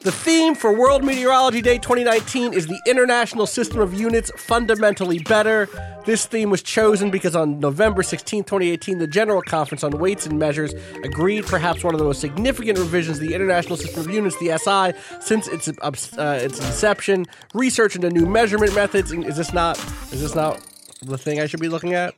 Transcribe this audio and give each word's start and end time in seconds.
The 0.00 0.12
theme 0.12 0.54
for 0.54 0.72
World 0.72 1.04
Meteorology 1.04 1.62
Day 1.62 1.78
2019 1.78 2.52
is 2.52 2.66
the 2.66 2.80
International 2.86 3.46
System 3.46 3.80
of 3.80 3.94
Units 3.94 4.30
Fundamentally 4.36 5.18
Better. 5.18 5.68
This 6.04 6.26
theme 6.26 6.50
was 6.50 6.62
chosen 6.62 7.10
because 7.10 7.34
on 7.34 7.60
November 7.60 8.02
16, 8.02 8.44
2018, 8.44 8.98
the 8.98 9.06
General 9.06 9.40
Conference 9.40 9.82
on 9.82 9.92
Weights 9.98 10.26
and 10.26 10.38
Measures 10.38 10.74
agreed 11.02 11.46
perhaps 11.46 11.82
one 11.82 11.94
of 11.94 11.98
the 11.98 12.04
most 12.04 12.20
significant 12.20 12.78
revisions 12.78 13.18
to 13.18 13.26
the 13.26 13.34
International 13.34 13.76
System 13.76 14.00
of 14.00 14.10
Units, 14.10 14.38
the 14.38 14.58
SI, 14.58 14.98
since 15.20 15.48
its 15.48 15.68
uh, 15.68 16.38
its 16.42 16.58
inception. 16.58 17.26
Research 17.54 17.96
into 17.96 18.10
new 18.10 18.26
measurement 18.26 18.74
methods. 18.74 19.12
Is 19.12 19.36
this 19.36 19.52
not? 19.52 19.78
Is 20.12 20.20
this 20.20 20.34
not 20.34 20.60
the 21.00 21.16
thing 21.16 21.40
I 21.40 21.46
should 21.46 21.60
be 21.60 21.68
looking 21.68 21.94
at? 21.94 22.14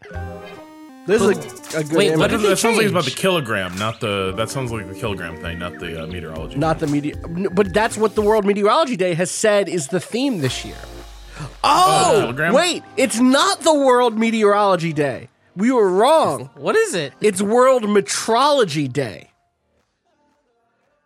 This 1.06 1.22
is 1.22 1.28
a, 1.74 1.78
a 1.78 1.84
good 1.84 1.92
Wait, 1.92 2.06
image. 2.08 2.18
what 2.18 2.30
That, 2.30 2.36
did 2.38 2.44
they 2.44 2.48
that 2.50 2.56
sounds 2.58 2.76
like 2.76 2.84
it's 2.86 2.90
about 2.90 3.04
the 3.04 3.10
kilogram, 3.12 3.76
not 3.78 4.00
the. 4.00 4.32
That 4.36 4.50
sounds 4.50 4.72
like 4.72 4.88
the 4.88 4.94
kilogram 4.94 5.36
thing, 5.40 5.58
not 5.58 5.78
the 5.78 6.02
uh, 6.02 6.06
meteorology. 6.06 6.56
Not 6.56 6.80
the 6.80 6.86
media, 6.88 7.14
but 7.52 7.72
that's 7.72 7.96
what 7.96 8.14
the 8.16 8.22
World 8.22 8.44
Meteorology 8.44 8.96
Day 8.96 9.14
has 9.14 9.30
said 9.30 9.68
is 9.68 9.88
the 9.88 10.00
theme 10.00 10.38
this 10.38 10.64
year. 10.64 10.76
Oh, 11.62 12.16
kilogram? 12.22 12.54
wait, 12.54 12.82
it's 12.96 13.18
not 13.20 13.60
the 13.60 13.74
World 13.74 14.18
Meteorology 14.18 14.92
Day. 14.92 15.28
We 15.54 15.70
were 15.70 15.88
wrong. 15.88 16.50
What 16.56 16.76
is 16.76 16.94
it? 16.94 17.12
It's 17.20 17.40
World 17.40 17.84
Metrology 17.84 18.92
Day. 18.92 19.30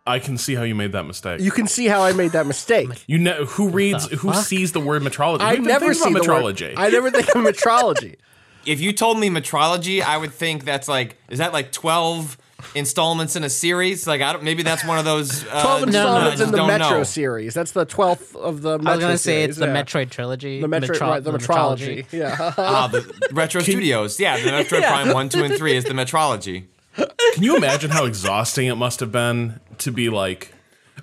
I 0.07 0.17
can 0.19 0.37
see 0.37 0.55
how 0.55 0.63
you 0.63 0.73
made 0.73 0.93
that 0.93 1.03
mistake. 1.05 1.41
You 1.41 1.51
can 1.51 1.67
see 1.67 1.85
how 1.87 2.01
I 2.01 2.11
made 2.13 2.31
that 2.31 2.47
mistake. 2.47 2.89
You 3.07 3.19
know 3.19 3.45
who 3.45 3.69
reads, 3.69 4.07
who 4.09 4.31
fuck? 4.33 4.43
sees 4.45 4.71
the 4.71 4.79
word 4.79 5.03
metrology? 5.03 5.41
I 5.41 5.57
Who 5.57 5.61
never 5.61 5.85
thinks 5.93 5.99
see 6.01 6.09
about 6.11 6.23
the 6.23 6.29
word- 6.31 6.55
metrology. 6.55 6.73
I 6.75 6.89
never 6.89 7.11
think 7.11 7.27
of 7.29 7.35
metrology. 7.43 8.15
If 8.65 8.79
you 8.79 8.93
told 8.93 9.19
me 9.19 9.29
metrology, 9.29 10.01
I 10.01 10.17
would 10.17 10.33
think 10.33 10.65
that's 10.65 10.87
like, 10.87 11.17
is 11.29 11.39
that 11.39 11.53
like 11.53 11.71
12 11.71 12.37
installments 12.75 13.35
in 13.35 13.43
a 13.43 13.49
series? 13.49 14.07
Like, 14.07 14.21
I 14.21 14.33
don't, 14.33 14.43
maybe 14.43 14.63
that's 14.63 14.85
one 14.85 14.97
of 14.97 15.05
those. 15.05 15.45
Uh, 15.45 15.61
Twelve 15.61 15.81
no, 15.81 15.85
installments 15.87 16.41
I 16.41 16.45
in 16.45 16.51
the 16.51 16.65
Metro 16.65 16.97
know. 16.97 17.03
series. 17.03 17.53
That's 17.53 17.71
the 17.71 17.85
twelfth 17.85 18.35
of 18.35 18.61
the. 18.61 18.77
Metro 18.77 18.91
I 18.91 18.95
was 18.95 19.03
gonna 19.03 19.17
say 19.17 19.43
it's 19.43 19.57
series, 19.57 19.71
the 19.71 19.73
yeah. 19.73 19.83
Metroid 19.83 20.09
trilogy. 20.09 20.61
The 20.61 20.67
Metro, 20.67 20.93
Metro- 20.93 21.09
right, 21.09 21.23
the, 21.23 21.31
metrology. 21.31 22.05
Yeah. 22.11 22.53
Ah, 22.57 22.87
the 22.87 23.29
Retro 23.31 23.61
Studios. 23.61 24.19
Yeah, 24.19 24.37
the 24.37 24.51
Metroid 24.51 24.87
Prime 24.87 25.13
1, 25.13 25.29
2, 25.29 25.43
and 25.43 25.55
3 25.55 25.75
is 25.75 25.83
the 25.85 25.91
metrology. 25.93 26.65
Can 26.95 27.43
you 27.43 27.55
imagine 27.55 27.89
how 27.89 28.05
exhausting 28.05 28.67
it 28.67 28.75
must 28.75 28.99
have 28.99 29.11
been 29.11 29.59
to 29.79 29.91
be 29.91 30.09
like, 30.09 30.53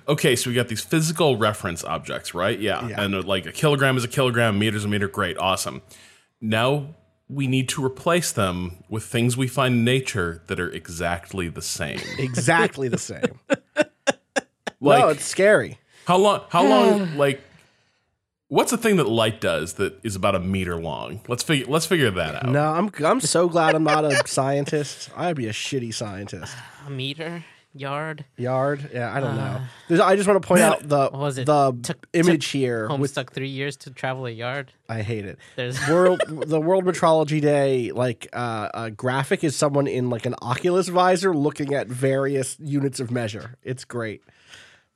okay, 0.07 0.35
so 0.35 0.49
we 0.49 0.55
got 0.55 0.67
these 0.67 0.81
physical 0.81 1.37
reference 1.37 1.83
objects, 1.83 2.33
right? 2.33 2.59
Yeah. 2.59 2.87
Yeah. 2.87 3.01
And 3.01 3.15
uh, 3.15 3.23
like 3.23 3.45
a 3.45 3.51
kilogram 3.51 3.97
is 3.97 4.03
a 4.03 4.07
kilogram, 4.07 4.55
a 4.55 4.59
meter 4.59 4.77
is 4.77 4.85
a 4.85 4.87
meter. 4.87 5.07
Great. 5.07 5.37
Awesome. 5.37 5.81
Now 6.41 6.95
we 7.29 7.45
need 7.47 7.69
to 7.69 7.85
replace 7.85 8.31
them 8.31 8.83
with 8.89 9.03
things 9.03 9.37
we 9.37 9.47
find 9.47 9.75
in 9.75 9.83
nature 9.83 10.41
that 10.47 10.59
are 10.59 10.69
exactly 10.69 11.47
the 11.47 11.61
same. 11.61 11.99
exactly 12.17 12.87
the 12.87 12.97
same. 12.97 13.39
Like, 14.81 15.01
no, 15.01 15.09
it's 15.09 15.25
scary. 15.25 15.77
how 16.05 16.15
long, 16.17 16.43
how 16.47 16.65
long, 16.65 17.17
like, 17.17 17.41
what's 18.47 18.71
the 18.71 18.77
thing 18.77 18.95
that 18.95 19.09
light 19.09 19.41
does 19.41 19.73
that 19.73 19.99
is 20.03 20.15
about 20.15 20.35
a 20.35 20.39
meter 20.39 20.79
long? 20.79 21.19
Let's 21.27 21.43
figure, 21.43 21.65
let's 21.67 21.85
figure 21.85 22.09
that 22.11 22.35
out. 22.35 22.49
No, 22.49 22.63
I'm 22.63 22.89
I'm 23.03 23.19
so 23.19 23.49
glad 23.49 23.75
I'm 23.75 23.83
not 23.83 24.05
a 24.05 24.25
scientist. 24.25 25.09
I'd 25.17 25.35
be 25.35 25.47
a 25.47 25.51
shitty 25.51 25.93
scientist. 25.93 26.55
A 26.87 26.89
meter, 26.89 27.43
yard. 27.73 28.25
Yard? 28.37 28.89
Yeah, 28.93 29.13
I 29.13 29.19
don't 29.19 29.35
know. 29.35 29.61
There's, 29.87 29.99
I 29.99 30.15
just 30.15 30.27
want 30.27 30.41
to 30.41 30.47
point 30.47 30.61
out 30.61 30.87
the 30.87 31.09
What 31.09 31.13
was 31.13 31.37
it? 31.37 31.45
the 31.45 31.71
Took- 31.83 32.07
image 32.13 32.45
took 32.47 32.51
here. 32.59 32.87
Holmes 32.87 33.01
With, 33.01 33.13
took 33.15 33.31
three 33.31 33.49
years 33.49 33.77
to 33.77 33.91
travel 33.91 34.25
a 34.25 34.29
yard. 34.31 34.71
I 34.87 35.01
hate 35.01 35.25
it. 35.25 35.37
There's 35.55 35.77
World 35.89 36.21
the 36.27 36.59
World 36.59 36.85
Metrology 36.85 37.41
Day 37.41 37.91
like 37.91 38.27
uh, 38.33 38.69
uh, 38.73 38.89
graphic 38.89 39.43
is 39.43 39.55
someone 39.55 39.87
in 39.87 40.09
like 40.09 40.25
an 40.25 40.35
Oculus 40.41 40.87
visor 40.87 41.33
looking 41.33 41.73
at 41.73 41.87
various 41.87 42.57
units 42.59 42.99
of 42.99 43.11
measure. 43.11 43.55
It's 43.63 43.85
great. 43.85 44.21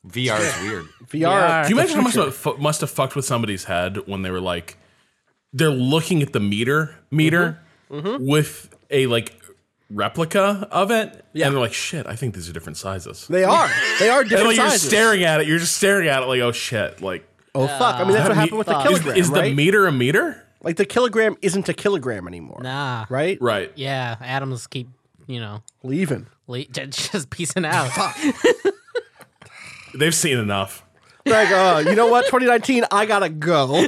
VR 0.08 0.40
is 0.40 0.70
weird. 0.70 0.86
VR. 1.08 1.62
Can 1.64 1.70
you 1.72 1.78
imagine 1.80 1.96
how 1.98 2.02
much 2.02 2.14
future. 2.14 2.32
fu- 2.32 2.58
must 2.58 2.82
have 2.82 2.90
fucked 2.92 3.16
with 3.16 3.26
somebody's 3.26 3.66
head 3.66 4.06
when 4.08 4.22
they 4.22 4.32
were 4.32 4.42
like, 4.42 4.78
they're 5.54 5.70
looking 5.70 6.22
at 6.22 6.34
the 6.34 6.40
meter 6.40 6.96
meter 7.12 7.60
Mm-hmm. 7.92 8.26
with 8.28 8.74
a 8.90 9.06
like 9.06 9.40
replica 9.94 10.68
of 10.72 10.92
it, 10.92 11.26
Yeah. 11.34 11.48
and 11.48 11.56
they're 11.56 11.62
like, 11.62 11.74
shit, 11.74 12.06
I 12.08 12.16
think 12.16 12.36
these 12.36 12.50
are 12.50 12.54
different 12.54 12.78
sizes. 12.78 13.28
They 13.28 13.44
are. 13.44 13.70
They 14.00 14.10
are 14.10 14.22
And 14.22 14.30
different 14.30 14.58
like 14.58 14.60
you're 14.70 14.70
staring 14.78 15.24
at 15.24 15.42
it, 15.42 15.48
you're 15.48 15.60
just 15.60 15.78
staring 15.78 16.08
at 16.10 16.24
it 16.24 16.26
like, 16.26 16.42
oh 16.42 16.52
shit, 16.52 17.02
like 17.02 17.28
oh 17.56 17.68
fuck! 17.68 17.96
I 17.96 18.04
mean, 18.04 18.14
that's 18.14 18.28
what 18.28 18.38
happened 18.38 18.58
with 18.58 18.68
the 18.68 18.74
Fuck. 18.74 18.88
kilogram, 18.88 19.16
is, 19.18 19.28
is 19.28 19.32
right? 19.32 19.44
the 19.50 19.54
meter 19.54 19.88
a 19.88 19.92
meter? 19.92 20.40
like 20.62 20.78
the 20.78 20.86
kilogram 20.86 21.36
isn't 21.42 21.68
a 21.70 21.74
kilogram 21.74 22.28
anymore, 22.28 22.62
nah. 22.64 23.06
right? 23.10 23.38
Right. 23.42 23.72
Yeah, 23.76 24.16
atoms 24.22 24.66
keep 24.68 24.90
you 25.28 25.40
know 25.40 25.62
Leaving. 25.84 26.28
le- 26.48 26.66
just 26.72 27.30
piecing 27.30 27.66
out. 27.66 27.92
They've 29.94 30.16
seen 30.16 30.38
enough. 30.40 30.84
Like, 31.26 31.52
uh, 31.52 31.84
you 31.88 31.96
know 31.96 32.08
what? 32.08 32.26
2019, 32.26 32.86
I 32.92 33.06
gotta 33.06 33.30
go. 33.30 33.86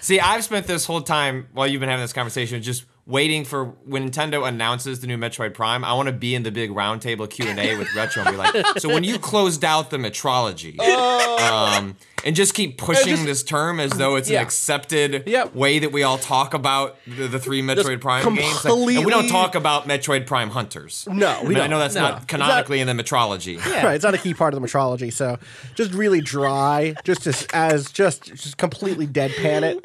See, 0.00 0.20
I've 0.20 0.42
spent 0.44 0.66
this 0.66 0.84
whole 0.84 1.00
time 1.02 1.48
while 1.52 1.66
you've 1.66 1.80
been 1.80 1.88
having 1.88 2.02
this 2.04 2.12
conversation 2.12 2.62
just 2.62 2.84
waiting 3.08 3.42
for 3.42 3.64
when 3.86 4.10
Nintendo 4.10 4.46
announces 4.46 5.00
the 5.00 5.06
new 5.08 5.16
Metroid 5.16 5.54
Prime. 5.54 5.82
I 5.84 5.94
want 5.94 6.06
to 6.06 6.12
be 6.12 6.34
in 6.34 6.44
the 6.44 6.52
big 6.52 6.70
roundtable 6.70 7.28
Q 7.28 7.46
and 7.46 7.58
A 7.58 7.76
with 7.76 7.92
Retro 7.96 8.22
and 8.22 8.30
be 8.30 8.36
like, 8.36 8.54
"So 8.78 8.88
when 8.90 9.02
you 9.02 9.18
closed 9.18 9.64
out 9.64 9.90
the 9.90 9.96
metrology, 9.96 10.78
um, 10.78 11.96
and 12.24 12.34
just 12.36 12.54
keep 12.54 12.78
pushing 12.78 13.08
just- 13.14 13.24
this 13.24 13.42
term 13.42 13.78
as 13.80 13.92
though 13.92 14.16
it's 14.16 14.28
Yeah. 14.28 14.40
an 14.40 14.44
accepted 14.46 15.22
Yep. 15.26 15.54
way 15.54 15.78
that 15.78 15.92
we 15.92 16.02
all 16.02 16.18
talk 16.18 16.52
about 16.54 16.96
the, 17.06 17.28
the 17.28 17.38
three 17.38 17.62
Metroid 17.62 18.00
Prime 18.00 18.22
games, 18.34 18.64
Like, 18.64 18.74
and 18.74 19.04
we 19.04 19.10
don't 19.10 19.28
talk 19.28 19.54
about 19.54 19.86
Metroid 19.88 20.26
Prime 20.26 20.50
Hunters. 20.50 21.06
No, 21.10 21.28
I, 21.28 21.42
mean, 21.44 21.58
I 21.58 21.66
know 21.66 21.78
that's 21.78 21.94
No. 21.94 22.02
not 22.02 22.28
canonically 22.28 22.80
in 22.80 22.86
the 22.86 22.92
metrology. 23.02 23.58
Right, 23.88 23.94
it's 23.94 24.04
not 24.04 24.14
a 24.14 24.18
key 24.18 24.34
part 24.34 24.54
of 24.54 24.60
the 24.60 24.66
metrology, 24.66 25.12
so 25.12 25.38
just 25.74 25.92
really 25.92 26.20
dry, 26.20 26.94
just 27.04 27.26
as, 27.26 27.46
as 27.52 27.90
just 27.90 28.24
just 28.24 28.56
completely 28.56 29.06
deadpan 29.06 29.62
it. 29.62 29.84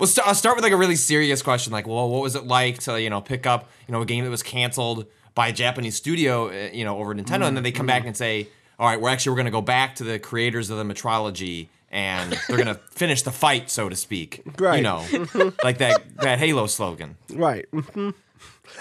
Well, 0.00 0.08
st- 0.08 0.26
I'll 0.26 0.34
start 0.34 0.56
with 0.56 0.64
like 0.64 0.72
a 0.72 0.76
really 0.76 0.96
serious 0.96 1.40
question, 1.40 1.72
like, 1.72 1.86
well, 1.86 2.08
what 2.08 2.20
was 2.22 2.34
it 2.34 2.46
like 2.48 2.78
to 2.80 3.00
you 3.00 3.10
know 3.10 3.20
pick 3.20 3.46
up 3.46 3.70
you 3.86 3.92
know 3.92 4.02
a 4.02 4.06
game 4.06 4.24
that 4.24 4.30
was 4.30 4.42
canceled 4.42 5.06
by 5.36 5.48
a 5.48 5.52
Japanese 5.52 5.94
studio, 5.94 6.48
uh, 6.48 6.70
you 6.72 6.84
know, 6.84 6.98
over 6.98 7.14
Nintendo, 7.14 7.42
and 7.46 7.56
then 7.56 7.62
they 7.62 7.70
come 7.72 7.86
back 7.86 8.04
and 8.06 8.16
say, 8.16 8.48
all 8.78 8.88
right, 8.88 9.00
we're 9.00 9.08
actually 9.10 9.30
we're 9.30 9.36
going 9.36 9.46
to 9.46 9.52
go 9.52 9.60
back 9.62 9.96
to 9.96 10.04
the 10.04 10.18
creators 10.18 10.70
of 10.70 10.78
the 10.78 10.84
metrology, 10.84 11.68
and 11.90 12.32
they're 12.48 12.56
going 12.56 12.66
to 12.74 12.80
finish 12.90 13.22
the 13.22 13.30
fight, 13.30 13.70
so 13.70 13.88
to 13.88 13.96
speak. 13.96 14.42
Right. 14.58 14.76
You 14.78 14.82
know, 14.82 15.52
like 15.64 15.78
that 15.78 16.02
that 16.18 16.38
Halo 16.38 16.66
slogan. 16.66 17.16
Right, 17.32 17.66
hmm 17.72 18.10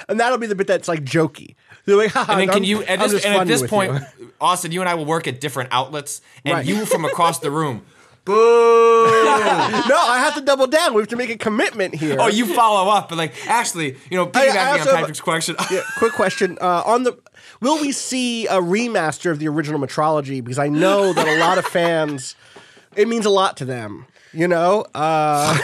and 0.07 0.19
that'll 0.19 0.37
be 0.37 0.47
the 0.47 0.55
bit 0.55 0.65
that's 0.65 0.87
like 0.87 1.03
jokey. 1.03 1.55
Like, 1.85 2.15
And 2.15 2.27
then 2.39 2.49
I'm- 2.49 2.49
can 2.49 2.63
you 2.63 2.83
at 2.83 2.99
I'm 3.01 3.09
this, 3.09 3.25
and 3.25 3.35
at 3.35 3.47
this 3.47 3.61
point, 3.67 4.01
you. 4.19 4.33
Austin, 4.41 4.71
you 4.71 4.79
and 4.79 4.89
I 4.89 4.93
will 4.95 5.05
work 5.05 5.27
at 5.27 5.41
different 5.41 5.69
outlets, 5.73 6.21
and 6.45 6.53
Right. 6.55 6.65
you 6.65 6.85
from 6.85 7.03
across 7.05 7.39
the 7.39 7.51
room. 7.51 7.83
Boo! 8.25 8.33
no, 8.33 9.97
I 9.97 10.19
have 10.23 10.35
to 10.35 10.41
double 10.41 10.67
down. 10.67 10.93
We 10.93 11.01
have 11.01 11.09
to 11.09 11.15
make 11.17 11.29
a 11.29 11.37
commitment 11.37 11.95
here. 11.95 12.15
oh, 12.19 12.27
you 12.27 12.45
follow 12.55 12.89
up, 12.89 13.09
but 13.09 13.17
like 13.17 13.33
actually, 13.47 13.97
you 14.09 14.17
know, 14.17 14.31
I- 14.33 14.47
I 14.57 14.71
also 14.79 14.91
on 14.91 14.95
Patrick's 14.99 15.19
question. 15.21 15.55
Yeah, 15.69 15.81
quick 15.97 16.13
question 16.13 16.57
uh, 16.61 16.83
on 16.85 17.03
the 17.03 17.17
will 17.63 17.81
we 17.81 17.91
see 17.91 18.45
a 18.47 18.59
remaster 18.59 19.31
of 19.31 19.39
the 19.39 19.47
original 19.47 19.79
metrology? 19.79 20.43
Because 20.43 20.59
i 20.59 20.69
know 20.69 21.13
that 21.13 21.27
a 21.27 21.39
lot 21.39 21.57
of 21.57 21.65
fans 21.65 22.35
it 22.95 23.07
means 23.07 23.25
a 23.25 23.29
lot 23.29 23.57
to 23.57 23.65
them 23.65 24.05
you 24.35 24.47
know? 24.47 24.83
Uh, 24.95 25.55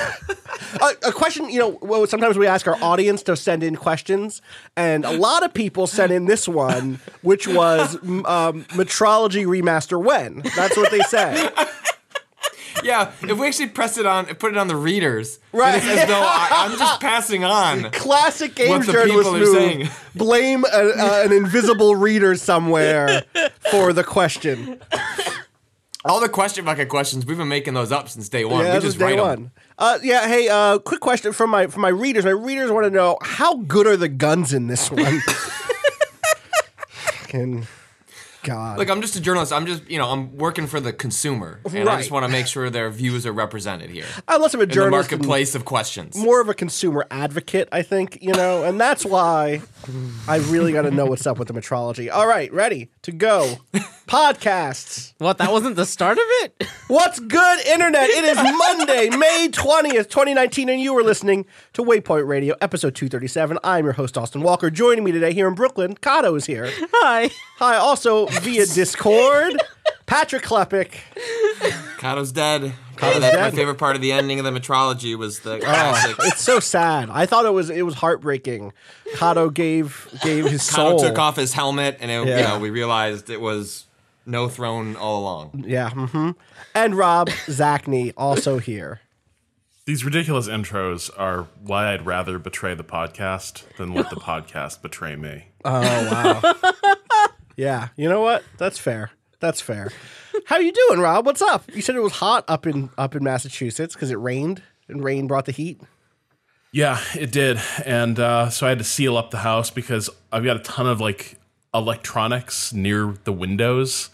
a, 0.82 1.08
a 1.08 1.12
question 1.12 1.50
you 1.50 1.60
know 1.60 1.78
well, 1.82 2.06
sometimes 2.08 2.38
we 2.38 2.48
ask 2.48 2.68
our 2.68 2.82
audience 2.82 3.24
to 3.24 3.36
send 3.36 3.64
in 3.64 3.76
questions 3.76 4.42
and 4.76 5.06
a 5.06 5.12
lot 5.12 5.44
of 5.44 5.54
people 5.54 5.88
sent 5.88 6.12
in 6.12 6.26
this 6.26 6.48
one 6.48 7.00
which 7.22 7.48
was 7.48 7.96
um, 7.96 8.64
metrology 8.76 9.46
remaster 9.46 10.02
when? 10.02 10.42
That's 10.56 10.78
what 10.78 10.92
they 10.92 11.02
said 11.02 11.52
Yeah, 12.84 13.12
if 13.22 13.38
we 13.38 13.48
actually 13.48 13.70
press 13.70 13.98
it 13.98 14.06
on, 14.06 14.28
and 14.28 14.38
put 14.40 14.52
it 14.52 14.58
on 14.58 14.68
the 14.68 14.76
readers, 14.76 15.40
Right. 15.52 15.76
It's 15.76 15.86
as 15.86 16.08
though 16.08 16.22
I, 16.22 16.48
I'm 16.52 16.78
just 16.78 17.02
passing 17.02 17.44
on. 17.44 17.90
Classic 17.92 18.54
game 18.54 18.82
journalist 18.84 19.32
move. 19.32 20.12
Blame 20.16 20.64
a, 20.66 20.68
uh, 20.68 21.22
an 21.26 21.32
invisible 21.32 21.96
reader 21.96 22.36
somewhere 22.36 23.24
for 23.72 23.94
the 23.94 24.04
question. 24.04 24.80
All 26.06 26.20
the 26.22 26.30
question 26.30 26.64
bucket 26.66 26.88
questions, 26.88 27.26
we've 27.26 27.38
been 27.38 27.50
making 27.50 27.74
those 27.74 27.92
up 27.92 28.08
since 28.08 28.30
day 28.30 28.46
one. 28.46 28.66
Yeah, 28.66 28.76
we 28.76 28.80
just 28.82 28.98
day 29.00 29.16
write 29.16 29.20
one. 29.20 29.52
Uh, 29.78 30.00
yeah, 30.02 30.28
hey, 30.28 30.48
uh, 30.48 30.78
quick 30.80 31.02
question 31.02 31.34
from 31.34 31.50
my 31.50 31.68
from 31.68 31.82
my 31.82 31.90
readers. 31.90 32.24
My 32.24 32.32
readers 32.32 32.72
want 32.72 32.86
to 32.86 32.90
know 32.90 33.18
how 33.22 33.56
good 33.58 33.86
are 33.88 33.98
the 33.98 34.08
guns 34.08 34.54
in 34.54 34.68
this 34.68 34.90
one? 34.90 35.20
Fucking 36.90 37.68
God. 38.44 38.78
Like 38.78 38.90
I'm 38.90 39.02
just 39.02 39.16
a 39.16 39.22
journalist. 39.22 39.52
I'm 39.52 39.66
just 39.66 39.90
you 39.90 39.98
know 39.98 40.10
I'm 40.10 40.38
working 40.38 40.68
for 40.68 40.80
the 40.80 40.94
consumer, 40.94 41.60
and 41.66 41.90
I 41.90 41.98
just 41.98 42.12
want 42.12 42.26
to 42.26 42.32
make 42.32 42.48
sure 42.48 42.70
their 42.70 42.90
views 42.90 43.26
are 43.26 43.32
represented 43.34 43.90
here 43.90 44.06
I'm 44.28 44.42
less 44.42 44.54
of 44.54 44.60
a 44.60 44.64
in 44.64 44.70
the 44.70 44.76
journalist, 44.76 45.12
marketplace 45.12 45.56
of 45.56 45.66
questions. 45.66 46.16
more 46.16 46.42
of 46.42 46.50
a 46.50 46.54
consumer 46.54 47.06
advocate, 47.12 47.68
I 47.72 47.82
think, 47.82 48.18
you 48.22 48.34
know, 48.34 48.64
and 48.64 48.80
that's 48.80 49.06
why 49.06 49.62
I 50.28 50.38
really 50.38 50.72
got 50.72 50.84
to 50.84 50.92
know 50.92 51.06
what's 51.06 51.28
up 51.28 51.38
with 51.40 51.48
the 51.48 51.54
metrology. 51.54 52.12
All 52.12 52.28
right, 52.28 52.52
ready 52.54 52.90
to 53.04 53.12
go. 53.12 53.58
Podcasts. 54.08 55.14
What? 55.20 55.38
That 55.38 55.52
wasn't 55.52 55.76
the 55.76 55.86
start 55.86 56.18
of 56.18 56.24
it? 56.42 56.66
What's 56.88 57.20
good, 57.20 57.66
Internet? 57.68 58.10
It 58.10 58.24
is 58.24 58.38
Monday, 58.38 59.10
May 59.16 59.50
20th, 59.52 60.10
2019, 60.10 60.70
and 60.70 60.82
you 60.82 60.98
are 60.98 61.04
listening 61.04 61.46
to 61.74 61.84
Waypoint 61.84 62.28
Radio, 62.28 62.56
episode 62.60 62.96
237. 62.96 63.60
I'm 63.64 63.86
your 63.86 63.94
host, 63.94 64.18
Austin 64.18 64.42
Walker. 64.42 64.70
Joining 64.72 65.04
me 65.04 65.12
today 65.12 65.34
here 65.34 65.48
in 65.48 65.54
Brooklyn, 65.54 65.96
Kato 65.96 66.34
is 66.36 66.46
here. 66.46 66.70
Hi. 66.72 67.30
Hi, 67.60 67.76
also 67.78 68.26
via 68.28 68.66
Discord, 68.74 69.62
Patrick 70.06 70.44
Klepek. 70.44 70.92
Kato's 71.98 72.32
dead. 72.32 72.74
Kato's 72.96 73.20
That's 73.22 73.36
dead. 73.36 73.42
my 73.42 73.52
favorite 73.52 73.76
part 73.78 73.96
of 73.96 74.02
the 74.02 74.12
ending 74.14 74.40
of 74.40 74.46
the 74.46 74.52
metrology 74.58 75.18
was 75.18 75.40
the 75.42 75.60
classic. 75.60 76.16
It's 76.20 76.42
so 76.42 76.60
sad. 76.60 77.10
I 77.10 77.26
thought 77.26 77.46
it 77.46 77.52
was 77.54 77.70
it 77.70 77.82
was 77.84 77.96
heartbreaking. 77.96 78.72
Kato 79.16 79.50
gave 79.50 80.08
gave 80.24 80.46
his 80.46 80.64
soul. 80.64 80.98
Kato 81.00 81.10
took 81.10 81.20
off 81.20 81.36
his 81.36 81.54
helmet, 81.54 81.98
and 82.00 82.10
it, 82.10 82.28
Yeah. 82.28 82.38
you 82.38 82.44
know 82.48 82.60
we 82.60 82.70
realized 82.70 83.30
it 83.30 83.42
was 83.42 83.86
no 84.26 84.48
throne 84.48 84.96
all 84.96 85.20
along. 85.22 85.64
Yeah. 85.68 85.90
hmm 85.90 86.32
And 86.74 86.96
Rob 86.96 87.30
Zacny 87.48 88.14
also 88.16 88.60
here. 88.60 89.02
These 89.86 90.06
ridiculous 90.06 90.48
intros 90.48 91.10
are 91.18 91.48
why 91.62 91.94
I'd 91.94 92.06
rather 92.06 92.38
betray 92.40 92.74
the 92.76 92.84
podcast 92.84 93.64
than 93.78 93.94
let 93.94 94.10
the 94.10 94.16
podcast 94.18 94.82
betray 94.82 95.16
me. 95.18 95.46
Yeah. 97.60 97.90
You 97.98 98.08
know 98.08 98.22
what? 98.22 98.46
That's 98.58 98.78
fair. 98.78 99.12
That's 99.42 99.60
fair. 99.60 99.92
How 100.46 100.60
you 100.60 100.72
doing, 100.72 101.02
Rob? 101.02 101.26
What's 101.26 101.42
up? 101.42 101.66
You 101.76 101.82
said 101.82 101.96
it 101.96 102.02
was 102.02 102.14
hot 102.14 102.46
up 102.48 102.66
in 102.66 102.90
up 102.98 103.16
in 103.16 103.24
Massachusetts 103.24 103.96
because 103.96 104.12
it 104.12 104.16
rained 104.16 104.64
and 104.88 105.04
rain 105.04 105.28
brought 105.28 105.46
the 105.46 105.52
heat. 105.52 105.82
Yeah, 106.72 107.02
it 107.16 107.34
did. 107.34 107.60
And 107.86 108.18
uh, 108.18 108.50
so 108.50 108.66
I 108.66 108.70
had 108.70 108.78
to 108.78 108.86
seal 108.86 109.18
up 109.18 109.32
the 109.32 109.40
house 109.40 109.72
because 109.72 110.10
I've 110.32 110.46
got 110.46 110.56
a 110.56 110.62
ton 110.62 110.88
of 110.88 111.02
like 111.02 111.38
electronics 111.74 112.72
near 112.72 113.16
the 113.26 113.34
windows. 113.34 114.10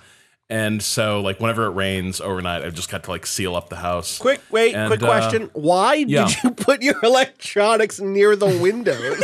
And 0.50 0.82
so, 0.82 1.22
like, 1.22 1.40
whenever 1.40 1.66
it 1.66 1.72
rains 1.72 2.22
overnight, 2.22 2.64
I've 2.64 2.76
just 2.76 2.90
got 2.90 3.04
to 3.04 3.12
like 3.12 3.28
seal 3.28 3.56
up 3.56 3.70
the 3.70 3.78
house. 3.78 4.18
Quick, 4.18 4.42
wait, 4.50 4.74
And, 4.74 4.88
quick 4.88 5.04
uh, 5.04 5.06
question. 5.06 5.50
Why 5.54 5.96
yeah. 5.96 6.28
did 6.28 6.44
you 6.44 6.52
put 6.52 6.82
your 6.82 6.96
electronics 7.04 8.00
near 8.00 8.36
the 8.36 8.60
windows? 8.60 9.24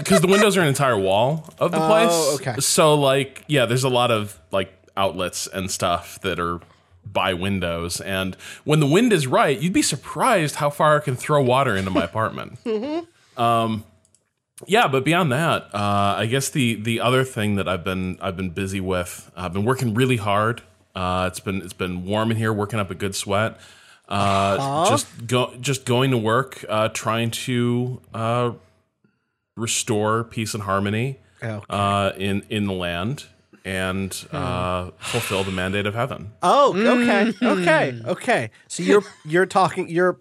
Because 0.00 0.20
the 0.20 0.26
windows 0.26 0.56
are 0.56 0.62
an 0.62 0.68
entire 0.68 0.98
wall 0.98 1.48
of 1.58 1.70
the 1.72 1.78
place. 1.78 2.08
Oh, 2.10 2.34
okay. 2.40 2.60
So 2.60 2.94
like, 2.94 3.44
yeah, 3.46 3.66
there's 3.66 3.84
a 3.84 3.88
lot 3.88 4.10
of 4.10 4.38
like 4.50 4.72
outlets 4.96 5.46
and 5.46 5.70
stuff 5.70 6.20
that 6.22 6.38
are 6.40 6.60
by 7.04 7.34
windows, 7.34 8.00
and 8.00 8.34
when 8.64 8.80
the 8.80 8.86
wind 8.86 9.12
is 9.12 9.26
right, 9.26 9.58
you'd 9.58 9.72
be 9.72 9.82
surprised 9.82 10.56
how 10.56 10.70
far 10.70 10.96
it 10.98 11.02
can 11.02 11.16
throw 11.16 11.42
water 11.42 11.76
into 11.76 11.90
my 11.90 12.04
apartment. 12.04 12.58
Um, 13.36 13.84
yeah, 14.66 14.86
but 14.86 15.02
beyond 15.04 15.32
that, 15.32 15.74
uh, 15.74 16.14
I 16.18 16.26
guess 16.26 16.50
the 16.50 16.74
the 16.74 17.00
other 17.00 17.24
thing 17.24 17.54
that 17.54 17.66
I've 17.66 17.84
been 17.84 18.18
I've 18.20 18.36
been 18.36 18.50
busy 18.50 18.80
with, 18.80 19.30
I've 19.34 19.54
been 19.54 19.64
working 19.64 19.94
really 19.94 20.18
hard. 20.18 20.62
Uh, 20.94 21.28
it's 21.30 21.40
been 21.40 21.62
it's 21.62 21.72
been 21.72 22.04
warm 22.04 22.30
in 22.30 22.36
here, 22.36 22.52
working 22.52 22.78
up 22.78 22.90
a 22.90 22.94
good 22.94 23.14
sweat. 23.14 23.58
Uh, 24.08 24.86
just 24.90 25.26
go 25.26 25.54
just 25.60 25.86
going 25.86 26.10
to 26.10 26.18
work, 26.18 26.64
uh, 26.68 26.88
trying 26.88 27.30
to 27.30 28.02
uh, 28.12 28.52
restore 29.60 30.24
peace 30.24 30.54
and 30.54 30.62
harmony 30.64 31.20
Okay. 31.42 31.64
uh, 31.70 32.12
in 32.18 32.42
in 32.50 32.66
the 32.66 32.72
land 32.72 33.24
and 33.64 34.26
uh, 34.32 34.90
fulfill 34.98 35.44
the 35.44 35.50
mandate 35.52 35.86
of 35.86 35.94
heaven. 35.94 36.32
Oh, 36.42 36.74
okay, 36.76 37.32
okay, 37.42 38.00
okay. 38.06 38.50
So 38.68 38.82
you're 38.82 39.04
you're 39.24 39.46
talking 39.46 39.88
you're 39.88 40.18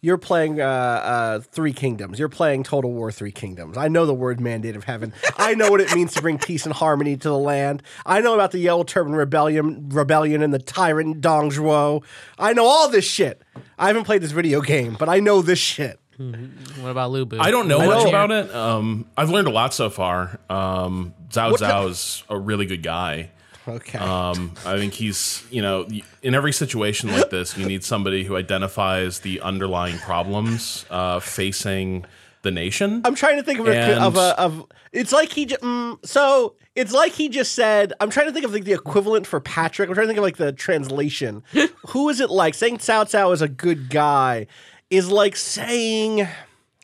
you're 0.00 0.16
playing 0.18 0.60
uh, 0.60 0.64
uh, 0.64 1.40
Three 1.40 1.72
Kingdoms. 1.72 2.20
You're 2.20 2.28
playing 2.28 2.62
Total 2.62 2.90
War 2.90 3.10
Three 3.10 3.32
Kingdoms. 3.32 3.76
I 3.76 3.88
know 3.88 4.06
the 4.06 4.14
word 4.14 4.40
Mandate 4.40 4.76
of 4.76 4.84
Heaven. 4.84 5.12
I 5.36 5.54
know 5.54 5.70
what 5.70 5.80
it 5.80 5.92
means 5.94 6.14
to 6.14 6.22
bring 6.22 6.38
peace 6.38 6.66
and 6.66 6.72
harmony 6.74 7.16
to 7.16 7.28
the 7.28 7.36
land. 7.38 7.82
I 8.06 8.20
know 8.20 8.34
about 8.34 8.52
the 8.52 8.58
Yellow 8.60 8.84
Turban 8.84 9.12
Rebellion, 9.14 9.88
rebellion, 9.88 10.40
and 10.42 10.54
the 10.54 10.60
Tyrant 10.60 11.20
Dong 11.20 11.50
Zhuo. 11.50 12.04
I 12.38 12.52
know 12.52 12.64
all 12.64 12.88
this 12.88 13.04
shit. 13.04 13.42
I 13.76 13.88
haven't 13.88 14.04
played 14.04 14.22
this 14.22 14.30
video 14.32 14.60
game, 14.60 14.96
but 14.98 15.08
I 15.08 15.18
know 15.18 15.42
this 15.42 15.58
shit. 15.58 15.98
What 16.18 16.90
about 16.90 17.10
Lu 17.12 17.24
Bu? 17.24 17.38
I 17.38 17.50
don't 17.50 17.68
know 17.68 17.78
I 17.80 17.86
much 17.86 18.02
know. 18.02 18.08
about 18.08 18.30
it. 18.30 18.54
Um, 18.54 19.06
I've 19.16 19.30
learned 19.30 19.46
a 19.48 19.52
lot 19.52 19.72
so 19.72 19.88
far. 19.88 20.38
Um, 20.50 21.14
Zhao 21.30 21.52
What- 21.52 21.60
Zhao 21.60 21.88
is 21.88 22.24
a 22.28 22.38
really 22.38 22.66
good 22.66 22.82
guy. 22.82 23.30
Okay. 23.66 23.98
Um, 23.98 24.54
I 24.64 24.78
think 24.78 24.94
he's, 24.94 25.44
you 25.50 25.60
know, 25.60 25.86
in 26.22 26.34
every 26.34 26.52
situation 26.54 27.12
like 27.12 27.28
this, 27.28 27.56
you 27.56 27.66
need 27.66 27.84
somebody 27.84 28.24
who 28.24 28.34
identifies 28.34 29.20
the 29.20 29.42
underlying 29.42 29.98
problems 29.98 30.86
uh, 30.90 31.20
facing 31.20 32.06
the 32.42 32.50
nation. 32.50 33.02
I'm 33.04 33.14
trying 33.14 33.36
to 33.36 33.42
think 33.42 33.60
of 33.60 33.68
a, 33.68 34.02
of 34.02 34.16
a 34.16 34.40
of. 34.40 34.64
It's 34.92 35.12
like 35.12 35.32
he 35.32 35.44
just 35.46 35.60
mm, 35.60 36.04
so. 36.04 36.54
It's 36.74 36.92
like 36.92 37.12
he 37.12 37.28
just 37.28 37.54
said. 37.54 37.92
I'm 38.00 38.08
trying 38.08 38.26
to 38.26 38.32
think 38.32 38.46
of 38.46 38.52
like 38.54 38.64
the 38.64 38.72
equivalent 38.72 39.26
for 39.26 39.38
Patrick. 39.38 39.88
I'm 39.90 39.94
trying 39.94 40.06
to 40.06 40.08
think 40.08 40.18
of 40.18 40.24
like 40.24 40.36
the 40.38 40.52
translation. 40.52 41.42
Who 41.88 42.08
is 42.08 42.20
it 42.20 42.30
like 42.30 42.54
saying 42.54 42.78
Cao 42.78 43.04
Cao 43.04 43.34
is 43.34 43.42
a 43.42 43.48
good 43.48 43.90
guy? 43.90 44.46
Is 44.90 45.10
like 45.10 45.36
saying 45.36 46.26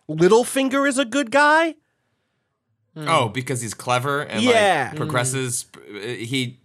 Littlefinger 0.09 0.87
is 0.89 0.99
a 0.99 1.05
good 1.05 1.31
guy. 1.31 1.75
Oh, 2.97 3.29
because 3.29 3.61
he's 3.61 3.75
clever 3.75 4.23
and 4.23 4.43
Yeah. 4.43 4.89
like 4.91 4.97
progresses. 4.97 5.67
uh, 5.77 5.99
He 5.99 6.59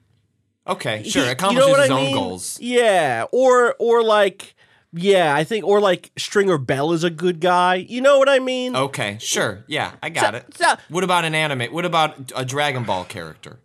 okay, 0.68 1.01
He- 1.03 1.09
sure, 1.09 1.25
you 1.25 1.31
accomplishes 1.31 1.68
know 1.71 1.81
his 1.81 1.89
I 1.89 1.94
own 1.94 2.03
mean? 2.03 2.13
goals. 2.15 2.59
Yeah, 2.62 3.25
or 3.31 3.75
or 3.80 4.03
like 4.03 4.56
yeah, 4.94 5.33
I 5.36 5.44
think 5.44 5.65
or 5.65 5.80
like 5.80 6.12
Stringer 6.18 6.57
Bell 6.57 6.91
is 6.91 7.03
a 7.03 7.09
good 7.09 7.39
guy. 7.39 7.75
You 7.75 8.01
know 8.01 8.18
what 8.19 8.27
I 8.30 8.39
mean? 8.39 8.75
Okay, 8.75 9.18
sure, 9.21 9.63
yeah, 9.68 9.94
I 10.03 10.09
got 10.09 10.35
it. 10.35 10.45
so- 10.57 10.75
What 10.89 11.03
about 11.03 11.25
an 11.25 11.33
anime? 11.33 11.71
What 11.74 11.85
about 11.85 12.31
a 12.35 12.44
Dragon 12.45 12.83
Ball 12.83 13.06
character? 13.06 13.59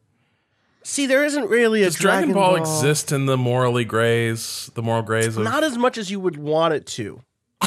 See, 0.83 1.07
there 1.07 1.25
isn't 1.25 1.49
really 1.49 1.83
a 1.83 1.87
Does 1.87 1.95
Dragon, 1.97 2.35
Ball, 2.35 2.57
exist 2.57 3.11
in 3.11 3.25
the 3.27 3.39
morally 3.39 3.87
grays, 3.87 4.71
the 4.75 4.83
moral 4.83 5.03
grays 5.03 5.37
of 5.37 5.43
Not 5.43 5.65
as 5.65 5.77
much 5.79 5.97
as 5.99 6.11
you 6.11 6.21
would 6.21 6.37
want 6.37 6.75
it 6.75 6.85
to. 6.89 7.23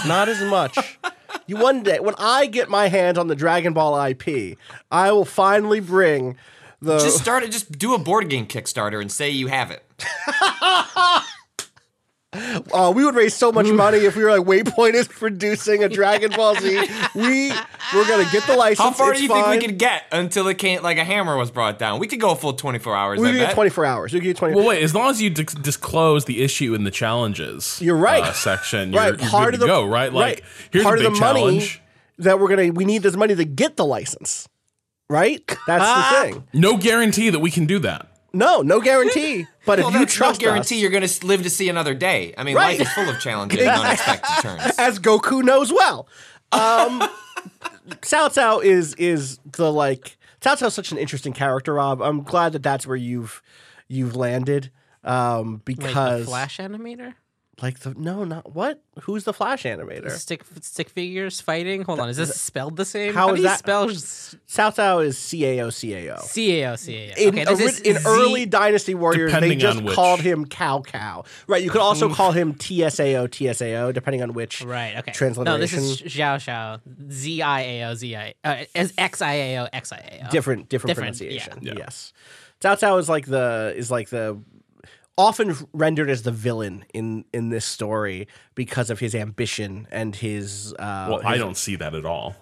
Not 0.05 0.29
as 0.29 0.41
much. 0.41 0.77
you 1.47 1.57
one 1.57 1.83
day 1.83 1.99
when 1.99 2.15
I 2.17 2.45
get 2.45 2.69
my 2.69 2.87
hands 2.87 3.17
on 3.17 3.27
the 3.27 3.35
Dragon 3.35 3.73
Ball 3.73 4.05
IP, 4.05 4.57
I 4.91 5.11
will 5.11 5.25
finally 5.25 5.79
bring 5.79 6.37
the 6.81 6.99
Just 6.99 7.17
start 7.19 7.43
it. 7.43 7.51
Just 7.51 7.77
do 7.77 7.93
a 7.93 7.99
board 7.99 8.29
game 8.29 8.45
Kickstarter 8.47 9.01
and 9.01 9.11
say 9.11 9.29
you 9.29 9.47
have 9.47 9.71
it. 9.71 9.83
uh, 12.73 12.91
we 12.95 13.03
would 13.05 13.15
raise 13.15 13.33
so 13.33 13.51
much 13.51 13.67
money 13.67 13.99
if 13.99 14.15
we 14.15 14.23
were 14.23 14.37
like 14.37 14.47
Waypoint 14.47 14.93
is 14.93 15.07
producing 15.07 15.83
a 15.83 15.89
Dragon 15.89 16.31
Ball 16.31 16.55
Z. 16.55 16.87
We 17.15 17.51
we're 17.93 18.07
gonna 18.07 18.27
get 18.31 18.45
the 18.47 18.55
license. 18.55 18.79
How 18.79 18.91
far 18.91 19.11
it's 19.11 19.19
do 19.19 19.23
you 19.23 19.29
fine. 19.29 19.43
think 19.45 19.61
we 19.61 19.67
could 19.67 19.77
get 19.77 20.03
until 20.11 20.47
it 20.47 20.57
can't 20.57 20.83
like 20.83 20.97
a 20.97 21.03
hammer 21.03 21.37
was 21.37 21.51
brought 21.51 21.79
down? 21.79 21.99
We 21.99 22.07
could 22.07 22.19
go 22.19 22.31
a 22.31 22.35
full 22.35 22.53
twenty 22.53 22.79
four 22.79 22.95
hours. 22.95 23.19
We 23.19 23.27
I 23.27 23.31
could 23.31 23.37
get 23.39 23.53
24 23.53 23.85
hours. 23.85 24.13
We 24.13 24.19
could 24.19 24.25
get 24.25 24.37
20. 24.37 24.55
Well, 24.55 24.65
wait. 24.65 24.83
As 24.83 24.93
long 24.93 25.09
as 25.09 25.21
you 25.21 25.29
dis- 25.29 25.53
disclose 25.53 26.25
the 26.25 26.41
issue 26.43 26.73
in 26.73 26.83
the 26.83 26.91
challenges, 26.91 27.79
You're 27.81 27.95
right. 27.97 28.23
uh, 28.23 28.33
section, 28.33 28.93
you're, 28.93 29.01
right, 29.01 29.19
you're 29.19 29.29
part 29.29 29.45
good 29.45 29.53
of 29.55 29.59
to 29.61 29.65
the 29.65 29.67
go. 29.67 29.85
Right, 29.85 30.11
like 30.13 30.43
here's 30.71 30.83
part 30.83 30.99
a 30.99 31.03
big 31.03 31.07
of 31.07 31.13
the 31.15 31.19
money 31.19 31.71
that 32.19 32.39
we're 32.39 32.49
gonna. 32.49 32.71
We 32.71 32.85
need 32.85 33.03
this 33.03 33.15
money 33.15 33.35
to 33.35 33.45
get 33.45 33.77
the 33.77 33.85
license. 33.85 34.47
Right. 35.09 35.41
That's 35.67 35.85
the 36.25 36.31
thing. 36.33 36.47
No 36.53 36.77
guarantee 36.77 37.29
that 37.29 37.39
we 37.39 37.49
can 37.51 37.65
do 37.65 37.79
that. 37.79 38.11
No, 38.33 38.61
no 38.61 38.81
guarantee. 38.81 39.47
But 39.67 39.77
Well, 39.79 39.89
if 39.89 39.93
you 39.93 39.99
that's 39.99 40.13
trust 40.13 40.41
no 40.41 40.47
guarantee 40.47 40.75
us, 40.77 40.81
you're 40.81 40.89
going 40.91 41.07
to 41.07 41.25
live 41.27 41.43
to 41.43 41.49
see 41.51 41.69
another 41.69 41.93
day. 41.93 42.33
I 42.37 42.43
mean, 42.43 42.55
Right. 42.55 42.79
life 42.79 42.87
is 42.87 42.93
full 42.93 43.07
of 43.07 43.19
challenges 43.19 43.59
and 43.59 43.69
unexpected 43.69 44.35
turns. 44.41 44.73
as 44.79 44.97
Goku 44.97 45.43
knows 45.43 45.71
well. 45.71 46.07
Um, 46.51 47.01
Cao 48.01 48.29
Cao 48.33 48.63
is 48.63 48.93
is 48.95 49.37
the 49.45 49.71
like 49.71 50.17
Cao 50.41 50.57
Cao's 50.57 50.73
such 50.73 50.91
an 50.91 50.97
interesting 50.97 51.33
character, 51.33 51.73
Rob. 51.75 52.01
I'm 52.01 52.23
glad 52.23 52.53
that 52.53 52.63
that's 52.63 52.87
where 52.87 52.95
you've 52.97 53.41
you've 53.87 54.15
landed. 54.15 54.71
Um, 55.03 55.61
Wait, 55.67 55.77
because 55.77 56.21
the 56.21 56.25
Flash 56.27 56.57
animator? 56.57 57.13
Like 57.59 57.79
the 57.79 57.95
no, 57.97 58.23
not 58.23 58.53
what? 58.53 58.83
Who's 59.01 59.23
the 59.23 59.33
Flash 59.33 59.63
animator? 59.63 60.11
Stick 60.11 60.43
stick 60.61 60.89
figures 60.91 61.41
fighting. 61.41 61.81
Hold 61.81 61.99
on, 61.99 62.07
is 62.07 62.15
this 62.15 62.39
spelled 62.39 62.75
the 62.77 62.85
same? 62.85 63.15
How 63.15 63.29
do 63.29 63.33
is 63.33 63.39
you 63.39 63.45
that- 63.47 63.57
spell 63.57 63.89
s- 63.89 64.35
Cao 64.47 64.69
Cao 64.75 65.03
is 65.03 65.17
C 65.17 65.43
A 65.43 65.61
O 65.65 65.71
C 65.71 65.95
A 65.95 66.13
O. 66.13 66.17
CAO 66.19 66.73
CAO? 66.77 67.17
In, 67.17 67.29
Okay, 67.29 67.45
this 67.45 67.59
is 67.59 67.79
ori- 67.79 67.89
in 67.89 67.97
Z- 67.97 68.03
early 68.05 68.45
Dynasty 68.45 68.93
Warriors, 68.93 69.33
they 69.33 69.55
just 69.55 69.83
called 69.87 70.19
him 70.19 70.45
Cow 70.45 70.81
Cow. 70.81 71.23
Right. 71.47 71.63
You 71.63 71.71
could 71.71 71.81
also 71.81 72.13
call 72.13 72.31
him 72.31 72.53
TSAO 72.53 73.27
TSAO, 73.27 73.91
depending 73.91 74.21
on 74.21 74.33
which. 74.33 74.61
Right. 74.61 74.95
Okay. 74.97 75.13
Transliteration. 75.13 75.45
No, 75.45 75.59
this 75.59 75.73
is 75.73 76.13
Xiao 76.13 76.35
Xiao. 76.37 77.11
Z 77.11 77.41
I 77.41 77.61
A 77.61 77.83
O 77.85 77.95
Z 77.95 78.15
I. 78.15 78.33
Uh, 78.43 78.65
as 78.75 78.93
X 78.99 79.19
I 79.23 79.33
A 79.33 79.57
O 79.63 79.67
X 79.73 79.91
I 79.91 79.97
A 79.97 80.27
O. 80.27 80.29
different 80.29 80.69
different, 80.69 80.69
Different, 80.69 80.95
pronunciation. 81.17 81.53
yeah. 81.63 81.73
Yeah. 81.73 81.79
Yes. 81.79 82.13
Cao 82.61 82.77
Cao 82.79 82.99
is 82.99 83.09
like 83.09 83.25
the 83.25 83.73
is 83.75 83.89
like 83.89 84.09
the 84.09 84.39
often 85.17 85.55
rendered 85.73 86.09
as 86.09 86.21
the 86.23 86.31
villain 86.31 86.85
in 86.93 87.25
in 87.33 87.49
this 87.49 87.65
story 87.65 88.27
because 88.55 88.89
of 88.89 88.99
his 88.99 89.15
ambition 89.15 89.87
and 89.91 90.15
his 90.15 90.73
uh 90.79 91.07
Well, 91.09 91.21
I 91.25 91.37
don't 91.37 91.57
see 91.57 91.75
that 91.77 91.93
at 91.95 92.05
all. 92.05 92.35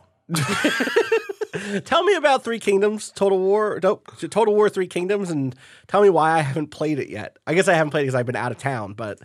tell 1.86 2.04
me 2.04 2.16
about 2.16 2.44
Three 2.44 2.60
Kingdoms 2.60 3.12
Total 3.16 3.38
War 3.38 3.80
no, 3.82 3.98
Total 4.30 4.54
War 4.54 4.70
Three 4.70 4.88
Kingdoms 4.88 5.30
and 5.30 5.56
tell 5.88 6.02
me 6.02 6.10
why 6.10 6.32
I 6.32 6.42
haven't 6.42 6.68
played 6.68 7.00
it 7.00 7.10
yet. 7.10 7.38
I 7.48 7.54
guess 7.54 7.68
I 7.68 7.74
haven't 7.74 7.92
played 7.92 8.02
it 8.02 8.06
because 8.08 8.16
I've 8.16 8.26
been 8.26 8.36
out 8.36 8.52
of 8.52 8.58
town, 8.58 8.94
but 8.94 9.20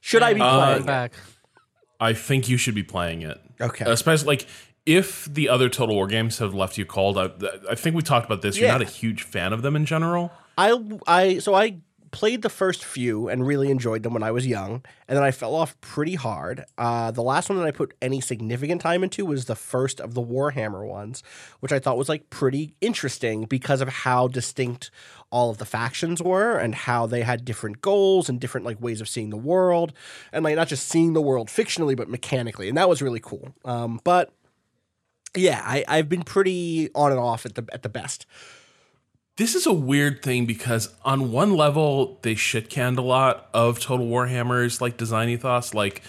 should 0.00 0.22
I 0.22 0.34
be 0.34 0.40
Uh, 0.40 0.58
playing 0.64 0.82
it? 0.82 0.86
back. 0.86 1.12
I 2.00 2.12
think 2.14 2.48
you 2.48 2.56
should 2.56 2.74
be 2.74 2.82
playing 2.82 3.22
it. 3.22 3.40
Okay. 3.60 3.84
Especially 3.88 4.26
like 4.26 4.46
if 4.84 5.32
the 5.32 5.48
other 5.48 5.68
Total 5.68 5.94
War 5.94 6.08
games 6.08 6.38
have 6.38 6.52
left 6.54 6.76
you 6.76 6.84
cold. 6.84 7.16
I, 7.16 7.30
I 7.70 7.74
think 7.76 7.94
we 7.94 8.02
talked 8.02 8.26
about 8.26 8.42
this. 8.42 8.58
You're 8.58 8.68
not 8.68 8.82
a 8.82 8.86
huge 8.86 9.22
fan 9.22 9.52
of 9.52 9.62
them 9.62 9.76
in 9.76 9.86
general. 9.86 10.32
I 10.58 10.76
I 11.06 11.38
so 11.38 11.54
I 11.54 11.76
played 12.12 12.42
the 12.42 12.48
first 12.48 12.84
few 12.84 13.28
and 13.28 13.46
really 13.46 13.70
enjoyed 13.70 14.04
them 14.04 14.12
when 14.12 14.22
I 14.22 14.30
was 14.30 14.46
young, 14.46 14.84
and 15.08 15.16
then 15.16 15.24
I 15.24 15.32
fell 15.32 15.54
off 15.54 15.80
pretty 15.80 16.14
hard. 16.14 16.64
Uh, 16.78 17.10
the 17.10 17.22
last 17.22 17.48
one 17.48 17.58
that 17.58 17.66
I 17.66 17.72
put 17.72 17.94
any 18.00 18.20
significant 18.20 18.80
time 18.80 19.02
into 19.02 19.24
was 19.26 19.46
the 19.46 19.56
first 19.56 20.00
of 20.00 20.14
the 20.14 20.22
Warhammer 20.22 20.86
ones, 20.86 21.24
which 21.60 21.72
I 21.72 21.80
thought 21.80 21.96
was 21.96 22.08
like 22.08 22.30
pretty 22.30 22.74
interesting 22.80 23.46
because 23.46 23.80
of 23.80 23.88
how 23.88 24.28
distinct 24.28 24.90
all 25.30 25.50
of 25.50 25.58
the 25.58 25.64
factions 25.64 26.22
were 26.22 26.56
and 26.56 26.74
how 26.74 27.06
they 27.06 27.22
had 27.22 27.44
different 27.44 27.80
goals 27.80 28.28
and 28.28 28.38
different 28.38 28.66
like 28.66 28.80
ways 28.80 29.00
of 29.00 29.08
seeing 29.08 29.30
the 29.30 29.36
world, 29.36 29.92
and 30.32 30.44
like 30.44 30.54
not 30.54 30.68
just 30.68 30.86
seeing 30.86 31.14
the 31.14 31.22
world 31.22 31.48
fictionally 31.48 31.96
but 31.96 32.08
mechanically, 32.08 32.68
and 32.68 32.76
that 32.76 32.88
was 32.88 33.02
really 33.02 33.20
cool. 33.20 33.54
Um, 33.64 34.00
but 34.04 34.32
yeah, 35.34 35.62
I, 35.64 35.84
I've 35.88 36.10
been 36.10 36.24
pretty 36.24 36.90
on 36.94 37.10
and 37.10 37.20
off 37.20 37.46
at 37.46 37.54
the 37.54 37.66
at 37.72 37.82
the 37.82 37.88
best. 37.88 38.26
This 39.36 39.54
is 39.54 39.66
a 39.66 39.72
weird 39.72 40.22
thing 40.22 40.44
because 40.44 40.94
on 41.04 41.32
one 41.32 41.56
level 41.56 42.18
they 42.22 42.34
shit 42.34 42.68
canned 42.68 42.98
a 42.98 43.02
lot 43.02 43.48
of 43.54 43.80
Total 43.80 44.06
Warhammer's 44.06 44.80
like 44.80 44.96
design 44.96 45.28
ethos. 45.30 45.72
Like 45.72 46.02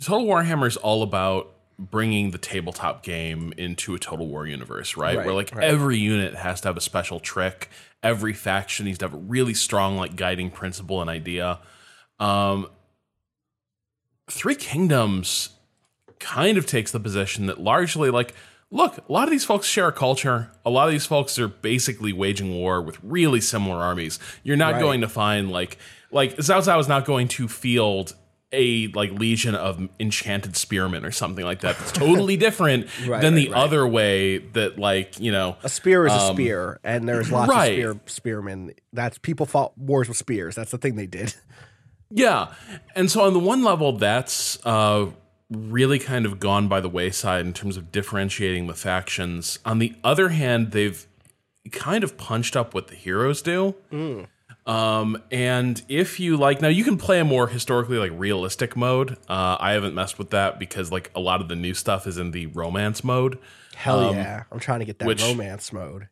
Total 0.00 0.26
Warhammer 0.26 0.66
is 0.66 0.76
all 0.78 1.02
about 1.02 1.52
bringing 1.78 2.30
the 2.30 2.38
tabletop 2.38 3.02
game 3.02 3.52
into 3.56 3.94
a 3.94 3.98
Total 3.98 4.26
War 4.26 4.46
universe, 4.46 4.96
right? 4.96 5.16
Right, 5.16 5.26
Where 5.26 5.34
like 5.34 5.54
right. 5.54 5.64
every 5.64 5.98
unit 5.98 6.34
has 6.34 6.60
to 6.62 6.68
have 6.68 6.76
a 6.76 6.80
special 6.80 7.20
trick. 7.20 7.68
Every 8.02 8.32
faction 8.32 8.86
needs 8.86 8.98
to 8.98 9.06
have 9.06 9.14
a 9.14 9.18
really 9.18 9.54
strong 9.54 9.96
like 9.96 10.16
guiding 10.16 10.50
principle 10.50 11.00
and 11.00 11.10
idea. 11.10 11.58
Um, 12.18 12.68
Three 14.30 14.54
Kingdoms 14.54 15.50
kind 16.18 16.56
of 16.56 16.66
takes 16.66 16.92
the 16.92 17.00
position 17.00 17.46
that 17.46 17.60
largely 17.60 18.10
like 18.10 18.34
look 18.70 18.98
a 19.08 19.12
lot 19.12 19.24
of 19.24 19.30
these 19.30 19.44
folks 19.44 19.66
share 19.66 19.88
a 19.88 19.92
culture 19.92 20.48
a 20.64 20.70
lot 20.70 20.86
of 20.86 20.92
these 20.92 21.06
folks 21.06 21.38
are 21.38 21.48
basically 21.48 22.12
waging 22.12 22.52
war 22.54 22.80
with 22.80 22.98
really 23.02 23.40
similar 23.40 23.76
armies 23.82 24.18
you're 24.42 24.56
not 24.56 24.74
Right. 24.74 24.80
going 24.80 25.00
to 25.00 25.08
find 25.08 25.50
like 25.50 25.76
like 26.12 26.36
Cao 26.36 26.60
Cao 26.62 26.78
is 26.80 26.88
not 26.88 27.04
going 27.04 27.28
to 27.28 27.48
field 27.48 28.14
a 28.52 28.88
like 28.88 29.12
legion 29.12 29.54
of 29.54 29.88
enchanted 30.00 30.56
spearmen 30.56 31.04
or 31.04 31.12
something 31.12 31.44
like 31.44 31.60
that 31.60 31.78
that's 31.78 31.92
totally 31.92 32.36
different 32.46 32.88
Right, 33.06 33.22
than 33.22 33.34
the 33.36 33.48
right. 33.48 33.56
other 33.56 33.86
way 33.86 34.38
that 34.38 34.76
like 34.78 35.20
you 35.20 35.30
know 35.30 35.56
A 35.62 35.68
spear 35.68 36.04
is 36.06 36.12
a 36.12 36.32
spear, 36.32 36.80
and 36.82 37.08
there's 37.08 37.30
lots 37.30 37.50
Um, 37.52 37.58
of 37.58 37.64
spear 37.66 38.00
spearmen. 38.06 38.72
That's 38.92 39.18
people 39.18 39.46
fought 39.46 39.76
wars 39.78 40.08
with 40.08 40.16
spears. 40.16 40.56
That's 40.56 40.72
the 40.72 40.78
thing 40.78 40.96
they 40.96 41.06
did. 41.06 41.34
Yeah. 42.12 42.52
And 42.96 43.08
so 43.08 43.20
on 43.22 43.34
the 43.34 43.38
one 43.38 43.62
level, 43.62 43.92
that's 43.92 44.58
uh, 44.66 45.06
really 45.50 45.98
kind 45.98 46.24
of 46.26 46.38
gone 46.40 46.68
by 46.68 46.80
the 46.80 46.88
wayside 46.88 47.44
in 47.44 47.52
terms 47.52 47.76
of 47.76 47.90
differentiating 47.90 48.66
the 48.66 48.74
factions. 48.74 49.58
On 49.64 49.78
the 49.78 49.94
other 50.04 50.28
hand, 50.30 50.70
they've 50.72 51.06
kind 51.72 52.04
of 52.04 52.16
punched 52.16 52.56
up 52.56 52.72
what 52.74 52.88
the 52.88 52.94
heroes 52.94 53.42
do. 53.42 53.74
Um, 54.66 55.20
and 55.30 55.82
if 55.88 56.20
you 56.20 56.36
like, 56.36 56.60
now 56.60 56.68
you 56.68 56.84
can 56.84 56.96
play 56.96 57.18
a 57.18 57.24
more 57.24 57.48
historically 57.48 57.98
like 57.98 58.12
realistic 58.14 58.76
mode. 58.76 59.12
Uh, 59.28 59.56
I 59.58 59.72
haven't 59.72 59.94
messed 59.94 60.18
with 60.18 60.30
that 60.30 60.58
because 60.58 60.92
like 60.92 61.10
a 61.14 61.20
lot 61.20 61.40
of 61.40 61.48
the 61.48 61.56
new 61.56 61.74
stuff 61.74 62.06
is 62.06 62.18
in 62.18 62.30
the 62.30 62.46
romance 62.46 63.02
mode. 63.02 63.38
Hell 63.74 64.12
yeah! 64.14 64.44
I'm 64.52 64.60
trying 64.60 64.80
to 64.80 64.84
get 64.84 64.98
that 64.98 65.04
Um, 65.06 65.08
which- 65.08 65.22
romance 65.22 65.72
mode. 65.72 66.08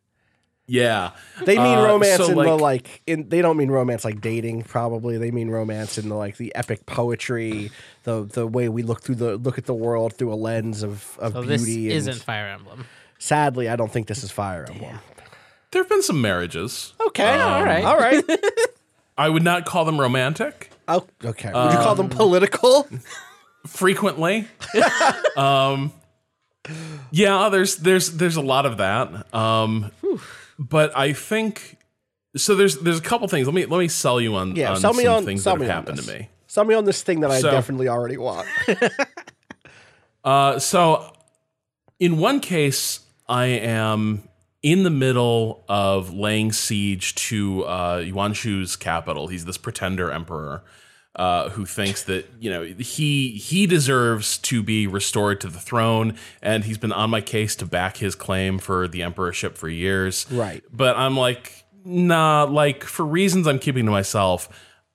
Yeah, 0.69 1.11
They 1.45 1.57
mean 1.57 1.77
Uh, 1.79 1.85
romance 1.87 2.17
so, 2.25 2.29
in 2.29 2.35
the 2.37 2.55
like. 2.57 3.01
In 3.07 3.27
they 3.29 3.41
don't 3.41 3.57
mean 3.57 3.71
romance 3.71 4.05
like 4.05 4.21
dating. 4.21 4.63
Probably 4.63 5.17
they 5.17 5.31
mean 5.31 5.49
romance 5.49 5.97
in 5.97 6.09
the 6.09 6.15
like 6.15 6.37
the 6.37 6.53
epic 6.55 6.85
poetry, 6.85 7.71
the 8.03 8.23
the 8.23 8.45
way 8.45 8.69
we 8.69 8.83
look 8.83 9.01
through 9.01 9.15
the 9.15 9.37
look 9.37 9.57
at 9.57 9.65
the 9.65 9.73
world 9.73 10.13
through 10.13 10.31
a 10.31 10.35
lens 10.35 10.83
of 10.83 11.17
of 11.19 11.33
So 11.33 11.41
beauty. 11.41 11.87
and 11.87 11.93
isn't 11.97 12.15
Fire 12.21 12.47
Emblem. 12.49 12.85
sadly, 13.17 13.67
I 13.67 13.75
don't 13.75 13.91
think 13.91 14.07
this 14.07 14.23
is 14.23 14.31
Fire 14.31 14.65
Emblem. 14.69 14.99
there 15.71 15.81
have 15.81 15.89
been 15.89 16.03
some 16.03 16.21
marriages. 16.21 16.93
Okay, 17.07 17.23
Oh, 17.35 17.39
all 17.47 17.63
right. 17.63 17.83
all 17.85 17.97
right. 17.97 18.23
I 19.17 19.27
would 19.27 19.43
not 19.43 19.65
call 19.65 19.85
them 19.85 19.99
romantic. 19.99 20.69
Oh, 20.87 21.05
okay. 21.25 21.51
Would 21.53 21.71
you 21.73 21.77
call 21.79 21.91
Um, 21.91 21.97
them 21.97 22.09
political? 22.09 22.87
frequently. 23.67 24.47
um, 25.37 25.91
yeah, 27.11 27.49
there's 27.49 27.77
there's 27.77 28.11
there's 28.17 28.35
a 28.35 28.41
lot 28.41 28.65
of 28.65 28.77
that. 28.77 29.33
Um, 29.33 29.91
but 30.59 30.95
I 30.95 31.13
think 31.13 31.77
so. 32.35 32.53
There's 32.55 32.77
there's 32.79 32.99
a 32.99 33.01
couple 33.01 33.27
things. 33.27 33.47
Let 33.47 33.53
me 33.55 33.65
let 33.65 33.79
me 33.79 33.87
sell 33.87 34.19
you 34.21 34.35
on 34.35 34.55
Yeah, 34.55 34.71
on 34.71 34.77
sell 34.81 34.93
me 34.93 35.05
some 35.05 35.13
on 35.15 35.25
things 35.25 35.43
sell 35.43 35.55
that 35.55 35.61
me 35.61 35.65
have 35.67 35.75
happened 35.75 35.97
this. 35.99 36.05
to 36.05 36.13
me. 36.19 36.29
Sell 36.47 36.65
me 36.65 36.75
on 36.75 36.83
this 36.85 37.01
thing 37.01 37.21
that 37.21 37.31
I 37.31 37.39
So- 37.39 37.49
definitely 37.51 37.87
already 37.87 38.17
want. 38.17 38.47
Uh, 40.21 40.59
so 40.59 41.13
in 41.99 42.17
one 42.17 42.41
case, 42.41 42.99
I 43.27 43.45
am 43.45 44.23
in 44.61 44.83
the 44.83 44.89
middle 44.89 45.63
of 45.69 46.13
laying 46.13 46.51
siege 46.51 47.15
to 47.15 47.63
uh, 47.65 48.03
Yuan 48.05 48.33
Shu's 48.33 48.75
capital. 48.75 49.27
He's 49.29 49.45
this 49.45 49.57
pretender 49.57 50.11
emperor 50.11 50.61
uh, 51.15 51.49
who 51.49 51.65
thinks 51.65 52.03
that 52.03 52.25
you 52.39 52.49
know 52.49 52.63
he 52.63 53.31
he 53.31 53.65
deserves 53.65 54.37
to 54.37 54.63
be 54.63 54.87
restored 54.87 55.41
to 55.41 55.47
the 55.47 55.59
throne, 55.59 56.15
and 56.41 56.63
he's 56.63 56.77
been 56.77 56.93
on 56.93 57.09
my 57.09 57.21
case 57.21 57.55
to 57.57 57.65
back 57.65 57.97
his 57.97 58.15
claim 58.15 58.59
for 58.59 58.87
the 58.87 59.03
emperorship 59.03 59.57
for 59.57 59.67
years. 59.67 60.25
Right. 60.31 60.63
But 60.71 60.95
I'm 60.97 61.17
like, 61.17 61.65
nah. 61.83 62.43
Like 62.43 62.83
for 62.83 63.05
reasons 63.05 63.47
I'm 63.47 63.59
keeping 63.59 63.85
to 63.85 63.91
myself. 63.91 64.49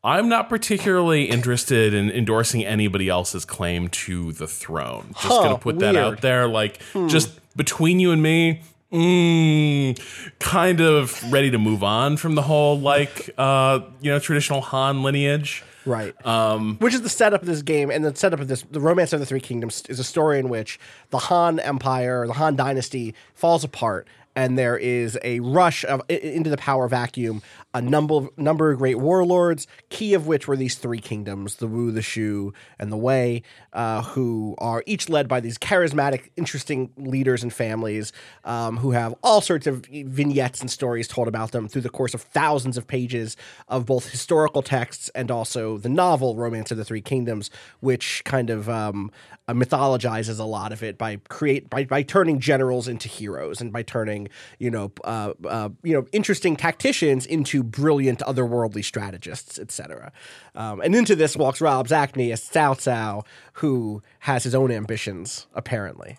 I'm 0.07 0.29
not 0.29 0.51
particularly 0.51 1.25
interested 1.25 1.95
in 1.95 2.11
endorsing 2.11 2.63
anybody 2.63 3.09
else's 3.09 3.47
claim 3.47 3.89
to 3.89 4.33
the 4.33 4.47
throne. 4.47 5.07
Just 5.15 5.25
Huh, 5.29 5.43
gonna 5.43 5.59
put 5.59 5.79
that 5.79 5.97
out 5.97 6.21
there. 6.21 6.47
Like, 6.47 6.79
just 7.09 7.41
between 7.57 8.01
you 8.01 8.11
and 8.11 8.23
me, 8.23 8.61
mm, 8.93 9.99
kind 10.39 10.81
of 10.81 11.33
ready 11.33 11.51
to 11.51 11.59
move 11.59 11.83
on 11.83 12.19
from 12.19 12.35
the 12.35 12.43
whole 12.43 12.79
like 12.79 13.31
uh, 13.39 13.81
you 14.01 14.11
know 14.11 14.19
traditional 14.19 14.61
Han 14.61 15.03
lineage. 15.03 15.65
Right. 15.87 16.15
Um, 16.27 16.77
which 16.79 16.95
is 16.95 17.03
the 17.03 17.09
setup 17.09 17.43
of 17.43 17.47
this 17.47 17.63
game, 17.63 17.91
and 17.91 18.05
the 18.05 18.15
setup 18.15 18.41
of 18.41 18.49
this, 18.49 18.63
the 18.71 18.81
Romance 18.81 19.13
of 19.13 19.21
the 19.21 19.27
Three 19.27 19.41
Kingdoms, 19.41 19.83
is 19.89 19.99
a 19.99 20.05
story 20.05 20.39
in 20.39 20.49
which 20.49 20.79
the 21.11 21.19
Han 21.19 21.61
Empire, 21.61 22.27
the 22.27 22.35
Han 22.35 22.57
Dynasty, 22.57 23.15
falls 23.35 23.65
apart, 23.65 24.07
and 24.37 24.59
there 24.59 24.77
is 24.77 25.19
a 25.23 25.41
rush 25.41 25.85
of 25.85 26.03
into 26.09 26.51
the 26.51 26.57
power 26.57 26.89
vacuum. 26.89 27.43
A 27.75 27.83
number 27.83 28.29
number 28.37 28.71
of 28.71 28.79
great 28.79 29.01
warlords, 29.01 29.67
key 29.89 30.15
of 30.15 30.29
which 30.29 30.47
were 30.47 30.57
these 30.57 30.77
three 30.77 31.01
kingdoms: 31.01 31.57
the 31.57 31.67
Wu, 31.67 31.91
the 31.91 32.03
Shu, 32.03 32.53
and 32.79 32.93
the 32.93 32.97
Wei, 32.97 33.43
uh, 33.73 34.03
who 34.03 34.55
are 34.59 34.85
each 34.87 35.09
led 35.09 35.27
by 35.27 35.41
these 35.41 35.59
charismatic, 35.59 36.31
interesting 36.37 36.91
leaders 36.97 37.43
and 37.43 37.53
families 37.53 38.13
um, 38.45 38.77
who 38.77 38.93
have 38.93 39.13
all 39.25 39.41
sorts 39.41 39.67
of 39.67 39.85
vignettes 39.87 40.61
and 40.61 40.71
stories 40.71 41.09
told 41.09 41.27
about 41.27 41.51
them 41.51 41.67
through 41.67 41.83
the 41.83 41.91
course 41.91 42.15
of 42.15 42.23
thousands 42.23 42.77
of 42.77 42.87
pages 42.87 43.37
of 43.67 43.87
both 43.87 44.09
historical 44.09 44.63
texts 44.63 45.11
and 45.17 45.33
also 45.33 45.77
the 45.77 45.89
novel 45.89 46.37
Romance 46.37 46.71
of 46.71 46.77
the 46.77 46.85
Three 46.85 47.03
Kingdoms, 47.03 47.51
which 47.81 48.23
kind 48.25 48.51
of 48.51 48.69
um, 48.69 49.11
uh, 49.49 49.53
mythologizes 49.53 50.39
a 50.39 50.45
lot 50.45 50.73
of 50.73 50.83
it 50.83 50.97
by 50.97 51.17
create 51.29 51.69
by, 51.69 51.85
by 51.85 52.03
turning 52.03 52.39
generals 52.39 52.87
into 52.87 53.09
heroes 53.09 53.61
and 53.61 53.73
by 53.73 53.83
turning 53.83 54.29
you 54.61 54.71
know 54.71 54.93
uh, 55.03 55.33
uh, 55.45 55.69
you 55.83 55.93
know 55.93 56.07
interesting 56.13 56.55
tacticians 56.55 57.27
into 57.27 57.64
brilliant 57.71 58.21
otherworldly 58.21 58.85
strategists, 58.85 59.59
etc. 59.59 60.13
Um, 60.55 60.81
and 60.81 60.95
into 60.95 61.17
this 61.17 61.37
walks 61.37 61.61
Rob 61.61 61.89
Zacny 61.89 62.33
as 62.33 62.41
Cao 62.43 62.75
Cao, 62.77 63.25
who 63.55 64.03
has 64.21 64.45
his 64.45 64.55
own 64.55 64.71
ambitions 64.71 65.47
apparently. 65.55 66.19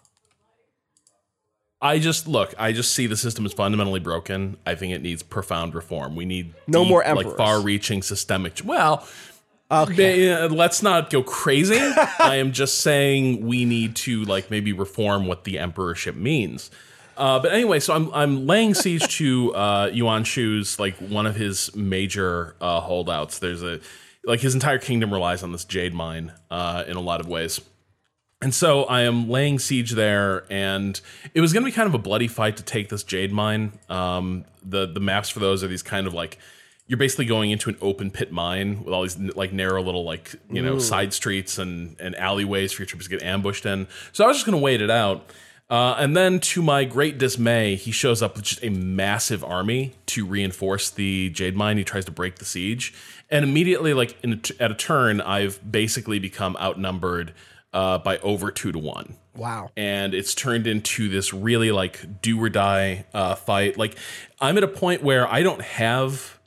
I 1.81 1.99
just 1.99 2.27
look. 2.27 2.55
I 2.57 2.71
just 2.71 2.93
see 2.93 3.05
the 3.05 3.17
system 3.17 3.45
is 3.45 3.53
fundamentally 3.53 3.99
broken. 3.99 4.57
I 4.65 4.75
think 4.75 4.93
it 4.93 5.01
needs 5.01 5.21
profound 5.21 5.75
reform. 5.75 6.15
We 6.15 6.25
need 6.25 6.53
No 6.67 6.83
deep, 6.83 6.89
more 6.89 7.03
like 7.03 7.37
far-reaching 7.37 8.01
systemic. 8.01 8.61
Well, 8.63 9.07
Okay. 9.71 10.27
Yeah, 10.27 10.47
let's 10.49 10.83
not 10.83 11.09
go 11.09 11.23
crazy. 11.23 11.79
I 12.19 12.35
am 12.35 12.51
just 12.51 12.81
saying 12.81 13.45
we 13.45 13.65
need 13.65 13.95
to 13.97 14.23
like 14.25 14.51
maybe 14.51 14.73
reform 14.73 15.25
what 15.25 15.43
the 15.43 15.57
emperorship 15.57 16.15
means. 16.15 16.69
Uh, 17.17 17.39
but 17.39 17.53
anyway, 17.53 17.79
so 17.79 17.93
I'm 17.93 18.13
I'm 18.13 18.47
laying 18.47 18.73
siege 18.73 19.07
to 19.17 19.55
uh, 19.55 19.89
Yuan 19.93 20.23
Shu's 20.23 20.79
like 20.79 20.95
one 20.97 21.25
of 21.25 21.35
his 21.35 21.75
major 21.75 22.55
uh, 22.59 22.81
holdouts. 22.81 23.39
There's 23.39 23.63
a 23.63 23.79
like 24.25 24.39
his 24.39 24.53
entire 24.53 24.79
kingdom 24.79 25.13
relies 25.13 25.43
on 25.43 25.51
this 25.51 25.65
jade 25.65 25.93
mine 25.93 26.33
uh, 26.49 26.83
in 26.87 26.97
a 26.97 27.01
lot 27.01 27.19
of 27.19 27.27
ways. 27.27 27.61
And 28.41 28.53
so 28.53 28.83
I 28.83 29.01
am 29.01 29.29
laying 29.29 29.59
siege 29.59 29.91
there, 29.91 30.45
and 30.51 30.99
it 31.33 31.41
was 31.41 31.53
going 31.53 31.63
to 31.63 31.65
be 31.65 31.71
kind 31.71 31.87
of 31.87 31.95
a 31.95 31.99
bloody 31.99 32.27
fight 32.27 32.57
to 32.57 32.63
take 32.63 32.89
this 32.89 33.03
jade 33.03 33.31
mine. 33.31 33.79
Um, 33.89 34.45
the 34.63 34.85
the 34.85 34.99
maps 34.99 35.29
for 35.29 35.39
those 35.39 35.63
are 35.63 35.67
these 35.67 35.83
kind 35.83 36.05
of 36.05 36.13
like 36.13 36.37
you're 36.87 36.97
basically 36.97 37.25
going 37.25 37.49
into 37.49 37.69
an 37.69 37.77
open 37.81 38.11
pit 38.11 38.31
mine 38.31 38.83
with 38.83 38.93
all 38.93 39.01
these 39.01 39.17
like 39.17 39.51
narrow 39.51 39.81
little 39.81 40.03
like 40.03 40.35
you 40.49 40.61
know 40.61 40.79
side 40.79 41.13
streets 41.13 41.57
and 41.57 41.95
and 41.99 42.15
alleyways 42.17 42.73
for 42.73 42.81
your 42.81 42.87
troops 42.87 43.05
to 43.05 43.09
get 43.09 43.23
ambushed 43.23 43.65
in. 43.65 43.87
So 44.11 44.25
I 44.25 44.27
was 44.27 44.37
just 44.37 44.45
going 44.45 44.57
to 44.57 44.63
wait 44.63 44.81
it 44.81 44.91
out. 44.91 45.31
Uh, 45.69 45.95
and 45.97 46.15
then, 46.15 46.39
to 46.39 46.61
my 46.61 46.83
great 46.83 47.17
dismay, 47.17 47.75
he 47.75 47.91
shows 47.91 48.21
up 48.21 48.35
with 48.35 48.45
just 48.45 48.63
a 48.63 48.69
massive 48.69 49.43
army 49.43 49.93
to 50.05 50.25
reinforce 50.25 50.91
the 50.91 51.29
jade 51.31 51.55
mine. 51.55 51.77
He 51.77 51.83
tries 51.83 52.05
to 52.05 52.11
break 52.11 52.35
the 52.35 52.45
siege, 52.45 52.93
and 53.31 53.43
immediately, 53.43 53.93
like 53.93 54.15
in 54.23 54.33
a 54.33 54.35
t- 54.35 54.55
at 54.59 54.69
a 54.69 54.75
turn, 54.75 55.21
I've 55.21 55.59
basically 55.71 56.19
become 56.19 56.55
outnumbered 56.57 57.33
uh, 57.73 57.97
by 57.97 58.19
over 58.19 58.51
two 58.51 58.71
to 58.71 58.79
one 58.79 59.17
Wow. 59.35 59.69
and 59.75 60.13
it's 60.13 60.33
turned 60.33 60.65
into 60.65 61.09
this 61.09 61.33
really 61.33 61.71
like 61.71 62.21
do 62.21 62.41
or 62.41 62.47
die 62.47 63.05
uh, 63.13 63.35
fight. 63.35 63.77
Like 63.77 63.97
I'm 64.39 64.57
at 64.57 64.63
a 64.63 64.67
point 64.67 65.03
where 65.03 65.27
I 65.27 65.43
don't 65.43 65.61
have 65.61 66.39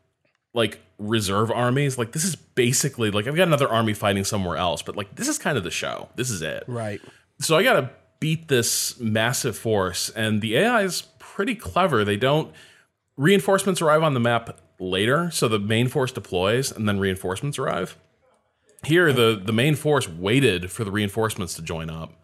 like 0.54 0.80
reserve 0.98 1.50
armies. 1.50 1.98
Like 1.98 2.12
this 2.12 2.24
is 2.24 2.34
basically 2.34 3.10
like 3.10 3.26
I've 3.26 3.36
got 3.36 3.46
another 3.46 3.68
army 3.68 3.92
fighting 3.92 4.24
somewhere 4.24 4.56
else, 4.56 4.80
but 4.80 4.96
like 4.96 5.16
this 5.16 5.28
is 5.28 5.36
kind 5.38 5.58
of 5.58 5.64
the 5.64 5.70
show. 5.70 6.08
This 6.16 6.30
is 6.30 6.40
it. 6.40 6.64
Right. 6.66 7.00
So 7.40 7.56
I 7.58 7.62
got 7.62 7.74
to 7.74 7.90
beat 8.20 8.48
this 8.48 8.98
massive 8.98 9.56
force, 9.56 10.10
and 10.10 10.40
the 10.40 10.56
AI 10.56 10.82
is 10.82 11.02
pretty 11.18 11.54
clever. 11.54 12.04
They 12.04 12.16
don't 12.16 12.52
reinforcements 13.16 13.82
arrive 13.82 14.02
on 14.02 14.14
the 14.14 14.20
map 14.20 14.60
later, 14.78 15.30
so 15.30 15.48
the 15.48 15.58
main 15.58 15.88
force 15.88 16.12
deploys, 16.12 16.72
and 16.72 16.88
then 16.88 16.98
reinforcements 16.98 17.58
arrive. 17.58 17.96
Here, 18.84 19.12
the 19.12 19.40
the 19.42 19.52
main 19.52 19.74
force 19.74 20.08
waited 20.08 20.70
for 20.70 20.84
the 20.84 20.90
reinforcements 20.90 21.54
to 21.54 21.62
join 21.62 21.90
up, 21.90 22.14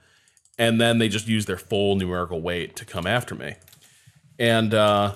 and 0.59 0.81
then 0.81 0.99
they 0.99 1.09
just 1.09 1.29
used 1.29 1.49
their 1.49 1.59
full 1.59 1.97
numerical 1.97 2.41
weight 2.41 2.77
to 2.77 2.85
come 2.85 3.07
after 3.07 3.35
me. 3.35 3.57
And 4.39 4.73
uh, 4.73 5.15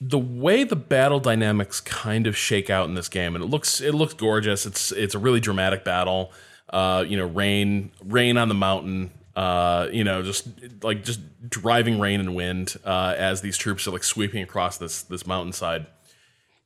the 0.00 0.18
way 0.18 0.64
the 0.64 0.76
battle 0.76 1.20
dynamics 1.20 1.80
kind 1.80 2.26
of 2.26 2.36
shake 2.36 2.70
out 2.70 2.88
in 2.88 2.94
this 2.94 3.08
game, 3.08 3.34
and 3.34 3.44
it 3.44 3.48
looks 3.48 3.80
it 3.80 3.94
looks 3.94 4.14
gorgeous. 4.14 4.64
It's 4.64 4.92
it's 4.92 5.14
a 5.14 5.18
really 5.18 5.40
dramatic 5.40 5.84
battle. 5.84 6.32
Uh, 6.70 7.04
you 7.06 7.16
know, 7.16 7.26
rain 7.26 7.90
rain 8.04 8.36
on 8.36 8.48
the 8.48 8.54
mountain. 8.54 9.10
Uh, 9.38 9.88
you 9.92 10.02
know, 10.02 10.20
just 10.20 10.48
like 10.82 11.04
just 11.04 11.20
driving 11.48 12.00
rain 12.00 12.18
and 12.18 12.34
wind 12.34 12.74
uh, 12.84 13.14
as 13.16 13.40
these 13.40 13.56
troops 13.56 13.86
are 13.86 13.92
like 13.92 14.02
sweeping 14.02 14.42
across 14.42 14.78
this 14.78 15.02
this 15.02 15.28
mountainside, 15.28 15.86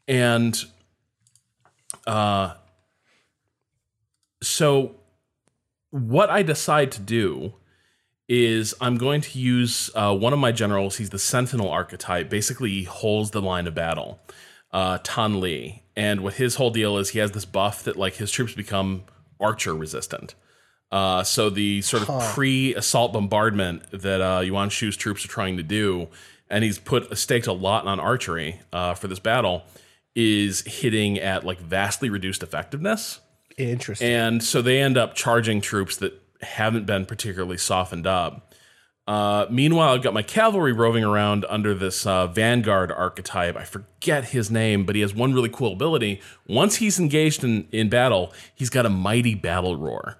and 0.09 0.65
uh, 2.07 2.55
so 4.43 4.95
what 5.91 6.31
I 6.31 6.43
decide 6.43 6.91
to 6.93 7.01
do 7.03 7.53
is 8.27 8.75
I'm 8.81 8.97
going 8.97 9.21
to 9.21 9.39
use 9.39 9.91
uh, 9.95 10.17
one 10.17 10.33
of 10.33 10.39
my 10.39 10.51
generals. 10.51 10.97
He's 10.97 11.11
the 11.11 11.19
Sentinel 11.19 11.69
archetype. 11.69 12.31
Basically, 12.31 12.71
he 12.71 12.85
holds 12.85 13.33
the 13.33 13.43
line 13.43 13.67
of 13.67 13.75
battle. 13.75 14.19
Uh, 14.71 14.97
Tan 15.03 15.41
Li, 15.41 15.83
and 15.95 16.23
what 16.23 16.35
his 16.35 16.55
whole 16.55 16.71
deal 16.71 16.97
is, 16.97 17.11
he 17.11 17.19
has 17.19 17.33
this 17.33 17.45
buff 17.45 17.85
that 17.85 17.97
like 17.97 18.15
his 18.15 18.31
troops 18.31 18.55
become 18.55 19.03
archer 19.39 19.75
resistant. 19.75 20.35
Uh, 20.93 21.25
so 21.25 21.49
the 21.49 21.81
sort 21.81 22.07
of 22.07 22.35
pre-assault 22.35 23.15
bombardment 23.15 23.91
that 23.93 24.21
uh, 24.21 24.41
Yuan 24.41 24.69
Shu's 24.69 24.95
troops 24.95 25.25
are 25.25 25.29
trying 25.29 25.57
to 25.57 25.63
do, 25.63 26.09
and 26.51 26.63
he's 26.63 26.79
put 26.79 27.17
staked 27.17 27.47
a 27.47 27.53
lot 27.53 27.87
on 27.87 27.99
archery 27.99 28.61
uh, 28.75 28.93
for 28.93 29.09
this 29.09 29.19
battle, 29.19 29.63
is 30.15 30.61
hitting 30.61 31.19
at 31.19 31.45
like 31.45 31.59
vastly 31.59 32.11
reduced 32.11 32.43
effectiveness. 32.43 33.21
Interesting. 33.57 34.07
And 34.07 34.45
so 34.45 34.61
they 34.61 34.83
end 34.83 34.99
up 34.99 35.15
charging 35.15 35.63
troops 35.63 35.97
that 35.97 36.13
haven't 36.43 36.85
been 36.85 37.07
particularly 37.07 37.57
softened 37.57 38.07
up. 38.07 38.53
Uh, 39.07 39.47
meanwhile, 39.51 39.95
I've 39.95 40.03
got 40.03 40.15
my 40.15 40.23
cavalry 40.23 40.73
roving 40.73 41.05
around 41.05 41.47
under 41.49 41.75
this 41.75 42.07
uh, 42.07 42.27
Vanguard 42.27 42.93
archetype. 42.93 43.57
I 43.57 43.65
forget 43.65 44.27
his 44.27 44.51
name, 44.51 44.85
but 44.85 44.95
he 44.95 45.01
has 45.01 45.15
one 45.15 45.33
really 45.33 45.49
cool 45.49 45.73
ability. 45.73 46.21
Once 46.47 46.77
he's 46.77 47.01
engaged 47.01 47.43
in, 47.43 47.67
in 47.73 47.89
battle, 47.89 48.33
he's 48.55 48.71
got 48.71 48.87
a 48.87 48.91
mighty 48.91 49.35
battle 49.35 49.77
roar 49.77 50.19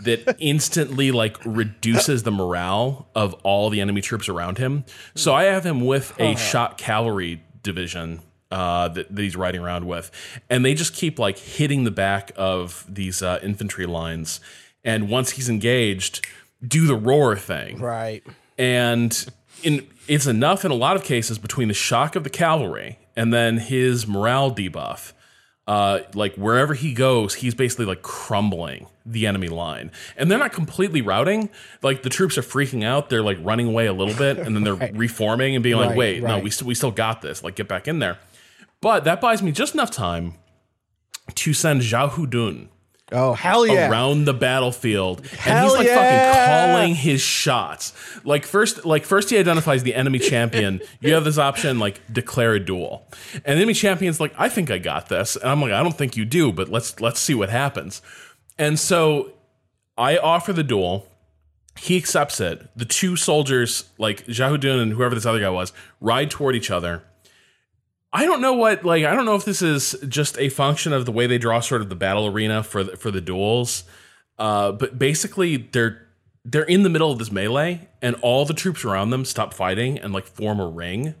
that 0.00 0.36
instantly 0.38 1.10
like 1.10 1.36
reduces 1.44 2.22
the 2.22 2.30
morale 2.30 3.08
of 3.14 3.34
all 3.42 3.70
the 3.70 3.80
enemy 3.80 4.00
troops 4.00 4.28
around 4.28 4.58
him. 4.58 4.84
So 5.14 5.34
I 5.34 5.44
have 5.44 5.64
him 5.64 5.84
with 5.84 6.18
a 6.20 6.36
shot 6.36 6.78
cavalry 6.78 7.42
division 7.62 8.20
uh, 8.50 8.88
that, 8.88 9.14
that 9.14 9.22
he's 9.22 9.36
riding 9.36 9.62
around 9.62 9.86
with, 9.86 10.10
and 10.48 10.64
they 10.64 10.74
just 10.74 10.94
keep 10.94 11.18
like 11.18 11.38
hitting 11.38 11.84
the 11.84 11.90
back 11.90 12.32
of 12.36 12.86
these 12.88 13.22
uh, 13.22 13.40
infantry 13.42 13.86
lines. 13.86 14.40
And 14.84 15.08
once 15.08 15.30
he's 15.30 15.48
engaged, 15.48 16.26
do 16.66 16.86
the 16.86 16.96
roar 16.96 17.36
thing 17.36 17.78
right. 17.78 18.22
and 18.58 19.26
in 19.62 19.86
it's 20.06 20.26
enough 20.26 20.64
in 20.64 20.70
a 20.70 20.74
lot 20.74 20.96
of 20.96 21.04
cases 21.04 21.38
between 21.38 21.68
the 21.68 21.74
shock 21.74 22.14
of 22.16 22.24
the 22.24 22.30
cavalry 22.30 22.98
and 23.16 23.32
then 23.32 23.58
his 23.58 24.06
morale 24.06 24.54
debuff 24.54 25.12
uh, 25.66 26.00
like 26.14 26.34
wherever 26.34 26.74
he 26.74 26.92
goes 26.92 27.34
he's 27.34 27.54
basically 27.54 27.86
like 27.86 28.02
crumbling 28.02 28.86
the 29.06 29.26
enemy 29.26 29.48
line. 29.48 29.90
And 30.16 30.30
they're 30.30 30.38
not 30.38 30.52
completely 30.52 31.02
routing. 31.02 31.50
Like 31.82 32.02
the 32.02 32.10
troops 32.10 32.36
are 32.38 32.42
freaking 32.42 32.84
out. 32.84 33.08
They're 33.10 33.22
like 33.22 33.38
running 33.40 33.68
away 33.68 33.86
a 33.86 33.92
little 33.92 34.14
bit 34.14 34.38
and 34.38 34.54
then 34.54 34.64
they're 34.64 34.92
reforming 34.94 35.54
and 35.54 35.62
being 35.62 35.76
like 35.76 35.90
Right, 35.90 35.98
wait 35.98 36.22
no 36.22 36.38
we, 36.38 36.50
st- 36.50 36.66
we 36.66 36.74
still 36.74 36.90
got 36.90 37.22
this. 37.22 37.42
Like 37.42 37.54
get 37.56 37.68
back 37.68 37.88
in 37.88 37.98
there. 37.98 38.18
But 38.80 39.04
that 39.04 39.20
buys 39.20 39.42
me 39.42 39.52
just 39.52 39.74
enough 39.74 39.90
time 39.90 40.34
to 41.34 41.52
send 41.54 41.80
Xiahou 41.80 42.28
Dun 42.28 42.68
Oh 43.12 43.34
hell 43.34 43.66
yeah! 43.66 43.90
around 43.90 44.24
the 44.24 44.32
battlefield, 44.32 45.20
and 45.44 45.64
he's 45.64 45.74
like 45.74 45.86
yeah! 45.86 45.94
fucking 45.94 46.74
calling 46.74 46.94
his 46.94 47.20
shots. 47.20 47.92
Like 48.24 48.46
first, 48.46 48.86
like 48.86 49.04
first 49.04 49.28
he 49.28 49.36
identifies 49.36 49.82
the 49.82 49.94
enemy 49.94 50.18
champion. 50.18 50.80
you 51.00 51.12
have 51.12 51.24
this 51.24 51.36
option 51.36 51.78
like 51.78 52.00
declare 52.10 52.54
a 52.54 52.60
duel, 52.60 53.06
and 53.34 53.44
the 53.44 53.50
enemy 53.62 53.74
champion's 53.74 54.20
like, 54.20 54.32
I 54.38 54.48
think 54.48 54.70
I 54.70 54.78
got 54.78 55.10
this, 55.10 55.36
and 55.36 55.50
I'm 55.50 55.60
like, 55.60 55.72
I 55.72 55.82
don't 55.82 55.96
think 55.96 56.16
you 56.16 56.24
do, 56.24 56.50
but 56.50 56.70
let's 56.70 56.98
let's 57.00 57.20
see 57.20 57.34
what 57.34 57.50
happens. 57.50 58.00
And 58.58 58.78
so 58.78 59.32
I 59.98 60.16
offer 60.16 60.52
the 60.52 60.64
duel. 60.64 61.06
He 61.76 61.96
accepts 61.96 62.40
it. 62.40 62.68
The 62.76 62.84
two 62.84 63.16
soldiers, 63.16 63.90
like 63.98 64.24
Xiahou 64.26 64.60
Dun 64.60 64.78
and 64.78 64.92
whoever 64.92 65.14
this 65.14 65.26
other 65.26 65.40
guy 65.40 65.50
was, 65.50 65.72
ride 66.00 66.30
toward 66.30 66.54
each 66.54 66.70
other. 66.70 67.02
I 68.14 68.24
don't 68.26 68.40
know 68.40 68.52
what 68.54 68.84
like 68.84 69.04
I 69.04 69.14
don't 69.14 69.24
know 69.24 69.34
if 69.34 69.44
this 69.44 69.60
is 69.60 69.96
just 70.08 70.38
a 70.38 70.48
function 70.48 70.92
of 70.92 71.04
the 71.04 71.12
way 71.12 71.26
they 71.26 71.36
draw 71.36 71.58
sort 71.60 71.82
of 71.82 71.88
the 71.88 71.96
battle 71.96 72.26
arena 72.26 72.62
for 72.62 72.84
the, 72.84 72.96
for 72.96 73.10
the 73.10 73.20
duels, 73.20 73.82
uh, 74.38 74.70
but 74.72 74.98
basically 74.98 75.56
they're 75.56 76.06
they're 76.44 76.62
in 76.62 76.84
the 76.84 76.90
middle 76.90 77.10
of 77.10 77.18
this 77.18 77.32
melee 77.32 77.88
and 78.00 78.14
all 78.22 78.44
the 78.44 78.54
troops 78.54 78.84
around 78.84 79.10
them 79.10 79.24
stop 79.24 79.52
fighting 79.52 79.98
and 79.98 80.12
like 80.12 80.26
form 80.26 80.60
a 80.60 80.66
ring 80.66 81.14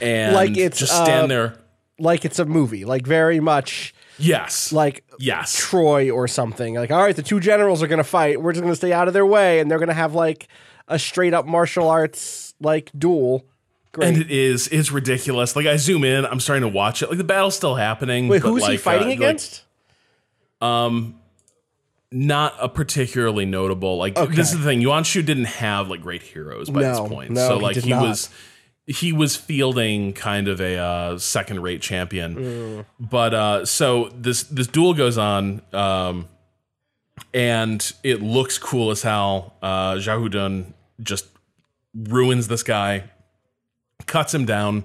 and 0.00 0.34
Like 0.34 0.56
it's, 0.56 0.78
just 0.78 0.92
stand 0.92 1.24
uh, 1.24 1.26
there. 1.26 1.58
like 1.98 2.24
it's 2.24 2.38
a 2.38 2.44
movie, 2.44 2.84
like 2.84 3.06
very 3.06 3.40
much 3.40 3.94
Yes, 4.18 4.72
like 4.72 5.04
yes, 5.18 5.56
Troy 5.56 6.10
or 6.10 6.28
something. 6.28 6.74
Like, 6.74 6.90
all 6.90 7.02
right, 7.02 7.16
the 7.16 7.22
two 7.22 7.40
generals 7.40 7.82
are 7.82 7.86
gonna 7.86 8.04
fight. 8.04 8.40
We're 8.40 8.52
just 8.52 8.62
gonna 8.62 8.76
stay 8.76 8.92
out 8.92 9.08
of 9.08 9.14
their 9.14 9.26
way, 9.26 9.58
and 9.58 9.70
they're 9.70 9.78
gonna 9.78 9.94
have 9.94 10.14
like 10.14 10.48
a 10.86 10.98
straight 10.98 11.32
up 11.34 11.46
martial 11.46 11.88
arts 11.88 12.54
like 12.60 12.90
duel. 12.96 13.46
Great. 13.92 14.08
and 14.08 14.16
it 14.18 14.30
is 14.30 14.68
it's 14.68 14.90
ridiculous. 14.90 15.54
Like 15.54 15.66
I 15.66 15.76
zoom 15.76 16.04
in, 16.04 16.24
I'm 16.24 16.40
starting 16.40 16.62
to 16.62 16.68
watch 16.74 17.02
it. 17.02 17.08
Like 17.08 17.18
the 17.18 17.24
battle's 17.24 17.54
still 17.54 17.74
happening. 17.74 18.28
Wait, 18.28 18.42
who's 18.42 18.66
he 18.66 18.76
fighting 18.78 19.04
uh, 19.04 19.10
like, 19.10 19.18
against? 19.18 19.64
not 22.12 22.54
a 22.60 22.68
particularly 22.68 23.46
notable. 23.46 23.96
Like 23.96 24.14
this 24.14 24.52
is 24.52 24.58
the 24.58 24.64
thing. 24.64 24.80
Yuan 24.80 25.04
Shu 25.04 25.22
didn't 25.22 25.46
have 25.46 25.88
like 25.88 26.02
great 26.02 26.22
heroes 26.22 26.70
by 26.70 26.82
No, 26.82 26.88
this 27.02 27.08
point. 27.08 27.30
no, 27.30 27.48
so 27.48 27.56
he 27.56 27.62
like 27.62 27.76
he, 27.76 27.90
not. 27.90 28.02
was 28.02 28.30
he 28.86 29.12
was 29.12 29.36
fielding 29.36 30.12
kind 30.12 30.48
of 30.48 30.60
a 30.60 30.76
uh, 30.76 31.18
second 31.18 31.62
rate 31.62 31.80
champion. 31.80 32.36
Mm. 32.36 32.84
But 33.00 33.34
uh 33.34 33.64
so 33.66 34.10
this 34.14 34.42
this 34.44 34.66
duel 34.66 34.94
goes 34.94 35.18
on 35.18 35.62
um 35.72 36.28
and 37.34 37.92
it 38.02 38.22
looks 38.22 38.58
cool 38.58 38.90
as 38.90 39.02
hell. 39.02 39.54
Uh 39.62 39.94
Xiahou 39.94 40.30
Dun 40.30 40.74
just 41.00 41.26
ruins 41.94 42.48
this 42.48 42.62
guy, 42.62 43.04
cuts 44.06 44.34
him 44.34 44.44
down. 44.44 44.84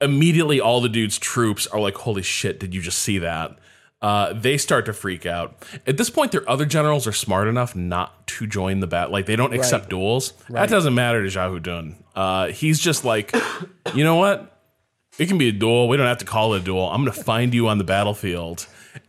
Immediately 0.00 0.60
all 0.60 0.80
the 0.80 0.88
dude's 0.88 1.18
troops 1.18 1.66
are 1.66 1.80
like, 1.80 1.96
holy 1.96 2.22
shit, 2.22 2.60
did 2.60 2.74
you 2.74 2.80
just 2.80 3.00
see 3.00 3.18
that? 3.18 3.58
Uh, 4.00 4.32
they 4.32 4.56
start 4.56 4.86
to 4.86 4.92
freak 4.92 5.26
out. 5.26 5.56
At 5.84 5.96
this 5.96 6.08
point, 6.08 6.30
their 6.30 6.48
other 6.48 6.64
generals 6.64 7.06
are 7.08 7.12
smart 7.12 7.48
enough 7.48 7.74
not 7.74 8.28
to 8.28 8.46
join 8.46 8.78
the 8.78 8.86
battle. 8.86 9.12
Like 9.12 9.26
they 9.26 9.34
don't 9.34 9.52
accept 9.52 9.90
duels. 9.90 10.34
That 10.50 10.68
doesn't 10.68 10.94
matter 10.94 11.20
to 11.20 11.28
Xiahou 11.28 11.60
Dun. 11.62 11.96
Uh, 12.14 12.48
he's 12.48 12.78
just 12.78 13.04
like, 13.04 13.34
you 13.94 14.04
know 14.04 14.16
what? 14.16 14.54
it 15.18 15.26
can 15.26 15.36
be 15.36 15.48
a 15.48 15.52
duel. 15.52 15.88
We 15.88 15.96
don't 15.96 16.06
have 16.06 16.18
to 16.18 16.24
call 16.24 16.54
it 16.54 16.62
a 16.62 16.64
duel. 16.64 16.88
I'm 16.88 17.02
going 17.04 17.12
to 17.12 17.24
find 17.24 17.52
you 17.52 17.68
on 17.68 17.78
the 17.78 17.84
battlefield 17.84 18.66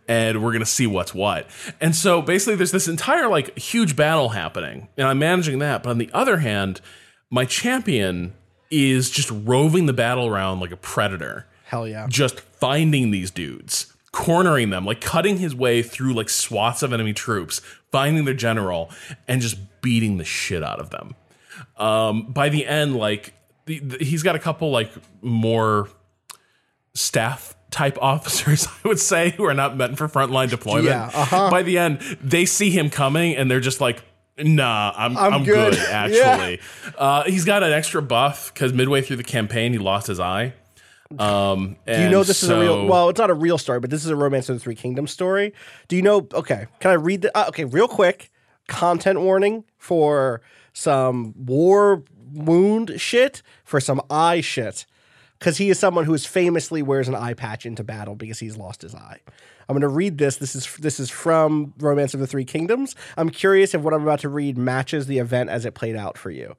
and 0.07 0.43
we're 0.43 0.51
going 0.51 0.61
to 0.61 0.65
see 0.65 0.87
what's 0.87 1.13
what. 1.13 1.47
And 1.79 1.95
so 1.95 2.21
basically, 2.21 2.55
there's 2.55 2.71
this 2.71 2.87
entire 2.87 3.27
like 3.27 3.57
huge 3.57 3.95
battle 3.95 4.29
happening, 4.29 4.89
and 4.97 5.07
I'm 5.07 5.19
managing 5.19 5.59
that. 5.59 5.83
But 5.83 5.91
on 5.91 5.97
the 5.99 6.09
other 6.13 6.37
hand, 6.37 6.81
my 7.29 7.45
champion 7.45 8.33
is 8.71 9.09
just 9.09 9.31
roving 9.31 9.85
the 9.85 9.93
battle 9.93 10.27
around 10.27 10.59
like 10.59 10.71
a 10.71 10.77
predator, 10.77 11.45
Hell 11.65 11.87
yeah. 11.87 12.05
just 12.09 12.39
finding 12.39 13.11
these 13.11 13.31
dudes, 13.31 13.93
cornering 14.11 14.69
them, 14.69 14.85
like 14.85 15.01
cutting 15.01 15.37
his 15.37 15.55
way 15.55 15.81
through 15.81 16.13
like 16.13 16.29
swaths 16.29 16.83
of 16.83 16.93
enemy 16.93 17.13
troops, 17.13 17.61
finding 17.91 18.25
their 18.25 18.33
general, 18.33 18.91
and 19.27 19.41
just 19.41 19.57
beating 19.81 20.17
the 20.17 20.25
shit 20.25 20.63
out 20.63 20.79
of 20.79 20.89
them. 20.91 21.15
Um, 21.77 22.31
by 22.31 22.49
the 22.49 22.65
end, 22.65 22.95
like 22.95 23.33
the, 23.65 23.79
the- 23.79 24.03
he's 24.03 24.23
got 24.23 24.35
a 24.35 24.39
couple 24.39 24.71
like 24.71 24.91
more 25.21 25.89
staff 26.93 27.55
type 27.71 27.97
officers, 28.01 28.67
I 28.67 28.87
would 28.87 28.99
say, 28.99 29.31
who 29.31 29.45
are 29.45 29.53
not 29.53 29.77
meant 29.77 29.97
for 29.97 30.07
frontline 30.07 30.49
deployment. 30.49 30.85
Yeah, 30.87 31.05
uh-huh. 31.13 31.49
By 31.49 31.63
the 31.63 31.77
end, 31.77 31.99
they 32.21 32.45
see 32.45 32.69
him 32.71 32.89
coming 32.89 33.35
and 33.35 33.49
they're 33.49 33.59
just 33.59 33.81
like, 33.81 34.03
"Nah, 34.39 34.93
I'm 34.95 35.17
I'm 35.17 35.33
I'm, 35.33 35.43
good." 35.43 35.73
good, 35.73 35.79
actually." 35.89 36.59
Uh, 36.97 37.23
he's 37.23 37.45
got 37.45 37.63
an 37.63 37.71
extra 37.71 38.01
buff 38.01 38.53
because 38.53 38.73
midway 38.73 39.01
through 39.01 39.17
the 39.17 39.23
campaign, 39.23 39.73
he 39.73 39.79
lost 39.79 40.07
his 40.07 40.19
eye. 40.19 40.53
Um, 41.17 41.77
Do 41.87 42.01
you 42.01 42.09
know 42.09 42.23
this 42.23 42.43
is 42.43 42.49
a 42.49 42.59
real? 42.59 42.85
Well, 42.85 43.09
it's 43.09 43.19
not 43.19 43.31
a 43.31 43.33
real 43.33 43.57
story, 43.57 43.79
but 43.79 43.89
this 43.89 44.05
is 44.05 44.11
a 44.11 44.15
Romance 44.15 44.47
of 44.49 44.55
the 44.55 44.59
Three 44.59 44.75
Kingdoms 44.75 45.11
story. 45.11 45.53
Do 45.87 45.95
you 45.95 46.03
know? 46.03 46.27
Okay, 46.33 46.67
can 46.79 46.91
I 46.91 46.95
read 46.95 47.23
the? 47.23 47.35
Uh, 47.37 47.45
okay, 47.49 47.65
real 47.65 47.87
quick. 47.87 48.31
Content 48.67 49.19
warning 49.21 49.63
for 49.79 50.41
some 50.73 51.33
war 51.35 52.03
wound 52.31 53.01
shit, 53.01 53.41
for 53.63 53.79
some 53.79 53.99
eye 54.11 54.41
shit, 54.41 54.85
because 55.39 55.57
he 55.57 55.71
is 55.71 55.79
someone 55.79 56.05
who 56.05 56.13
is 56.13 56.27
famously 56.27 56.83
wears 56.83 57.07
an 57.07 57.15
eye 57.15 57.33
patch 57.33 57.65
into 57.65 57.83
battle 57.83 58.15
because 58.15 58.37
he's 58.37 58.57
lost 58.57 58.83
his 58.83 58.93
eye. 58.93 59.21
I'm 59.69 59.75
going 59.75 59.81
to 59.81 59.87
read 59.87 60.17
this. 60.17 60.37
This 60.37 60.55
is 60.55 60.75
this 60.77 60.99
is 60.99 61.11
from 61.11 61.73
Romance 61.77 62.15
of 62.15 62.19
the 62.19 62.27
Three 62.27 62.43
Kingdoms. 62.43 62.95
I'm 63.15 63.29
curious 63.29 63.75
if 63.75 63.81
what 63.81 63.93
I'm 63.93 64.01
about 64.01 64.19
to 64.21 64.29
read 64.29 64.57
matches 64.57 65.05
the 65.05 65.19
event 65.19 65.51
as 65.51 65.63
it 65.63 65.75
played 65.75 65.95
out 65.95 66.17
for 66.17 66.31
you. 66.31 66.55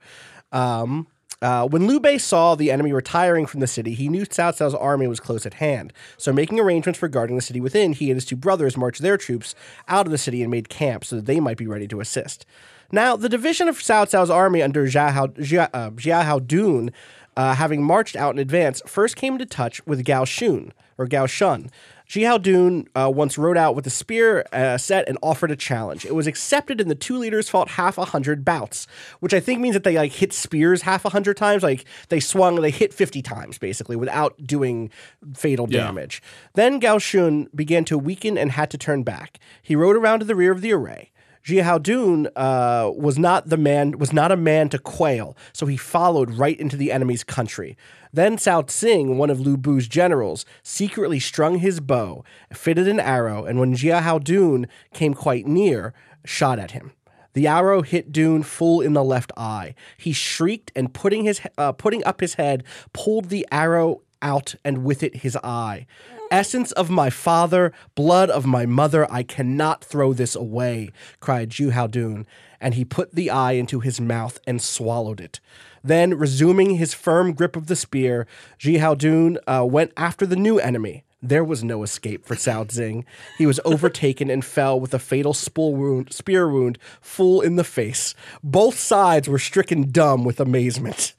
Um, 0.52 1.08
uh, 1.42 1.66
when 1.66 1.86
Liu 1.86 1.98
Bei 1.98 2.18
saw 2.18 2.54
the 2.54 2.70
enemy 2.70 2.92
retiring 2.92 3.46
from 3.46 3.60
the 3.60 3.66
city, 3.66 3.94
he 3.94 4.08
knew 4.08 4.26
Cao 4.26 4.56
Cao's 4.56 4.74
army 4.74 5.06
was 5.06 5.20
close 5.20 5.46
at 5.46 5.54
hand. 5.54 5.92
So, 6.18 6.32
making 6.32 6.60
arrangements 6.60 6.98
for 6.98 7.08
guarding 7.08 7.36
the 7.36 7.42
city 7.42 7.60
within, 7.60 7.94
he 7.94 8.10
and 8.10 8.16
his 8.16 8.26
two 8.26 8.36
brothers 8.36 8.76
marched 8.76 9.00
their 9.00 9.16
troops 9.16 9.54
out 9.88 10.06
of 10.06 10.12
the 10.12 10.18
city 10.18 10.42
and 10.42 10.50
made 10.50 10.68
camp 10.68 11.04
so 11.04 11.16
that 11.16 11.26
they 11.26 11.40
might 11.40 11.56
be 11.56 11.66
ready 11.66 11.88
to 11.88 12.00
assist. 12.00 12.44
Now, 12.92 13.16
the 13.16 13.28
division 13.28 13.68
of 13.68 13.78
Cao 13.78 14.10
Cao's 14.10 14.30
army 14.30 14.62
under 14.62 14.86
Jia 14.86 15.12
Hao, 15.12 16.38
uh, 16.38 16.90
uh, 17.36 17.54
having 17.54 17.82
marched 17.82 18.16
out 18.16 18.34
in 18.34 18.38
advance, 18.38 18.82
first 18.86 19.16
came 19.16 19.34
into 19.34 19.46
touch 19.46 19.84
with 19.86 20.04
Gao 20.04 20.24
Shun, 20.24 20.72
or 20.98 21.06
Gao 21.06 21.26
Shun. 21.26 21.70
Xiahou 22.10 22.42
Dun 22.42 22.88
uh, 22.96 23.08
once 23.08 23.38
rode 23.38 23.56
out 23.56 23.76
with 23.76 23.86
a 23.86 23.90
spear 23.90 24.44
uh, 24.52 24.76
set 24.76 25.08
and 25.08 25.16
offered 25.22 25.52
a 25.52 25.56
challenge. 25.56 26.04
It 26.04 26.12
was 26.12 26.26
accepted, 26.26 26.80
and 26.80 26.90
the 26.90 26.96
two 26.96 27.16
leaders 27.16 27.48
fought 27.48 27.68
half 27.68 27.98
a 27.98 28.04
hundred 28.04 28.44
bouts, 28.44 28.88
which 29.20 29.32
I 29.32 29.38
think 29.38 29.60
means 29.60 29.74
that 29.74 29.84
they 29.84 29.94
like 29.94 30.10
hit 30.10 30.32
spears 30.32 30.82
half 30.82 31.04
a 31.04 31.10
hundred 31.10 31.36
times. 31.36 31.62
Like 31.62 31.84
they 32.08 32.18
swung, 32.18 32.56
they 32.56 32.72
hit 32.72 32.92
fifty 32.92 33.22
times 33.22 33.58
basically 33.58 33.94
without 33.94 34.34
doing 34.44 34.90
fatal 35.34 35.68
Yeah. 35.70 35.84
damage. 35.84 36.20
Then 36.54 36.80
Gao 36.80 36.98
Shun 36.98 37.48
began 37.54 37.84
to 37.84 37.96
weaken 37.96 38.36
and 38.36 38.50
had 38.50 38.70
to 38.72 38.78
turn 38.78 39.04
back. 39.04 39.38
He 39.62 39.76
rode 39.76 39.94
around 39.94 40.18
to 40.18 40.24
the 40.24 40.34
rear 40.34 40.50
of 40.50 40.62
the 40.62 40.72
array. 40.72 41.12
Xiahou 41.44 41.82
Dun 41.82 42.28
uh, 42.36 42.90
was 42.94 43.18
not 43.18 43.48
the 43.48 43.56
man 43.56 43.98
was 43.98 44.12
not 44.12 44.30
a 44.30 44.36
man 44.36 44.68
to 44.70 44.78
quail, 44.78 45.36
so 45.52 45.66
he 45.66 45.76
followed 45.76 46.30
right 46.30 46.58
into 46.58 46.76
the 46.76 46.92
enemy's 46.92 47.24
country. 47.24 47.76
Then 48.12 48.36
Cao 48.36 48.66
Xing, 48.66 49.16
one 49.16 49.30
of 49.30 49.40
Lu 49.40 49.56
Bu's 49.56 49.88
generals, 49.88 50.44
secretly 50.62 51.20
strung 51.20 51.58
his 51.58 51.80
bow, 51.80 52.24
fitted 52.52 52.88
an 52.88 53.00
arrow, 53.00 53.44
and 53.44 53.58
when 53.58 53.74
Xiahou 53.74 54.22
Dun 54.22 54.66
came 54.92 55.14
quite 55.14 55.46
near, 55.46 55.94
shot 56.24 56.58
at 56.58 56.72
him. 56.72 56.92
The 57.32 57.46
arrow 57.46 57.82
hit 57.82 58.12
Dun 58.12 58.42
full 58.42 58.80
in 58.80 58.92
the 58.92 59.04
left 59.04 59.32
eye. 59.36 59.74
He 59.96 60.12
shrieked 60.12 60.72
and 60.74 60.92
putting 60.92 61.24
his 61.24 61.40
uh, 61.56 61.72
putting 61.72 62.04
up 62.04 62.20
his 62.20 62.34
head, 62.34 62.64
pulled 62.92 63.26
the 63.26 63.46
arrow 63.52 64.02
out 64.20 64.56
and 64.64 64.84
with 64.84 65.02
it 65.02 65.16
his 65.16 65.36
eye. 65.36 65.86
Essence 66.30 66.70
of 66.72 66.90
my 66.90 67.10
father, 67.10 67.72
blood 67.96 68.30
of 68.30 68.46
my 68.46 68.64
mother, 68.64 69.10
I 69.12 69.24
cannot 69.24 69.82
throw 69.82 70.12
this 70.12 70.36
away, 70.36 70.90
cried 71.18 71.50
Ju 71.50 71.72
Dun, 71.72 72.24
and 72.60 72.74
he 72.74 72.84
put 72.84 73.12
the 73.12 73.30
eye 73.30 73.52
into 73.52 73.80
his 73.80 74.00
mouth 74.00 74.38
and 74.46 74.62
swallowed 74.62 75.20
it. 75.20 75.40
Then, 75.82 76.14
resuming 76.14 76.76
his 76.76 76.94
firm 76.94 77.32
grip 77.32 77.56
of 77.56 77.66
the 77.66 77.74
spear, 77.74 78.28
Ji 78.58 78.78
Dun 78.78 79.38
uh, 79.48 79.66
went 79.68 79.92
after 79.96 80.24
the 80.24 80.36
new 80.36 80.60
enemy. 80.60 81.02
There 81.20 81.44
was 81.44 81.64
no 81.64 81.82
escape 81.82 82.24
for 82.24 82.36
Cao 82.36 82.64
Xing. 82.66 83.04
He 83.36 83.44
was 83.44 83.60
overtaken 83.64 84.30
and 84.30 84.44
fell 84.44 84.78
with 84.78 84.94
a 84.94 85.00
fatal 85.00 85.34
wound, 85.56 86.12
spear 86.12 86.48
wound 86.48 86.78
full 87.00 87.40
in 87.40 87.56
the 87.56 87.64
face. 87.64 88.14
Both 88.42 88.78
sides 88.78 89.28
were 89.28 89.38
stricken 89.38 89.90
dumb 89.90 90.24
with 90.24 90.38
amazement. 90.40 91.12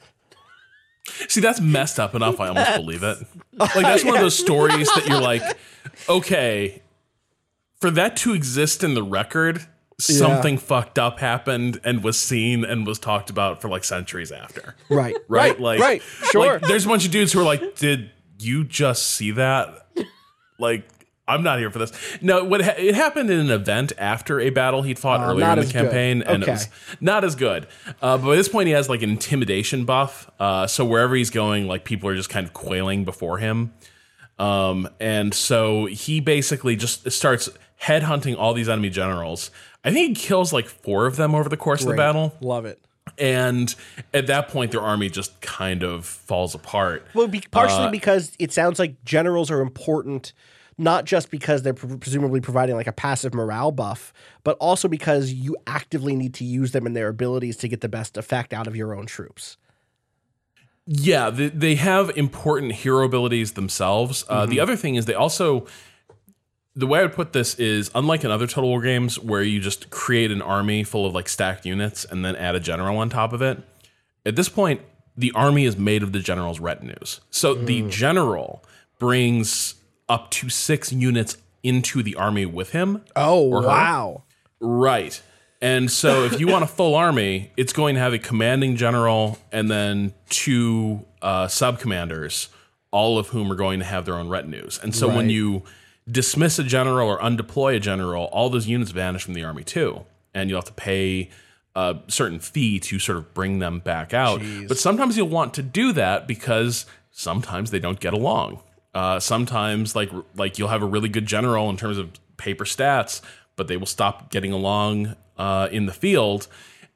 See, 1.28 1.42
that's 1.42 1.60
messed 1.60 2.00
up 2.00 2.16
enough. 2.16 2.40
I 2.40 2.50
almost 2.50 2.76
believe 2.76 3.04
it. 3.04 3.18
Like 3.54 3.74
that's 3.74 4.04
one 4.06 4.16
of 4.16 4.22
those 4.22 4.38
stories 4.38 4.88
that 4.96 5.08
you're 5.08 5.22
like, 5.22 5.42
okay, 6.08 6.82
for 7.80 7.92
that 7.92 8.16
to 8.18 8.34
exist 8.34 8.84
in 8.84 8.94
the 8.94 9.04
record, 9.04 9.66
something 10.00 10.58
fucked 10.58 10.98
up 11.00 11.20
happened 11.20 11.80
and 11.84 12.04
was 12.04 12.18
seen 12.18 12.64
and 12.64 12.86
was 12.86 13.00
talked 13.00 13.30
about 13.30 13.62
for 13.62 13.68
like 13.70 13.84
centuries 13.84 14.32
after. 14.32 14.76
Right, 14.90 15.16
Right? 15.28 15.60
Like, 15.60 15.80
right, 15.80 16.02
sure. 16.32 16.54
Like, 16.54 16.62
there's 16.62 16.86
a 16.86 16.88
bunch 16.88 17.06
of 17.06 17.12
dudes 17.12 17.34
who 17.34 17.40
are 17.40 17.46
like, 17.46 17.76
did 17.76 18.12
you 18.40 18.64
just 18.64 19.08
see 19.08 19.32
that? 19.32 19.88
Like, 20.60 20.88
I'm 21.32 21.44
not 21.44 21.60
here 21.60 21.72
for 21.72 21.80
this. 21.80 21.92
No, 22.22 22.44
what 22.44 22.62
ha- 22.62 22.76
it 22.78 22.96
happened 22.96 23.30
in 23.30 23.40
an 23.40 23.50
event 23.50 23.94
after 23.98 24.40
a 24.40 24.50
battle 24.50 24.82
he'd 24.82 25.00
fought 25.00 25.22
earlier 25.22 25.46
Uh, 25.46 25.48
not 25.48 25.60
in 25.60 25.66
the 25.66 25.72
campaign, 25.74 26.22
and 26.22 26.44
it 26.44 26.50
was 26.50 26.68
not 27.00 27.24
as 27.24 27.36
good. 27.36 27.68
Uh, 28.02 28.18
but 28.18 28.26
by 28.28 28.36
this 28.36 28.50
point, 28.50 28.68
he 28.68 28.74
has 28.74 28.90
like 28.90 29.02
an 29.02 29.10
intimidation 29.10 29.86
buff. 29.86 30.30
Uh, 30.40 30.68
so 30.68 30.86
wherever 30.86 31.16
he's 31.16 31.30
going, 31.30 31.68
like 31.68 31.84
people 31.84 32.10
are 32.10 32.16
just 32.16 32.30
kind 32.30 32.46
of 32.46 32.54
quailing 32.54 33.06
before 33.06 33.38
him. 33.38 33.74
Um, 34.40 34.90
and 35.00 35.34
so 35.34 35.86
he 35.86 36.20
basically 36.20 36.76
just 36.76 37.10
starts 37.12 37.50
headhunting 37.84 38.38
all 38.38 38.54
these 38.54 38.70
enemy 38.70 38.90
generals. 38.90 39.52
I 39.84 39.92
think 39.92 40.18
he 40.18 40.24
kills 40.26 40.52
like 40.54 40.68
four 40.68 41.06
of 41.06 41.16
them 41.16 41.34
over 41.36 41.50
the 41.50 41.58
course 41.58 41.82
of 41.82 41.90
the 41.90 41.96
battle. 41.96 42.36
Love 42.42 42.66
it. 42.66 42.80
And 43.18 43.74
at 44.14 44.28
that 44.28 44.48
point, 44.48 44.72
their 44.72 44.82
army 44.82 45.10
just 45.10 45.42
kind 45.42 45.84
of 45.84 46.06
falls 46.06 46.56
apart. 46.56 47.06
Well, 47.14 47.28
be, 47.28 47.42
partially 47.52 47.90
because 47.92 48.32
it 48.40 48.52
sounds 48.54 48.80
like 48.80 49.04
generals 49.04 49.52
are 49.52 49.60
important, 49.62 50.34
not 50.82 51.06
just 51.06 51.30
because 51.30 51.62
they're 51.62 51.74
pre- 51.74 51.98
presumably 51.98 52.42
providing 52.42 52.76
like 52.76 52.88
a 52.88 52.92
passive 52.92 53.34
morale 53.34 53.72
buff, 53.72 54.12
but 54.44 54.58
also 54.58 54.88
because 54.88 55.32
you 55.32 55.56
actively 55.68 56.16
need 56.16 56.34
to 56.34 56.44
use 56.44 56.72
them 56.72 56.86
and 56.86 56.96
their 56.96 57.08
abilities 57.08 57.56
to 57.58 57.68
get 57.68 57.82
the 57.82 57.90
best 57.90 58.18
effect 58.18 58.54
out 58.54 58.68
of 58.68 58.76
your 58.76 58.94
own 58.96 59.06
troops. 59.06 59.58
Yeah, 60.88 61.30
they, 61.30 61.50
they 61.50 61.76
have 61.76 62.10
important 62.18 62.74
hero 62.74 63.06
abilities 63.06 63.54
themselves. 63.54 64.26
Uh, 64.28 64.46
The 64.48 64.60
other 64.60 64.76
thing 64.76 64.96
is 64.96 65.06
they 65.06 65.14
also, 65.14 65.68
the 66.76 66.88
way 66.88 67.00
I 67.00 67.04
would 67.04 67.14
put 67.14 67.34
this 67.34 67.56
is, 67.56 67.92
unlike 67.94 68.24
in 68.24 68.32
other 68.32 68.48
Total 68.48 68.70
War 68.70 68.82
games 68.82 69.20
where 69.20 69.44
you 69.44 69.60
just 69.60 69.92
create 69.92 70.32
an 70.32 70.42
army 70.42 70.84
full 70.84 71.06
of 71.06 71.14
like 71.14 71.30
stacked 71.30 71.66
units 71.66 72.04
and 72.04 72.26
then 72.26 72.36
add 72.36 72.56
a 72.56 72.60
general 72.60 72.98
on 72.98 73.10
top 73.10 73.32
of 73.32 73.42
it. 73.42 73.60
At 74.26 74.36
this 74.36 74.50
point, 74.50 74.82
the 75.16 75.32
army 75.36 75.66
is 75.66 75.78
made 75.78 76.02
of 76.02 76.14
the 76.14 76.20
general's 76.20 76.60
retinues. 76.60 77.22
So 77.30 77.54
the 77.54 77.84
general 77.84 78.64
brings 78.98 79.76
up 80.12 80.30
to 80.30 80.50
six 80.50 80.92
units 80.92 81.38
into 81.64 82.04
the 82.04 82.16
army 82.16 82.46
with 82.46 82.72
him. 82.72 83.02
Oh, 83.16 83.50
her? 83.52 83.66
wow. 83.66 84.24
Right. 84.60 85.22
And 85.62 85.90
so 85.90 86.24
if 86.26 86.40
you 86.40 86.48
want 86.48 86.64
a 86.64 86.68
full 86.68 86.96
army, 86.96 87.52
it's 87.56 87.72
going 87.72 87.96
to 87.96 88.02
have 88.02 88.14
a 88.14 88.20
commanding 88.20 88.76
general 88.76 89.40
and 89.52 89.72
then 89.72 90.14
two 90.30 91.06
uh, 91.22 91.48
sub 91.48 91.80
commanders, 91.80 92.50
all 92.92 93.18
of 93.18 93.30
whom 93.30 93.50
are 93.52 93.56
going 93.56 93.80
to 93.80 93.86
have 93.86 94.06
their 94.06 94.16
own 94.16 94.28
retinues. 94.28 94.80
And 94.84 94.94
so 94.94 95.08
when 95.08 95.30
you 95.30 95.64
dismiss 96.10 96.60
a 96.60 96.64
general 96.64 97.08
or 97.08 97.24
undeploy 97.24 97.78
a 97.78 97.80
general, 97.80 98.26
all 98.26 98.50
those 98.50 98.68
units 98.68 98.92
vanish 98.92 99.24
from 99.24 99.34
the 99.34 99.46
army 99.46 99.64
too. 99.64 100.04
And 100.34 100.50
you'll 100.50 100.60
have 100.60 100.66
to 100.66 100.74
pay 100.74 101.30
a 101.74 102.00
certain 102.08 102.40
fee 102.40 102.80
to 102.82 103.00
sort 103.00 103.18
of 103.18 103.34
bring 103.34 103.60
them 103.60 103.80
back 103.80 104.14
out. 104.14 104.42
But 104.68 104.78
sometimes 104.78 105.16
you'll 105.16 105.30
want 105.30 105.54
to 105.54 105.64
do 105.64 105.94
that 105.94 106.28
because 106.28 106.86
sometimes 107.12 107.72
they 107.72 107.80
don't 107.80 108.00
get 108.00 108.12
along. 108.14 108.60
Uh, 108.94 109.20
sometimes 109.20 109.96
like 109.96 110.10
like 110.36 110.60
you'll 110.60 110.68
have 110.68 110.82
a 110.84 110.86
really 110.86 111.10
good 111.10 111.26
general 111.26 111.70
in 111.70 111.78
terms 111.78 111.98
of 111.98 112.12
paper 112.38 112.66
stats, 112.66 113.22
but 113.56 113.68
they 113.68 113.78
will 113.78 113.86
stop 113.86 114.32
getting 114.32 114.52
along 114.52 115.16
uh, 115.38 115.70
in 115.72 115.86
the 115.86 115.94
field. 115.94 116.48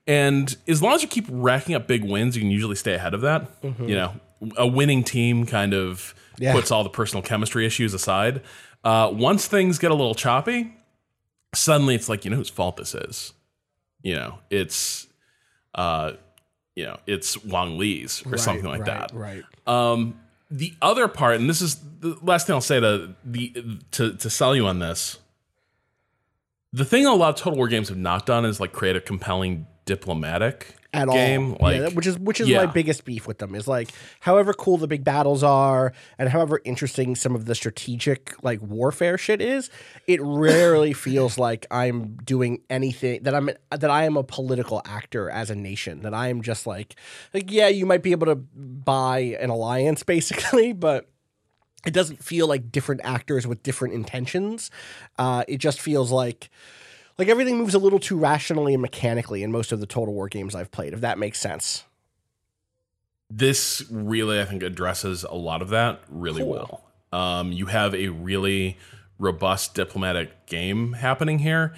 And 0.08 0.56
as 0.68 0.82
long 0.84 0.94
as 0.94 1.02
you 1.02 1.08
keep 1.08 1.26
racking 1.30 1.74
up 1.74 1.88
big 1.88 2.04
wins, 2.04 2.36
you 2.36 2.42
can 2.42 2.52
usually 2.52 2.76
stay 2.76 2.94
ahead 2.94 3.14
of 3.14 3.22
that. 3.22 3.50
You 3.64 3.96
know, 3.96 4.14
a 4.58 4.68
winning 4.68 5.04
team 5.04 5.46
kind 5.46 5.74
of 5.74 6.14
Yeah. 6.38 6.52
puts 6.54 6.70
all 6.70 6.84
the 6.84 6.90
personal 6.90 7.24
chemistry 7.24 7.66
issues 7.66 7.94
aside. 7.94 8.42
Uh, 8.84 9.10
once 9.14 9.48
things 9.48 9.80
get 9.80 9.90
a 9.90 9.96
little 9.96 10.14
choppy, 10.14 10.74
suddenly 11.56 11.96
it's 11.96 12.10
like 12.10 12.26
you 12.26 12.30
know 12.32 12.38
whose 12.38 12.50
fault 12.50 12.78
this 12.78 12.94
is. 12.94 13.34
You 14.04 14.16
know, 14.16 14.40
it's 14.52 15.08
uh, 15.74 16.12
you 16.76 16.84
know, 16.84 16.98
it's 17.08 17.44
Wang 17.44 17.78
Li's 17.78 18.22
or 18.30 18.38
something 18.38 18.66
like 18.66 18.82
right, 18.82 19.10
that. 19.10 19.14
Right. 19.14 19.44
Um, 19.66 20.20
the 20.50 20.74
other 20.82 21.08
part, 21.08 21.36
and 21.36 21.50
this 21.50 21.62
is 21.62 21.80
the 22.00 22.18
last 22.22 22.48
thing 22.48 22.54
I'll 22.54 22.62
say 22.62 22.80
to 22.80 23.16
the 23.24 23.80
to 23.92 24.14
to 24.14 24.30
sell 24.30 24.56
you 24.56 24.68
on 24.68 24.80
this. 24.80 25.18
The 26.74 26.86
thing 26.86 27.06
a 27.06 27.14
lot 27.14 27.30
of 27.30 27.36
Total 27.36 27.58
War 27.58 27.68
games 27.68 27.90
have 27.90 27.98
not 27.98 28.26
done 28.26 28.46
is 28.46 28.60
like 28.60 28.74
create 28.74 28.96
a 28.96 29.02
compelling 29.02 29.66
diplomatic 29.86 30.75
at 30.96 31.10
game. 31.10 31.52
all. 31.54 31.58
Like, 31.62 31.78
yeah, 31.78 31.90
which 31.90 32.08
is 32.08 32.18
which 32.18 32.42
is 32.42 32.48
yeah. 32.48 32.66
my 32.66 32.72
biggest 32.72 33.06
beef 33.06 33.28
with 33.28 33.40
them 33.40 33.56
is 33.56 33.68
like 33.68 33.90
however 34.22 34.54
cool 34.54 34.78
the 34.78 34.88
big 34.88 35.04
battles 35.04 35.44
are 35.44 35.94
and 36.18 36.30
however 36.30 36.62
interesting 36.64 37.16
some 37.16 37.36
of 37.36 37.46
the 37.46 37.56
strategic 37.56 38.34
like 38.44 38.62
warfare 38.62 39.18
shit 39.18 39.42
is, 39.42 39.70
it 40.08 40.20
rarely 40.22 40.94
feels 41.06 41.38
like 41.38 41.66
I'm 41.72 42.16
doing 42.18 42.62
anything 42.70 43.24
that 43.24 43.36
I'm 43.36 43.50
that 43.72 43.90
I 43.90 44.06
am 44.06 44.18
a 44.18 44.24
political 44.24 44.82
actor 44.86 45.30
as 45.30 45.50
a 45.50 45.56
nation. 45.56 46.02
That 46.02 46.14
I 46.14 46.30
am 46.30 46.42
just 46.42 46.66
like 46.68 46.96
like 47.34 47.52
yeah, 47.52 47.68
you 47.68 47.86
might 47.86 48.04
be 48.04 48.12
able 48.12 48.28
to 48.28 48.36
buy 48.36 49.38
an 49.40 49.50
alliance 49.50 50.04
basically, 50.16 50.74
but 50.74 51.10
it 51.86 51.94
doesn't 51.94 52.24
feel 52.24 52.48
like 52.48 52.72
different 52.72 53.02
actors 53.04 53.46
with 53.46 53.62
different 53.64 53.94
intentions. 53.94 54.72
Uh, 55.18 55.44
it 55.48 55.58
just 55.58 55.80
feels 55.80 56.12
like 56.12 56.50
like 57.18 57.28
everything 57.28 57.58
moves 57.58 57.74
a 57.74 57.80
little 57.80 58.00
too 58.00 58.18
rationally 58.18 58.74
and 58.74 58.82
mechanically 58.82 59.44
in 59.44 59.52
most 59.52 59.72
of 59.72 59.80
the 59.80 59.86
Total 59.86 60.14
War 60.14 60.28
games 60.28 60.54
I've 60.56 60.72
played. 60.72 60.94
If 60.94 61.02
that 61.02 61.18
makes 61.18 61.40
sense. 61.40 61.84
this 63.30 63.84
really 63.90 64.40
i 64.40 64.46
think 64.46 64.62
addresses 64.62 65.24
a 65.24 65.34
lot 65.34 65.62
of 65.64 65.70
that 65.70 66.00
really 66.10 66.42
Cool. 66.44 66.52
well 66.52 66.82
um, 67.12 67.52
you 67.52 67.66
have 67.68 67.96
a 67.96 68.10
really 68.10 68.78
robust 69.18 69.74
diplomatic 69.74 70.46
game 70.46 70.94
happening 70.94 71.40
here 71.40 71.74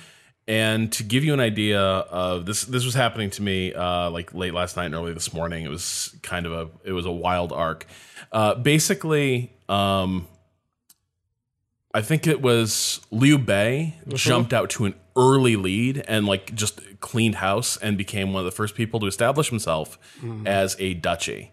and 0.47 0.91
to 0.91 1.03
give 1.03 1.23
you 1.23 1.33
an 1.33 1.39
idea 1.39 1.79
of 1.79 2.45
this 2.45 2.65
this 2.65 2.83
was 2.83 2.95
happening 2.95 3.29
to 3.29 3.41
me 3.41 3.73
uh, 3.73 4.09
like 4.09 4.33
late 4.33 4.53
last 4.53 4.75
night 4.75 4.85
and 4.87 4.95
early 4.95 5.13
this 5.13 5.33
morning 5.33 5.63
it 5.63 5.69
was 5.69 6.15
kind 6.21 6.45
of 6.45 6.51
a 6.51 6.69
it 6.83 6.91
was 6.91 7.05
a 7.05 7.11
wild 7.11 7.53
arc 7.53 7.85
uh, 8.33 8.55
basically 8.55 9.53
um, 9.69 10.27
I 11.93 12.01
think 12.01 12.27
it 12.27 12.41
was 12.41 12.99
Liu 13.11 13.37
Bei 13.37 13.95
jumped 14.09 14.53
out 14.53 14.69
to 14.71 14.85
an 14.85 14.93
early 15.17 15.55
lead 15.55 16.03
and 16.07 16.25
like 16.27 16.53
just 16.55 16.79
cleaned 16.99 17.35
house 17.35 17.75
and 17.77 17.97
became 17.97 18.31
one 18.33 18.41
of 18.41 18.45
the 18.45 18.51
first 18.55 18.75
people 18.75 18.99
to 19.01 19.07
establish 19.07 19.49
himself 19.49 19.97
as 20.45 20.75
a 20.79 20.93
duchy. 20.93 21.51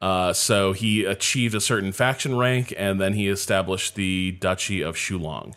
Uh, 0.00 0.32
so 0.32 0.72
he 0.72 1.04
achieved 1.04 1.54
a 1.54 1.60
certain 1.60 1.92
faction 1.92 2.38
rank 2.38 2.72
and 2.78 3.00
then 3.00 3.12
he 3.12 3.28
established 3.28 3.96
the 3.96 4.30
duchy 4.40 4.80
of 4.80 4.94
Shulong. 4.96 5.54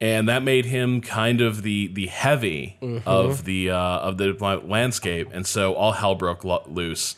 And 0.00 0.28
that 0.30 0.42
made 0.42 0.64
him 0.64 1.02
kind 1.02 1.42
of 1.42 1.62
the 1.62 1.88
the 1.88 2.06
heavy 2.06 2.78
of 3.04 3.44
the 3.44 3.68
uh, 3.68 3.76
of 3.76 4.16
the 4.16 4.32
landscape, 4.64 5.28
and 5.30 5.46
so 5.46 5.74
all 5.74 5.92
hell 5.92 6.14
broke 6.14 6.42
lo- 6.42 6.62
loose. 6.66 7.16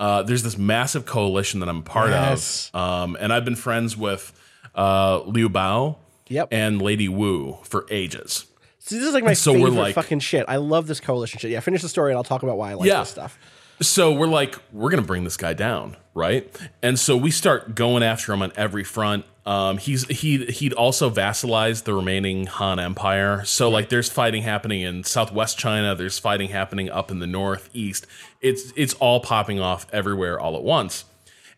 Uh, 0.00 0.24
there's 0.24 0.42
this 0.42 0.58
massive 0.58 1.06
coalition 1.06 1.60
that 1.60 1.68
I'm 1.68 1.84
part 1.84 2.10
Yes. 2.10 2.72
of, 2.74 2.80
um, 2.80 3.16
and 3.20 3.32
I've 3.32 3.44
been 3.44 3.54
friends 3.54 3.96
with 3.96 4.32
uh, 4.74 5.20
Liu 5.26 5.48
Biao 5.48 5.94
Yep. 6.26 6.48
and 6.50 6.82
Lady 6.82 7.08
Wu 7.08 7.58
for 7.62 7.86
ages. 7.88 8.46
So 8.86 8.96
this 8.96 9.04
is 9.06 9.14
like 9.14 9.24
my 9.24 9.32
so 9.32 9.54
favorite 9.54 9.72
like- 9.72 9.94
fucking 9.94 10.20
shit. 10.20 10.44
I 10.46 10.56
love 10.56 10.86
this 10.86 11.00
coalition 11.00 11.38
shit. 11.38 11.50
Yeah, 11.50 11.60
finish 11.60 11.80
the 11.80 11.88
story 11.88 12.12
and 12.12 12.18
I'll 12.18 12.24
talk 12.24 12.42
about 12.42 12.58
why 12.58 12.72
I 12.72 12.74
like 12.74 12.86
Yeah. 12.86 13.00
this 13.00 13.08
stuff. 13.08 13.38
So 13.80 14.12
we're 14.12 14.26
like, 14.28 14.56
we're 14.72 14.90
gonna 14.90 15.00
bring 15.02 15.24
this 15.24 15.38
guy 15.38 15.54
down, 15.54 15.96
right? 16.12 16.54
And 16.82 16.98
so 16.98 17.16
we 17.16 17.30
start 17.30 17.74
going 17.74 18.02
after 18.02 18.32
him 18.34 18.42
on 18.42 18.52
every 18.56 18.84
front. 18.84 19.24
Um, 19.46 19.78
he's 19.78 20.06
he 20.08 20.44
he'd 20.46 20.74
also 20.74 21.08
vassalized 21.10 21.84
the 21.84 21.94
remaining 21.94 22.46
Han 22.46 22.78
Empire. 22.78 23.42
So 23.46 23.70
like, 23.70 23.88
there's 23.88 24.10
fighting 24.10 24.42
happening 24.42 24.82
in 24.82 25.02
Southwest 25.02 25.58
China. 25.58 25.94
There's 25.94 26.18
fighting 26.18 26.50
happening 26.50 26.90
up 26.90 27.10
in 27.10 27.20
the 27.20 27.26
Northeast. 27.26 28.06
It's 28.42 28.70
it's 28.76 28.92
all 28.94 29.20
popping 29.20 29.60
off 29.60 29.86
everywhere 29.94 30.38
all 30.38 30.56
at 30.56 30.62
once. 30.62 31.04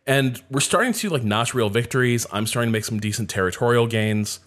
And 0.06 0.40
we're 0.48 0.60
starting 0.60 0.92
to 0.92 1.10
like 1.10 1.24
notch 1.24 1.54
real 1.54 1.70
victories. 1.70 2.24
I'm 2.32 2.46
starting 2.46 2.68
to 2.68 2.72
make 2.72 2.84
some 2.84 3.00
decent 3.00 3.28
territorial 3.30 3.88
gains. 3.88 4.38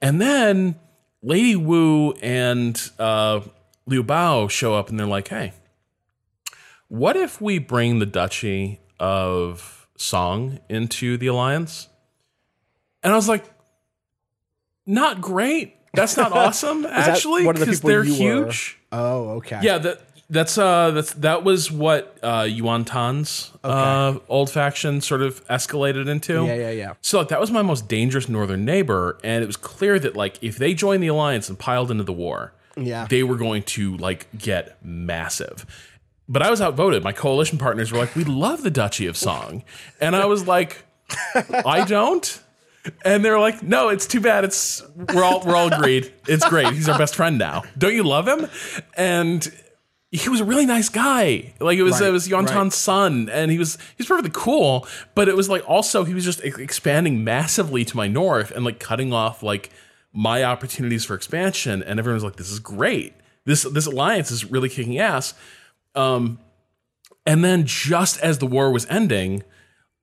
And 0.00 0.20
then 0.20 0.76
Lady 1.22 1.56
Wu 1.56 2.12
and 2.22 2.80
uh, 2.98 3.40
Liu 3.86 4.02
Biao 4.02 4.50
show 4.50 4.74
up 4.74 4.88
and 4.90 4.98
they're 4.98 5.06
like, 5.06 5.28
hey, 5.28 5.52
what 6.88 7.16
if 7.16 7.40
we 7.40 7.58
bring 7.58 7.98
the 8.00 8.06
Duchy 8.06 8.80
of 8.98 9.86
Song 9.96 10.58
into 10.68 11.16
the 11.16 11.28
alliance? 11.28 11.88
And 13.02 13.12
I 13.12 13.16
was 13.16 13.28
like, 13.28 13.44
not 14.86 15.20
great. 15.20 15.76
That's 15.94 16.16
not 16.16 16.32
awesome, 16.32 16.86
actually, 16.86 17.44
the 17.44 17.52
because 17.52 17.80
they're 17.80 18.04
you 18.04 18.12
were- 18.12 18.44
huge. 18.46 18.78
Oh, 18.90 19.30
okay. 19.36 19.60
Yeah, 19.62 19.78
that 19.78 20.00
that's 20.32 20.58
uh 20.58 20.90
that's 20.92 21.12
that 21.14 21.44
was 21.44 21.70
what 21.70 22.16
uh 22.22 22.46
Yuan 22.48 22.84
Tan's 22.84 23.52
uh 23.62 24.18
old 24.28 24.50
faction 24.50 25.00
sort 25.00 25.22
of 25.22 25.46
escalated 25.48 26.08
into. 26.08 26.44
Yeah, 26.46 26.54
yeah, 26.54 26.70
yeah. 26.70 26.94
So 27.02 27.18
like 27.18 27.28
that 27.28 27.38
was 27.40 27.50
my 27.50 27.62
most 27.62 27.86
dangerous 27.86 28.28
northern 28.28 28.64
neighbor, 28.64 29.18
and 29.22 29.44
it 29.44 29.46
was 29.46 29.56
clear 29.56 29.98
that 30.00 30.16
like 30.16 30.42
if 30.42 30.58
they 30.58 30.74
joined 30.74 31.02
the 31.02 31.08
alliance 31.08 31.48
and 31.48 31.58
piled 31.58 31.90
into 31.90 32.02
the 32.04 32.12
war, 32.12 32.52
Yeah. 32.76 33.06
they 33.08 33.22
were 33.22 33.36
going 33.36 33.62
to 33.64 33.96
like 33.98 34.26
get 34.36 34.76
massive. 34.82 35.66
But 36.28 36.42
I 36.42 36.50
was 36.50 36.60
outvoted. 36.62 37.04
My 37.04 37.12
coalition 37.12 37.58
partners 37.58 37.92
were 37.92 37.98
like, 37.98 38.16
"We 38.16 38.24
love 38.24 38.62
the 38.62 38.70
Duchy 38.70 39.06
of 39.06 39.16
Song," 39.16 39.64
and 40.00 40.16
I 40.16 40.24
was 40.24 40.46
like, 40.46 40.84
"I 41.64 41.84
don't." 41.86 42.40
And 43.04 43.24
they're 43.24 43.38
like, 43.38 43.62
"No, 43.62 43.90
it's 43.90 44.06
too 44.06 44.20
bad. 44.20 44.44
It's 44.44 44.82
we're 45.12 45.22
all 45.24 45.40
we're 45.44 45.54
all 45.56 45.72
agreed. 45.72 46.12
It's 46.26 46.48
great. 46.48 46.72
He's 46.72 46.88
our 46.88 46.96
best 46.98 47.14
friend 47.16 47.38
now. 47.38 47.62
Don't 47.76 47.94
you 47.94 48.02
love 48.04 48.26
him?" 48.26 48.48
And 48.96 49.52
he 50.14 50.28
was 50.28 50.40
a 50.40 50.44
really 50.44 50.66
nice 50.66 50.90
guy. 50.90 51.54
Like 51.58 51.78
it 51.78 51.82
was 51.82 52.00
Right, 52.00 52.08
it 52.08 52.12
was 52.12 52.28
Yuan 52.28 52.44
Tan's 52.44 52.56
right. 52.64 52.72
son, 52.72 53.30
and 53.30 53.50
he 53.50 53.58
was 53.58 53.76
he 53.76 53.94
was 53.98 54.06
perfectly 54.06 54.30
cool. 54.34 54.86
But 55.14 55.28
it 55.28 55.34
was 55.34 55.48
like 55.48 55.66
also 55.68 56.04
he 56.04 56.12
was 56.12 56.24
just 56.24 56.44
expanding 56.44 57.24
massively 57.24 57.82
to 57.86 57.96
my 57.96 58.08
north 58.08 58.50
and 58.50 58.62
like 58.62 58.78
cutting 58.78 59.14
off 59.14 59.42
like 59.42 59.70
my 60.12 60.44
opportunities 60.44 61.06
for 61.06 61.14
expansion. 61.14 61.82
And 61.82 61.98
everyone 61.98 62.16
was 62.16 62.24
like, 62.24 62.36
"This 62.36 62.50
is 62.50 62.58
great. 62.58 63.14
This 63.46 63.62
this 63.62 63.86
alliance 63.86 64.30
is 64.30 64.44
really 64.44 64.68
kicking 64.68 64.98
ass." 64.98 65.32
Um, 65.94 66.38
and 67.24 67.42
then 67.42 67.64
just 67.64 68.20
as 68.20 68.36
the 68.36 68.46
war 68.46 68.70
was 68.70 68.86
ending, 68.90 69.42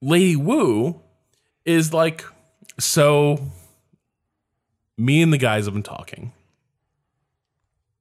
Lady 0.01 0.35
Wu 0.35 1.01
is 1.65 1.93
like, 1.93 2.25
"So 2.79 3.51
me 4.97 5.21
and 5.21 5.31
the 5.31 5.37
guys 5.37 5.65
have 5.65 5.75
been 5.75 5.83
talking." 5.83 6.33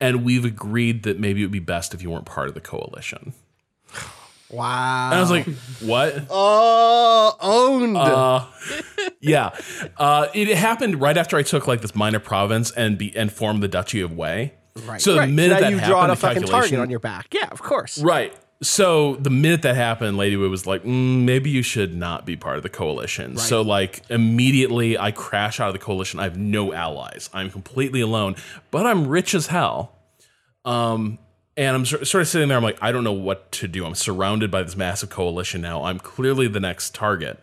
And 0.01 0.25
we've 0.25 0.45
agreed 0.45 1.03
that 1.03 1.19
maybe 1.19 1.43
it 1.43 1.47
would 1.47 1.53
be 1.53 1.59
best 1.59 1.93
if 1.93 2.03
you 2.03 2.11
weren't 2.11 2.27
part 2.27 2.49
of 2.49 2.55
the 2.55 2.61
coalition. 2.61 3.33
Wow. 4.51 5.11
And 5.11 5.15
I 5.15 5.21
was 5.21 5.31
like, 5.31 5.47
what? 5.81 6.27
oh, 6.31 7.37
owned. 7.41 7.97
Uh, 7.97 8.47
yeah. 9.21 9.51
Uh, 9.97 10.29
it 10.35 10.49
happened 10.57 11.01
right 11.01 11.17
after 11.19 11.37
I 11.37 11.43
took 11.43 11.67
like 11.67 11.83
this 11.83 11.95
minor 11.95 12.19
province 12.19 12.71
and 12.71 12.97
be 12.97 13.15
and 13.17 13.31
formed 13.31 13.63
the 13.63 13.69
Duchy 13.69 14.01
of 14.01 14.17
Wei. 14.17 14.55
right. 14.87 15.01
So 15.01 15.15
the 15.15 15.21
right. 15.21 15.29
minute 15.29 15.55
now 15.55 15.61
that 15.61 15.71
you've 15.71 15.81
happened, 15.81 15.93
drawn 15.93 16.07
the 16.09 16.13
a 16.13 16.17
fucking 16.17 16.43
target 16.45 16.79
on 16.79 16.89
your 16.89 17.01
back. 17.01 17.35
Yeah, 17.35 17.49
of 17.51 17.61
course. 17.61 17.99
Right. 17.99 18.35
So 18.61 19.15
the 19.17 19.31
minute 19.31 19.63
that 19.63 19.77
happened, 19.77 20.17
Lady 20.17 20.37
Wu 20.37 20.51
was 20.51 20.67
like, 20.67 20.83
mm, 20.83 21.25
maybe 21.25 21.49
you 21.49 21.63
should 21.63 21.95
not 21.95 22.27
be 22.27 22.35
part 22.35 22.57
of 22.57 22.65
the 22.65 22.69
coalition. 22.69 23.37
So 23.37 23.63
like 23.63 24.03
immediately 24.11 24.99
I 24.99 25.13
crash 25.13 25.61
out 25.61 25.69
of 25.69 25.75
the 25.75 25.79
coalition. 25.79 26.19
I 26.19 26.25
have 26.25 26.37
no 26.37 26.73
allies. 26.73 27.31
I'm 27.33 27.51
completely 27.51 28.01
alone, 28.01 28.35
but 28.73 28.85
I'm 28.85 29.07
rich 29.07 29.33
as 29.35 29.47
hell. 29.47 29.93
Um, 30.65 31.19
and 31.57 31.75
I'm 31.75 31.87
sort 31.87 32.15
of 32.15 32.29
sitting 32.29 32.49
there. 32.49 32.57
I'm 32.57 32.63
like, 32.65 32.79
I 32.83 32.91
don't 32.91 33.05
know 33.05 33.13
what 33.13 33.51
to 33.53 33.69
do. 33.69 33.87
I'm 33.87 33.95
surrounded 33.95 34.51
by 34.51 34.63
this 34.63 34.77
massive 34.77 35.11
coalition 35.11 35.61
now. 35.61 35.85
I'm 35.85 35.99
clearly 35.99 36.49
the 36.49 36.61
next 36.61 36.95
target. 36.95 37.39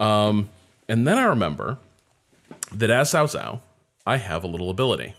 Um, 0.00 0.48
and 0.88 1.06
then 1.06 1.18
I 1.18 1.24
remember 1.24 1.78
that 2.72 2.90
as 2.90 3.12
Cao 3.12 3.24
Cao, 3.24 3.60
I 4.06 4.16
have 4.16 4.42
a 4.42 4.46
little 4.46 4.70
ability. 4.70 5.14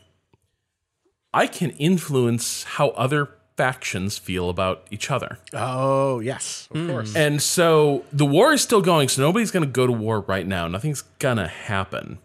I 1.33 1.45
can 1.45 1.71
influence 1.71 2.63
how 2.63 2.89
other 2.89 3.29
factions 3.59 4.17
feel 4.17 4.49
about 4.49 4.87
each 4.89 5.11
other. 5.11 5.37
Oh, 5.51 6.21
yes. 6.21 6.69
Of 6.71 6.77
hmm. 6.79 6.87
course. 6.87 7.13
And 7.13 7.41
so 7.41 8.05
the 8.13 8.25
war 8.25 8.53
is 8.53 8.61
still 8.61 8.81
going, 8.81 9.09
so 9.09 9.21
nobody's 9.21 9.51
going 9.51 9.65
to 9.65 9.69
go 9.69 9.85
to 9.85 9.91
war 9.91 10.21
right 10.21 10.47
now. 10.47 10.69
Nothing's 10.69 11.01
going 11.19 11.35
to 11.35 11.47
happen. 11.47 12.19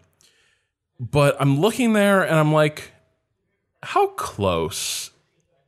But 1.01 1.37
I'm 1.41 1.61
looking 1.61 1.93
there 1.93 2.23
and 2.23 2.37
I'm 2.37 2.53
like, 2.53 2.93
how 3.83 4.07
close 4.11 5.11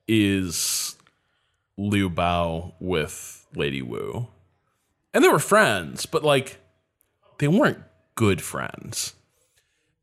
is 0.06 0.94
Liu 1.76 2.08
Biao 2.08 2.74
with 2.78 3.44
Lady 3.56 3.82
Wu? 3.82 4.28
And 5.12 5.24
they 5.24 5.28
were 5.28 5.40
friends, 5.40 6.06
but 6.06 6.22
like, 6.22 6.58
they 7.38 7.48
weren't 7.48 7.80
good 8.14 8.40
friends. 8.40 9.15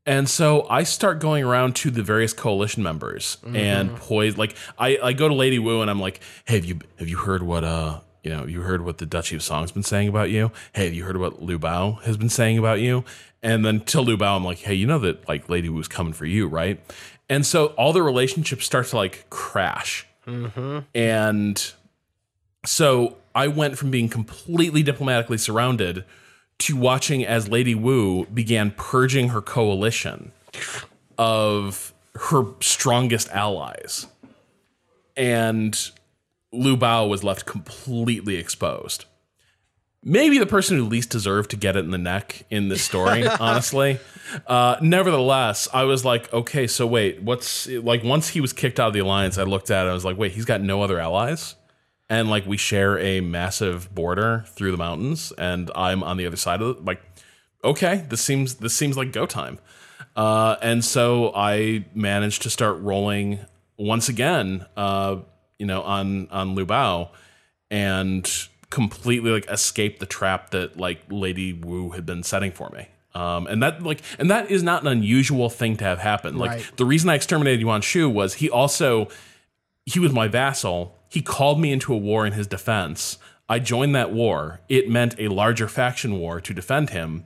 And 0.06 0.28
so 0.28 0.66
I 0.68 0.82
start 0.82 1.18
going 1.18 1.44
around 1.44 1.76
to 1.76 1.90
the 1.90 2.02
various 2.02 2.32
coalition 2.34 2.82
members 2.82 3.38
and 3.54 3.96
poise 3.96 4.36
like 4.36 4.54
I, 4.78 4.98
I 5.02 5.12
go 5.14 5.28
to 5.28 5.34
Lady 5.34 5.58
Wu 5.58 5.80
and 5.80 5.90
I'm 5.90 6.00
like, 6.00 6.20
hey, 6.44 6.56
have 6.56 6.64
you 6.66 6.78
have 6.98 7.08
you 7.08 7.16
heard 7.16 7.42
what 7.42 7.64
uh 7.64 8.00
you 8.22 8.30
know, 8.30 8.46
you 8.46 8.62
heard 8.62 8.84
what 8.84 8.98
the 8.98 9.06
Duchy 9.06 9.36
of 9.36 9.42
Song's 9.42 9.72
been 9.72 9.82
saying 9.82 10.08
about 10.08 10.30
you? 10.30 10.50
Hey, 10.74 10.84
have 10.84 10.94
you 10.94 11.04
heard 11.04 11.16
what 11.18 11.42
Liu 11.42 11.58
Biao 11.58 12.02
has 12.02 12.16
been 12.16 12.28
saying 12.30 12.58
about 12.58 12.80
you? 12.80 13.04
And 13.42 13.64
then 13.64 13.80
to 13.80 14.00
Liu 14.00 14.16
Biao, 14.16 14.36
I'm 14.36 14.44
like, 14.44 14.58
hey, 14.58 14.74
you 14.74 14.86
know 14.86 14.98
that 15.00 15.28
like 15.28 15.48
Lady 15.48 15.68
Wu's 15.68 15.88
coming 15.88 16.12
for 16.14 16.24
you, 16.26 16.48
right? 16.48 16.80
And 17.28 17.44
so 17.44 17.66
all 17.68 17.92
the 17.92 18.02
relationships 18.02 18.64
start 18.66 18.86
to 18.88 18.96
like 18.96 19.26
crash. 19.30 20.06
And 20.94 21.72
so 22.64 23.16
I 23.34 23.48
went 23.48 23.76
from 23.78 23.90
being 23.90 24.08
completely 24.08 24.82
diplomatically 24.82 25.36
surrounded 25.38 26.04
to 26.58 26.76
watching 26.76 27.24
as 27.24 27.48
Lady 27.48 27.74
Wu 27.74 28.26
began 28.26 28.70
purging 28.70 29.28
her 29.28 29.40
coalition 29.40 30.32
of 31.18 31.92
her 32.14 32.44
strongest 32.60 33.28
allies. 33.30 34.06
And 35.16 35.78
Liu 36.52 36.76
Biao 36.76 37.08
was 37.08 37.24
left 37.24 37.46
completely 37.46 38.36
exposed. 38.36 39.04
Maybe 40.06 40.38
the 40.38 40.46
person 40.46 40.76
who 40.76 40.84
least 40.84 41.08
deserved 41.10 41.50
to 41.50 41.56
get 41.56 41.76
it 41.76 41.84
in 41.84 41.90
the 41.90 41.98
neck 41.98 42.44
in 42.50 42.68
this 42.68 42.82
story, 42.82 43.26
honestly. 43.40 43.98
Uh, 44.46 44.76
nevertheless, 44.82 45.66
I 45.72 45.84
was 45.84 46.04
like, 46.04 46.32
okay, 46.32 46.66
so 46.66 46.86
wait, 46.86 47.22
what's 47.22 47.66
like 47.68 48.04
once 48.04 48.28
he 48.28 48.40
was 48.40 48.52
kicked 48.52 48.78
out 48.78 48.88
of 48.88 48.92
the 48.92 49.00
alliance, 49.00 49.38
I 49.38 49.44
looked 49.44 49.70
at 49.70 49.86
it, 49.86 49.90
I 49.90 49.94
was 49.94 50.04
like, 50.04 50.18
wait, 50.18 50.32
he's 50.32 50.44
got 50.44 50.60
no 50.60 50.82
other 50.82 51.00
allies? 51.00 51.54
And 52.10 52.28
like 52.28 52.46
we 52.46 52.56
share 52.56 52.98
a 52.98 53.20
massive 53.20 53.94
border 53.94 54.44
through 54.48 54.70
the 54.72 54.76
mountains, 54.76 55.32
and 55.38 55.70
I'm 55.74 56.02
on 56.02 56.16
the 56.18 56.26
other 56.26 56.36
side 56.36 56.60
of 56.60 56.76
it. 56.76 56.84
Like, 56.84 57.00
okay, 57.62 58.04
this 58.08 58.20
seems 58.20 58.56
this 58.56 58.74
seems 58.74 58.96
like 58.96 59.12
go 59.12 59.24
time. 59.26 59.58
Uh, 60.14 60.56
and 60.62 60.84
so 60.84 61.32
I 61.34 61.86
managed 61.94 62.42
to 62.42 62.50
start 62.50 62.78
rolling 62.80 63.40
once 63.78 64.08
again, 64.08 64.66
uh, 64.76 65.16
you 65.58 65.66
know, 65.66 65.82
on 65.82 66.28
on 66.30 66.54
Liu 66.54 66.66
Biao, 66.66 67.08
and 67.70 68.30
completely 68.70 69.30
like 69.30 69.48
escape 69.48 69.98
the 69.98 70.06
trap 70.06 70.50
that 70.50 70.76
like 70.76 71.00
Lady 71.08 71.52
Wu 71.52 71.90
had 71.90 72.04
been 72.04 72.22
setting 72.22 72.52
for 72.52 72.68
me. 72.70 72.88
Um, 73.14 73.46
and 73.46 73.62
that 73.62 73.82
like 73.82 74.02
and 74.18 74.30
that 74.30 74.50
is 74.50 74.62
not 74.62 74.82
an 74.82 74.88
unusual 74.88 75.48
thing 75.48 75.76
to 75.78 75.84
have 75.84 76.00
happen. 76.00 76.36
Like 76.36 76.50
Right. 76.50 76.70
the 76.76 76.84
reason 76.84 77.08
I 77.08 77.14
exterminated 77.14 77.60
Yuan 77.60 77.80
Shu 77.80 78.10
was 78.10 78.34
he 78.34 78.50
also 78.50 79.08
he 79.86 79.98
was 80.00 80.12
my 80.12 80.28
vassal. 80.28 80.96
He 81.14 81.22
called 81.22 81.60
me 81.60 81.70
into 81.70 81.94
a 81.94 81.96
war 81.96 82.26
in 82.26 82.32
his 82.32 82.48
defense. 82.48 83.18
I 83.48 83.60
joined 83.60 83.94
that 83.94 84.12
war. 84.12 84.58
It 84.68 84.90
meant 84.90 85.14
a 85.16 85.28
larger 85.28 85.68
faction 85.68 86.18
war 86.18 86.40
to 86.40 86.52
defend 86.52 86.90
him. 86.90 87.22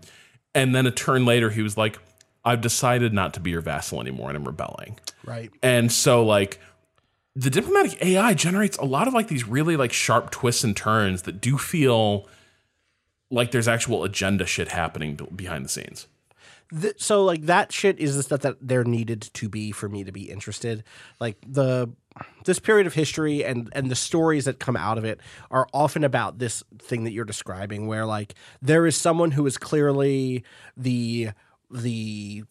And 0.54 0.74
then 0.74 0.86
a 0.86 0.90
turn 0.90 1.24
later, 1.24 1.48
he 1.48 1.62
was 1.62 1.78
like, 1.78 1.98
I've 2.44 2.60
decided 2.60 3.14
not 3.14 3.32
to 3.32 3.40
be 3.40 3.50
your 3.50 3.62
vassal 3.62 4.02
anymore 4.02 4.28
and 4.28 4.36
I'm 4.36 4.44
rebelling. 4.44 4.98
Right. 5.24 5.50
And 5.62 5.90
so, 5.90 6.22
like, 6.22 6.60
the 7.34 7.48
diplomatic 7.48 8.04
AI 8.04 8.34
generates 8.34 8.76
a 8.76 8.84
lot 8.84 9.08
of 9.08 9.14
like 9.14 9.28
these 9.28 9.48
really 9.48 9.78
like 9.78 9.94
sharp 9.94 10.30
twists 10.30 10.64
and 10.64 10.76
turns 10.76 11.22
that 11.22 11.40
do 11.40 11.56
feel 11.56 12.28
like 13.30 13.52
there's 13.52 13.68
actual 13.68 14.04
agenda 14.04 14.44
shit 14.44 14.68
happening 14.68 15.18
behind 15.34 15.64
the 15.64 15.70
scenes. 15.70 16.08
Th- 16.78 17.00
so 17.00 17.24
like 17.24 17.46
that 17.46 17.72
shit 17.72 17.98
is 17.98 18.16
the 18.16 18.22
stuff 18.22 18.40
that 18.40 18.56
there 18.60 18.84
needed 18.84 19.22
to 19.32 19.48
be 19.48 19.72
for 19.72 19.88
me 19.88 20.04
to 20.04 20.12
be 20.12 20.28
interested. 20.28 20.84
Like 21.20 21.38
the 21.46 21.88
this 22.44 22.58
period 22.58 22.86
of 22.86 22.94
history 22.94 23.44
and 23.44 23.68
and 23.72 23.90
the 23.90 23.94
stories 23.94 24.44
that 24.44 24.58
come 24.58 24.76
out 24.76 24.98
of 24.98 25.04
it 25.04 25.20
are 25.50 25.66
often 25.72 26.04
about 26.04 26.38
this 26.38 26.62
thing 26.78 27.04
that 27.04 27.12
you're 27.12 27.24
describing 27.24 27.86
where 27.86 28.06
like 28.06 28.34
there 28.62 28.86
is 28.86 28.96
someone 28.96 29.32
who 29.32 29.46
is 29.46 29.58
clearly 29.58 30.44
the 30.76 31.30
the 31.70 32.44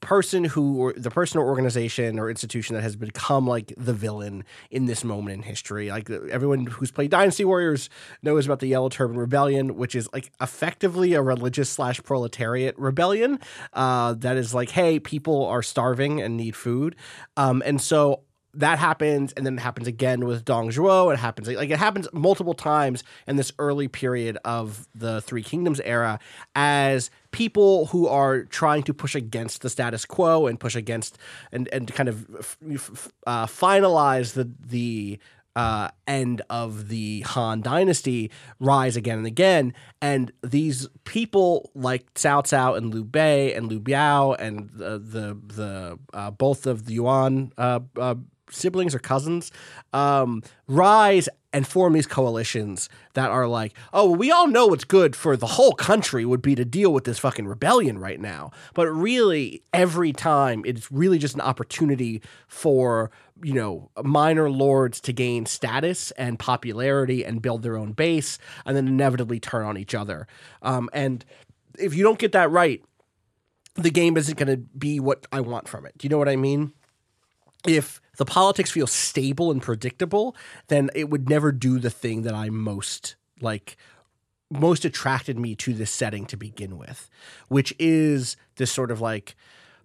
person 0.00 0.44
who 0.44 0.78
or 0.78 0.92
the 0.94 1.10
person 1.10 1.38
or 1.38 1.46
organization 1.46 2.18
or 2.18 2.30
institution 2.30 2.74
that 2.74 2.82
has 2.82 2.96
become 2.96 3.46
like 3.46 3.72
the 3.76 3.92
villain 3.92 4.44
in 4.70 4.86
this 4.86 5.04
moment 5.04 5.34
in 5.34 5.42
history. 5.42 5.90
Like 5.90 6.08
everyone 6.10 6.66
who's 6.66 6.90
played 6.90 7.10
Dynasty 7.10 7.44
Warriors 7.44 7.90
knows 8.22 8.46
about 8.46 8.60
the 8.60 8.66
Yellow 8.66 8.88
Turban 8.88 9.16
Rebellion, 9.16 9.76
which 9.76 9.94
is 9.94 10.08
like 10.12 10.32
effectively 10.40 11.14
a 11.14 11.22
religious 11.22 11.68
slash 11.68 12.02
proletariat 12.02 12.78
rebellion. 12.78 13.38
Uh, 13.72 14.14
that 14.14 14.36
is 14.36 14.54
like, 14.54 14.70
hey, 14.70 14.98
people 14.98 15.46
are 15.46 15.62
starving 15.62 16.20
and 16.20 16.36
need 16.36 16.56
food, 16.56 16.96
um, 17.36 17.62
and 17.64 17.80
so 17.80 18.22
that 18.54 18.78
happens 18.78 19.32
and 19.32 19.46
then 19.46 19.58
it 19.58 19.60
happens 19.60 19.86
again 19.86 20.24
with 20.24 20.44
Dong 20.44 20.70
Zhuo. 20.70 21.12
It 21.12 21.18
happens 21.18 21.48
like 21.48 21.70
it 21.70 21.78
happens 21.78 22.08
multiple 22.12 22.54
times 22.54 23.04
in 23.26 23.36
this 23.36 23.52
early 23.58 23.88
period 23.88 24.38
of 24.44 24.88
the 24.94 25.20
Three 25.22 25.42
Kingdoms 25.42 25.80
era 25.80 26.18
as 26.54 27.10
people 27.30 27.86
who 27.86 28.08
are 28.08 28.44
trying 28.44 28.82
to 28.84 28.94
push 28.94 29.14
against 29.14 29.62
the 29.62 29.70
status 29.70 30.04
quo 30.04 30.46
and 30.46 30.58
push 30.58 30.74
against 30.74 31.18
and 31.52 31.68
and 31.68 31.92
kind 31.92 32.08
of 32.08 32.56
uh, 33.26 33.46
finalize 33.46 34.34
the 34.34 34.50
the 34.64 35.18
uh, 35.56 35.88
end 36.06 36.42
of 36.48 36.88
the 36.88 37.20
Han 37.22 37.60
dynasty 37.60 38.30
rise 38.58 38.96
again 38.96 39.18
and 39.18 39.26
again. 39.26 39.74
And 40.00 40.32
these 40.42 40.88
people 41.04 41.70
like 41.74 42.12
Cao 42.14 42.42
Cao 42.42 42.76
and 42.76 42.92
Liu 42.94 43.04
Bei 43.04 43.52
and 43.54 43.66
Liu 43.68 43.80
Biao 43.80 44.36
and 44.38 44.70
the 44.70 44.98
the, 44.98 45.38
the 45.54 45.98
uh, 46.14 46.30
both 46.30 46.66
of 46.66 46.86
the 46.86 46.94
Yuan 46.94 47.52
uh, 47.58 47.80
uh, 47.98 48.14
siblings 48.50 48.94
or 48.94 48.98
cousins 48.98 49.50
um, 49.92 50.42
rise 50.66 51.28
and 51.52 51.66
form 51.66 51.92
these 51.92 52.06
coalitions 52.06 52.88
that 53.14 53.30
are 53.30 53.48
like, 53.48 53.74
oh, 53.92 54.06
well, 54.06 54.16
we 54.16 54.30
all 54.30 54.46
know 54.46 54.68
what's 54.68 54.84
good 54.84 55.16
for 55.16 55.36
the 55.36 55.46
whole 55.46 55.72
country 55.72 56.24
would 56.24 56.42
be 56.42 56.54
to 56.54 56.64
deal 56.64 56.92
with 56.92 57.04
this 57.04 57.18
fucking 57.18 57.46
rebellion 57.48 57.98
right 57.98 58.20
now. 58.20 58.52
But 58.74 58.88
really, 58.88 59.62
every 59.72 60.12
time 60.12 60.62
it's 60.64 60.90
really 60.92 61.18
just 61.18 61.34
an 61.34 61.40
opportunity 61.40 62.22
for 62.46 63.10
you 63.42 63.54
know 63.54 63.90
minor 64.04 64.50
lords 64.50 65.00
to 65.00 65.12
gain 65.12 65.46
status 65.46 66.10
and 66.12 66.38
popularity 66.38 67.24
and 67.24 67.42
build 67.42 67.62
their 67.62 67.76
own 67.76 67.92
base, 67.92 68.38
and 68.64 68.76
then 68.76 68.86
inevitably 68.86 69.40
turn 69.40 69.66
on 69.66 69.76
each 69.76 69.94
other. 69.94 70.28
Um, 70.62 70.88
and 70.92 71.24
if 71.78 71.94
you 71.94 72.04
don't 72.04 72.18
get 72.18 72.32
that 72.32 72.50
right, 72.50 72.84
the 73.74 73.90
game 73.90 74.16
isn't 74.16 74.38
going 74.38 74.54
to 74.54 74.56
be 74.56 75.00
what 75.00 75.26
I 75.32 75.40
want 75.40 75.66
from 75.66 75.84
it. 75.86 75.98
Do 75.98 76.04
you 76.04 76.10
know 76.10 76.18
what 76.18 76.28
I 76.28 76.36
mean? 76.36 76.74
if 77.66 77.99
the 78.20 78.26
politics 78.26 78.70
feel 78.70 78.86
stable 78.86 79.50
and 79.50 79.62
predictable, 79.62 80.36
then 80.68 80.90
it 80.94 81.08
would 81.08 81.30
never 81.30 81.52
do 81.52 81.78
the 81.78 81.88
thing 81.88 82.20
that 82.20 82.34
I 82.34 82.50
most 82.50 83.16
like 83.40 83.78
most 84.50 84.84
attracted 84.84 85.38
me 85.38 85.54
to 85.54 85.72
this 85.72 85.90
setting 85.90 86.26
to 86.26 86.36
begin 86.36 86.76
with, 86.76 87.08
which 87.48 87.72
is 87.78 88.36
this 88.56 88.70
sort 88.70 88.90
of 88.90 89.00
like 89.00 89.36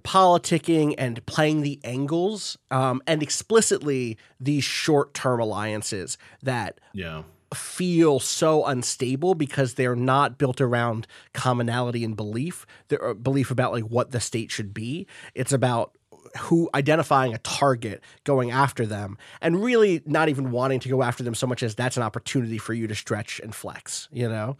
politicking 0.04 0.96
and 0.98 1.26
playing 1.26 1.62
the 1.62 1.80
angles 1.86 2.58
um, 2.72 3.02
and 3.08 3.24
explicitly 3.24 4.18
these 4.38 4.66
short-term 4.66 5.40
alliances 5.40 6.18
that 6.44 6.82
Yeah. 6.92 7.24
feel 7.54 8.20
so 8.20 8.66
unstable 8.66 9.34
because 9.34 9.76
they're 9.76 9.96
not 9.96 10.38
built 10.38 10.60
around 10.60 11.08
commonality 11.34 12.04
and 12.04 12.18
belief. 12.18 12.66
They're 12.90 13.14
belief 13.14 13.50
about 13.50 13.72
like 13.72 13.86
what 13.86 14.12
the 14.12 14.20
state 14.20 14.52
should 14.52 14.74
be. 14.74 15.08
It's 15.34 15.54
about 15.54 15.98
who 16.38 16.70
identifying 16.74 17.34
a 17.34 17.38
target, 17.40 18.02
going 18.24 18.52
after 18.52 18.86
them, 18.86 19.18
and 19.42 19.64
really 19.64 20.02
not 20.06 20.30
even 20.30 20.52
wanting 20.52 20.80
to 20.82 20.90
go 20.90 21.04
after 21.04 21.24
them 21.24 21.36
so 21.36 21.48
much 21.48 21.64
as 21.64 21.76
that's 21.76 21.98
an 21.98 22.04
opportunity 22.04 22.58
for 22.58 22.74
you 22.74 22.88
to 22.88 22.96
stretch 22.96 23.40
and 23.40 23.54
flex. 23.54 24.08
You 24.12 24.30
know, 24.30 24.58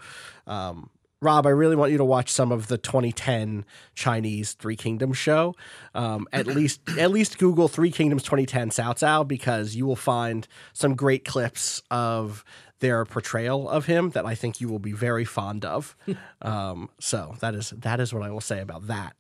um, 0.48 0.90
Rob, 1.22 1.48
I 1.48 1.50
really 1.50 1.76
want 1.76 1.92
you 1.92 1.98
to 1.98 2.06
watch 2.06 2.30
some 2.30 2.52
of 2.52 2.68
the 2.68 2.78
2010 2.78 3.66
Chinese 3.96 4.54
Three 4.54 4.76
Kingdoms 4.76 5.18
show. 5.18 5.56
Um, 5.94 6.28
at 6.32 6.46
least, 6.56 6.82
at 6.98 7.12
least 7.12 7.40
Google 7.40 7.68
Three 7.68 7.92
Kingdoms 7.92 8.24
2010 8.24 8.70
Cao 8.70 8.94
Cao 8.94 9.28
because 9.28 9.76
you 9.76 9.86
will 9.86 9.96
find 9.96 10.48
some 10.74 10.96
great 10.96 11.26
clips 11.26 11.82
of 11.90 12.44
their 12.80 13.06
portrayal 13.06 13.70
of 13.70 13.86
him 13.86 14.12
that 14.12 14.26
I 14.26 14.36
think 14.36 14.60
you 14.60 14.68
will 14.68 14.80
be 14.80 14.92
very 14.92 15.26
fond 15.26 15.66
of. 15.66 15.96
um, 16.42 16.90
so 17.00 17.36
that 17.40 17.56
is 17.56 17.72
that 17.72 18.00
is 18.00 18.14
what 18.14 18.24
I 18.24 18.30
will 18.30 18.42
say 18.42 18.62
about 18.62 18.88
that. 18.88 19.16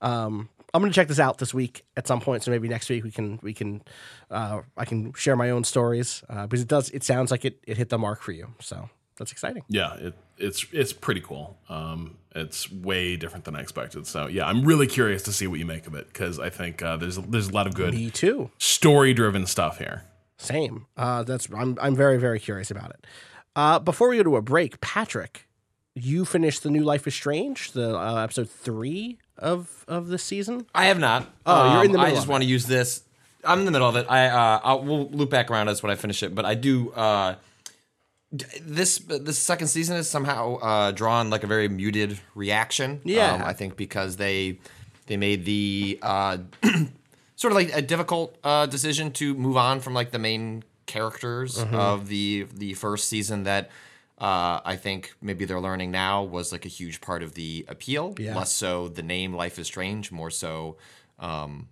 Um, 0.00 0.48
I'm 0.74 0.80
going 0.80 0.90
to 0.90 0.94
check 0.94 1.08
this 1.08 1.20
out 1.20 1.38
this 1.38 1.52
week 1.52 1.84
at 1.96 2.06
some 2.06 2.20
point. 2.20 2.42
So 2.42 2.50
maybe 2.50 2.68
next 2.68 2.88
week 2.88 3.04
we 3.04 3.10
can 3.10 3.38
we 3.42 3.52
can 3.52 3.82
uh, 4.30 4.62
I 4.76 4.84
can 4.84 5.12
share 5.14 5.36
my 5.36 5.50
own 5.50 5.64
stories 5.64 6.22
uh, 6.28 6.46
because 6.46 6.62
it 6.62 6.68
does 6.68 6.90
it 6.90 7.04
sounds 7.04 7.30
like 7.30 7.44
it 7.44 7.58
it 7.66 7.76
hit 7.76 7.88
the 7.90 7.98
mark 7.98 8.22
for 8.22 8.32
you. 8.32 8.54
So 8.60 8.88
that's 9.16 9.32
exciting. 9.32 9.64
Yeah, 9.68 9.94
it, 9.94 10.14
it's 10.38 10.66
it's 10.72 10.92
pretty 10.92 11.20
cool. 11.20 11.58
Um, 11.68 12.16
it's 12.34 12.72
way 12.72 13.16
different 13.16 13.44
than 13.44 13.54
I 13.54 13.60
expected. 13.60 14.06
So 14.06 14.26
yeah, 14.26 14.46
I'm 14.46 14.64
really 14.64 14.86
curious 14.86 15.22
to 15.24 15.32
see 15.32 15.46
what 15.46 15.58
you 15.58 15.66
make 15.66 15.86
of 15.86 15.94
it 15.94 16.06
because 16.08 16.38
I 16.38 16.48
think 16.48 16.82
uh, 16.82 16.96
there's 16.96 17.16
there's 17.16 17.48
a 17.48 17.52
lot 17.52 17.66
of 17.66 17.74
good 17.74 17.92
Me 17.92 18.10
too. 18.10 18.50
story 18.58 19.12
driven 19.12 19.46
stuff 19.46 19.78
here. 19.78 20.04
Same. 20.38 20.86
Uh, 20.96 21.22
that's 21.22 21.48
I'm 21.54 21.78
I'm 21.80 21.94
very 21.94 22.18
very 22.18 22.40
curious 22.40 22.70
about 22.70 22.90
it. 22.90 23.06
Uh, 23.54 23.78
before 23.78 24.08
we 24.08 24.16
go 24.16 24.22
to 24.22 24.36
a 24.36 24.42
break, 24.42 24.80
Patrick, 24.80 25.46
you 25.94 26.24
finished 26.24 26.62
the 26.62 26.70
new 26.70 26.82
Life 26.82 27.06
is 27.06 27.14
Strange, 27.14 27.72
the 27.72 27.94
uh, 27.96 28.22
episode 28.24 28.48
three 28.48 29.18
of 29.42 29.84
of 29.88 30.08
this 30.08 30.22
season. 30.22 30.66
I 30.74 30.86
have 30.86 30.98
not. 30.98 31.28
Oh, 31.44 31.74
you're 31.74 31.84
in 31.84 31.92
the 31.92 31.98
middle. 31.98 32.12
I 32.12 32.14
just 32.14 32.28
want 32.28 32.42
to 32.42 32.48
use 32.48 32.64
this. 32.66 33.02
I'm 33.44 33.58
in 33.58 33.64
the 33.64 33.72
middle 33.72 33.88
of 33.88 33.96
it. 33.96 34.06
I 34.08 34.26
uh, 34.28 34.60
I'll, 34.62 34.82
we'll 34.82 35.08
loop 35.10 35.28
back 35.30 35.50
around 35.50 35.68
us 35.68 35.82
when 35.82 35.90
I 35.90 35.96
finish 35.96 36.22
it. 36.22 36.34
But 36.34 36.44
I 36.44 36.54
do. 36.54 36.90
Uh, 36.92 37.34
this 38.62 38.98
this 38.98 39.38
second 39.38 39.66
season 39.68 39.96
is 39.96 40.08
somehow 40.08 40.56
uh, 40.56 40.90
drawn 40.92 41.28
like 41.28 41.42
a 41.44 41.46
very 41.46 41.68
muted 41.68 42.18
reaction. 42.34 43.00
Yeah. 43.04 43.34
um, 43.34 43.42
I 43.42 43.52
think 43.52 43.76
because 43.76 44.16
they 44.16 44.58
they 45.06 45.16
made 45.18 45.44
the 45.44 45.98
uh, 46.02 46.38
sort 47.36 47.52
of 47.52 47.56
like 47.56 47.74
a 47.74 47.82
difficult 47.82 48.36
uh, 48.42 48.66
decision 48.66 49.10
to 49.12 49.34
move 49.34 49.56
on 49.56 49.80
from 49.80 49.92
like 49.92 50.12
the 50.12 50.18
main 50.18 50.64
characters 50.86 51.58
Mm-hmm. 51.58 51.74
of 51.74 52.08
the 52.08 52.46
the 52.54 52.74
first 52.74 53.08
season 53.08 53.42
that. 53.44 53.70
Uh, 54.22 54.60
I 54.64 54.76
think 54.76 55.14
maybe 55.20 55.44
they're 55.46 55.60
learning 55.60 55.90
now 55.90 56.22
was 56.22 56.52
like 56.52 56.64
a 56.64 56.68
huge 56.68 57.00
part 57.00 57.24
of 57.24 57.34
the 57.34 57.64
appeal. 57.66 58.14
Yeah. 58.18 58.36
Less 58.36 58.52
so 58.52 58.86
the 58.86 59.02
name 59.02 59.34
Life 59.34 59.58
is 59.58 59.66
Strange, 59.66 60.12
more 60.12 60.30
so 60.30 60.76
um, 61.18 61.66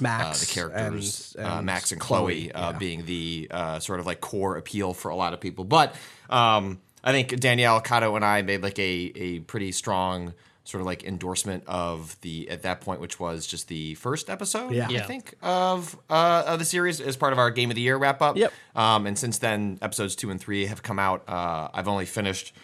Max 0.00 0.40
the 0.40 0.52
characters, 0.52 1.36
and- 1.38 1.46
uh, 1.46 1.50
and 1.58 1.66
Max 1.66 1.92
and 1.92 2.00
Chloe, 2.00 2.48
Chloe, 2.48 2.52
uh, 2.52 2.72
yeah. 2.72 2.78
being 2.78 3.06
the 3.06 3.46
uh, 3.48 3.78
sort 3.78 4.00
of 4.00 4.06
like 4.06 4.20
core 4.20 4.56
appeal 4.56 4.92
for 4.92 5.10
a 5.10 5.16
lot 5.16 5.34
of 5.34 5.40
people. 5.40 5.62
But 5.62 5.94
um, 6.28 6.80
I 7.04 7.12
think 7.12 7.38
Danielle 7.38 7.80
Cotto 7.80 8.16
and 8.16 8.24
I 8.24 8.42
made 8.42 8.62
like 8.62 8.78
a 8.80 9.12
a 9.14 9.38
pretty 9.40 9.70
strong 9.70 10.34
sort 10.64 10.80
of 10.80 10.86
like 10.86 11.04
endorsement 11.04 11.62
of 11.66 12.18
the 12.22 12.48
at 12.48 12.62
that 12.62 12.80
point, 12.80 13.00
which 13.00 13.20
was 13.20 13.46
just 13.46 13.68
the 13.68 13.94
first 13.96 14.30
episode, 14.30 14.72
Yeah. 14.72 14.88
I 14.90 15.00
think, 15.00 15.34
of 15.42 15.96
uh, 16.08 16.44
of 16.46 16.58
the 16.58 16.64
series 16.64 17.00
as 17.00 17.16
part 17.16 17.32
of 17.32 17.38
our 17.38 17.50
Game 17.50 17.70
of 17.70 17.74
the 17.76 17.82
Year 17.82 17.96
wrap 17.96 18.22
up. 18.22 18.36
Yep. 18.36 18.52
Um, 18.74 19.06
and 19.06 19.18
since 19.18 19.38
then, 19.38 19.78
episodes 19.82 20.16
two 20.16 20.30
and 20.30 20.40
three 20.40 20.66
have 20.66 20.82
come 20.82 20.98
out. 20.98 21.28
Uh, 21.28 21.68
I've 21.72 21.86
only 21.88 22.06
finished 22.06 22.54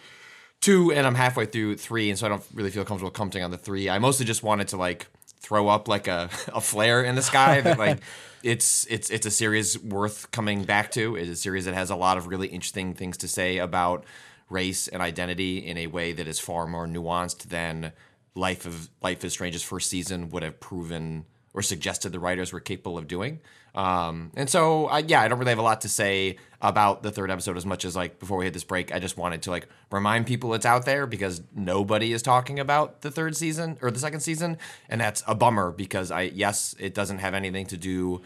two 0.61 0.91
and 0.91 1.05
I'm 1.07 1.15
halfway 1.15 1.45
through 1.45 1.77
three, 1.77 2.09
and 2.09 2.17
so 2.17 2.25
I 2.25 2.29
don't 2.29 2.43
really 2.53 2.71
feel 2.71 2.85
comfortable 2.85 3.11
commenting 3.11 3.43
on 3.43 3.51
the 3.51 3.57
three. 3.57 3.89
I 3.89 3.99
mostly 3.99 4.25
just 4.25 4.43
wanted 4.43 4.67
to 4.69 4.77
like 4.77 5.07
throw 5.39 5.67
up 5.67 5.87
like 5.87 6.07
a, 6.07 6.29
a 6.53 6.61
flare 6.61 7.03
in 7.03 7.15
the 7.15 7.21
sky 7.21 7.61
that 7.61 7.77
like 7.77 7.99
it's 8.43 8.87
it's 8.89 9.09
it's 9.11 9.25
a 9.27 9.31
series 9.31 9.77
worth 9.77 10.31
coming 10.31 10.63
back 10.63 10.91
to. 10.93 11.15
It's 11.15 11.29
a 11.29 11.35
series 11.35 11.65
that 11.65 11.73
has 11.75 11.89
a 11.91 11.95
lot 11.95 12.17
of 12.17 12.27
really 12.27 12.47
interesting 12.47 12.93
things 12.95 13.17
to 13.17 13.27
say 13.27 13.57
about 13.59 14.05
race 14.51 14.87
and 14.87 15.01
identity 15.01 15.57
in 15.57 15.77
a 15.77 15.87
way 15.87 16.11
that 16.13 16.27
is 16.27 16.39
far 16.39 16.67
more 16.67 16.87
nuanced 16.87 17.43
than 17.49 17.93
Life 18.35 18.65
of 18.65 18.89
Life 19.01 19.23
is 19.25 19.33
Strange's 19.33 19.63
first 19.63 19.89
season 19.89 20.29
would 20.29 20.43
have 20.43 20.59
proven 20.59 21.25
or 21.53 21.61
suggested 21.61 22.11
the 22.11 22.19
writers 22.19 22.53
were 22.53 22.59
capable 22.59 22.97
of 22.97 23.07
doing. 23.07 23.41
Um, 23.75 24.31
and 24.35 24.49
so, 24.49 24.87
I, 24.87 24.99
yeah, 24.99 25.21
I 25.21 25.27
don't 25.27 25.39
really 25.39 25.51
have 25.51 25.59
a 25.59 25.63
lot 25.63 25.81
to 25.81 25.89
say 25.89 26.37
about 26.61 27.03
the 27.03 27.11
third 27.11 27.31
episode 27.31 27.57
as 27.57 27.65
much 27.65 27.83
as 27.85 27.95
like 27.95 28.19
before 28.19 28.37
we 28.37 28.45
hit 28.45 28.53
this 28.53 28.63
break, 28.63 28.93
I 28.93 28.99
just 28.99 29.17
wanted 29.17 29.41
to 29.43 29.49
like 29.49 29.67
remind 29.91 30.27
people 30.27 30.53
it's 30.53 30.65
out 30.65 30.85
there 30.85 31.07
because 31.07 31.41
nobody 31.55 32.13
is 32.13 32.21
talking 32.21 32.59
about 32.59 33.01
the 33.01 33.11
third 33.11 33.35
season 33.35 33.77
or 33.81 33.91
the 33.91 33.99
second 33.99 34.21
season, 34.21 34.57
and 34.89 35.01
that's 35.01 35.23
a 35.27 35.35
bummer 35.35 35.71
because 35.71 36.11
I 36.11 36.23
yes, 36.23 36.75
it 36.79 36.93
doesn't 36.93 37.19
have 37.19 37.33
anything 37.33 37.65
to 37.67 37.77
do 37.77 38.21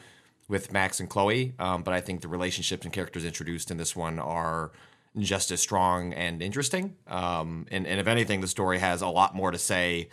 with 0.47 0.71
Max 0.71 0.99
and 0.99 1.09
Chloe, 1.09 1.53
um, 1.57 1.81
but 1.81 1.93
I 1.93 2.01
think 2.01 2.21
the 2.21 2.27
relationships 2.27 2.85
and 2.85 2.93
characters 2.93 3.25
introduced 3.25 3.71
in 3.71 3.77
this 3.77 3.95
one 3.95 4.19
are 4.19 4.71
just 5.19 5.51
as 5.51 5.61
strong 5.61 6.13
and 6.13 6.41
interesting. 6.41 6.95
Um, 7.07 7.65
and, 7.71 7.85
and 7.87 7.99
if 7.99 8.07
anything, 8.07 8.41
the 8.41 8.47
story 8.47 8.79
has 8.79 9.01
a 9.01 9.07
lot 9.07 9.35
more 9.35 9.51
to 9.51 9.57
say 9.57 10.09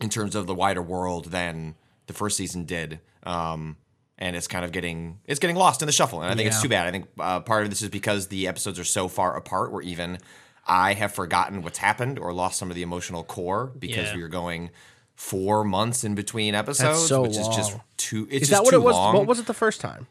in 0.00 0.08
terms 0.08 0.34
of 0.34 0.46
the 0.46 0.54
wider 0.54 0.82
world 0.82 1.26
than 1.26 1.74
the 2.06 2.12
first 2.12 2.36
season 2.36 2.64
did. 2.64 3.00
Um, 3.22 3.76
and 4.18 4.36
it's 4.36 4.46
kind 4.46 4.64
of 4.64 4.72
getting 4.72 5.18
it's 5.24 5.40
getting 5.40 5.56
lost 5.56 5.82
in 5.82 5.86
the 5.86 5.92
shuffle, 5.92 6.22
and 6.22 6.30
I 6.30 6.34
think 6.36 6.46
it's 6.46 6.62
too 6.62 6.68
bad. 6.68 6.86
I 6.86 6.90
think 6.92 7.06
uh, 7.18 7.40
part 7.40 7.64
of 7.64 7.70
this 7.70 7.82
is 7.82 7.88
because 7.88 8.28
the 8.28 8.46
episodes 8.46 8.78
are 8.78 8.84
so 8.84 9.08
far 9.08 9.36
apart, 9.36 9.72
where 9.72 9.82
even 9.82 10.18
I 10.66 10.92
have 10.94 11.12
forgotten 11.12 11.62
what's 11.62 11.78
happened 11.78 12.18
or 12.20 12.32
lost 12.32 12.58
some 12.58 12.70
of 12.70 12.76
the 12.76 12.82
emotional 12.82 13.24
core 13.24 13.72
because 13.78 14.08
Yeah. 14.10 14.16
we 14.16 14.22
were 14.22 14.28
going 14.28 14.70
four 15.16 15.64
months 15.64 16.04
in 16.04 16.14
between 16.14 16.54
episodes, 16.54 17.06
so 17.08 17.22
which 17.22 17.36
is 17.36 17.48
just 17.48 17.76
too. 17.96 18.28
It's 18.30 18.44
Is 18.44 18.50
that 18.50 18.62
what 18.62 18.74
it 18.74 18.82
was? 18.82 18.94
long. 18.94 19.14
What 19.16 19.26
was 19.26 19.40
it 19.40 19.46
the 19.46 19.54
first 19.54 19.80
time? 19.80 20.06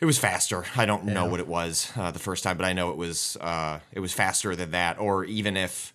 It 0.00 0.06
was 0.06 0.18
faster. 0.18 0.64
I 0.76 0.86
don't 0.86 1.04
know 1.04 1.26
what 1.26 1.40
it 1.40 1.46
was 1.46 1.92
uh, 1.94 2.10
the 2.10 2.18
first 2.18 2.42
time, 2.42 2.56
but 2.56 2.64
I 2.64 2.72
know 2.72 2.90
it 2.90 2.96
was 2.96 3.36
uh, 3.38 3.80
it 3.92 4.00
was 4.00 4.14
faster 4.14 4.56
than 4.56 4.70
that. 4.70 4.98
Or 4.98 5.24
even 5.24 5.58
if 5.58 5.94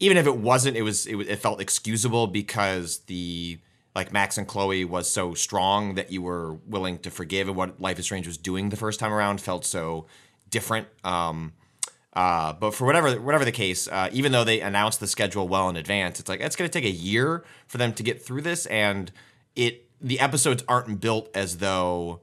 even 0.00 0.16
if 0.16 0.26
it 0.26 0.36
wasn't, 0.36 0.76
it 0.76 0.82
was 0.82 1.06
it, 1.06 1.14
it 1.16 1.38
felt 1.38 1.60
excusable 1.60 2.26
because 2.26 2.98
the 3.06 3.60
like 3.94 4.12
Max 4.12 4.38
and 4.38 4.48
Chloe 4.48 4.84
was 4.84 5.08
so 5.08 5.34
strong 5.34 5.94
that 5.94 6.10
you 6.10 6.20
were 6.20 6.54
willing 6.66 6.98
to 6.98 7.12
forgive, 7.12 7.46
and 7.46 7.56
what 7.56 7.80
Life 7.80 8.00
is 8.00 8.06
Strange 8.06 8.26
was 8.26 8.36
doing 8.36 8.70
the 8.70 8.76
first 8.76 8.98
time 8.98 9.12
around 9.12 9.40
felt 9.40 9.64
so 9.64 10.06
different. 10.50 10.88
Um, 11.04 11.52
uh, 12.12 12.54
but 12.54 12.74
for 12.74 12.86
whatever 12.86 13.20
whatever 13.20 13.44
the 13.44 13.52
case, 13.52 13.86
uh, 13.86 14.08
even 14.12 14.32
though 14.32 14.44
they 14.44 14.62
announced 14.62 14.98
the 14.98 15.06
schedule 15.06 15.46
well 15.46 15.68
in 15.68 15.76
advance, 15.76 16.18
it's 16.18 16.28
like 16.28 16.40
it's 16.40 16.56
going 16.56 16.68
to 16.68 16.72
take 16.80 16.88
a 16.88 16.94
year 16.94 17.44
for 17.68 17.78
them 17.78 17.92
to 17.94 18.02
get 18.02 18.20
through 18.20 18.42
this, 18.42 18.66
and 18.66 19.12
it 19.54 19.88
the 20.00 20.18
episodes 20.18 20.64
aren't 20.66 21.00
built 21.00 21.28
as 21.36 21.58
though 21.58 22.20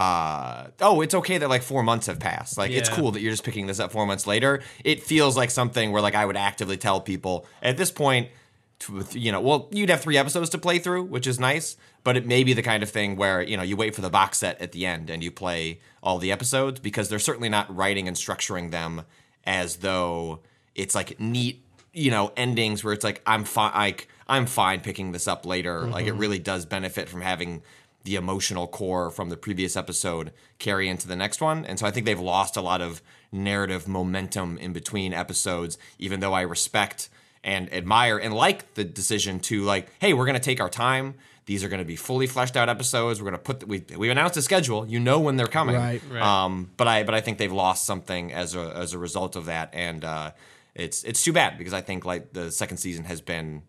uh 0.00 0.68
oh 0.80 1.02
it's 1.02 1.14
okay 1.14 1.36
that 1.36 1.50
like 1.50 1.62
four 1.62 1.82
months 1.82 2.06
have 2.06 2.18
passed. 2.18 2.56
Like 2.56 2.70
it's 2.70 2.88
cool 2.88 3.10
that 3.12 3.20
you're 3.20 3.32
just 3.32 3.44
picking 3.44 3.66
this 3.66 3.78
up 3.78 3.92
four 3.92 4.06
months 4.06 4.26
later. 4.26 4.62
It 4.82 5.02
feels 5.02 5.36
like 5.36 5.50
something 5.50 5.92
where 5.92 6.00
like 6.00 6.14
i 6.14 6.24
would 6.24 6.38
actively 6.38 6.78
tell 6.78 7.02
people 7.02 7.46
at 7.62 7.76
this 7.76 7.90
point 7.90 8.30
to, 8.78 9.04
you 9.12 9.30
know 9.30 9.42
well 9.42 9.68
you'd 9.72 9.90
have 9.90 10.00
three 10.00 10.16
episodes 10.16 10.48
to 10.50 10.58
play 10.58 10.78
through 10.78 11.02
which 11.02 11.26
is 11.26 11.38
nice 11.38 11.76
but 12.02 12.16
it 12.16 12.24
may 12.24 12.44
be 12.44 12.54
the 12.54 12.62
kind 12.62 12.82
of 12.82 12.88
thing 12.88 13.14
where 13.14 13.42
you 13.42 13.58
know 13.58 13.62
you 13.62 13.76
wait 13.76 13.94
for 13.94 14.00
the 14.00 14.08
box 14.08 14.38
set 14.38 14.58
at 14.58 14.72
the 14.72 14.86
end 14.86 15.10
and 15.10 15.22
you 15.22 15.30
play 15.30 15.78
all 16.02 16.16
the 16.16 16.32
episodes 16.32 16.80
because 16.80 17.10
they're 17.10 17.18
certainly 17.18 17.50
not 17.50 17.74
writing 17.74 18.08
and 18.08 18.16
structuring 18.16 18.70
them 18.70 19.02
as 19.44 19.76
though 19.76 20.40
it's 20.74 20.94
like 20.94 21.20
neat 21.20 21.62
you 21.92 22.10
know 22.10 22.32
endings 22.38 22.82
where 22.82 22.94
it's 22.94 23.04
like 23.04 23.20
i'm 23.26 23.44
fine 23.44 23.74
like 23.74 24.08
i'm 24.30 24.46
fine 24.46 24.80
picking 24.80 25.12
this 25.12 25.28
up 25.28 25.44
later. 25.44 25.86
Like 25.86 26.06
it 26.06 26.12
really 26.12 26.38
does 26.38 26.64
benefit 26.64 27.08
from 27.08 27.20
having 27.20 27.62
the 28.04 28.16
emotional 28.16 28.66
core 28.66 29.10
from 29.10 29.28
the 29.28 29.36
previous 29.36 29.76
episode 29.76 30.32
carry 30.58 30.88
into 30.88 31.06
the 31.06 31.16
next 31.16 31.40
one. 31.40 31.64
And 31.64 31.78
so 31.78 31.86
I 31.86 31.90
think 31.90 32.06
they've 32.06 32.18
lost 32.18 32.56
a 32.56 32.60
lot 32.62 32.80
of 32.80 33.02
narrative 33.30 33.86
momentum 33.86 34.58
in 34.58 34.72
between 34.72 35.12
episodes, 35.12 35.78
even 35.98 36.20
though 36.20 36.32
I 36.32 36.42
respect 36.42 37.08
and 37.42 37.72
admire 37.72 38.18
and 38.18 38.34
like 38.34 38.74
the 38.74 38.84
decision 38.84 39.40
to 39.40 39.62
like, 39.62 39.88
hey, 40.00 40.12
we're 40.12 40.26
gonna 40.26 40.40
take 40.40 40.60
our 40.60 40.68
time. 40.68 41.14
These 41.46 41.64
are 41.64 41.68
gonna 41.68 41.84
be 41.84 41.96
fully 41.96 42.26
fleshed 42.26 42.56
out 42.56 42.68
episodes. 42.68 43.20
We're 43.20 43.26
gonna 43.26 43.38
put 43.38 43.60
the, 43.60 43.66
we 43.66 43.84
we 43.96 44.10
announced 44.10 44.36
a 44.36 44.42
schedule. 44.42 44.86
You 44.86 45.00
know 45.00 45.20
when 45.20 45.36
they're 45.36 45.46
coming. 45.46 45.76
Right. 45.76 46.02
Right. 46.10 46.22
Um, 46.22 46.70
but 46.76 46.86
I 46.86 47.02
but 47.02 47.14
I 47.14 47.20
think 47.20 47.38
they've 47.38 47.52
lost 47.52 47.84
something 47.84 48.32
as 48.32 48.54
a 48.54 48.72
as 48.76 48.92
a 48.92 48.98
result 48.98 49.36
of 49.36 49.46
that, 49.46 49.70
and 49.72 50.04
uh, 50.04 50.30
it's 50.74 51.02
it's 51.04 51.24
too 51.24 51.32
bad 51.32 51.58
because 51.58 51.72
I 51.72 51.80
think 51.80 52.04
like 52.04 52.32
the 52.32 52.50
second 52.50 52.76
season 52.76 53.04
has 53.04 53.20
been 53.20 53.62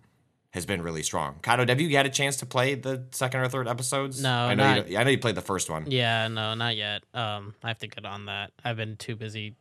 has 0.52 0.66
been 0.66 0.82
really 0.82 1.02
strong. 1.04 1.36
Kato, 1.42 1.66
have 1.66 1.80
you 1.82 1.96
had 1.96 2.06
a 2.06 2.10
chance 2.10 2.36
to 2.38 2.46
play 2.46 2.76
the 2.76 3.06
second 3.12 3.40
or 3.42 3.48
third 3.48 3.68
episodes? 3.68 4.22
No, 4.22 4.30
I 4.30 4.54
know. 4.56 4.64
not- 4.76 4.90
You, 4.90 4.98
I 4.98 5.04
know 5.04 5.10
you 5.10 5.18
played 5.18 5.36
the 5.36 5.42
first 5.42 5.70
one. 5.70 5.90
Yeah, 5.90 6.28
no, 6.28 6.54
not 6.56 6.76
yet. 6.76 7.04
Um, 7.14 7.56
I 7.64 7.70
have 7.70 7.80
to 7.80 7.88
get 7.88 8.06
on 8.06 8.26
that. 8.26 8.52
I've 8.64 8.76
been 8.78 8.98
too 8.98 9.16
busy 9.16 9.56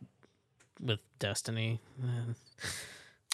with 0.81 1.01
Destiny. 1.19 1.81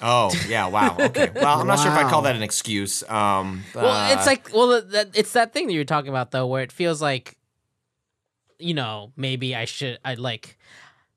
Oh, 0.02 0.30
yeah. 0.46 0.66
Wow. 0.66 0.94
Okay. 1.00 1.30
Well, 1.34 1.58
I'm 1.58 1.66
not 1.66 1.78
sure 1.78 1.90
if 1.90 1.96
I 1.96 2.10
call 2.10 2.20
that 2.22 2.36
an 2.36 2.42
excuse. 2.42 3.02
Um, 3.08 3.62
Well, 3.74 3.86
uh, 3.86 4.12
it's 4.12 4.26
like, 4.26 4.52
well, 4.52 4.82
that, 4.82 5.16
it's 5.16 5.32
that 5.32 5.54
thing 5.54 5.68
that 5.68 5.72
you're 5.72 5.84
talking 5.84 6.10
about 6.10 6.32
though, 6.32 6.46
where 6.46 6.62
it 6.62 6.70
feels 6.70 7.00
like, 7.00 7.38
you 8.58 8.74
know, 8.74 9.12
maybe 9.16 9.54
I 9.54 9.64
should, 9.64 9.98
I 10.04 10.12
like, 10.12 10.58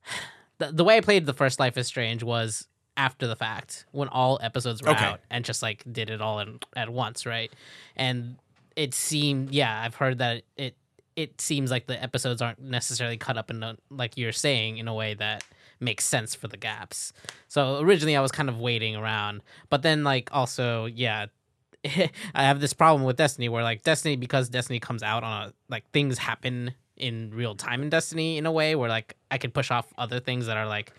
the, 0.60 0.72
the 0.72 0.86
way 0.86 0.96
I 0.96 1.02
played 1.02 1.26
the 1.26 1.34
first 1.34 1.60
Life 1.60 1.76
is 1.78 1.88
Strange 1.88 2.24
was 2.24 2.69
after 3.00 3.26
the 3.28 3.36
fact 3.36 3.86
when 3.92 4.10
all 4.10 4.38
episodes 4.44 4.82
were 4.82 4.90
Okay. 4.90 5.06
out 5.06 5.22
and 5.30 5.46
just 5.46 5.62
like 5.64 5.84
did 5.92 6.10
it 6.10 6.20
all 6.22 6.40
in, 6.42 6.60
at 6.76 6.90
once, 6.90 7.26
right? 7.26 7.52
And 7.96 8.36
it 8.76 8.94
seemed, 8.94 9.52
yeah, 9.52 9.82
I've 9.84 9.96
heard 9.96 10.18
that 10.20 10.44
it 10.58 10.76
it 11.16 11.42
seems 11.42 11.70
like 11.72 11.88
the 11.88 12.02
episodes 12.02 12.42
aren't 12.42 12.62
necessarily 12.62 13.18
cut 13.18 13.38
up 13.38 13.50
in 13.50 13.62
a, 13.64 13.76
like 13.90 14.18
you're 14.18 14.32
saying 14.32 14.78
in 14.78 14.88
a 14.88 14.94
way 14.94 15.14
that 15.16 15.44
makes 15.82 16.06
sense 16.06 16.34
for 16.36 16.48
the 16.48 16.56
gaps. 16.58 17.12
So 17.50 17.80
originally 17.80 18.16
I 18.16 18.22
was 18.22 18.32
kind 18.32 18.48
of 18.48 18.58
waiting 18.58 18.96
around, 18.96 19.42
but 19.70 19.82
then 19.82 20.04
like 20.04 20.30
also, 20.32 20.86
yeah, 20.86 21.26
I 21.86 22.10
have 22.44 22.60
this 22.62 22.74
problem 22.74 23.04
with 23.04 23.18
Destiny 23.18 23.50
where 23.50 23.64
like 23.64 23.84
Destiny 23.84 24.16
because 24.18 24.50
Destiny 24.50 24.80
comes 24.80 25.04
out 25.04 25.24
on 25.24 25.32
a 25.48 25.54
like 25.70 25.90
things 25.92 26.18
happen 26.18 26.74
in 26.96 27.32
real 27.34 27.56
time 27.56 27.82
in 27.82 27.90
Destiny 27.90 28.38
in 28.38 28.46
a 28.46 28.52
way 28.52 28.76
where 28.76 28.90
like 28.90 29.16
I 29.32 29.38
could 29.38 29.54
push 29.54 29.72
off 29.72 29.88
other 29.98 30.20
things 30.22 30.46
that 30.48 30.58
are 30.58 30.68
like, 30.68 30.92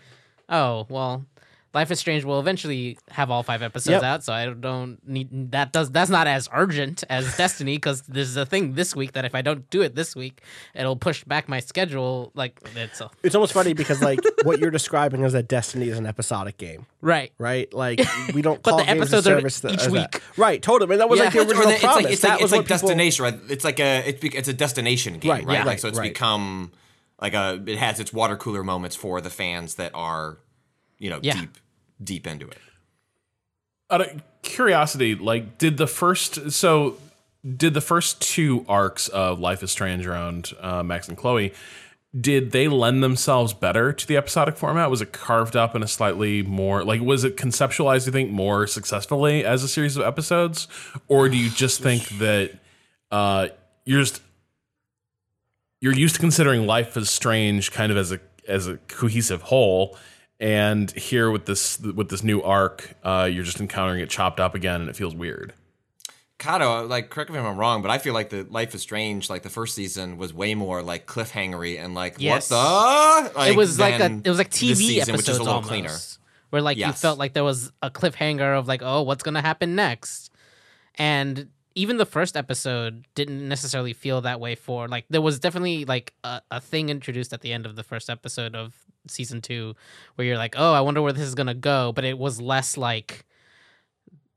oh 0.49 0.85
well, 0.89 1.25
Life 1.73 1.89
is 1.89 1.99
Strange 1.99 2.25
will 2.25 2.39
eventually 2.41 2.97
have 3.11 3.31
all 3.31 3.43
five 3.43 3.61
episodes 3.61 3.91
Yep. 3.93 4.03
out, 4.03 4.23
so 4.25 4.33
I 4.33 4.47
don't 4.47 4.97
need 5.07 5.51
that. 5.51 5.71
Does 5.71 5.89
that's 5.89 6.09
not 6.09 6.27
as 6.27 6.49
urgent 6.53 7.03
as 7.09 7.37
Destiny 7.37 7.77
because 7.77 8.01
there's 8.01 8.35
a 8.35 8.45
thing 8.45 8.73
this 8.73 8.93
week 8.93 9.13
that 9.13 9.23
if 9.23 9.33
I 9.33 9.41
don't 9.41 9.69
do 9.69 9.81
it 9.81 9.95
this 9.95 10.13
week, 10.13 10.41
it'll 10.75 10.97
push 10.97 11.23
back 11.23 11.47
my 11.47 11.61
schedule. 11.61 12.31
Like 12.35 12.59
it's 12.75 12.99
a, 12.99 13.09
It's 13.23 13.35
almost 13.35 13.53
funny 13.53 13.71
because 13.71 14.01
like 14.09 14.19
what 14.43 14.59
you're 14.59 14.69
describing 14.71 15.23
is 15.23 15.31
that 15.31 15.47
Destiny 15.47 15.87
is 15.87 15.97
an 15.97 16.05
episodic 16.05 16.57
game, 16.57 16.85
right. 16.99 17.31
right? 17.37 17.73
Like 17.73 18.01
we 18.33 18.41
don't 18.41 18.61
But 18.61 18.71
call 18.71 18.79
the 18.79 18.85
games 18.85 18.99
episodes 19.01 19.27
a 19.27 19.31
are 19.31 19.37
service 19.39 19.59
that- 19.61 19.71
each 19.71 19.83
that. 19.83 19.91
week. 19.91 20.21
right? 20.37 20.61
Totally. 20.61 20.93
And 20.95 20.99
that 21.01 21.07
was 21.09 21.19
Yeah. 21.19 21.25
like 21.25 21.33
the 21.33 21.39
Or 21.39 21.43
the- 21.45 21.51
original 21.51 21.69
it's 21.71 21.81
promise. 21.83 22.03
like 22.03 22.11
it's 22.13 22.21
that 22.23 22.27
like 22.29 22.41
was 22.41 22.43
it's 22.43 22.51
like 22.51 22.59
what 22.59 22.65
people- 22.67 22.87
destination. 22.89 23.23
Right? 23.23 23.39
It's 23.49 23.63
like 23.63 23.79
a 23.79 24.09
it's, 24.09 24.19
bec- 24.21 24.35
it's 24.35 24.47
a 24.49 24.53
destination 24.53 25.19
game, 25.19 25.31
Right, 25.31 25.45
right? 25.45 25.53
yeah, 25.59 25.63
like 25.63 25.79
so, 25.79 25.87
it's 25.87 25.97
right. 25.97 26.11
become 26.13 26.73
like 27.21 27.33
a 27.33 27.63
it 27.65 27.77
has 27.77 27.99
its 28.01 28.11
water 28.11 28.35
cooler 28.35 28.61
moments 28.63 28.97
for 28.97 29.21
the 29.21 29.29
fans 29.29 29.75
that 29.75 29.91
are, 29.93 30.37
you 31.01 31.09
know, 31.09 31.19
Yeah. 31.21 31.33
deep 31.41 31.57
deep 32.03 32.27
into 32.27 32.47
it. 32.47 32.57
out 33.89 34.01
of 34.01 34.21
curiosity, 34.41 35.15
like, 35.15 35.57
did 35.57 35.75
the 35.77 35.87
first 35.87 36.51
so 36.51 36.95
did 37.57 37.73
the 37.73 37.81
first 37.81 38.21
two 38.21 38.63
arcs 38.69 39.07
of 39.09 39.39
Life 39.39 39.63
is 39.63 39.71
Strange 39.71 40.05
around 40.07 40.53
uh, 40.61 40.81
Max 40.83 41.07
and 41.09 41.17
Chloe? 41.17 41.53
Did 42.19 42.51
they 42.51 42.67
lend 42.67 43.01
themselves 43.03 43.53
better 43.53 43.93
to 43.93 44.05
the 44.07 44.17
episodic 44.17 44.57
format? 44.57 44.89
Was 44.91 45.01
it 45.01 45.11
carved 45.13 45.55
up 45.55 45.75
in 45.75 45.81
a 45.83 45.87
slightly 45.87 46.43
more 46.43 46.83
like 46.83 47.01
was 47.01 47.23
it 47.23 47.35
conceptualized? 47.37 48.05
You 48.05 48.11
think 48.11 48.31
more 48.31 48.67
successfully 48.67 49.43
as 49.45 49.63
a 49.63 49.67
series 49.67 49.97
of 49.97 50.03
episodes, 50.03 50.67
or 51.07 51.29
do 51.29 51.37
you 51.37 51.49
just 51.49 51.81
think 51.81 52.07
that 52.19 52.51
uh, 53.11 53.47
you're 53.85 54.01
just 54.01 54.21
you're 55.79 55.93
used 55.95 56.15
to 56.15 56.21
considering 56.21 56.67
Life 56.67 56.95
is 56.97 57.09
Strange 57.09 57.71
kind 57.71 57.91
of 57.91 57.97
as 57.97 58.11
a 58.11 58.19
as 58.47 58.67
a 58.67 58.77
cohesive 58.87 59.43
whole, 59.43 59.97
and 60.41 60.91
here 60.91 61.31
with 61.31 61.45
this 61.45 61.79
with 61.79 62.09
this 62.09 62.23
new 62.23 62.41
arc, 62.41 62.95
uh, 63.03 63.29
you're 63.31 63.43
just 63.45 63.61
encountering 63.61 64.01
it 64.01 64.09
chopped 64.09 64.39
up 64.41 64.55
again, 64.55 64.81
and 64.81 64.89
it 64.89 64.95
feels 64.97 65.15
weird. 65.15 65.53
Kato, 66.39 66.87
like, 66.87 67.11
correct 67.11 67.29
me 67.29 67.37
if 67.37 67.45
I'm 67.45 67.55
wrong, 67.57 67.83
but 67.83 67.91
I 67.91 67.99
feel 67.99 68.15
like 68.15 68.31
the 68.31 68.43
Life 68.49 68.73
is 68.73 68.81
Strange, 68.81 69.29
like 69.29 69.43
the 69.43 69.49
first 69.51 69.75
season, 69.75 70.17
was 70.17 70.33
way 70.33 70.55
more 70.55 70.81
like 70.81 71.05
cliffhangery 71.05 71.79
and 71.79 71.93
like 71.93 72.15
Yes. 72.17 72.49
what 72.49 73.31
the? 73.33 73.39
Like, 73.39 73.51
it 73.51 73.55
was 73.55 73.77
like 73.79 73.95
a 73.95 73.97
than 73.99 74.21
it 74.25 74.29
was 74.29 74.39
like 74.39 74.49
this 74.49 74.59
TV 74.59 74.75
season, 74.75 75.15
which 75.15 75.29
is 75.29 75.29
episodes 75.29 75.37
a 75.37 75.41
little 75.43 75.53
almost, 75.53 75.69
cleaner. 75.69 75.95
where 76.49 76.61
like 76.63 76.77
you 76.77 76.81
Yes. 76.87 76.99
felt 76.99 77.19
like 77.19 77.33
there 77.33 77.43
was 77.43 77.71
a 77.83 77.91
cliffhanger 77.91 78.57
of 78.57 78.67
like 78.67 78.81
oh 78.83 79.03
what's 79.03 79.21
gonna 79.21 79.41
happen 79.43 79.75
next, 79.75 80.31
and 80.95 81.49
even 81.75 81.97
the 81.97 82.05
first 82.05 82.35
episode 82.35 83.05
didn't 83.15 83.47
necessarily 83.47 83.93
feel 83.93 84.21
that 84.21 84.39
way 84.39 84.55
for 84.55 84.87
like 84.87 85.05
there 85.09 85.21
was 85.21 85.39
definitely 85.39 85.85
like 85.85 86.13
a, 86.23 86.41
a 86.51 86.59
thing 86.61 86.89
introduced 86.89 87.33
at 87.33 87.41
the 87.41 87.53
end 87.53 87.65
of 87.65 87.75
the 87.75 87.83
first 87.83 88.09
episode 88.09 88.55
of 88.55 88.73
season 89.07 89.41
two 89.41 89.75
where 90.15 90.27
you're 90.27 90.37
like 90.37 90.55
oh 90.57 90.73
I 90.73 90.81
wonder 90.81 91.01
where 91.01 91.13
this 91.13 91.27
is 91.27 91.35
gonna 91.35 91.53
go, 91.53 91.91
but 91.93 92.03
it 92.03 92.17
was 92.17 92.41
less 92.41 92.77
like. 92.77 93.25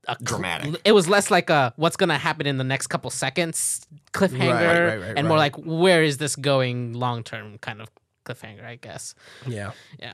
A 0.07 0.13
cl- 0.19 0.37
Dramatic. 0.37 0.81
It 0.85 0.91
was 0.91 1.09
less 1.09 1.31
like 1.31 1.49
a 1.49 1.73
what's 1.77 1.97
gonna 1.97 2.19
happen 2.19 2.45
in 2.45 2.57
the 2.57 2.63
next 2.63 2.87
couple 2.87 3.09
seconds 3.09 3.87
cliffhanger, 4.13 4.39
right, 4.39 4.97
right, 5.07 5.13
and 5.17 5.27
more 5.27 5.37
like 5.37 5.55
where 5.55 6.03
is 6.03 6.19
this 6.19 6.35
going 6.35 6.93
long 6.93 7.23
term 7.23 7.57
kind 7.57 7.81
of 7.81 7.89
cliffhanger, 8.23 8.63
I 8.63 8.75
guess. 8.75 9.15
Yeah. 9.47 9.71
Yeah. 9.99 10.13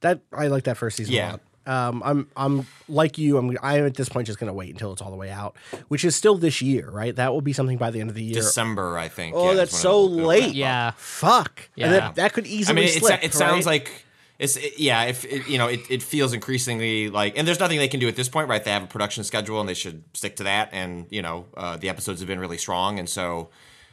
That 0.00 0.20
I 0.32 0.48
like 0.48 0.64
that 0.64 0.76
first 0.76 0.98
season 0.98 1.14
a 1.14 1.16
Yeah. 1.16 1.36
Lot. 1.66 1.88
Um, 1.88 2.02
I'm 2.04 2.28
I'm 2.36 2.66
like 2.88 3.18
you. 3.18 3.38
I'm 3.38 3.56
I'm 3.62 3.86
at 3.86 3.94
this 3.94 4.08
point 4.08 4.26
just 4.26 4.38
gonna 4.38 4.52
wait 4.52 4.70
until 4.70 4.92
it's 4.92 5.02
all 5.02 5.10
the 5.10 5.16
way 5.16 5.30
out, 5.30 5.56
which 5.88 6.04
is 6.04 6.14
still 6.16 6.36
this 6.36 6.62
year, 6.62 6.90
right? 6.90 7.14
That 7.14 7.32
will 7.32 7.40
be 7.40 7.52
something 7.52 7.78
by 7.78 7.90
the 7.90 8.00
end 8.00 8.10
of 8.10 8.14
the 8.16 8.22
year. 8.24 8.34
December, 8.34 8.98
I 8.98 9.08
think. 9.08 9.34
Oh, 9.36 9.50
yeah, 9.50 9.54
that's 9.56 9.76
so 9.78 10.04
it'll- 10.04 10.18
it'll 10.18 10.28
late. 10.28 10.40
wrap 10.42 10.48
up. 10.50 10.54
Yeah. 10.56 10.90
Fuck. 10.96 11.68
And 11.76 11.92
Yeah. 11.92 12.00
that, 12.00 12.14
that 12.16 12.32
could 12.32 12.44
I 12.46 12.48
easily 12.48 12.76
mean, 12.76 12.84
it, 12.88 13.00
slip. 13.00 13.22
it 13.24 13.34
sounds 13.34 13.66
like 13.66 13.90
it's 14.38 14.56
it- 14.56 14.78
yeah. 14.78 15.04
If 15.04 15.24
it, 15.24 15.48
you 15.48 15.58
know, 15.58 15.66
it, 15.68 15.80
it 15.90 16.02
feels 16.02 16.32
increasingly 16.32 17.08
like, 17.10 17.38
and 17.38 17.46
there's 17.48 17.60
nothing 17.60 17.78
they 17.78 17.88
can 17.88 18.00
do 18.00 18.08
at 18.08 18.16
this 18.16 18.28
point, 18.28 18.48
right? 18.48 18.62
They 18.62 18.70
have 18.70 18.82
a 18.84 18.86
production 18.86 19.24
schedule, 19.24 19.60
and 19.60 19.68
they 19.68 19.74
should 19.74 20.04
stick 20.14 20.36
to 20.36 20.44
that. 20.44 20.70
And 20.72 21.06
you 21.10 21.22
know, 21.22 21.46
uh, 21.56 21.76
the 21.76 21.88
episodes 21.88 22.20
have 22.20 22.28
been 22.28 22.38
really 22.40 22.58
strong, 22.58 22.98
and 22.98 23.08
so 23.08 23.50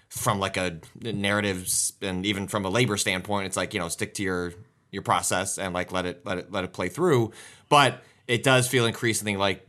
from 0.09 0.39
like 0.39 0.57
a 0.57 0.80
narratives 1.01 1.93
and 2.01 2.26
even 2.26 2.47
from 2.47 2.65
a 2.65 2.69
labor 2.69 2.97
standpoint, 2.97 3.47
it's 3.47 3.57
like 3.57 3.74
you 3.74 3.80
know, 3.80 3.88
stick 3.89 4.13
to 4.15 4.24
your 4.24 4.53
your 4.93 5.01
process 5.03 5.57
and 5.57 5.73
like 5.73 5.91
let 5.91 6.05
it 6.05 6.25
let 6.25 6.37
it 6.37 6.51
let 6.51 6.63
it 6.63 6.71
play 6.71 6.87
through. 6.87 7.31
But 7.67 8.01
it 8.27 8.43
does 8.43 8.67
feel 8.67 8.85
increasingly 8.85 9.35
like 9.35 9.65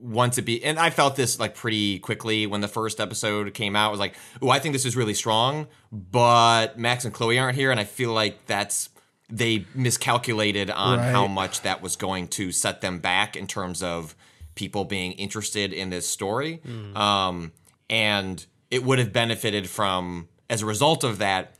once 0.00 0.38
it 0.38 0.42
be 0.42 0.62
and 0.64 0.78
I 0.78 0.90
felt 0.90 1.16
this 1.16 1.38
like 1.38 1.54
pretty 1.54 1.98
quickly 1.98 2.46
when 2.46 2.60
the 2.60 2.68
first 2.68 2.98
episode 3.00 3.52
came 3.54 3.76
out. 3.76 3.88
It 3.88 3.90
was 3.92 4.00
like, 4.00 4.14
oh, 4.42 4.48
I 4.50 4.58
think 4.58 4.72
this 4.72 4.84
is 4.84 4.96
really 4.96 5.14
strong, 5.14 5.66
but 5.92 6.78
Max 6.78 7.04
and 7.04 7.14
Chloe 7.14 7.38
aren't 7.38 7.56
here, 7.56 7.70
and 7.70 7.78
I 7.78 7.84
feel 7.84 8.12
like 8.12 8.46
that's 8.46 8.88
they 9.28 9.66
miscalculated 9.74 10.70
on 10.70 10.98
Right. 11.00 11.10
how 11.10 11.26
much 11.26 11.62
that 11.62 11.82
was 11.82 11.96
going 11.96 12.28
to 12.28 12.52
set 12.52 12.80
them 12.80 13.00
back 13.00 13.36
in 13.36 13.46
terms 13.48 13.82
of 13.82 14.14
people 14.54 14.84
being 14.84 15.12
interested 15.12 15.72
in 15.72 15.90
this 15.90 16.08
story. 16.08 16.62
Um, 16.94 17.52
and 17.90 18.44
it 18.70 18.84
would 18.84 18.98
have 19.00 19.12
benefited 19.12 19.68
from 19.68 20.28
as 20.48 20.62
a 20.62 20.66
result 20.66 21.02
of 21.02 21.18
that 21.18 21.55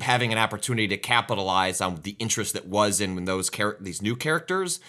having 0.00 0.32
an 0.32 0.38
opportunity 0.38 0.88
to 0.88 0.96
capitalize 0.96 1.80
on 1.80 2.00
the 2.02 2.16
interest 2.18 2.54
that 2.54 2.66
was 2.66 3.00
in 3.00 3.24
those 3.24 3.50
char- 3.50 3.76
these 3.80 4.00
new 4.02 4.16
characters 4.16 4.80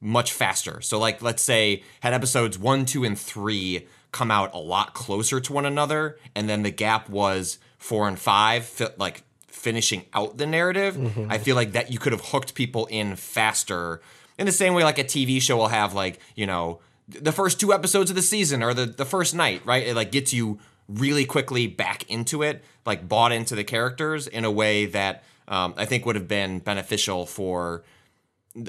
much 0.00 0.32
faster. 0.32 0.80
So 0.80 0.98
like 0.98 1.22
let's 1.22 1.42
say 1.42 1.82
had 2.00 2.12
episodes 2.12 2.58
1, 2.58 2.84
2 2.84 3.04
and 3.04 3.18
3 3.18 3.86
come 4.12 4.30
out 4.30 4.54
a 4.54 4.58
lot 4.58 4.94
closer 4.94 5.40
to 5.40 5.52
one 5.52 5.66
another 5.66 6.18
and 6.34 6.48
then 6.48 6.62
the 6.62 6.70
gap 6.70 7.08
was 7.08 7.58
4 7.78 8.08
and 8.08 8.18
5 8.18 8.64
fi- 8.64 8.88
like 8.96 9.22
finishing 9.46 10.04
out 10.12 10.36
the 10.36 10.46
narrative. 10.46 10.96
Mm-hmm. 10.96 11.32
I 11.32 11.38
feel 11.38 11.56
like 11.56 11.72
that 11.72 11.90
you 11.90 11.98
could 11.98 12.12
have 12.12 12.26
hooked 12.26 12.54
people 12.54 12.86
in 12.86 13.16
faster 13.16 14.02
in 14.38 14.46
the 14.46 14.52
same 14.52 14.74
way 14.74 14.84
like 14.84 14.98
a 14.98 15.04
TV 15.04 15.40
show 15.40 15.56
will 15.56 15.68
have 15.68 15.94
like, 15.94 16.18
you 16.34 16.46
know, 16.46 16.80
the 17.08 17.32
first 17.32 17.60
two 17.60 17.72
episodes 17.72 18.10
of 18.10 18.16
the 18.16 18.22
season 18.22 18.62
or 18.62 18.74
the 18.74 18.86
the 18.86 19.04
first 19.04 19.34
night, 19.34 19.62
right? 19.64 19.86
It 19.86 19.94
like 19.94 20.10
gets 20.10 20.32
you 20.32 20.58
really 20.88 21.24
quickly 21.24 21.66
back 21.66 22.08
into 22.10 22.42
it, 22.42 22.64
like 22.84 23.08
bought 23.08 23.32
into 23.32 23.54
the 23.54 23.64
characters 23.64 24.26
in 24.26 24.44
a 24.44 24.50
way 24.50 24.86
that 24.86 25.24
um, 25.48 25.74
I 25.76 25.84
think 25.84 26.06
would 26.06 26.16
have 26.16 26.28
been 26.28 26.58
beneficial 26.58 27.26
for 27.26 27.84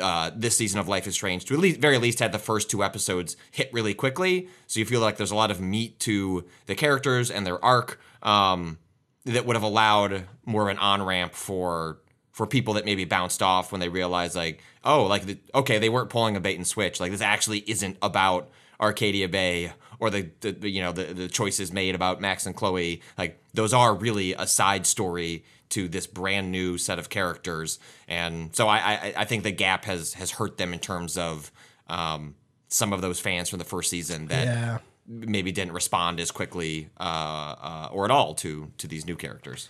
uh, 0.02 0.32
this 0.36 0.58
season 0.58 0.80
of 0.80 0.88
Life 0.88 1.08
is 1.08 1.14
Strange 1.14 1.46
to 1.46 1.54
at 1.54 1.60
least 1.60 1.80
very 1.80 1.98
least 1.98 2.20
had 2.20 2.32
the 2.32 2.40
first 2.40 2.70
two 2.70 2.84
episodes 2.84 3.38
hit 3.52 3.70
really 3.72 3.94
quickly, 3.94 4.48
so 4.68 4.80
you 4.80 4.86
feel 4.86 5.00
like 5.00 5.18
there's 5.18 5.32
a 5.32 5.36
lot 5.36 5.52
of 5.52 5.62
meat 5.62 6.00
to 6.00 6.44
the 6.66 6.76
characters 6.76 7.30
and 7.30 7.46
their 7.46 7.64
arc 7.64 8.00
um, 8.24 8.80
that 9.26 9.46
would 9.46 9.56
have 9.56 9.64
allowed 9.64 10.26
more 10.46 10.64
of 10.64 10.68
an 10.70 10.78
on 10.80 11.04
ramp 11.04 11.34
for 11.34 12.00
for 12.32 12.46
people 12.46 12.74
that 12.74 12.84
maybe 12.84 13.06
bounced 13.06 13.42
off 13.42 13.72
when 13.72 13.80
they 13.80 13.88
realized 13.88 14.36
like 14.36 14.62
oh 14.84 15.06
like 15.06 15.26
the, 15.26 15.38
okay 15.54 15.78
they 15.78 15.90
weren't 15.90 16.10
pulling 16.10 16.36
a 16.36 16.40
bait 16.40 16.56
and 16.56 16.68
switch. 16.68 17.00
Like 17.00 17.12
this 17.12 17.22
actually 17.22 17.60
isn't 17.60 17.98
about 18.02 18.50
Arcadia 18.80 19.30
Bay 19.30 19.72
or 20.00 20.10
the, 20.10 20.30
the, 20.42 20.52
the 20.52 20.70
you 20.70 20.82
know 20.82 20.92
the 20.92 21.14
the 21.14 21.28
choices 21.28 21.72
made 21.72 21.96
about 21.96 22.20
Max 22.22 22.46
and 22.46 22.56
Chloe 22.56 23.02
like 23.18 23.40
those 23.54 23.74
are 23.74 23.94
really 23.96 24.34
a 24.34 24.48
side 24.48 24.86
story 24.86 25.44
to 25.70 25.88
this 25.88 26.06
brand 26.08 26.52
new 26.52 26.78
set 26.78 27.00
of 27.00 27.10
characters 27.10 27.80
and 28.08 28.56
so 28.56 28.68
I 28.68 28.78
I, 28.78 29.14
I 29.18 29.26
think 29.26 29.44
the 29.44 29.52
gap 29.52 29.86
has 29.86 30.14
has 30.14 30.32
hurt 30.32 30.58
them 30.58 30.74
in 30.74 30.80
terms 30.80 31.18
of 31.18 31.52
um, 31.88 32.36
some 32.68 32.94
of 32.94 33.02
those 33.02 33.20
fans 33.20 33.50
from 33.50 33.60
the 33.60 33.66
first 33.66 33.90
season 33.90 34.28
that 34.28 34.46
Yeah. 34.46 34.78
maybe 35.08 35.52
didn't 35.52 35.74
respond 35.74 36.20
as 36.20 36.32
quickly 36.32 36.90
uh, 37.00 37.04
uh, 37.04 37.90
or 37.92 38.06
at 38.06 38.12
all 38.12 38.34
to 38.36 38.72
to 38.78 38.88
these 38.88 39.06
new 39.06 39.16
characters. 39.16 39.70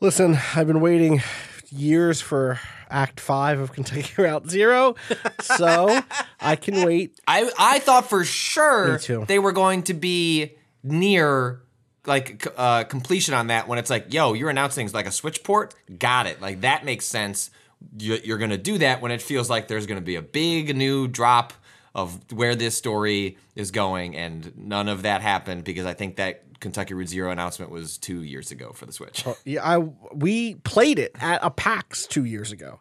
Listen, 0.00 0.38
I've 0.54 0.66
been 0.68 0.80
waiting 0.80 1.22
years 1.70 2.20
for 2.20 2.60
Act 2.90 3.20
Five 3.20 3.60
of 3.60 3.72
Kentucky 3.72 4.10
Route 4.22 4.48
Zero, 4.48 4.96
so 5.40 6.00
I 6.40 6.56
can 6.56 6.84
wait. 6.86 7.18
I 7.26 7.50
I 7.58 7.78
thought 7.78 8.08
for 8.08 8.24
sure 8.24 8.98
they 9.26 9.38
were 9.38 9.52
going 9.52 9.82
to 9.84 9.94
be 9.94 10.52
near 10.82 11.60
like 12.06 12.46
uh, 12.56 12.84
completion 12.84 13.34
on 13.34 13.48
that 13.48 13.68
when 13.68 13.78
it's 13.78 13.90
like, 13.90 14.12
yo, 14.12 14.32
you're 14.32 14.50
announcing 14.50 14.90
like 14.92 15.06
a 15.06 15.12
switch 15.12 15.42
port. 15.44 15.74
Got 15.98 16.26
it. 16.26 16.40
Like 16.40 16.62
that 16.62 16.84
makes 16.84 17.06
sense. 17.06 17.50
You're 17.96 18.38
going 18.38 18.50
to 18.50 18.58
do 18.58 18.78
that 18.78 19.00
when 19.00 19.12
it 19.12 19.22
feels 19.22 19.48
like 19.48 19.68
there's 19.68 19.86
going 19.86 20.00
to 20.00 20.04
be 20.04 20.16
a 20.16 20.22
big 20.22 20.74
new 20.74 21.06
drop 21.06 21.52
of 21.94 22.32
where 22.32 22.54
this 22.54 22.76
story 22.76 23.36
is 23.54 23.70
going, 23.70 24.16
and 24.16 24.52
none 24.56 24.88
of 24.88 25.02
that 25.02 25.20
happened 25.20 25.64
because 25.64 25.86
I 25.86 25.94
think 25.94 26.16
that 26.16 26.42
Kentucky 26.60 26.94
Route 26.94 27.08
Zero 27.08 27.30
announcement 27.30 27.70
was 27.70 27.98
two 27.98 28.22
years 28.22 28.50
ago 28.50 28.72
for 28.72 28.86
the 28.86 28.92
Switch. 28.92 29.26
Oh, 29.26 29.36
yeah, 29.44 29.64
I 29.64 29.78
we 30.12 30.54
played 30.56 30.98
it 30.98 31.12
at 31.20 31.40
a 31.42 31.50
PAX 31.50 32.06
two 32.06 32.24
years 32.24 32.52
ago. 32.52 32.80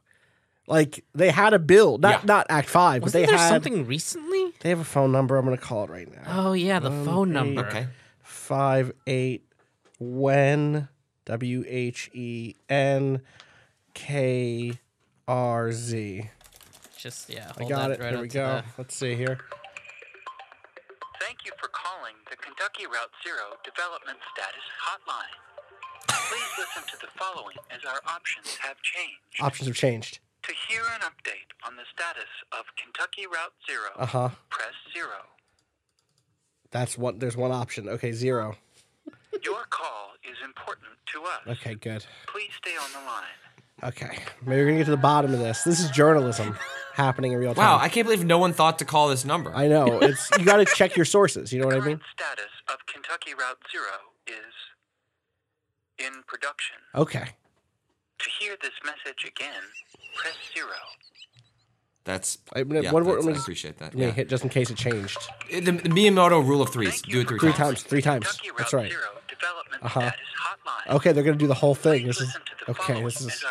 Like 0.67 1.05
they 1.15 1.31
had 1.31 1.53
a 1.53 1.59
build, 1.59 2.01
not 2.01 2.21
Yeah. 2.21 2.25
not 2.25 2.47
Act 2.49 2.69
Five, 2.69 3.01
but 3.01 3.07
Wasn't 3.07 3.23
they 3.23 3.29
there 3.31 3.37
had 3.37 3.49
something 3.49 3.85
recently? 3.85 4.53
they 4.59 4.69
have 4.69 4.79
a 4.79 4.83
phone 4.83 5.11
number. 5.11 5.37
I'm 5.37 5.45
gonna 5.45 5.57
call 5.57 5.83
it 5.85 5.89
right 5.89 6.11
now. 6.13 6.23
Oh 6.49 6.53
yeah, 6.53 6.79
the 6.79 6.91
phone 6.91 7.31
number. 7.31 7.65
Okay. 7.67 7.87
Five 8.21 8.91
eight 9.07 9.45
when 9.99 10.89
W 11.25 11.63
H 11.67 12.09
E 12.13 12.55
N 12.69 13.21
K 13.93 14.73
R 15.27 15.71
Z. 15.71 16.29
Just 16.97 17.29
yeah. 17.29 17.51
I 17.55 17.59
hold 17.59 17.69
got 17.69 17.87
that 17.89 17.99
it. 17.99 18.03
Right 18.03 18.09
Here 18.11 18.19
we 18.19 18.25
up 18.27 18.31
to 18.31 18.37
go. 18.37 18.55
the- 18.57 18.63
Let's 18.77 18.95
see 18.95 19.15
here. 19.15 19.37
Thank 21.21 21.45
you 21.45 21.51
for 21.59 21.67
calling 21.69 22.13
the 22.16 22.16
Kentucky 22.57 22.87
Route 22.87 23.13
Zero 23.21 23.53
Development 23.63 24.17
Status 24.33 24.65
Hotline. 24.81 25.37
Please 26.09 26.51
listen 26.57 26.81
to 26.89 26.97
the 27.05 27.07
following 27.13 27.55
as 27.69 27.81
our 27.85 28.01
options 28.09 28.55
have 28.57 28.77
changed. 28.81 29.21
Options 29.39 29.67
have 29.67 29.75
changed. 29.77 30.17
To 30.43 30.53
hear 30.67 30.81
an 30.95 31.01
update 31.01 31.53
on 31.67 31.75
the 31.75 31.83
status 31.93 32.29
of 32.57 32.65
Kentucky 32.81 33.27
Route 33.27 33.53
Zero, 33.69 33.91
Uh 33.95 34.05
huh. 34.07 34.29
press 34.49 34.73
zero. 34.91 35.29
That's 36.71 36.97
what. 36.97 37.19
There's 37.19 37.37
one 37.37 37.51
option. 37.51 37.87
Okay, 37.89 38.11
zero. 38.11 38.55
Your 39.43 39.65
call 39.69 40.13
is 40.23 40.37
important 40.43 40.89
to 41.13 41.21
us. 41.23 41.57
Okay, 41.59 41.75
good. 41.75 42.05
Please 42.25 42.49
stay 42.57 42.75
on 42.75 42.89
the 42.91 43.05
line. 43.05 43.37
Okay, 43.83 44.17
maybe 44.45 44.61
we're 44.61 44.65
gonna 44.65 44.77
get 44.79 44.85
to 44.85 44.91
the 44.91 44.97
bottom 44.97 45.33
of 45.33 45.39
this. 45.39 45.63
This 45.63 45.79
is 45.79 45.89
journalism 45.91 46.57
happening 46.93 47.31
in 47.33 47.37
real 47.39 47.53
time. 47.53 47.63
Wow, 47.63 47.77
I 47.77 47.89
can't 47.89 48.07
believe 48.07 48.25
no 48.25 48.39
one 48.39 48.51
thought 48.53 48.79
to 48.79 48.85
call 48.85 49.07
this 49.09 49.23
number. 49.23 49.53
I 49.53 49.67
know. 49.67 49.99
It's 50.01 50.29
you 50.37 50.43
got 50.45 50.57
to 50.57 50.65
check 50.65 50.95
your 50.95 51.05
sources. 51.05 51.53
You 51.53 51.59
know 51.61 51.67
what 51.67 51.75
I 51.75 51.79
mean? 51.79 51.97
Current 51.97 52.01
status 52.15 52.51
of 52.73 52.77
Kentucky 52.91 53.33
Route 53.35 53.59
Zero 53.71 53.85
is 54.25 56.05
in 56.07 56.23
production. 56.25 56.77
Okay. 56.95 57.29
To 58.19 58.29
hear 58.39 58.55
this 58.63 58.71
message 58.83 59.25
again, 59.27 59.61
press 60.15 60.33
zero. 60.55 60.69
That's 62.03 62.39
I, 62.55 62.63
mean, 62.63 62.81
yeah, 62.83 62.91
one 62.91 63.03
that's- 63.03 63.25
word. 63.25 63.35
I 63.35 63.39
appreciate 63.39 63.77
that. 63.77 63.93
Yeah. 63.93 64.09
hit 64.09 64.27
just 64.29 64.43
in 64.43 64.49
case 64.49 64.71
it 64.71 64.77
changed. 64.77 65.17
The, 65.51 65.59
the 65.59 65.71
Miyamoto 65.89 66.43
rule 66.43 66.63
of 66.63 66.69
threes. 66.69 67.01
Thank 67.01 67.05
Do 67.13 67.19
it 67.21 67.27
three 67.27 67.37
for 67.37 67.41
Three 67.45 67.51
times. 67.53 67.59
times. 67.59 67.83
Three 67.83 68.01
times. 68.01 68.25
Kentucky 68.27 68.49
That's 68.57 68.73
Route 68.73 68.81
right. 68.81 68.91
Zero 68.91 69.03
Development 69.29 69.83
Uh-huh. 69.83 69.99
Status 69.99 70.15
Hotline. 70.15 70.36
Okay, 70.89 71.11
they're 71.11 71.23
gonna 71.23 71.37
do 71.37 71.47
the 71.47 71.53
whole 71.53 71.75
thing. 71.75 72.05
This 72.07 72.21
is 72.21 72.31
to 72.33 72.39
the 72.65 72.71
okay. 72.71 73.03
This 73.03 73.21
is 73.21 73.43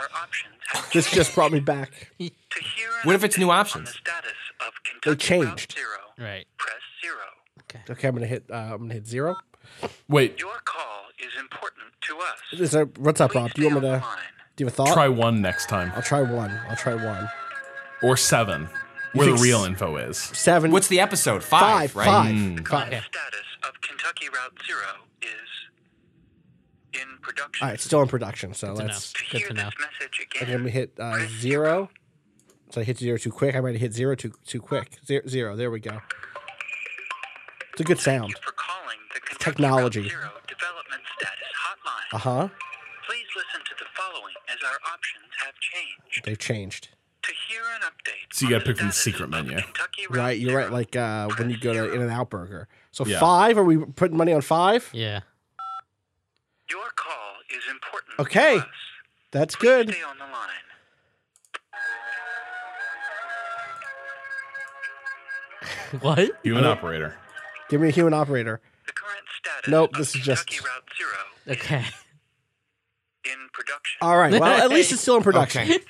our 0.75 0.83
this 0.93 1.11
just 1.11 1.35
brought 1.35 1.53
me 1.53 1.61
back. 1.61 2.13
To 2.57 2.63
hear 2.63 2.89
What 3.05 3.15
if 3.15 3.23
it's 3.23 3.37
new 3.37 3.51
options? 3.51 3.93
the 3.93 3.99
status 3.99 4.33
of 4.67 4.73
They 5.05 5.15
changed. 5.15 5.73
Zero, 5.75 5.99
Right. 6.19 6.47
press 6.57 6.75
zero. 7.05 7.85
Okay, 7.91 8.09
I'm 8.09 8.15
gonna 8.15 8.27
hit. 8.27 8.45
Uh, 8.51 8.55
I'm 8.55 8.79
gonna 8.79 8.95
hit 8.95 9.07
zero. 9.07 9.37
Wait, 10.09 10.39
Your 10.41 10.57
call 10.65 11.03
is 11.19 11.33
important 11.39 11.85
to 12.09 12.17
us. 12.19 12.61
Is 12.61 12.71
there, 12.71 12.87
what's 12.99 13.21
up, 13.21 13.33
Please 13.33 13.41
Rob? 13.43 13.53
Do 13.53 13.61
you 13.63 13.69
want 13.69 13.83
me 13.83 13.89
to? 13.91 13.97
line. 13.99 14.03
Do 14.57 14.65
you 14.65 14.67
have 14.69 14.73
a 14.73 14.77
thought? 14.77 14.95
try 14.95 15.09
one 15.09 15.43
next 15.43 15.69
time. 15.69 15.93
I'll 15.95 16.01
try 16.03 16.23
one. 16.23 16.51
I'll 16.71 16.77
try 16.77 16.95
one. 16.95 17.29
Or 18.03 18.17
seven, 18.17 18.71
where 19.13 19.27
the 19.27 19.35
real 19.35 19.61
s- 19.61 19.67
info 19.67 19.97
is. 19.99 20.17
Seven. 20.17 20.71
What's 20.71 20.89
the 20.89 21.01
episode? 21.01 21.43
five? 21.45 21.93
Five, 21.93 21.97
right? 21.97 22.07
Five. 22.07 22.65
Current 22.65 22.93
Five. 22.95 23.05
status 23.05 23.47
Kentucky 23.83 24.29
Route 24.31 24.55
Zero 24.67 24.81
is 24.81 25.06
in 27.01 27.19
production. 27.21 27.65
All 27.65 27.71
right, 27.71 27.81
still 27.81 28.03
in 28.03 28.09
production. 28.09 28.55
So 28.55 28.69
to 28.69 28.73
know. 28.75 28.85
let's. 28.87 29.13
To 29.13 29.23
Good 29.31 29.39
hear 29.39 29.49
to 29.49 29.55
this 29.55 29.63
know. 29.65 29.71
message 29.81 30.27
I'm 30.37 30.43
again, 30.43 30.59
gonna 30.59 30.71
hit 30.71 30.93
uh, 30.99 31.27
zero. 31.39 31.91
So 32.71 32.81
I 32.81 32.85
hit 32.85 32.99
zero 32.99 33.17
too 33.19 33.31
quick. 33.31 33.55
I 33.55 33.61
might 33.61 33.73
have 33.73 33.81
hit 33.81 33.93
zero 33.93 34.15
too 34.15 34.33
too 34.47 34.61
quick. 34.61 34.99
Zero, 35.07 35.23
zero. 35.29 35.57
There 35.57 35.71
we 35.71 35.81
go. 35.81 36.01
It's 37.73 37.81
a 37.81 37.85
good 37.85 37.99
sound. 38.01 38.31
You 38.31 38.37
for 38.43 38.53
calling 38.53 38.97
the 39.15 39.21
Kentucky 39.21 39.45
technology. 39.45 40.01
Route 40.01 40.11
Zero 40.11 40.31
Development 40.49 41.03
Status 41.19 41.53
Hotline. 41.65 42.15
Uh 42.15 42.19
huh. 42.19 42.49
Please 43.07 43.27
listen 43.37 43.61
to 43.67 43.75
the 43.79 43.85
following 43.97 44.35
as 44.49 44.59
our 44.65 44.79
options 44.93 45.31
have 45.45 45.55
changed. 45.61 46.25
They've 46.25 46.39
changed. 46.39 46.89
To 47.23 47.33
hear 47.49 47.61
an 47.75 47.83
update, 47.83 48.33
So 48.33 48.47
you 48.47 48.51
gotta 48.53 48.65
pick 48.65 48.79
from 48.79 48.87
the 48.89 48.93
secret 48.93 49.29
menu. 49.29 49.59
Right, 50.11 50.39
you're 50.39 50.57
right. 50.57 50.71
Like 50.71 50.95
uh, 50.97 51.29
when 51.39 51.51
you 51.51 51.59
go 51.59 51.73
to 51.73 51.93
In-N-Out 51.93 52.31
Burger. 52.31 52.69
So 52.93 53.05
Yeah. 53.05 53.19
five. 53.21 53.59
Are 53.59 53.65
we 53.65 53.79
putting 53.79 54.17
money 54.17 54.33
on 54.33 54.41
five? 54.43 54.89
Yeah. 54.93 55.21
Your 56.71 56.89
call 56.97 57.35
is 57.51 57.63
important. 57.71 58.19
Okay. 58.21 58.57
To 58.59 58.63
us. 58.63 58.69
That's 59.33 59.57
Please 59.57 59.63
good. 59.69 59.91
Stay 59.91 60.03
on 60.03 60.19
the 60.19 60.25
line. 60.25 60.33
What? 66.01 66.31
Human 66.43 66.65
operator. 66.65 67.17
Give 67.69 67.81
me 67.81 67.89
a 67.89 67.91
human 67.91 68.13
operator. 68.15 68.61
The 68.87 68.93
current 68.93 69.25
status 69.39 69.69
Nope, 69.71 69.91
of 69.93 69.99
this 69.99 70.15
is 70.15 70.23
just- 70.23 70.47
Kentucky 70.47 70.69
Route 70.69 70.89
Zero 70.97 71.57
Okay. 71.57 71.85
in 73.25 73.49
production. 73.53 73.99
All 74.01 74.17
right. 74.17 74.33
Well, 74.41 74.63
at 74.63 74.71
least 74.71 74.93
it's 74.93 75.01
still 75.01 75.17
in 75.17 75.23
production. 75.23 75.63
Okay. 75.63 75.79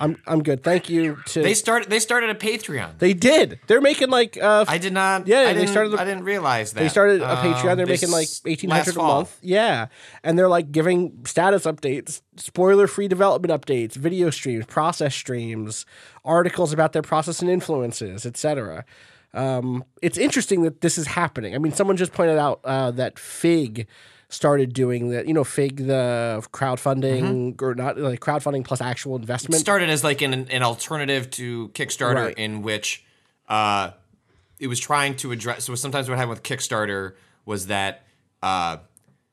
I'm 0.00 0.16
I'm 0.26 0.42
good. 0.42 0.62
Thank 0.62 0.88
you 0.88 1.18
to. 1.26 1.42
They 1.42 1.54
started. 1.54 1.90
They 1.90 1.98
started 1.98 2.30
a 2.30 2.34
Patreon. 2.34 2.98
They 2.98 3.12
did. 3.14 3.60
They're 3.66 3.80
making 3.80 4.10
like 4.10 4.36
uh 4.40 4.64
I 4.68 4.78
did 4.78 4.92
not. 4.92 5.26
Yeah, 5.26 5.40
I 5.40 5.52
they 5.52 5.66
started 5.66 5.94
I 5.96 6.04
didn't 6.04 6.24
realize 6.24 6.72
that 6.72 6.80
they 6.80 6.88
started 6.88 7.22
a 7.22 7.30
Um, 7.30 7.38
Patreon. 7.38 7.76
They're 7.76 7.86
making 7.86 8.10
like 8.10 8.28
eighteen 8.46 8.70
hundred 8.70 8.96
last 8.96 8.96
a 8.96 9.02
month. 9.02 9.38
Yeah, 9.42 9.86
and 10.22 10.38
they're 10.38 10.48
like 10.48 10.70
giving 10.72 11.24
status 11.24 11.64
updates, 11.64 12.20
spoiler-free 12.36 13.08
development 13.08 13.52
updates, 13.52 13.94
video 13.94 14.30
streams, 14.30 14.66
process 14.66 15.14
streams, 15.14 15.86
articles 16.24 16.72
about 16.72 16.92
their 16.92 17.02
process 17.02 17.40
and 17.40 17.50
influences, 17.50 18.24
etc. 18.26 18.84
Um, 19.34 19.84
it's 20.00 20.16
interesting 20.16 20.62
that 20.62 20.80
this 20.80 20.96
is 20.96 21.06
happening. 21.08 21.54
I 21.54 21.58
mean, 21.58 21.72
someone 21.72 21.96
just 21.96 22.12
pointed 22.12 22.38
out 22.38 22.60
uh, 22.64 22.90
that 22.92 23.18
Fig 23.18 23.86
started 24.30 24.72
doing 24.74 25.10
that. 25.10 25.26
You 25.26 25.34
know, 25.34 25.44
Fig, 25.44 25.86
the 25.86 26.46
crowdfunding 26.52 27.22
Mm-hmm. 27.54 27.64
or 27.64 27.74
not 27.74 27.98
like 27.98 28.20
crowdfunding 28.20 28.64
plus 28.64 28.80
actual 28.80 29.16
investment. 29.16 29.54
It 29.56 29.58
started 29.60 29.88
as 29.88 30.04
like 30.04 30.20
an, 30.22 30.34
an 30.50 30.62
alternative 30.62 31.30
to 31.32 31.68
Kickstarter, 31.70 32.14
Right. 32.26 32.38
in 32.38 32.62
which 32.62 33.04
uh, 33.48 33.90
it 34.58 34.66
was 34.66 34.78
trying 34.80 35.16
to 35.16 35.32
address. 35.32 35.64
So 35.64 35.74
sometimes 35.74 36.08
what 36.08 36.18
happened 36.18 36.30
with 36.38 36.42
Kickstarter 36.42 37.14
was 37.46 37.68
that 37.68 38.04
uh, 38.42 38.78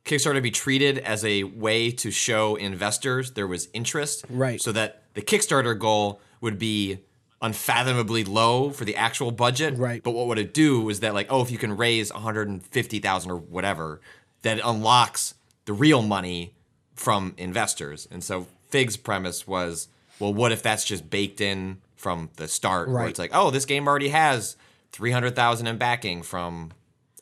Kickstarter 0.06 0.42
be 0.42 0.52
treated 0.52 1.00
as 1.00 1.26
a 1.26 1.44
way 1.44 1.92
to 1.92 2.12
show 2.12 2.56
investors 2.56 3.32
there 3.32 3.48
was 3.48 3.68
interest, 3.74 4.24
Right. 4.30 4.62
So 4.62 4.72
that 4.72 5.04
the 5.14 5.22
Kickstarter 5.22 5.78
goal 5.78 6.22
would 6.42 6.58
be 6.58 7.00
unfathomably 7.42 8.24
low 8.24 8.70
for 8.70 8.86
the 8.86 8.96
actual 8.96 9.32
budget, 9.32 9.78
Right. 9.78 10.02
But 10.02 10.12
what 10.12 10.28
would 10.28 10.40
it 10.40 10.54
do 10.54 10.82
was 10.82 11.02
that 11.02 11.14
like, 11.14 11.28
oh, 11.30 11.42
if 11.42 11.52
you 11.52 11.58
can 11.58 11.76
raise 11.76 12.14
one 12.14 12.22
hundred 12.24 12.48
and 12.48 12.64
fifty 12.64 13.00
thousand 13.00 13.32
or 13.32 13.36
whatever, 13.38 14.00
that 14.46 14.60
unlocks 14.64 15.34
the 15.66 15.74
real 15.74 16.02
money 16.04 16.54
from 16.94 17.34
investors. 17.38 18.08
And 18.12 18.24
so 18.24 18.46
Fig's 18.70 18.96
premise 18.96 19.48
was, 19.48 19.88
well, 20.20 20.34
what 20.34 20.52
if 20.52 20.62
that's 20.62 20.86
just 20.86 21.10
baked 21.10 21.42
in 21.42 21.82
from 21.96 22.30
the 22.38 22.48
start? 22.48 22.88
Right. 22.88 23.02
Where 23.02 23.10
it's 23.10 23.20
like, 23.20 23.32
oh, 23.34 23.50
this 23.50 23.66
game 23.66 23.88
already 23.88 24.10
has 24.10 24.56
three 24.92 25.12
hundred 25.12 25.36
thousand 25.36 25.68
in 25.68 25.78
backing 25.78 26.22
from 26.22 26.72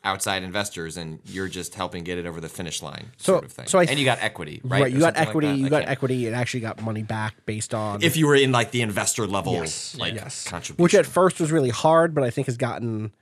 outside 0.04 0.44
investors, 0.44 0.98
and 0.98 1.20
you're 1.26 1.48
just 1.48 1.76
helping 1.76 2.04
get 2.04 2.18
it 2.18 2.26
over 2.26 2.42
the 2.42 2.50
finish 2.50 2.82
line, 2.82 3.12
So- 3.16 3.34
sort 3.36 3.46
of 3.46 3.54
thing. 3.54 3.68
so 3.68 3.80
I 3.80 3.86
and 3.86 3.98
you 3.98 4.04
got 4.04 4.22
equity, 4.22 4.60
right? 4.66 4.82
Right, 4.84 4.92
you 4.92 5.00
got 5.00 5.16
something 5.16 5.20
like 5.22 5.28
equity. 5.30 5.48
you 5.62 5.70
got 5.70 5.88
equity. 5.88 6.28
It 6.28 6.34
actually 6.34 6.60
got 6.60 6.82
money 6.82 7.04
back 7.04 7.36
based 7.46 7.74
on 7.74 8.04
If 8.04 8.18
you 8.18 8.28
were 8.28 8.36
in 8.36 8.52
like 8.52 8.72
the 8.72 8.82
investor 8.82 9.26
level, 9.26 9.54
Yes. 9.54 9.96
like 9.98 10.14
yes, 10.14 10.44
contribution, 10.46 10.84
which 10.84 10.94
at 10.94 11.06
first 11.06 11.40
was 11.40 11.54
really 11.54 11.70
hard, 11.70 12.14
but 12.14 12.26
I 12.26 12.32
think 12.32 12.48
has 12.48 12.58
gotten 12.58 13.14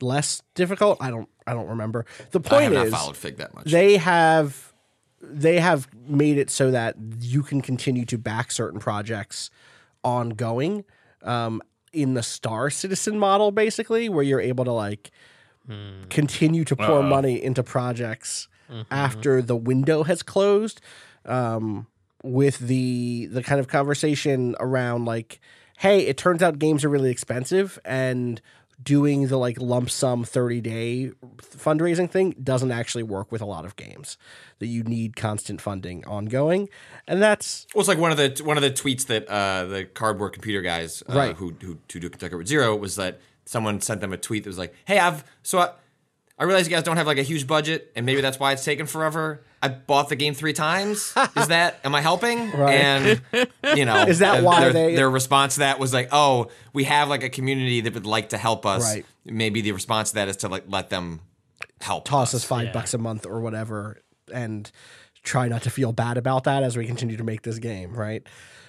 less 0.00 0.42
difficult. 0.54 0.98
I 1.00 1.10
don't. 1.10 1.28
I 1.46 1.52
don't 1.52 1.68
remember. 1.68 2.06
The 2.32 2.40
I 2.40 2.42
point 2.42 2.62
have 2.64 2.72
not 2.72 2.86
is, 2.86 2.92
followed 2.92 3.16
Fig 3.16 3.36
that 3.36 3.54
much. 3.54 3.70
they 3.70 3.96
have 3.96 4.72
they 5.20 5.60
have 5.60 5.88
made 6.08 6.38
it 6.38 6.50
so 6.50 6.70
that 6.70 6.96
you 7.20 7.42
can 7.42 7.60
continue 7.60 8.04
to 8.06 8.18
back 8.18 8.50
certain 8.50 8.80
projects 8.80 9.50
ongoing 10.04 10.84
um, 11.22 11.62
in 11.92 12.14
the 12.14 12.22
Star 12.22 12.70
Citizen 12.70 13.18
model, 13.18 13.50
basically, 13.50 14.08
where 14.08 14.22
you're 14.24 14.40
able 14.40 14.64
to 14.64 14.72
like 14.72 15.10
continue 16.10 16.64
to 16.64 16.76
pour 16.76 17.02
money 17.02 17.42
into 17.42 17.62
projects 17.62 18.48
after 18.90 19.42
the 19.42 19.56
window 19.56 20.02
has 20.04 20.22
closed. 20.22 20.80
Um, 21.24 21.88
with 22.22 22.58
the 22.58 23.26
the 23.26 23.42
kind 23.42 23.60
of 23.60 23.68
conversation 23.68 24.56
around 24.58 25.04
like, 25.04 25.40
hey, 25.78 26.00
it 26.06 26.16
turns 26.16 26.42
out 26.42 26.58
games 26.58 26.84
are 26.84 26.88
really 26.88 27.10
expensive 27.10 27.78
and 27.84 28.40
doing 28.82 29.28
the 29.28 29.36
like 29.38 29.58
lump 29.60 29.88
sum 29.90 30.22
30 30.22 30.60
day 30.60 31.10
fundraising 31.40 32.10
thing 32.10 32.34
doesn't 32.42 32.70
actually 32.70 33.02
work 33.02 33.32
with 33.32 33.40
a 33.40 33.46
lot 33.46 33.64
of 33.64 33.74
games 33.76 34.18
that 34.58 34.66
you 34.66 34.82
need 34.82 35.16
constant 35.16 35.60
funding 35.60 36.04
ongoing 36.06 36.68
and 37.08 37.22
that's 37.22 37.66
Well, 37.74 37.80
it's 37.80 37.88
like 37.88 37.98
one 37.98 38.10
of 38.12 38.18
the 38.18 38.42
one 38.44 38.56
of 38.58 38.62
the 38.62 38.70
tweets 38.70 39.06
that 39.06 39.26
uh, 39.28 39.64
the 39.64 39.84
cardboard 39.84 40.34
computer 40.34 40.60
guys 40.60 41.02
uh, 41.08 41.14
Right. 41.16 41.36
who, 41.36 41.54
who 41.62 41.78
who 41.92 42.00
do 42.00 42.10
Kentucky 42.10 42.44
Zero 42.44 42.76
was 42.76 42.96
that 42.96 43.20
someone 43.46 43.80
sent 43.80 44.00
them 44.00 44.12
a 44.12 44.16
tweet 44.18 44.44
that 44.44 44.50
was 44.50 44.58
like, 44.58 44.74
"Hey, 44.84 44.98
I've 44.98 45.24
so 45.42 45.58
I, 45.60 45.70
I 46.38 46.44
realize 46.44 46.66
you 46.68 46.74
guys 46.74 46.82
don't 46.82 46.98
have 46.98 47.06
like 47.06 47.16
a 47.18 47.22
huge 47.22 47.46
budget, 47.46 47.90
and 47.96 48.04
maybe 48.04 48.20
that's 48.20 48.38
why 48.38 48.52
it's 48.52 48.64
taken 48.64 48.86
forever. 48.86 49.42
I 49.62 49.68
bought 49.68 50.10
the 50.10 50.16
game 50.16 50.34
three 50.34 50.52
times. 50.52 51.14
Is 51.36 51.48
that 51.48 51.80
am 51.82 51.94
I 51.94 52.00
helping? 52.02 52.50
Right. 52.56 52.74
And 52.74 53.22
you 53.76 53.84
know, 53.86 54.02
Is 54.06 54.18
that 54.18 54.42
why 54.44 54.60
their, 54.60 54.72
they- 54.72 54.96
their 54.96 55.08
response 55.10 55.54
to 55.54 55.60
that 55.60 55.78
was 55.78 55.94
like, 55.94 56.08
"Oh, 56.12 56.48
we 56.74 56.84
have 56.84 57.08
like 57.08 57.22
a 57.22 57.30
community 57.30 57.80
that 57.80 57.94
would 57.94 58.06
like 58.06 58.28
to 58.30 58.38
help 58.38 58.66
us. 58.66 58.84
Right. 58.94 59.06
Maybe 59.24 59.60
the 59.62 59.72
response 59.72 60.10
to 60.10 60.16
that 60.16 60.28
is 60.28 60.36
to 60.38 60.48
like 60.48 60.64
let 60.68 60.90
them 60.90 61.20
help 61.80 62.04
toss 62.04 62.34
us 62.34 62.42
us. 62.42 62.44
five 62.44 62.72
bucks 62.72 62.92
a 62.94 62.98
month 62.98 63.24
or 63.26 63.40
whatever 63.40 64.02
and 64.32 64.70
try 65.22 65.48
not 65.48 65.62
to 65.62 65.70
feel 65.70 65.92
bad 65.92 66.16
about 66.18 66.44
that 66.44 66.62
as 66.62 66.76
we 66.76 66.86
continue 66.86 67.16
to 67.16 67.24
make 67.24 67.42
this 67.42 67.58
game 67.58 67.92
right 67.94 68.22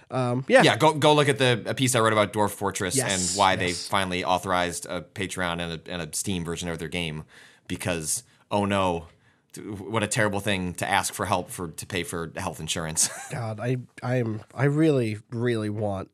um, 0.09 0.45
yeah 0.47 0.61
Yeah, 0.63 0.77
go 0.77 0.93
go 0.93 1.13
look 1.13 1.27
at 1.29 1.37
the 1.37 1.63
a 1.65 1.73
piece 1.73 1.95
I 1.95 1.99
wrote 1.99 2.13
about 2.13 2.31
Dwarf 2.33 2.51
Fortress 2.51 2.95
Yes, 2.95 3.31
and 3.31 3.37
why 3.37 3.55
they 3.55 3.71
finally 3.73 4.23
authorized 4.23 4.85
a 4.87 5.01
Patreon 5.01 5.59
and 5.61 5.73
a, 5.73 5.91
and 5.91 6.01
a 6.01 6.15
Steam 6.15 6.43
version 6.45 6.69
of 6.69 6.79
their 6.79 6.87
game 6.87 7.23
because 7.67 8.23
oh 8.51 8.65
no, 8.65 9.07
what 9.55 10.03
a 10.03 10.07
terrible 10.07 10.39
thing 10.39 10.73
to 10.75 10.89
ask 10.89 11.13
for 11.13 11.25
help 11.25 11.49
for 11.49 11.69
to 11.69 11.85
pay 11.85 12.03
for 12.03 12.31
health 12.35 12.59
insurance. 12.59 13.09
God, 13.31 13.59
I 13.59 13.77
I 14.03 14.15
am 14.17 14.41
I 14.53 14.65
really 14.65 15.17
really 15.31 15.69
want 15.69 16.09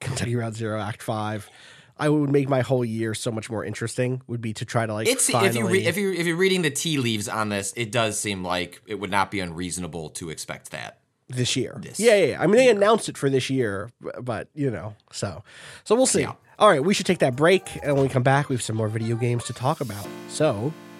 Kentucky 0.00 0.36
Route 0.36 0.54
Zero 0.54 0.80
Act 0.80 1.02
Five. 1.02 1.48
I 2.00 2.08
would 2.08 2.30
make 2.30 2.48
my 2.48 2.60
whole 2.60 2.84
year 2.84 3.12
so 3.12 3.32
much 3.32 3.50
more 3.50 3.64
interesting. 3.64 4.22
Would 4.28 4.40
be 4.40 4.52
to 4.54 4.64
try 4.64 4.86
to 4.86 4.92
like 4.92 5.08
it's 5.08 5.28
finally, 5.28 5.48
if 5.48 5.56
you 5.56 5.66
re, 5.66 5.86
if 5.86 5.96
you 5.96 6.12
if 6.12 6.26
you're 6.26 6.36
reading 6.36 6.62
the 6.62 6.70
tea 6.70 6.98
leaves 6.98 7.28
on 7.28 7.48
this, 7.48 7.72
it 7.76 7.90
does 7.90 8.18
seem 8.18 8.44
like 8.44 8.80
it 8.86 9.00
would 9.00 9.10
not 9.10 9.30
be 9.30 9.40
unreasonable 9.40 10.10
to 10.10 10.30
expect 10.30 10.70
that. 10.70 11.00
this 11.28 11.56
year. 11.56 11.76
This 11.80 11.98
yeah, 11.98 12.14
yeah, 12.14 12.26
yeah. 12.26 12.42
I 12.42 12.46
mean, 12.46 12.56
they 12.56 12.68
announced 12.70 13.08
it 13.08 13.18
for 13.18 13.28
this 13.28 13.50
year, 13.50 13.90
but 14.20 14.48
you 14.54 14.70
know, 14.70 14.94
so 15.12 15.42
so 15.84 15.96
we'll 15.96 16.06
see. 16.06 16.20
Yeah. 16.20 16.34
All 16.58 16.68
right, 16.68 16.82
we 16.82 16.92
should 16.92 17.06
take 17.06 17.18
that 17.18 17.36
break, 17.36 17.68
and 17.84 17.94
when 17.94 18.02
we 18.02 18.08
come 18.08 18.24
back, 18.24 18.48
we 18.48 18.56
have 18.56 18.62
some 18.62 18.76
more 18.76 18.88
video 18.88 19.14
games 19.14 19.44
to 19.44 19.52
talk 19.52 19.80
about. 19.80 20.04
So, 20.28 20.72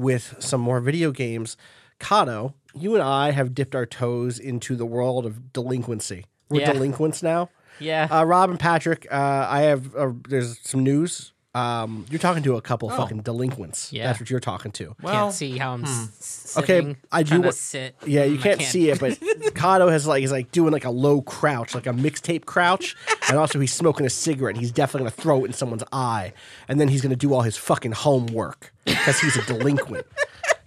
with 0.00 0.34
some 0.38 0.60
more 0.60 0.80
video 0.80 1.12
games. 1.12 1.56
Kato, 1.98 2.54
you 2.74 2.94
and 2.94 3.02
I 3.02 3.30
have 3.32 3.54
dipped 3.54 3.74
our 3.74 3.86
toes 3.86 4.38
into 4.38 4.74
the 4.74 4.86
world 4.86 5.26
of 5.26 5.52
delinquency. 5.52 6.24
We're 6.48 6.62
Yeah. 6.62 6.72
delinquents 6.72 7.22
now. 7.22 7.50
Yeah. 7.78 8.08
Uh, 8.10 8.24
Rob 8.24 8.50
and 8.50 8.58
Patrick, 8.58 9.06
uh, 9.10 9.46
I 9.48 9.60
have 9.62 9.94
uh, 9.94 10.12
there's 10.28 10.58
some 10.62 10.82
news. 10.82 11.32
Um, 11.52 12.06
you're 12.10 12.20
talking 12.20 12.44
to 12.44 12.56
a 12.56 12.60
couple 12.62 12.88
fucking 12.90 13.22
delinquents. 13.22 13.92
Yeah. 13.92 14.06
That's 14.06 14.20
what 14.20 14.30
you're 14.30 14.38
talking 14.38 14.70
to. 14.72 14.94
can't 15.04 15.32
see 15.34 15.58
how 15.58 15.72
I'm 15.72 15.80
hmm. 15.80 15.86
s- 15.86 16.54
Okay, 16.56 16.94
I 17.10 17.22
do 17.24 17.28
trying 17.28 17.42
to 17.42 17.48
what- 17.48 17.54
sit. 17.56 17.96
Yeah, 18.06 18.24
you 18.24 18.38
I 18.38 18.42
can't, 18.42 18.62
see 18.62 18.90
it, 18.90 19.00
but 19.00 19.18
Kato 19.54 19.88
has 19.88 20.06
like 20.06 20.22
is 20.22 20.30
like 20.30 20.52
doing 20.52 20.72
like 20.72 20.84
a 20.84 20.90
low 20.90 21.22
crouch, 21.22 21.74
like 21.74 21.86
a 21.86 21.92
mixtape 21.92 22.44
crouch, 22.44 22.96
and 23.28 23.36
also 23.36 23.58
he's 23.58 23.72
smoking 23.72 24.06
a 24.06 24.10
cigarette. 24.10 24.56
He's 24.56 24.70
definitely 24.70 25.10
gonna 25.10 25.22
throw 25.22 25.44
it 25.44 25.48
in 25.48 25.52
someone's 25.52 25.84
eye, 25.92 26.32
and 26.68 26.80
then 26.80 26.86
he's 26.86 27.02
gonna 27.02 27.16
do 27.16 27.34
all 27.34 27.42
his 27.42 27.56
fucking 27.56 27.92
homework 27.92 28.72
because 28.84 29.18
he's 29.20 29.36
a 29.36 29.42
delinquent. 29.42 30.06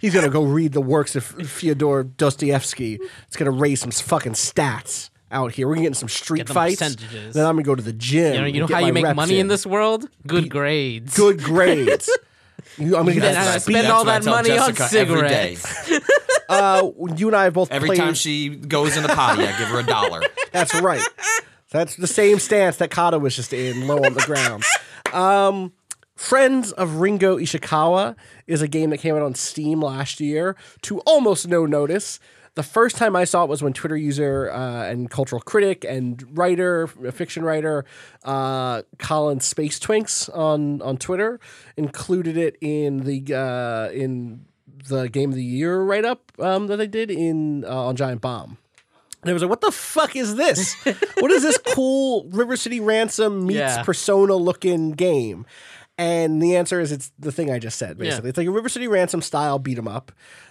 He's 0.00 0.12
gonna 0.12 0.28
go 0.28 0.42
read 0.44 0.72
the 0.72 0.82
works 0.82 1.16
of 1.16 1.24
Fyodor 1.24 2.02
Dostoevsky. 2.02 2.98
It's 3.26 3.36
gonna 3.38 3.50
raise 3.50 3.80
some 3.80 3.90
fucking 3.90 4.32
stats 4.34 5.08
out 5.34 5.52
here. 5.52 5.66
We're 5.68 5.74
gonna 5.74 5.82
get 5.84 5.88
in 5.88 5.94
some 5.94 6.08
street 6.08 6.38
Get 6.38 6.48
fights. 6.48 6.76
percentages. 6.80 7.34
Then 7.34 7.44
I'm 7.44 7.54
gonna 7.56 7.64
go 7.64 7.74
to 7.74 7.82
the 7.82 7.92
gym. 7.92 8.34
You 8.34 8.40
know, 8.40 8.46
you 8.46 8.60
know 8.60 8.66
how 8.66 8.78
you 8.78 8.92
make 8.92 9.14
money 9.14 9.34
in 9.34 9.40
in. 9.42 9.48
this 9.48 9.66
world? 9.66 10.08
Good 10.26 10.48
grades. 10.48 11.16
Good 11.16 11.42
grades. 11.42 12.08
You, 12.78 12.96
I'm 12.96 13.04
gonna 13.06 13.20
Then 13.20 13.34
get 13.34 13.36
I 13.36 13.58
some 13.58 13.72
spend 13.72 13.86
all 13.88 14.04
that 14.06 14.24
what 14.24 14.34
I 14.36 14.42
tell 14.42 14.56
money 14.56 14.58
on 14.58 14.74
Jessica 14.74 14.98
every 15.00 15.28
day. 15.28 15.54
cigarettes. 15.56 16.10
Uh, 16.48 16.90
you 17.16 17.26
and 17.28 17.36
I 17.36 17.44
have 17.44 17.54
both 17.54 17.70
Every 17.72 17.88
played. 17.88 17.98
time 17.98 18.14
she 18.14 18.48
goes 18.50 18.96
in 18.96 19.02
the 19.02 19.08
potty, 19.08 19.42
I 19.44 19.56
give 19.58 19.68
her 19.68 19.80
a 19.80 19.82
dollar. 19.82 20.22
That's 20.52 20.74
right. 20.80 21.02
That's 21.70 21.96
the 21.96 22.06
same 22.06 22.38
stance 22.38 22.76
that 22.76 22.90
Kato 22.90 23.18
was 23.18 23.34
just 23.34 23.52
in, 23.54 23.86
low 23.86 23.96
on 24.04 24.12
the 24.14 24.20
ground. 24.22 24.62
Um, 25.12 25.72
Friends 26.16 26.70
of 26.72 26.96
Ringo 26.96 27.38
Ishikawa 27.38 28.14
is 28.46 28.60
a 28.62 28.68
game 28.68 28.90
that 28.90 28.98
came 28.98 29.14
out 29.16 29.22
on 29.22 29.34
Steam 29.34 29.80
last 29.80 30.20
year 30.20 30.54
to 30.82 31.00
almost 31.00 31.48
no 31.48 31.64
notice. 31.66 32.20
The 32.54 32.62
first 32.62 32.96
time 32.96 33.16
I 33.16 33.24
saw 33.24 33.42
it 33.42 33.48
was 33.50 33.62
when 33.62 33.72
Twitter 33.72 33.96
user 33.96 34.50
uh, 34.52 34.84
and 34.84 35.10
cultural 35.10 35.40
critic 35.42 35.84
and 35.84 36.24
writer, 36.38 36.86
fiction 36.86 37.44
writer, 37.44 37.84
uh, 38.22 38.82
Colin 38.98 39.40
Spacetwinks 39.40 40.28
on 40.36 40.80
on 40.80 40.96
Twitter 40.96 41.40
included 41.76 42.36
it 42.36 42.56
in 42.60 42.98
the 42.98 43.34
uh, 43.34 43.90
in 43.92 44.44
the 44.88 45.08
game 45.08 45.30
of 45.30 45.36
the 45.36 45.42
year 45.44 45.80
write 45.80 46.04
up 46.04 46.30
um, 46.38 46.68
that 46.68 46.76
they 46.76 46.86
did 46.86 47.10
in 47.10 47.64
uh, 47.64 47.86
on 47.86 47.96
Giant 47.96 48.20
Bomb. 48.20 48.58
And 49.22 49.30
I 49.30 49.32
was 49.32 49.42
like, 49.42 49.48
what 49.48 49.62
the 49.62 49.72
fuck 49.72 50.14
is 50.16 50.36
this? 50.36 50.74
what 51.18 51.30
is 51.30 51.42
this 51.42 51.56
cool 51.56 52.26
River 52.30 52.56
City 52.56 52.78
Ransom 52.78 53.46
meets 53.46 53.56
Yeah. 53.58 53.82
Persona 53.82 54.36
looking 54.36 54.92
game? 54.92 55.46
And 55.96 56.42
the 56.42 56.56
answer 56.56 56.80
is 56.80 56.90
it's 56.90 57.12
the 57.18 57.30
thing 57.30 57.50
I 57.52 57.58
just 57.60 57.78
said, 57.78 57.98
basically. 57.98 58.30
It's 58.30 58.38
like 58.38 58.48
a 58.48 58.50
River 58.50 58.68
City 58.68 58.88
Ransom 58.88 59.22
style 59.22 59.58
beat 59.60 59.78
'em 59.78 59.86
up 59.86 60.10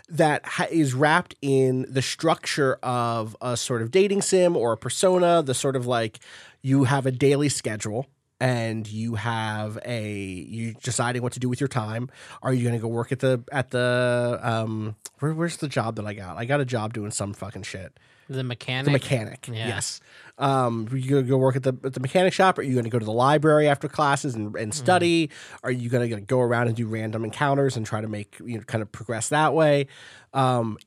that 0.09 0.45
ha- 0.45 0.67
is 0.71 0.93
wrapped 0.93 1.35
in 1.41 1.85
the 1.89 2.01
structure 2.01 2.75
of 2.81 3.35
a 3.41 3.57
sort 3.57 3.81
of 3.81 3.91
dating 3.91 4.21
sim 4.21 4.55
or 4.55 4.71
a 4.73 4.77
persona, 4.77 5.41
the 5.43 5.53
sort 5.53 5.75
of 5.75 5.85
like 5.85 6.19
you 6.61 6.85
have 6.85 7.05
a 7.05 7.11
daily 7.11 7.49
schedule 7.49 8.07
and 8.39 8.87
you 8.87 9.15
have 9.15 9.77
a 9.85 10.11
you 10.13 10.75
deciding 10.81 11.21
what 11.21 11.33
to 11.33 11.39
do 11.39 11.49
with 11.49 11.59
your 11.59 11.67
time. 11.67 12.09
Are 12.41 12.53
you 12.53 12.63
going 12.63 12.75
to 12.75 12.81
go 12.81 12.87
work 12.87 13.11
at 13.11 13.19
the 13.19 13.43
at 13.51 13.71
the 13.71 14.39
um 14.41 14.95
where, 15.19 15.33
where's 15.33 15.57
the 15.57 15.67
job 15.67 15.95
that 15.97 16.05
I 16.05 16.13
got? 16.13 16.37
I 16.37 16.45
got 16.45 16.61
a 16.61 16.65
job 16.65 16.93
doing 16.93 17.11
some 17.11 17.33
fucking 17.33 17.63
shit. 17.63 17.97
The 18.29 18.43
mechanic. 18.43 18.85
The 18.85 18.91
mechanic. 18.91 19.47
Yeah. 19.47 19.67
Yes. 19.67 19.99
Um, 20.37 20.87
are 20.91 20.97
you 20.97 21.09
gonna 21.09 21.23
go 21.23 21.37
work 21.37 21.55
at 21.55 21.63
the 21.63 21.75
at 21.83 21.93
the 21.93 21.99
mechanic 21.99 22.33
shop? 22.33 22.57
Are 22.57 22.63
you 22.63 22.75
gonna 22.75 22.89
go 22.89 22.99
to 22.99 23.05
the 23.05 23.11
library 23.11 23.67
after 23.67 23.87
classes 23.87 24.33
and, 24.35 24.55
and 24.55 24.73
study? 24.73 25.29
Are 25.63 25.71
you 25.71 25.89
gonna, 25.89 26.07
gonna 26.07 26.21
go 26.21 26.39
around 26.39 26.67
and 26.67 26.75
do 26.75 26.87
random 26.87 27.23
encounters 27.23 27.77
and 27.77 27.85
try 27.85 28.01
to 28.01 28.07
make 28.07 28.37
you 28.43 28.57
know 28.57 28.63
kind 28.63 28.81
of 28.81 28.91
progress 28.91 29.29
that 29.29 29.53
way? 29.53 29.87
Um, 30.33 30.77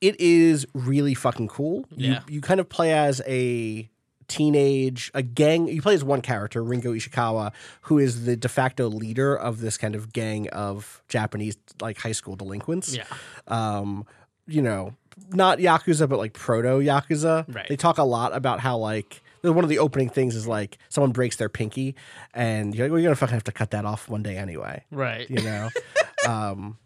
it 0.00 0.18
is 0.20 0.66
really 0.74 1.14
fucking 1.14 1.48
cool. 1.48 1.84
Yeah. 1.90 2.22
You 2.26 2.34
you 2.36 2.40
kind 2.40 2.58
of 2.58 2.68
play 2.68 2.92
as 2.92 3.22
a 3.26 3.88
teenage 4.28 5.10
a 5.12 5.22
gang 5.22 5.68
you 5.68 5.82
play 5.82 5.92
as 5.92 6.02
one 6.02 6.22
character 6.22 6.62
ringo 6.64 6.94
ishikawa 6.94 7.52
who 7.82 7.98
is 7.98 8.24
the 8.24 8.34
de 8.34 8.48
facto 8.48 8.88
leader 8.88 9.36
of 9.36 9.60
this 9.60 9.76
kind 9.76 9.94
of 9.94 10.10
gang 10.12 10.48
of 10.50 11.02
japanese 11.08 11.56
like 11.82 11.98
high 11.98 12.12
school 12.12 12.34
delinquents 12.34 12.94
Yeah. 12.96 13.04
um, 13.48 14.06
you 14.46 14.62
know, 14.62 14.94
not 15.30 15.58
Yakuza, 15.58 16.08
but 16.08 16.18
like 16.18 16.32
proto 16.32 16.78
Yakuza. 16.78 17.44
Right. 17.54 17.68
They 17.68 17.76
talk 17.76 17.98
a 17.98 18.04
lot 18.04 18.34
about 18.34 18.60
how 18.60 18.78
like 18.78 19.22
one 19.42 19.64
of 19.64 19.70
the 19.70 19.78
opening 19.78 20.08
things 20.08 20.36
is 20.36 20.46
like 20.46 20.78
someone 20.88 21.12
breaks 21.12 21.36
their 21.36 21.48
pinky, 21.48 21.94
and 22.34 22.74
you're 22.74 22.86
like, 22.86 22.92
well, 22.92 23.00
you're 23.00 23.08
gonna 23.08 23.16
fucking 23.16 23.34
have 23.34 23.44
to 23.44 23.52
cut 23.52 23.70
that 23.72 23.84
off 23.84 24.08
one 24.08 24.22
day 24.22 24.36
anyway. 24.36 24.84
Right. 24.90 25.28
You 25.28 25.42
know. 25.42 25.70
um, 26.28 26.78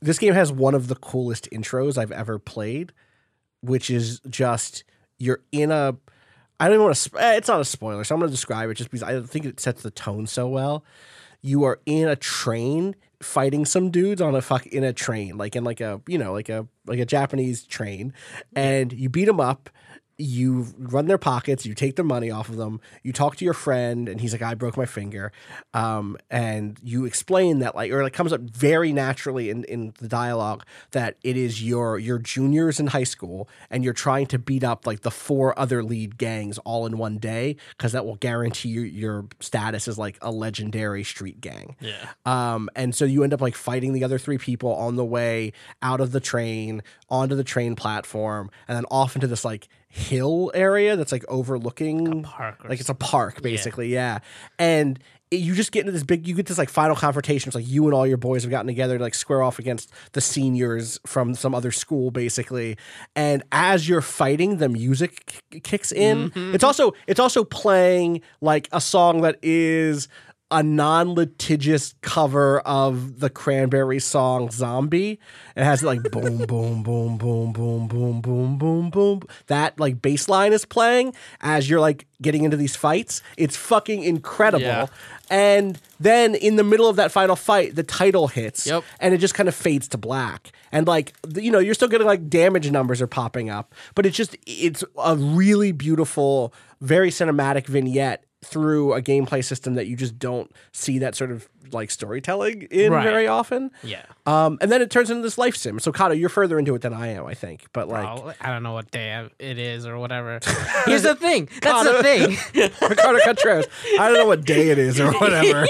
this 0.00 0.18
game 0.18 0.34
has 0.34 0.52
one 0.52 0.74
of 0.74 0.88
the 0.88 0.96
coolest 0.96 1.48
intros 1.50 1.96
I've 1.96 2.12
ever 2.12 2.38
played, 2.38 2.92
which 3.60 3.88
is 3.88 4.20
just 4.28 4.84
you're 5.18 5.40
in 5.52 5.70
a. 5.70 5.96
I 6.58 6.66
don't 6.66 6.74
even 6.74 6.84
want 6.84 6.94
to. 6.96 7.00
Sp- 7.00 7.18
eh, 7.18 7.36
it's 7.36 7.48
not 7.48 7.60
a 7.60 7.64
spoiler, 7.64 8.04
so 8.04 8.14
I'm 8.14 8.20
going 8.20 8.28
to 8.28 8.34
describe 8.34 8.68
it 8.70 8.74
just 8.74 8.90
because 8.90 9.02
I 9.02 9.20
think 9.22 9.44
it 9.46 9.60
sets 9.60 9.82
the 9.82 9.90
tone 9.90 10.26
so 10.26 10.48
well. 10.48 10.84
You 11.40 11.64
are 11.64 11.80
in 11.86 12.08
a 12.08 12.16
train 12.16 12.94
fighting 13.22 13.64
some 13.64 13.90
dudes 13.90 14.20
on 14.20 14.34
a 14.34 14.42
fuck 14.42 14.66
in 14.66 14.84
a 14.84 14.92
train, 14.92 15.38
like 15.38 15.56
in 15.56 15.64
like 15.64 15.80
a 15.80 16.00
you 16.06 16.18
know 16.18 16.32
like 16.32 16.48
a 16.48 16.66
like 16.86 16.98
a 16.98 17.06
Japanese 17.06 17.64
train, 17.64 18.12
and 18.54 18.92
you 18.92 19.08
beat 19.08 19.26
them 19.26 19.40
up. 19.40 19.70
You 20.22 20.68
run 20.78 21.06
their 21.06 21.18
pockets, 21.18 21.66
you 21.66 21.74
take 21.74 21.96
their 21.96 22.04
money 22.04 22.30
off 22.30 22.48
of 22.48 22.56
them, 22.56 22.80
you 23.02 23.12
talk 23.12 23.36
to 23.36 23.44
your 23.44 23.54
friend, 23.54 24.08
and 24.08 24.20
he's 24.20 24.32
like, 24.32 24.42
I 24.42 24.54
broke 24.54 24.76
my 24.76 24.86
finger. 24.86 25.32
Um, 25.74 26.16
and 26.30 26.78
you 26.82 27.04
explain 27.04 27.58
that, 27.58 27.74
like, 27.74 27.90
or 27.90 28.02
it 28.02 28.12
comes 28.12 28.32
up 28.32 28.40
very 28.40 28.92
naturally 28.92 29.50
in, 29.50 29.64
in 29.64 29.94
the 29.98 30.08
dialogue 30.08 30.64
that 30.92 31.16
it 31.22 31.36
is 31.36 31.62
your 31.62 31.98
your 31.98 32.18
juniors 32.18 32.78
in 32.78 32.86
high 32.88 33.04
school, 33.04 33.48
and 33.70 33.82
you're 33.82 33.92
trying 33.92 34.26
to 34.26 34.38
beat 34.38 34.62
up 34.62 34.86
like 34.86 35.00
the 35.00 35.10
four 35.10 35.58
other 35.58 35.82
lead 35.82 36.18
gangs 36.18 36.58
all 36.58 36.86
in 36.86 36.98
one 36.98 37.18
day, 37.18 37.56
because 37.76 37.92
that 37.92 38.06
will 38.06 38.16
guarantee 38.16 38.68
your, 38.68 38.84
your 38.84 39.26
status 39.40 39.88
as 39.88 39.98
like 39.98 40.18
a 40.22 40.30
legendary 40.30 41.04
street 41.04 41.40
gang. 41.40 41.76
Yeah. 41.80 42.08
Um, 42.24 42.70
and 42.76 42.94
so 42.94 43.04
you 43.04 43.24
end 43.24 43.34
up 43.34 43.40
like 43.40 43.54
fighting 43.54 43.92
the 43.92 44.04
other 44.04 44.18
three 44.18 44.38
people 44.38 44.72
on 44.74 44.96
the 44.96 45.04
way 45.04 45.52
out 45.82 46.00
of 46.00 46.12
the 46.12 46.20
train, 46.20 46.82
onto 47.08 47.34
the 47.34 47.44
train 47.44 47.74
platform, 47.74 48.50
and 48.68 48.76
then 48.76 48.84
off 48.90 49.16
into 49.16 49.26
this 49.26 49.44
like 49.44 49.68
hill 49.94 50.50
area 50.54 50.96
that's 50.96 51.12
like 51.12 51.24
overlooking 51.28 52.22
park 52.22 52.64
like 52.66 52.80
it's 52.80 52.88
a 52.88 52.94
park 52.94 53.42
basically, 53.42 53.88
yeah. 53.92 54.20
And 54.58 54.98
it- 55.30 55.36
you 55.36 55.54
just 55.54 55.70
get 55.72 55.80
into 55.80 55.92
this 55.92 56.02
big, 56.02 56.26
you 56.26 56.34
get 56.34 56.46
this 56.46 56.56
like 56.58 56.68
final 56.70 56.96
confrontation. 56.96 57.48
It's 57.48 57.54
like 57.54 57.68
you 57.68 57.84
and 57.84 57.94
all 57.94 58.06
your 58.06 58.16
boys 58.16 58.42
have 58.42 58.50
gotten 58.50 58.66
together 58.66 58.96
to 58.98 59.04
like 59.04 59.14
square 59.14 59.42
off 59.42 59.58
against 59.58 59.90
the 60.12 60.20
seniors 60.22 60.98
from 61.06 61.34
some 61.34 61.54
other 61.54 61.72
school, 61.72 62.10
basically. 62.10 62.76
And 63.16 63.42
as 63.52 63.86
you're 63.88 64.00
fighting, 64.02 64.56
the 64.58 64.68
music 64.70 65.42
k- 65.50 65.60
kicks 65.60 65.92
in. 65.92 66.32
It's 66.54 66.64
also 66.64 66.92
it's 67.06 67.20
also 67.20 67.44
playing 67.44 68.22
like 68.40 68.68
a 68.72 68.80
song 68.80 69.20
that 69.22 69.38
is 69.42 70.08
a 70.52 70.62
non-litigious 70.62 71.94
cover 72.02 72.60
of 72.60 73.20
the 73.20 73.30
Cranberry 73.30 73.98
song 73.98 74.50
"Zombie." 74.50 75.18
It 75.56 75.64
has 75.64 75.82
like 75.82 76.02
boom, 76.10 76.38
boom, 76.46 76.82
boom, 76.82 77.18
boom, 77.18 77.52
boom, 77.52 77.88
boom, 77.88 78.20
boom, 78.20 78.58
boom, 78.58 78.90
boom. 78.90 79.22
That 79.48 79.80
like 79.80 80.00
bass 80.02 80.28
line 80.28 80.52
is 80.52 80.64
playing 80.64 81.14
as 81.40 81.68
you're 81.68 81.80
like 81.80 82.06
getting 82.20 82.44
into 82.44 82.56
these 82.56 82.76
fights. 82.76 83.22
It's 83.36 83.56
fucking 83.56 84.04
incredible. 84.04 84.64
Yeah. 84.64 84.86
And 85.30 85.80
then 85.98 86.34
in 86.34 86.56
the 86.56 86.64
middle 86.64 86.88
of 86.88 86.96
that 86.96 87.10
final 87.10 87.36
fight, 87.36 87.74
the 87.74 87.82
title 87.82 88.28
hits, 88.28 88.66
Yep. 88.66 88.84
and 89.00 89.14
it 89.14 89.18
just 89.18 89.34
kind 89.34 89.48
of 89.48 89.54
fades 89.54 89.88
to 89.88 89.98
black. 89.98 90.52
And 90.70 90.86
like 90.86 91.14
you 91.36 91.50
know, 91.50 91.58
you're 91.58 91.74
still 91.74 91.88
getting 91.88 92.06
like 92.06 92.28
damage 92.28 92.70
numbers 92.70 93.00
are 93.00 93.06
popping 93.06 93.48
up, 93.50 93.74
but 93.94 94.06
it's 94.06 94.16
just 94.16 94.36
it's 94.46 94.84
a 95.02 95.16
really 95.16 95.72
beautiful, 95.72 96.52
very 96.80 97.10
cinematic 97.10 97.66
vignette 97.66 98.24
through 98.44 98.92
a 98.92 99.00
gameplay 99.00 99.44
system 99.44 99.74
that 99.74 99.86
you 99.86 99.94
just 99.96 100.18
don't 100.18 100.50
see 100.72 100.98
that 100.98 101.14
sort 101.14 101.30
of 101.30 101.48
like 101.72 101.90
storytelling 101.90 102.62
in 102.70 102.92
Right. 102.92 103.04
very 103.04 103.26
often. 103.28 103.70
Yeah. 103.82 104.02
Um, 104.26 104.58
and 104.60 104.70
then 104.70 104.82
it 104.82 104.90
turns 104.90 105.10
into 105.10 105.22
this 105.22 105.38
life 105.38 105.56
sim. 105.56 105.78
So 105.78 105.92
Kato, 105.92 106.12
you're 106.12 106.28
further 106.28 106.58
into 106.58 106.74
it 106.74 106.82
than 106.82 106.92
I 106.92 107.06
am, 107.08 107.24
I 107.24 107.34
think. 107.34 107.66
But 107.72 107.88
like 107.88 108.06
Oh, 108.06 108.32
I 108.40 108.48
don't 108.50 108.62
know 108.62 108.72
what 108.72 108.90
day 108.90 109.28
it 109.38 109.58
is 109.58 109.86
or 109.86 109.96
whatever. 110.00 110.40
Here's 110.86 111.02
the 111.04 111.14
thing. 111.14 111.48
That's 111.62 111.84
the 111.88 112.02
thing. 112.02 112.70
Ricardo 112.88 113.20
Contreras, 113.24 113.66
I 113.98 114.08
don't 114.08 114.14
know 114.18 114.26
what 114.26 114.44
day 114.44 114.70
it 114.70 114.78
is 114.78 115.00
or 115.00 115.12
whatever. 115.12 115.66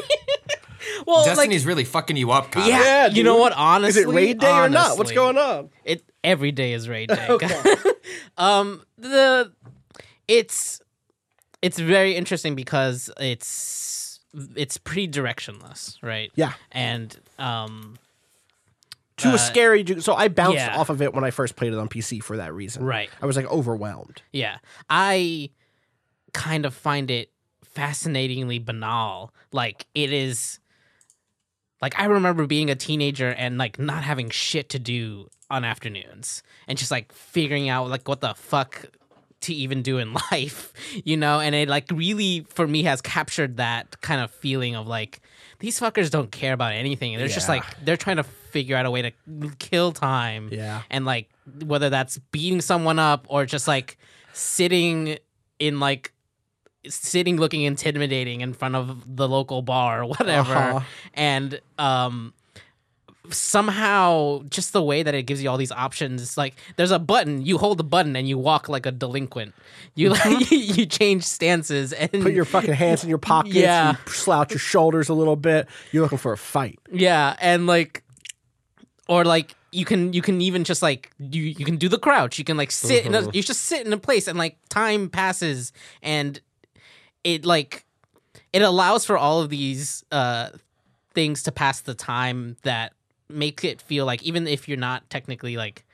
Well, 1.06 1.24
Destiny's 1.24 1.64
really 1.66 1.84
fucking 1.84 2.16
you 2.16 2.30
up, 2.32 2.50
Kyle. 2.50 2.62
like, 2.62 2.70
yeah, 2.72 3.06
Yeah, 3.06 3.12
you 3.12 3.22
know 3.22 3.36
what? 3.36 3.52
Honestly, 3.52 4.02
is 4.02 4.08
it 4.08 4.10
raid 4.12 4.38
day 4.40 4.50
or 4.50 4.68
not? 4.68 4.98
What's 4.98 5.12
going 5.12 5.36
on? 5.38 5.70
It 5.84 6.02
every 6.24 6.52
day 6.52 6.72
is 6.72 6.88
raid 6.88 7.08
day. 7.08 7.38
um, 8.38 8.82
the 8.98 9.52
it's 10.28 10.80
it's 11.62 11.78
very 11.78 12.14
interesting 12.16 12.54
because 12.54 13.10
it's 13.18 14.20
it's 14.56 14.78
pretty 14.78 15.08
directionless, 15.08 15.96
right? 16.02 16.30
Yeah. 16.34 16.52
and 16.72 17.16
um, 17.38 17.96
To 19.18 19.30
Uh, 19.30 19.34
a 19.34 19.38
scary. 19.38 19.84
ju- 19.84 20.00
So 20.00 20.14
I 20.14 20.28
bounced 20.28 20.56
yeah. 20.56 20.76
off 20.76 20.88
of 20.88 21.00
it 21.02 21.12
when 21.14 21.22
I 21.22 21.30
first 21.30 21.54
played 21.56 21.72
it 21.72 21.78
on 21.78 21.88
PC 21.88 22.22
for 22.22 22.36
that 22.38 22.52
reason. 22.54 22.82
Right. 22.84 23.10
I 23.20 23.26
was 23.26 23.36
like 23.36 23.46
overwhelmed. 23.46 24.22
Yeah. 24.32 24.56
I 24.88 25.50
kind 26.32 26.64
of 26.64 26.74
find 26.74 27.10
it 27.10 27.30
fascinatingly 27.62 28.58
banal. 28.58 29.32
Like 29.52 29.86
it 29.94 30.12
is 30.12 30.58
like 31.82 31.98
I 32.00 32.04
remember 32.06 32.46
being 32.46 32.70
a 32.70 32.74
teenager 32.74 33.30
and 33.30 33.58
like 33.58 33.78
not 33.78 34.02
having 34.02 34.30
shit 34.30 34.68
to 34.70 34.78
do 34.78 35.28
on 35.50 35.64
afternoons 35.64 36.42
and 36.66 36.78
just 36.78 36.90
like 36.90 37.12
figuring 37.12 37.68
out 37.68 37.90
like 37.90 38.08
what 38.08 38.22
the 38.22 38.32
fuck 38.34 38.86
to 39.42 39.54
even 39.54 39.82
do 39.82 39.98
in 39.98 40.12
life, 40.32 40.72
you 41.04 41.16
know? 41.16 41.40
And 41.40 41.54
it 41.54 41.68
like 41.68 41.90
really 41.92 42.46
for 42.48 42.66
me 42.66 42.82
has 42.84 43.00
captured 43.00 43.56
that 43.58 44.00
kind 44.00 44.20
of 44.20 44.30
feeling 44.30 44.74
of 44.76 44.86
like 44.86 45.20
these 45.58 45.78
fuckers 45.78 46.10
don't 46.10 46.32
care 46.32 46.52
about 46.52 46.72
anything. 46.72 47.16
They're 47.16 47.28
just 47.28 47.48
like 47.48 47.64
they're 47.84 47.96
trying 47.96 48.16
to 48.16 48.24
figure 48.24 48.76
out 48.76 48.84
a 48.86 48.90
way 48.90 49.02
to 49.02 49.12
kill 49.58 49.92
time. 49.92 50.48
Yeah. 50.52 50.82
And 50.90 51.04
like 51.04 51.28
whether 51.64 51.88
that's 51.90 52.18
beating 52.32 52.60
someone 52.60 52.98
up 52.98 53.26
or 53.28 53.46
just 53.46 53.68
like 53.68 53.96
sitting 54.32 55.18
in 55.58 55.78
like 55.80 56.12
sitting 56.88 57.36
looking 57.36 57.62
intimidating 57.62 58.40
in 58.40 58.52
front 58.52 58.74
of 58.74 59.16
the 59.16 59.28
local 59.28 59.62
bar 59.62 60.02
or 60.02 60.06
whatever 60.06 60.54
Uh-huh. 60.54 60.80
and 61.14 61.60
um 61.78 62.34
somehow 63.30 64.42
just 64.48 64.72
the 64.72 64.82
way 64.82 65.02
that 65.02 65.14
it 65.14 65.22
gives 65.24 65.42
you 65.42 65.48
all 65.48 65.56
these 65.56 65.70
options 65.70 66.36
like 66.36 66.54
there's 66.76 66.90
a 66.90 66.98
button 66.98 67.40
you 67.44 67.56
hold 67.56 67.78
the 67.78 67.84
button 67.84 68.16
and 68.16 68.28
you 68.28 68.36
walk 68.36 68.68
like 68.68 68.84
a 68.84 68.90
delinquent 68.90 69.54
you 69.94 70.10
like 70.10 70.50
you 70.50 70.86
change 70.86 71.22
stances 71.24 71.92
and 71.92 72.10
Put 72.10 72.32
your 72.32 72.44
fucking 72.44 72.72
hands 72.72 73.02
in 73.02 73.08
your 73.08 73.18
pockets. 73.32 73.54
Yeah. 73.54 73.92
You 73.92 74.12
slouch 74.12 74.50
your 74.50 74.58
shoulders 74.58 75.08
a 75.08 75.14
little 75.14 75.36
bit. 75.36 75.68
You're 75.90 76.02
looking 76.02 76.18
for 76.18 76.32
a 76.32 76.38
fight. 76.38 76.78
Yeah, 76.90 77.36
and 77.40 77.66
like, 77.66 78.02
or 79.08 79.24
like 79.24 79.54
you 79.70 79.84
can 79.84 80.12
you 80.12 80.22
can 80.22 80.40
even 80.40 80.64
just 80.64 80.82
like 80.82 81.10
you 81.18 81.42
you 81.42 81.64
can 81.64 81.76
do 81.76 81.88
the 81.88 81.98
crouch. 81.98 82.38
You 82.38 82.44
can 82.44 82.56
like 82.56 82.70
sit 82.70 83.06
in 83.06 83.14
a, 83.14 83.30
you 83.32 83.42
just 83.42 83.62
sit 83.62 83.86
in 83.86 83.92
a 83.92 83.98
place 83.98 84.28
and 84.28 84.38
like 84.38 84.56
time 84.68 85.08
passes 85.08 85.72
and 86.02 86.40
it 87.24 87.44
like 87.44 87.84
it 88.52 88.62
allows 88.62 89.04
for 89.04 89.16
all 89.18 89.40
of 89.40 89.50
these 89.50 90.04
uh 90.12 90.50
things 91.14 91.42
to 91.44 91.52
pass 91.52 91.80
the 91.80 91.94
time 91.94 92.56
that 92.62 92.92
make 93.32 93.64
it 93.64 93.80
feel 93.80 94.06
like 94.06 94.22
even 94.22 94.46
if 94.46 94.68
you're 94.68 94.78
not 94.78 95.08
technically 95.10 95.56
like 95.56 95.84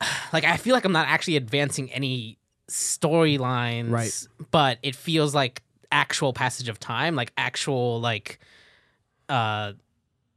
like 0.32 0.44
I 0.44 0.56
feel 0.56 0.74
like 0.74 0.84
I'm 0.84 0.92
not 0.92 1.08
actually 1.08 1.36
advancing 1.36 1.92
any 1.92 2.38
storylines, 2.68 3.90
Right. 3.90 4.28
But 4.50 4.78
it 4.82 4.96
feels 4.96 5.34
like 5.34 5.62
actual 5.92 6.32
passage 6.32 6.68
of 6.68 6.80
time, 6.80 7.14
like 7.14 7.32
actual 7.36 8.00
like 8.00 8.38
uh 9.28 9.72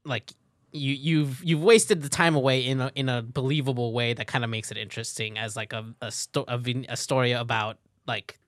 like 0.06 0.32
you 0.72 0.94
you've 0.94 1.44
you've 1.44 1.64
wasted 1.64 2.02
the 2.02 2.10
time 2.10 2.36
away 2.36 2.66
in 2.66 2.82
a 2.82 2.92
in 2.96 3.10
a 3.10 3.22
believable 3.22 3.94
way 3.94 4.14
that 4.14 4.28
kind 4.28 4.44
of 4.44 4.50
makes 4.50 4.72
it 4.72 4.78
interesting 4.78 5.38
as 5.38 5.56
like 5.56 5.74
a 5.74 5.86
a, 6.02 6.12
sto- 6.12 6.46
a, 6.48 6.60
a 6.90 6.98
story 6.98 7.32
about 7.32 7.78
like 8.06 8.40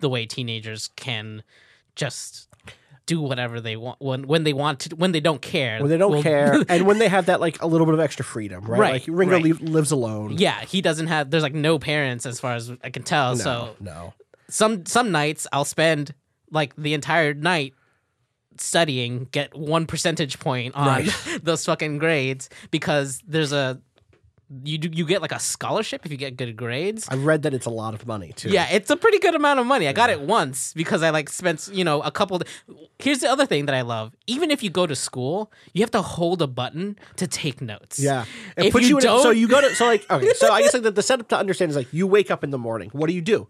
the 0.00 0.08
way 0.08 0.26
teenagers 0.26 0.88
can 0.96 1.42
just 1.94 2.48
do 3.06 3.20
whatever 3.20 3.60
they 3.60 3.76
want 3.76 4.00
when 4.00 4.26
when 4.28 4.44
they 4.44 4.52
want 4.52 4.80
to 4.80 4.96
when 4.96 5.12
they 5.12 5.20
don't 5.20 5.42
care 5.42 5.80
When 5.80 5.90
they 5.90 5.96
don't 5.98 6.12
Well, 6.12 6.22
care, 6.22 6.62
and 6.68 6.86
when 6.86 6.98
they 6.98 7.08
have 7.08 7.26
that 7.26 7.40
like 7.40 7.60
a 7.60 7.66
little 7.66 7.84
bit 7.86 7.94
of 7.94 8.00
extra 8.00 8.24
freedom, 8.24 8.64
right? 8.64 8.78
Right, 8.80 8.92
Like 8.92 9.04
Ringo 9.08 9.40
right. 9.40 9.60
lives 9.60 9.90
alone. 9.90 10.36
yeah 10.38 10.60
he 10.64 10.80
doesn't 10.80 11.08
have 11.08 11.30
there's 11.30 11.42
like 11.42 11.54
no 11.54 11.78
parents 11.78 12.26
as 12.26 12.38
far 12.40 12.54
as 12.54 12.70
i 12.84 12.90
can 12.90 13.02
tell 13.02 13.34
No, 13.36 13.42
so 13.42 13.76
no. 13.80 14.14
some 14.48 14.86
some 14.86 15.10
nights 15.10 15.46
I'll 15.52 15.64
spend 15.64 16.14
like 16.50 16.76
the 16.76 16.94
entire 16.94 17.34
night 17.34 17.74
studying, 18.58 19.26
get 19.32 19.56
one 19.56 19.86
percentage 19.86 20.38
point 20.38 20.74
on 20.74 21.06
those 21.42 21.64
fucking 21.64 21.98
grades 21.98 22.50
because 22.70 23.22
there's 23.26 23.52
a 23.52 23.80
you 24.64 24.78
do 24.78 24.88
you 24.92 25.04
get 25.06 25.22
like 25.22 25.32
a 25.32 25.38
scholarship 25.38 26.04
if 26.04 26.10
you 26.12 26.16
get 26.18 26.36
good 26.36 26.56
grades. 26.56 27.06
I 27.08 27.16
read 27.16 27.42
that 27.42 27.54
it's 27.54 27.66
a 27.66 27.70
lot 27.70 27.94
of 27.94 28.06
money 28.06 28.32
too. 28.34 28.50
Yeah, 28.50 28.68
it's 28.70 28.90
a 28.90 28.96
pretty 28.96 29.18
good 29.18 29.34
amount 29.34 29.60
of 29.60 29.66
money. 29.66 29.88
I 29.88 29.92
got 29.92 30.10
it 30.10 30.20
once 30.20 30.72
because 30.74 31.02
I 31.02 31.10
like 31.10 31.28
spent, 31.30 31.68
you 31.72 31.84
know, 31.84 32.02
a 32.02 32.10
couple. 32.10 32.40
Here's 32.98 33.20
the 33.20 33.28
other 33.30 33.46
thing 33.46 33.66
that 33.66 33.74
I 33.74 33.80
love. 33.82 34.14
Even 34.26 34.50
if 34.50 34.62
you 34.62 34.70
go 34.70 34.86
to 34.86 34.94
school, 34.94 35.50
you 35.72 35.82
have 35.82 35.90
to 35.92 36.02
hold 36.02 36.42
a 36.42 36.46
button 36.46 36.98
to 37.16 37.26
take 37.26 37.60
notes. 37.60 37.98
Yeah, 37.98 38.24
it 38.56 38.66
If 38.66 38.72
puts 38.72 38.84
you 38.88 38.90
you, 38.90 38.98
in. 38.98 39.04
a- 39.06 39.18
So 39.18 39.22
don't- 39.24 39.38
you 39.38 39.48
go 39.48 39.60
to 39.60 39.74
so 39.74 39.86
like 39.86 40.08
okay. 40.10 40.32
So 40.34 40.52
I 40.52 40.62
guess 40.62 40.74
like 40.74 40.82
the, 40.88 40.90
the 40.90 41.02
setup 41.02 41.28
to 41.28 41.38
understand 41.38 41.70
is 41.70 41.76
like 41.76 41.92
you 41.92 42.06
wake 42.06 42.30
up 42.30 42.44
in 42.44 42.50
the 42.50 42.58
morning. 42.58 42.90
What 42.92 43.06
do 43.08 43.14
you 43.14 43.22
do? 43.22 43.46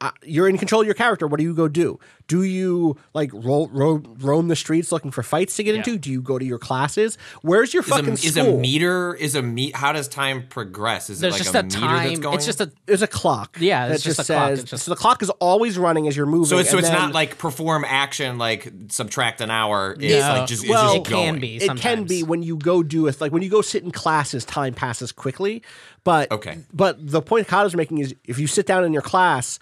Uh, 0.00 0.12
you're 0.22 0.48
in 0.48 0.56
control 0.56 0.80
of 0.82 0.86
your 0.86 0.94
character. 0.94 1.26
What 1.26 1.38
do 1.38 1.42
you 1.42 1.52
go 1.52 1.66
do? 1.66 1.98
Do 2.28 2.44
you 2.44 2.96
like 3.14 3.32
roll, 3.34 3.66
ro- 3.72 4.00
roam 4.20 4.46
the 4.46 4.54
streets 4.54 4.92
looking 4.92 5.10
for 5.10 5.24
fights 5.24 5.56
to 5.56 5.64
get 5.64 5.74
into? 5.74 5.98
Do 5.98 6.08
you 6.12 6.22
go 6.22 6.38
to 6.38 6.44
your 6.44 6.58
classes? 6.60 7.18
Where's 7.42 7.74
your 7.74 7.82
Is 7.82 7.88
fucking 7.88 8.10
a, 8.10 8.12
is 8.12 8.36
a 8.36 8.44
meter 8.56 9.12
is 9.16 9.34
a 9.34 9.42
meet? 9.42 9.74
How 9.74 9.90
does 9.92 10.06
time 10.06 10.46
progress? 10.46 11.10
Is 11.10 11.18
There's 11.18 11.34
it 11.34 11.38
like 11.38 11.42
just 11.42 11.54
a, 11.56 11.58
a, 11.60 11.62
meter 11.64 11.78
time. 11.80 12.06
that's 12.08 12.20
going? 12.20 12.34
It's 12.36 12.46
just 12.46 12.60
a 12.60 12.70
There's 12.86 13.02
a 13.02 13.08
clock. 13.08 13.56
Yeah, 13.58 13.88
that 13.88 13.94
it's 13.96 14.04
just 14.04 14.18
just 14.18 14.30
a 14.30 14.34
clock. 14.34 14.48
says. 14.50 14.60
It's 14.60 14.70
just- 14.70 14.84
so 14.84 14.90
the 14.92 14.96
clock 14.96 15.20
is 15.20 15.30
always 15.30 15.76
running 15.76 16.06
as 16.06 16.16
you're 16.16 16.26
moving. 16.26 16.46
so 16.46 16.58
it's 16.58 16.70
so 16.70 16.78
it's 16.78 16.88
then- 16.90 16.96
not 16.96 17.12
like 17.12 17.36
perform 17.38 17.84
action 17.84 18.38
like 18.38 18.70
subtract 18.90 19.40
an 19.40 19.50
hour. 19.50 19.94
It's 19.94 20.02
Yeah. 20.04 20.32
like 20.32 20.48
just 20.48 20.68
Well, 20.68 20.94
it's 20.94 20.94
just 20.98 21.06
it 21.08 21.10
can 21.12 21.30
going. 21.32 21.40
be. 21.40 21.56
it 21.56 21.76
can 21.78 22.04
be 22.04 22.22
when 22.22 22.44
you 22.44 22.56
go 22.56 22.84
do 22.84 23.08
it 23.08 23.20
like 23.20 23.32
when 23.32 23.42
you 23.42 23.50
go 23.50 23.62
sit 23.62 23.82
in 23.82 23.90
classes 23.90 24.44
time 24.44 24.74
passes 24.74 25.10
quickly 25.10 25.60
but 26.04 26.30
Okay. 26.30 26.58
but 26.72 26.96
the 27.04 27.20
point 27.20 27.48
Kato's 27.48 27.74
making 27.74 27.98
is 27.98 28.14
if 28.24 28.38
you 28.38 28.46
sit 28.46 28.64
down 28.66 28.84
in 28.84 28.92
your 28.92 29.02
class 29.02 29.58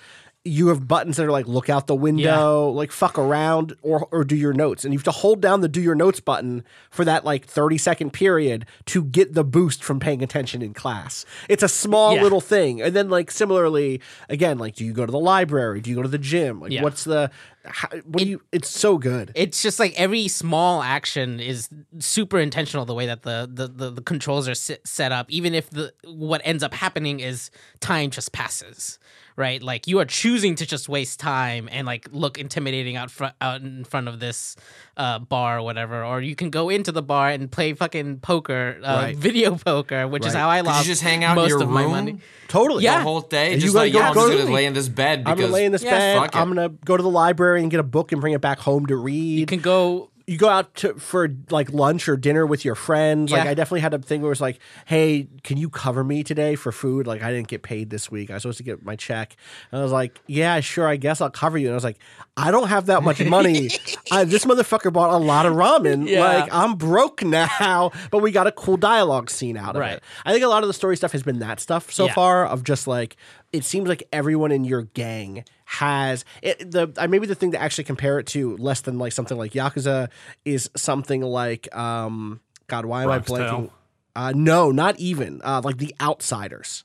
you 0.47 0.69
have 0.69 0.87
buttons 0.87 1.17
that 1.17 1.27
are 1.27 1.31
like 1.31 1.47
look 1.49 1.69
out 1.69 1.87
the 1.89 1.95
window 1.95 2.69
like 2.71 2.93
fuck 2.93 3.19
around 3.19 3.75
or 3.83 4.07
or 4.13 4.25
do 4.25 4.37
your 4.37 4.53
notes. 4.53 4.85
And 4.85 4.93
you 4.95 4.99
have 4.99 5.05
to 5.05 5.11
hold 5.11 5.41
down 5.41 5.61
the 5.61 5.69
do 5.69 5.81
your 5.81 5.95
notes 5.95 6.21
button 6.21 6.65
for 6.91 7.05
that 7.05 7.25
like 7.25 7.45
30 7.47 7.77
second 7.79 8.13
period 8.13 8.65
to 8.87 9.03
get 9.03 9.35
the 9.35 9.45
boost 9.45 9.83
from 9.83 9.99
paying 10.01 10.23
attention 10.23 10.63
in 10.63 10.73
class. 10.73 11.25
It's 11.49 11.63
a 11.63 11.69
small 11.69 12.15
Yeah. 12.15 12.23
little 12.23 12.41
thing. 12.41 12.81
And 12.81 12.95
then 12.95 13.11
like 13.11 13.31
similarly 13.31 14.01
again 14.29 14.59
like 14.59 14.75
do 14.77 14.85
you 14.85 14.93
go 14.93 15.05
to 15.05 15.13
the 15.13 15.19
library? 15.19 15.81
Do 15.81 15.91
you 15.91 15.97
go 15.97 16.03
to 16.03 16.09
the 16.09 16.19
gym? 16.19 16.61
Like 16.61 16.71
Yeah. 16.73 16.83
what's 16.83 17.05
the 17.05 17.31
how, 17.65 17.89
what 18.05 18.23
do 18.23 18.29
you 18.29 18.41
it's 18.53 18.71
so 18.71 18.97
good. 18.99 19.33
It's 19.35 19.61
just 19.61 19.81
like 19.81 19.93
every 19.97 20.29
small 20.29 20.83
action 20.83 21.41
is 21.41 21.69
super 21.99 22.39
intentional 22.39 22.85
the 22.87 22.95
way 22.95 23.07
that 23.07 23.23
the 23.23 23.51
the, 23.53 23.67
the, 23.67 23.91
the 23.91 24.03
controls 24.03 24.49
are 24.49 24.55
set 24.55 25.11
up 25.11 25.27
even 25.31 25.55
if 25.55 25.69
the 25.71 25.93
what 26.05 26.41
ends 26.45 26.63
up 26.63 26.73
happening 26.75 27.19
is 27.19 27.51
time 27.81 28.11
just 28.11 28.31
passes 28.33 28.99
right 29.37 29.63
like 29.63 29.87
you 29.87 29.99
are 29.99 30.05
choosing 30.07 30.55
to 30.55 30.65
just 30.67 30.89
waste 30.89 31.21
time 31.21 31.69
and 31.71 31.87
like 31.87 32.09
look 32.11 32.39
intimidating 32.39 32.97
out 32.97 33.11
front 33.11 33.35
out 33.41 33.61
in 33.61 33.85
front 33.85 34.09
of 34.09 34.19
this 34.19 34.57
uh, 34.97 35.19
bar 35.19 35.59
or 35.59 35.63
whatever 35.63 36.03
or 36.05 36.23
you 36.23 36.35
can 36.35 36.49
go 36.51 36.71
into 36.71 36.91
the 36.91 37.03
bar 37.03 37.29
and 37.29 37.53
play 37.53 37.75
fucking 37.75 38.19
poker 38.21 38.79
uh, 38.83 38.95
Right. 39.03 39.17
video 39.17 39.57
poker 39.57 40.09
which 40.09 40.25
is 40.25 40.33
how 40.33 40.49
i 40.49 40.61
Could 40.61 40.67
you 40.67 40.73
lost 40.73 40.87
just 40.87 41.03
hang 41.03 41.23
out 41.23 41.37
in 41.37 41.49
your 41.49 41.63
of 41.63 41.69
my 41.69 41.83
room? 41.83 41.91
money 41.91 42.19
totally 42.49 42.85
Yeah. 42.85 42.99
the 42.99 43.03
whole 43.05 43.21
day. 43.21 43.53
And 43.53 43.57
you 43.57 43.69
just 43.69 43.75
gotta 43.75 43.87
like, 43.87 43.93
go- 43.93 43.99
yeah, 43.99 44.09
I'm 44.09 44.15
go 44.15 44.21
just 44.29 44.33
to 44.39 44.43
gonna 44.45 44.55
lay 44.55 44.65
in 44.67 44.73
this 44.73 44.89
bed 44.89 45.23
I'm 45.27 45.37
gonna 45.39 45.53
lay 45.53 45.65
in 45.67 45.73
this 45.73 45.83
Yeah, 45.83 45.91
bed. 46.21 46.31
I'm 46.35 46.49
gonna 46.49 46.69
go 46.71 46.97
to 46.97 47.03
the 47.03 47.11
library 47.11 47.61
and 47.63 47.71
get 47.71 47.81
a 47.81 47.83
book 47.83 48.13
and 48.13 48.21
bring 48.21 48.33
it 48.35 48.41
back 48.41 48.59
home 48.61 48.87
to 48.87 48.97
read. 48.97 49.39
you 49.39 49.45
can 49.47 49.61
go 49.61 50.11
you 50.29 50.37
go 50.37 50.49
out 50.49 50.75
to, 50.75 50.95
for 50.95 51.29
like 51.51 51.73
lunch 51.73 52.09
or 52.09 52.17
dinner 52.17 52.45
with 52.45 52.65
your 52.65 52.75
friends. 52.75 53.31
Like 53.31 53.47
I 53.47 53.55
definitely 53.55 53.81
had 53.81 53.95
a 53.95 53.99
thing 54.01 54.23
where 54.23 54.29
it 54.29 54.31
was 54.31 54.41
like, 54.41 54.59
"Hey, 54.85 55.29
can 55.45 55.57
you 55.57 55.71
cover 55.71 56.03
me 56.03 56.25
today 56.25 56.57
for 56.57 56.73
food? 56.73 57.07
Like 57.07 57.23
I 57.23 57.31
didn't 57.33 57.47
get 57.47 57.63
paid 57.63 57.91
this 57.91 58.11
week. 58.11 58.31
I 58.31 58.35
was 58.35 58.43
supposed 58.43 58.59
to 58.59 58.65
get 58.65 58.85
my 58.85 58.97
check." 58.97 59.37
And 59.71 59.79
I 59.81 59.83
was 59.85 59.93
like, 59.93 60.21
"Yeah, 60.27 60.59
sure. 60.61 60.89
I 60.89 60.97
guess 60.97 61.21
I'll 61.21 61.31
cover 61.31 61.57
you." 61.59 61.69
And 61.69 61.75
I 61.75 61.77
was 61.77 61.85
like, 61.85 61.99
"I 62.37 62.51
don't 62.51 62.67
have 62.69 62.87
that 62.87 63.05
much 63.05 63.25
money. 63.25 63.71
I, 64.11 64.25
this 64.25 64.45
motherfucker 64.45 64.93
bought 64.93 65.11
a 65.11 65.17
lot 65.17 65.47
of 65.47 65.55
ramen. 65.55 66.09
Yeah. 66.09 66.21
Like 66.25 66.53
I'm 66.53 66.75
broke 66.75 67.23
now." 67.23 67.93
But 68.11 68.19
we 68.21 68.33
got 68.33 68.49
a 68.49 68.53
cool 68.53 68.77
dialogue 68.77 69.31
scene 69.31 69.57
out 69.57 69.77
of 69.77 69.81
Right. 69.81 69.93
it. 69.95 70.03
I 70.25 70.33
think 70.33 70.45
a 70.45 70.49
lot 70.49 70.65
of 70.65 70.67
the 70.67 70.75
story 70.75 70.97
stuff 70.97 71.13
has 71.13 71.23
been 71.23 71.39
that 71.39 71.61
stuff 71.61 71.93
so 71.93 72.07
Yeah. 72.07 72.15
far 72.15 72.47
of 72.47 72.65
just 72.65 72.89
like 72.89 73.17
it 73.53 73.63
seems 73.65 73.89
like 73.89 74.03
everyone 74.13 74.51
in 74.51 74.65
your 74.65 74.83
gang 74.83 75.45
has 75.69 76.25
it, 76.43 76.71
the 76.71 76.93
I 76.97 77.09
maybe 77.09 77.27
the 77.27 77.35
thing 77.35 77.51
to 77.53 77.61
actually 77.61 77.85
compare 77.85 78.19
it 78.21 78.27
to 78.29 78.57
less 78.57 78.81
than 78.83 78.99
like 78.99 79.13
something 79.13 79.37
like 79.37 79.53
Yakuza 79.53 80.09
is 80.45 80.71
something 80.77 81.23
like 81.23 81.75
um 81.77 82.41
God 82.69 82.87
why 82.87 83.03
am 83.03 83.09
Bronx 83.09 83.31
I 83.31 83.35
blanking? 83.41 83.71
Uh, 84.15 84.33
no, 84.35 84.71
not 84.71 84.99
even 84.99 85.43
uh, 85.45 85.61
like 85.63 85.77
the 85.77 85.95
Outsiders, 86.01 86.85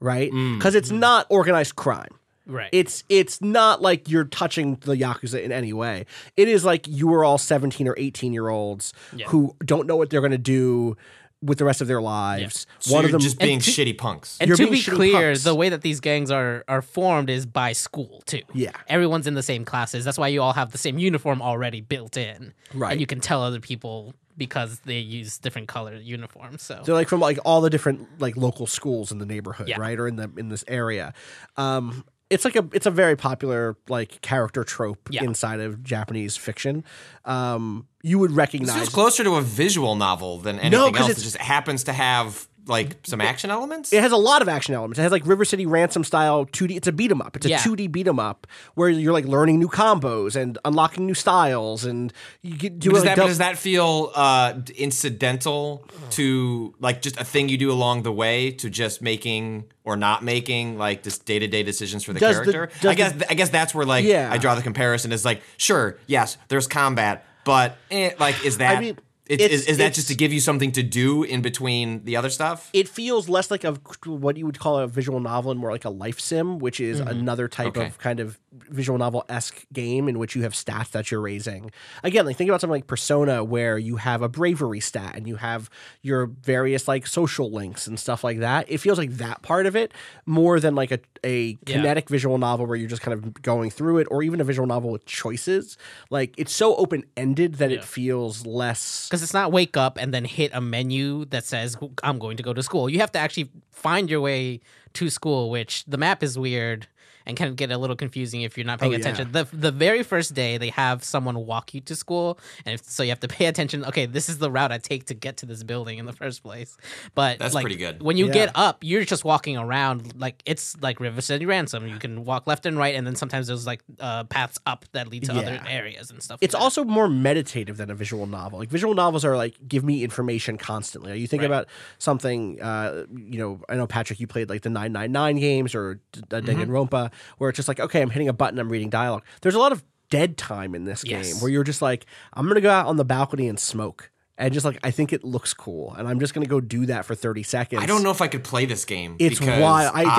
right? 0.00 0.32
Mm. 0.32 0.56
Because 0.58 0.74
it's 0.74 0.90
not 0.90 1.26
organized 1.28 1.76
crime. 1.76 2.18
right 2.46 2.70
It's 2.72 3.04
it's 3.08 3.42
not 3.42 3.82
like 3.82 4.08
you're 4.08 4.24
touching 4.24 4.76
the 4.76 4.94
yakuza 4.96 5.42
in 5.42 5.52
any 5.52 5.72
way. 5.72 6.06
It 6.36 6.48
is 6.48 6.64
like 6.64 6.88
you 6.88 7.12
are 7.14 7.24
all 7.24 7.38
17 7.38 7.86
or 7.88 7.94
18 7.98 8.32
year 8.32 8.48
olds 8.48 8.92
Yeah. 9.14 9.26
who 9.28 9.54
don't 9.64 9.86
know 9.86 9.96
what 9.96 10.10
they're 10.10 10.20
going 10.22 10.32
to 10.32 10.38
do 10.38 10.96
with 11.42 11.58
the 11.58 11.64
rest 11.64 11.80
of 11.80 11.88
their 11.88 12.00
lives. 12.00 12.66
So 12.78 12.94
One 12.94 13.02
you're 13.02 13.08
of 13.08 13.12
them 13.12 13.20
just 13.20 13.38
being 13.38 13.58
to- 13.58 13.70
shitty 13.70 13.98
punks. 13.98 14.38
And 14.40 14.48
You're 14.48 14.56
to 14.56 14.70
be 14.70 14.80
clear, 14.82 15.30
punks. 15.30 15.44
the 15.44 15.54
way 15.54 15.68
that 15.68 15.82
these 15.82 16.00
gangs 16.00 16.30
are 16.30 16.64
are 16.68 16.82
formed 16.82 17.28
is 17.30 17.46
by 17.46 17.72
school 17.72 18.22
too. 18.26 18.42
Yeah. 18.54 18.70
everyone's 18.88 19.26
in 19.26 19.34
the 19.34 19.42
same 19.42 19.64
classes. 19.64 20.04
That's 20.04 20.18
why 20.18 20.28
you 20.28 20.40
all 20.42 20.52
have 20.52 20.70
the 20.72 20.78
same 20.78 20.98
uniform 20.98 21.42
already 21.42 21.80
built 21.80 22.16
in, 22.16 22.54
Right. 22.72 22.92
And 22.92 23.00
you 23.00 23.06
can 23.06 23.20
tell 23.20 23.42
other 23.42 23.60
people 23.60 24.14
because 24.38 24.80
they 24.86 24.98
use 24.98 25.36
different 25.38 25.68
color 25.68 25.94
uniforms. 25.96 26.62
So 26.62 26.80
They're 26.84 26.94
like 26.94 27.08
from 27.08 27.20
like 27.20 27.38
all 27.44 27.60
the 27.60 27.68
different 27.70 28.20
like 28.20 28.36
local 28.36 28.66
schools 28.66 29.12
in 29.12 29.18
the 29.18 29.26
neighborhood, 29.26 29.68
Yeah. 29.68 29.78
right, 29.78 29.98
or 29.98 30.06
in 30.08 30.16
the 30.16 30.30
in 30.38 30.48
this 30.48 30.64
area. 30.68 31.12
Um, 31.56 32.04
it's 32.32 32.44
like 32.44 32.56
a 32.56 32.66
it's 32.72 32.86
a 32.86 32.90
very 32.90 33.14
popular 33.16 33.76
like 33.88 34.20
character 34.22 34.64
trope 34.64 35.08
Yeah. 35.10 35.24
inside 35.24 35.60
of 35.60 35.82
Japanese 35.84 36.36
fiction. 36.36 36.84
Um, 37.24 37.86
you 38.02 38.18
would 38.18 38.30
This 38.30 38.36
recognize 38.36 38.74
feels 38.76 38.88
closer 38.88 39.22
to 39.24 39.34
a 39.36 39.42
visual 39.42 39.94
novel 39.94 40.38
than 40.38 40.58
anything 40.58 40.92
'cause 40.94 41.08
else. 41.10 41.18
It 41.18 41.22
just 41.22 41.36
happens 41.36 41.84
to 41.84 41.92
have 41.92 42.48
like 42.66 42.96
some 43.04 43.20
action 43.20 43.50
elements? 43.50 43.92
It 43.92 44.02
has 44.02 44.12
a 44.12 44.16
lot 44.16 44.40
of 44.42 44.48
action 44.48 44.74
elements. 44.74 44.98
It 44.98 45.02
has 45.02 45.10
like 45.12 45.26
River 45.26 45.44
City 45.44 45.66
Ransom 45.66 46.04
style 46.04 46.46
2D. 46.46 46.76
It's 46.76 46.86
a 46.88 46.92
beat 46.92 47.10
'em 47.10 47.20
up. 47.20 47.36
It's 47.36 47.46
a 47.46 47.50
Yeah. 47.50 47.58
2D 47.58 47.90
beat 47.90 48.06
'em 48.06 48.18
up 48.20 48.46
where 48.74 48.88
you're 48.88 49.12
like 49.12 49.24
learning 49.26 49.58
new 49.58 49.68
combos 49.68 50.36
and 50.36 50.58
unlocking 50.64 51.06
new 51.06 51.14
styles 51.14 51.84
and 51.84 52.12
you 52.40 52.56
get 52.56 52.78
do 52.78 52.90
does 52.90 53.04
like 53.04 53.16
that 53.16 53.26
does 53.26 53.38
that 53.38 53.58
feel 53.58 54.12
uh, 54.14 54.52
d- 54.52 54.72
incidental 54.74 55.84
to 56.10 56.74
like 56.80 57.02
just 57.02 57.16
a 57.20 57.24
thing 57.24 57.48
you 57.48 57.58
do 57.58 57.70
along 57.70 58.02
the 58.02 58.12
way 58.12 58.50
to 58.50 58.70
just 58.70 59.02
making 59.02 59.64
or 59.84 59.96
not 59.96 60.22
making 60.22 60.78
like 60.78 61.02
this 61.02 61.18
day 61.18 61.38
to 61.38 61.46
day 61.48 61.62
decisions 61.62 62.04
for 62.04 62.12
the 62.12 62.20
Does 62.20 62.38
the- 62.44 62.52
character? 62.52 62.78
does 62.80 62.90
I 62.90 62.94
guess 62.94 63.14
I 63.30 63.34
guess 63.34 63.48
that's 63.50 63.74
where 63.74 63.84
like 63.86 64.04
Yeah. 64.04 64.28
I 64.32 64.38
draw 64.38 64.54
the 64.54 64.62
comparison 64.62 65.12
is 65.12 65.24
like 65.24 65.42
sure 65.56 65.98
yes 66.06 66.36
there's 66.48 66.66
combat 66.66 67.24
but 67.44 67.76
eh, 67.90 68.10
like 68.20 68.44
is 68.44 68.58
that 68.58 68.80
mean, 68.80 68.96
it's, 69.26 69.42
it's- 69.42 69.60
is, 69.62 69.66
is 69.66 69.78
that 69.78 69.84
it's- 69.84 69.96
just 69.96 70.08
to 70.08 70.14
give 70.14 70.32
you 70.32 70.40
something 70.40 70.72
to 70.72 70.82
do 70.82 71.22
in 71.22 71.42
between 71.42 72.04
the 72.04 72.16
other 72.16 72.30
stuff? 72.30 72.68
it 72.72 72.88
feels 72.88 73.28
less 73.28 73.50
like 73.50 73.64
a 73.64 73.72
what 74.06 74.36
you 74.36 74.46
would 74.46 74.58
call 74.58 74.78
a 74.78 74.86
visual 74.86 75.20
novel 75.20 75.50
and 75.50 75.60
more 75.60 75.70
like 75.70 75.84
a 75.84 75.90
life 75.90 76.18
sim, 76.20 76.58
which 76.58 76.80
is 76.80 77.00
mm-hmm. 77.00 77.08
another 77.08 77.48
type 77.48 77.68
Okay. 77.68 77.86
of 77.86 77.98
kind 77.98 78.20
of 78.20 78.38
visual 78.68 78.98
novel 78.98 79.24
esque 79.28 79.64
game 79.72 80.08
in 80.08 80.18
which 80.18 80.34
you 80.36 80.42
have 80.42 80.52
stats 80.52 80.90
that 80.90 81.10
you're 81.10 81.20
raising. 81.20 81.70
Again, 82.02 82.26
like 82.26 82.36
think 82.36 82.48
about 82.50 82.60
something 82.60 82.72
like 82.72 82.86
Persona, 82.86 83.42
where 83.42 83.78
you 83.78 83.96
have 83.96 84.20
a 84.22 84.28
bravery 84.28 84.80
stat 84.80 85.14
and 85.16 85.26
you 85.26 85.36
have 85.36 85.70
your 86.02 86.26
various 86.26 86.86
like 86.88 87.06
social 87.06 87.50
links 87.50 87.86
and 87.86 87.98
stuff 87.98 88.22
like 88.24 88.40
that. 88.40 88.66
It 88.70 88.78
feels 88.78 88.98
like 88.98 89.12
that 89.12 89.40
part 89.42 89.66
of 89.66 89.74
it 89.76 89.92
more 90.26 90.60
than 90.60 90.74
like 90.74 90.90
a 90.90 90.98
a 91.24 91.56
Yeah. 91.66 91.76
kinetic 91.76 92.08
visual 92.08 92.36
novel 92.36 92.66
where 92.66 92.76
you're 92.76 92.88
just 92.88 93.00
kind 93.02 93.14
of 93.14 93.40
going 93.42 93.70
through 93.70 93.98
it, 93.98 94.08
or 94.10 94.22
even 94.24 94.40
a 94.40 94.44
visual 94.44 94.66
novel 94.66 94.90
with 94.90 95.06
choices. 95.06 95.78
Like 96.10 96.34
it's 96.36 96.52
so 96.52 96.74
open 96.76 97.04
ended 97.16 97.54
that 97.54 97.70
it 97.70 97.84
feels 97.84 98.44
less. 98.44 99.08
because 99.08 99.21
it's 99.22 99.34
not 99.34 99.52
wake 99.52 99.76
up 99.76 99.98
and 99.98 100.12
then 100.12 100.24
hit 100.24 100.50
a 100.54 100.60
menu 100.60 101.24
that 101.26 101.44
says 101.44 101.76
I'm 102.02 102.18
going 102.18 102.36
to 102.36 102.42
go 102.42 102.52
to 102.52 102.62
school. 102.62 102.88
You 102.88 103.00
have 103.00 103.12
to 103.12 103.18
actually 103.18 103.50
find 103.70 104.10
your 104.10 104.20
way 104.20 104.60
to 104.94 105.10
school, 105.10 105.50
which 105.50 105.84
the 105.84 105.96
map 105.96 106.22
is 106.22 106.38
weird 106.38 106.86
and 107.26 107.36
can 107.36 107.54
get 107.54 107.70
a 107.70 107.78
little 107.78 107.96
confusing 107.96 108.42
if 108.42 108.56
you're 108.56 108.66
not 108.66 108.80
paying 108.80 108.92
Oh, 108.92 108.96
yeah. 108.96 109.00
attention. 109.00 109.32
The 109.32 109.46
the 109.52 109.72
very 109.72 110.02
first 110.02 110.34
day 110.34 110.58
they 110.58 110.70
have 110.70 111.04
someone 111.04 111.46
walk 111.46 111.74
you 111.74 111.80
to 111.82 111.96
school, 111.96 112.38
and 112.66 112.74
if, 112.74 112.84
so 112.84 113.02
you 113.02 113.10
have 113.10 113.20
to 113.20 113.28
pay 113.28 113.46
attention. 113.46 113.84
Okay, 113.84 114.06
this 114.06 114.28
is 114.28 114.38
the 114.38 114.50
route 114.50 114.72
I 114.72 114.78
take 114.78 115.06
to 115.06 115.14
get 115.14 115.36
to 115.38 115.46
this 115.46 115.62
building 115.62 115.98
in 115.98 116.06
the 116.06 116.12
first 116.12 116.42
place. 116.42 116.76
But 117.14 117.38
That's 117.38 117.54
like, 117.54 117.62
pretty 117.64 117.76
good. 117.76 118.02
When 118.02 118.16
you 118.16 118.26
Yeah. 118.26 118.32
get 118.32 118.50
up, 118.54 118.78
you're 118.82 119.04
just 119.04 119.24
walking 119.24 119.56
around 119.56 120.14
like 120.20 120.42
it's 120.46 120.76
like 120.80 121.00
River 121.00 121.20
City 121.20 121.46
Ransom. 121.46 121.86
You 121.86 121.98
can 121.98 122.24
walk 122.24 122.46
left 122.46 122.66
and 122.66 122.76
right, 122.76 122.94
and 122.94 123.06
then 123.06 123.16
sometimes 123.16 123.46
there's 123.46 123.66
like 123.66 123.82
uh, 124.00 124.24
paths 124.24 124.58
up 124.66 124.84
that 124.92 125.08
lead 125.08 125.24
to 125.24 125.32
other 125.32 125.60
areas 125.68 126.10
and 126.10 126.22
stuff. 126.22 126.38
It's 126.40 126.54
like 126.54 126.60
that. 126.60 126.64
also 126.64 126.84
more 126.84 127.08
meditative 127.08 127.76
than 127.76 127.90
a 127.90 127.94
visual 127.94 128.26
novel. 128.26 128.58
Like 128.58 128.68
visual 128.70 128.94
novels 128.94 129.24
are 129.24 129.36
like 129.36 129.54
give 129.68 129.84
me 129.84 130.02
information 130.02 130.58
constantly. 130.58 131.12
Are 131.12 131.14
you 131.14 131.26
think 131.26 131.42
Right. 131.42 131.46
about 131.46 131.68
something, 131.98 132.60
uh, 132.60 133.04
you 133.14 133.38
know, 133.38 133.60
I 133.68 133.76
know 133.76 133.86
Patrick, 133.86 134.20
you 134.20 134.26
played 134.26 134.48
like 134.48 134.62
the 134.62 134.70
nine 134.70 134.92
nine 134.92 135.12
nine 135.12 135.36
games 135.36 135.74
or 135.74 136.00
D- 136.12 136.20
D- 136.28 136.36
Danganronpa, 136.36 137.11
where 137.38 137.50
it's 137.50 137.56
just 137.56 137.68
like, 137.68 137.80
okay, 137.80 138.00
I'm 138.02 138.10
hitting 138.10 138.28
a 138.28 138.32
button, 138.32 138.58
I'm 138.58 138.68
reading 138.70 138.90
dialogue. 138.90 139.24
There's 139.40 139.54
a 139.54 139.58
lot 139.58 139.72
of 139.72 139.82
dead 140.10 140.36
time 140.36 140.74
in 140.74 140.84
this 140.84 141.02
game 141.04 141.18
Yes. 141.18 141.40
where 141.42 141.50
you're 141.50 141.64
just 141.64 141.80
like, 141.82 142.06
I'm 142.34 142.46
gonna 142.48 142.60
go 142.60 142.70
out 142.70 142.86
on 142.86 142.96
the 142.96 143.04
balcony 143.04 143.48
and 143.48 143.58
smoke. 143.58 144.10
And 144.38 144.52
just 144.52 144.64
like 144.64 144.78
I 144.82 144.90
think 144.90 145.12
it 145.12 145.22
looks 145.24 145.52
cool, 145.54 145.94
and 145.94 146.08
I'm 146.08 146.18
just 146.18 146.34
gonna 146.34 146.46
go 146.46 146.60
do 146.60 146.86
that 146.86 147.04
for 147.04 147.14
30 147.14 147.42
seconds. 147.42 147.82
I 147.82 147.86
don't 147.86 148.02
know 148.02 148.10
if 148.10 148.20
I 148.22 148.28
could 148.28 148.42
play 148.42 148.64
this 148.64 148.84
game. 148.84 149.16
It's 149.18 149.38
because 149.38 149.60
wild. 149.60 149.92
I 149.94 150.00
think 150.00 150.12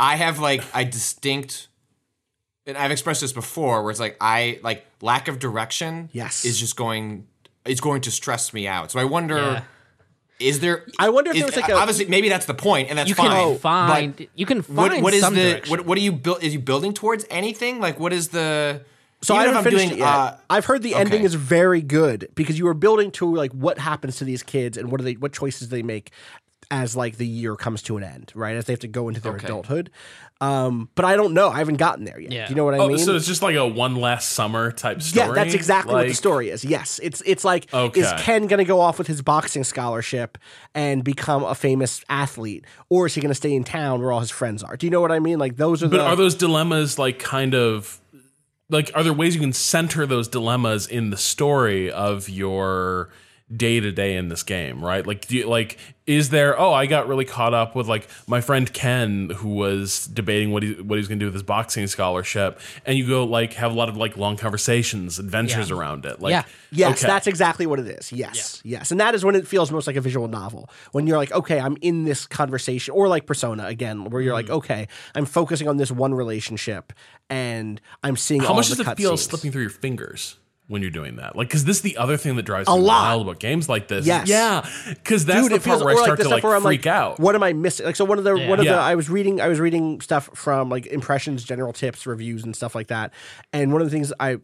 I. 0.00 0.12
I 0.12 0.16
have 0.16 0.40
like 0.40 0.62
a 0.74 0.84
distinct, 0.84 1.68
and 2.66 2.76
I've 2.76 2.90
expressed 2.90 3.20
this 3.20 3.32
before, 3.32 3.82
where 3.82 3.90
it's 3.92 4.00
like 4.00 4.16
I 4.20 4.58
like 4.62 4.84
lack 5.00 5.28
of 5.28 5.38
direction. 5.38 6.10
Yes. 6.12 6.44
is 6.44 6.58
just 6.58 6.76
going. 6.76 7.26
It's 7.64 7.80
going 7.80 8.00
to 8.02 8.10
stress 8.10 8.52
me 8.52 8.66
out. 8.66 8.90
So 8.90 8.98
I 8.98 9.04
wonder. 9.04 9.36
Yeah. 9.36 9.62
Is 10.44 10.60
there? 10.60 10.84
I 10.98 11.08
wonder 11.08 11.30
if 11.30 11.36
is, 11.36 11.42
there 11.42 11.46
was, 11.46 11.56
like, 11.56 11.68
a- 11.70 11.74
obviously 11.74 12.06
maybe 12.06 12.28
that's 12.28 12.46
the 12.46 12.54
point, 12.54 12.90
and 12.90 12.98
that's 12.98 13.10
fine. 13.12 13.26
you 13.48 13.54
fine. 13.54 13.54
can 13.54 13.54
but 13.54 13.60
find 14.18 14.28
you 14.34 14.46
can 14.46 14.62
find 14.62 14.76
what, 14.76 15.02
what 15.02 15.14
is 15.14 15.20
some 15.22 15.34
the 15.34 15.62
what, 15.68 15.86
what 15.86 15.98
are 15.98 16.00
you 16.02 16.12
build? 16.12 16.42
Is 16.42 16.52
you 16.52 16.60
building 16.60 16.92
towards 16.92 17.24
anything? 17.30 17.80
Like 17.80 17.98
what 17.98 18.12
is 18.12 18.28
the? 18.28 18.82
So 19.22 19.34
I 19.34 19.38
if 19.40 19.46
haven't 19.46 19.56
I'm 19.58 19.64
finished 19.64 19.84
doing, 19.86 19.98
it 19.98 19.98
yet. 20.00 20.08
uh, 20.08 20.36
I've 20.50 20.66
heard 20.66 20.82
the 20.82 20.94
ending 20.94 21.22
is 21.22 21.34
very 21.34 21.80
good 21.80 22.28
because 22.34 22.58
you 22.58 22.66
are 22.68 22.74
building 22.74 23.10
to 23.12 23.34
like 23.34 23.52
what 23.52 23.78
happens 23.78 24.16
to 24.18 24.24
these 24.24 24.42
kids 24.42 24.76
and 24.76 24.90
what 24.92 25.00
are 25.00 25.04
they 25.04 25.14
what 25.14 25.32
choices 25.32 25.70
they 25.70 25.82
make 25.82 26.10
as 26.70 26.94
like 26.96 27.16
the 27.16 27.26
year 27.26 27.56
comes 27.56 27.80
to 27.82 27.96
an 27.96 28.04
end, 28.04 28.32
right? 28.34 28.54
As 28.56 28.66
they 28.66 28.72
have 28.74 28.80
to 28.80 28.88
go 28.88 29.08
into 29.08 29.20
their 29.20 29.34
Okay. 29.36 29.46
adulthood. 29.46 29.90
Um, 30.44 30.88
but 30.94 31.04
I 31.04 31.16
don't 31.16 31.32
know. 31.34 31.48
I 31.48 31.58
haven't 31.58 31.76
gotten 31.76 32.04
there 32.04 32.20
yet. 32.20 32.32
Yeah. 32.32 32.46
Do 32.46 32.50
you 32.50 32.56
know 32.56 32.64
what 32.64 32.74
I 32.74 32.78
Oh, 32.78 32.88
mean? 32.88 32.98
so 32.98 33.14
it's 33.16 33.26
just 33.26 33.40
like 33.42 33.56
a 33.56 33.66
one 33.66 33.96
last 33.96 34.30
summer 34.30 34.70
type 34.72 35.00
story. 35.00 35.28
yeah, 35.28 35.32
that's 35.32 35.54
exactly 35.54 35.94
what 35.94 36.08
the 36.08 36.14
story 36.14 36.50
is. 36.50 36.64
Yes, 36.64 37.00
it's 37.02 37.22
it's 37.24 37.44
like 37.44 37.66
is 37.96 38.12
Ken 38.18 38.46
going 38.46 38.58
to 38.58 38.64
go 38.64 38.80
off 38.80 38.98
with 38.98 39.06
his 39.06 39.22
boxing 39.22 39.64
scholarship 39.64 40.36
and 40.74 41.02
become 41.04 41.44
a 41.44 41.54
famous 41.54 42.04
athlete, 42.08 42.64
or 42.88 43.06
is 43.06 43.14
he 43.14 43.20
going 43.20 43.30
to 43.30 43.34
stay 43.34 43.54
in 43.54 43.64
town 43.64 44.00
where 44.00 44.12
all 44.12 44.20
his 44.20 44.30
friends 44.30 44.62
are? 44.62 44.76
Do 44.76 44.86
you 44.86 44.90
know 44.90 45.00
what 45.00 45.12
I 45.12 45.18
mean? 45.20 45.38
Like 45.38 45.56
those 45.56 45.82
are 45.82 45.88
But 45.88 45.98
the 45.98 46.02
are 46.04 46.16
those 46.16 46.34
dilemmas 46.34 46.98
like 46.98 47.18
kind 47.18 47.54
of 47.54 48.00
like 48.70 48.90
are 48.94 49.02
there 49.02 49.12
ways 49.12 49.34
you 49.34 49.40
can 49.40 49.52
center 49.52 50.06
those 50.06 50.28
dilemmas 50.28 50.86
in 50.86 51.10
the 51.10 51.16
story 51.16 51.90
of 51.90 52.28
your 52.28 53.10
day 53.56 53.80
to 53.80 53.92
day 53.92 54.16
in 54.16 54.28
this 54.28 54.42
game, 54.42 54.84
right? 54.84 55.06
Like 55.06 55.26
do 55.26 55.36
you, 55.36 55.48
like 55.48 55.78
is 56.06 56.28
there 56.28 56.58
oh, 56.60 56.72
I 56.72 56.84
got 56.86 57.08
really 57.08 57.24
caught 57.24 57.54
up 57.54 57.74
with 57.74 57.88
like 57.88 58.08
my 58.26 58.40
friend 58.42 58.70
Ken 58.72 59.30
who 59.36 59.50
was 59.54 60.06
debating 60.06 60.50
what 60.52 60.62
he 60.62 60.74
what 60.74 60.98
he's 60.98 61.08
going 61.08 61.18
to 61.18 61.22
do 61.22 61.26
with 61.26 61.34
his 61.34 61.42
boxing 61.42 61.86
scholarship 61.86 62.60
and 62.84 62.98
you 62.98 63.06
go 63.08 63.24
like 63.24 63.54
have 63.54 63.72
a 63.72 63.74
lot 63.74 63.88
of 63.88 63.96
like 63.96 64.16
long 64.16 64.36
conversations, 64.36 65.18
adventures 65.18 65.70
Yeah. 65.70 65.76
around 65.76 66.04
it. 66.04 66.20
Like 66.20 66.32
Yeah. 66.32 66.42
Yes, 66.72 66.98
okay. 67.02 67.06
that's 67.12 67.26
exactly 67.26 67.66
what 67.66 67.78
it 67.78 67.86
is. 67.86 68.10
Yes, 68.12 68.60
yes, 68.64 68.90
and 68.90 68.98
that 69.00 69.14
is 69.14 69.24
when 69.24 69.36
it 69.36 69.46
feels 69.46 69.70
most 69.70 69.86
like 69.86 69.94
a 69.96 70.00
visual 70.00 70.26
novel. 70.26 70.68
When 70.90 71.06
you're 71.06 71.16
like, 71.16 71.30
okay, 71.30 71.60
I'm 71.60 71.76
in 71.82 72.02
this 72.04 72.26
conversation, 72.26 72.92
or 72.94 73.06
like 73.06 73.26
Persona 73.26 73.66
again, 73.66 74.04
where 74.10 74.20
you're 74.20 74.32
like, 74.34 74.46
Mm-hmm. 74.46 74.54
okay, 74.56 74.88
I'm 75.14 75.24
focusing 75.24 75.68
on 75.68 75.76
this 75.76 75.92
one 75.92 76.12
relationship, 76.14 76.92
and 77.30 77.80
I'm 78.02 78.16
seeing 78.16 78.40
How 78.40 78.48
all 78.48 78.54
much 78.56 78.68
the 78.70 78.76
does 78.82 78.88
it 78.88 78.96
feel 78.96 79.12
cutscenes. 79.12 79.18
slipping 79.30 79.52
through 79.52 79.62
your 79.62 79.70
fingers 79.70 80.36
when 80.66 80.80
you're 80.80 80.90
doing 80.90 81.16
that? 81.16 81.36
Like, 81.36 81.48
because 81.48 81.64
this 81.64 81.76
is 81.76 81.82
the 81.82 81.96
other 81.98 82.16
thing 82.16 82.36
that 82.36 82.44
drives 82.44 82.68
A 82.68 82.74
me 82.74 82.80
lot. 82.80 83.02
wild 83.02 83.22
about 83.22 83.38
games 83.38 83.68
like 83.68 83.88
this. 83.88 84.06
Yes. 84.06 84.28
Yeah. 84.28 84.66
Because 84.88 85.26
that's 85.26 85.42
Dude, 85.42 85.52
the 85.52 85.56
it 85.56 85.62
feels 85.62 85.82
part 85.82 85.84
where 85.84 85.94
I 85.94 86.04
start 86.04 86.18
the 86.18 86.24
to 86.24 86.28
stuff 86.30 86.44
like 86.44 86.54
I'm 86.54 86.62
freak 86.62 86.86
like, 86.86 86.94
out. 86.94 87.20
What 87.20 87.34
am 87.34 87.42
I 87.42 87.52
missing? 87.52 87.84
Like, 87.84 87.96
so 87.96 88.04
one 88.04 88.18
of 88.18 88.24
the 88.24 88.34
one 88.34 88.58
of 88.58 88.64
the 88.64 88.72
I 88.74 88.94
was 88.94 89.10
reading 89.10 89.40
I 89.40 89.48
was 89.48 89.60
reading 89.60 90.00
stuff 90.00 90.30
from 90.34 90.70
like 90.70 90.86
impressions, 90.86 91.44
general 91.44 91.72
tips, 91.72 92.06
reviews, 92.06 92.44
and 92.44 92.56
stuff 92.56 92.74
like 92.74 92.86
that. 92.88 93.12
And 93.52 93.72
one 93.72 93.82
of 93.82 93.90
the 93.90 93.90
things 93.90 94.12
I, 94.18 94.30
I, 94.30 94.34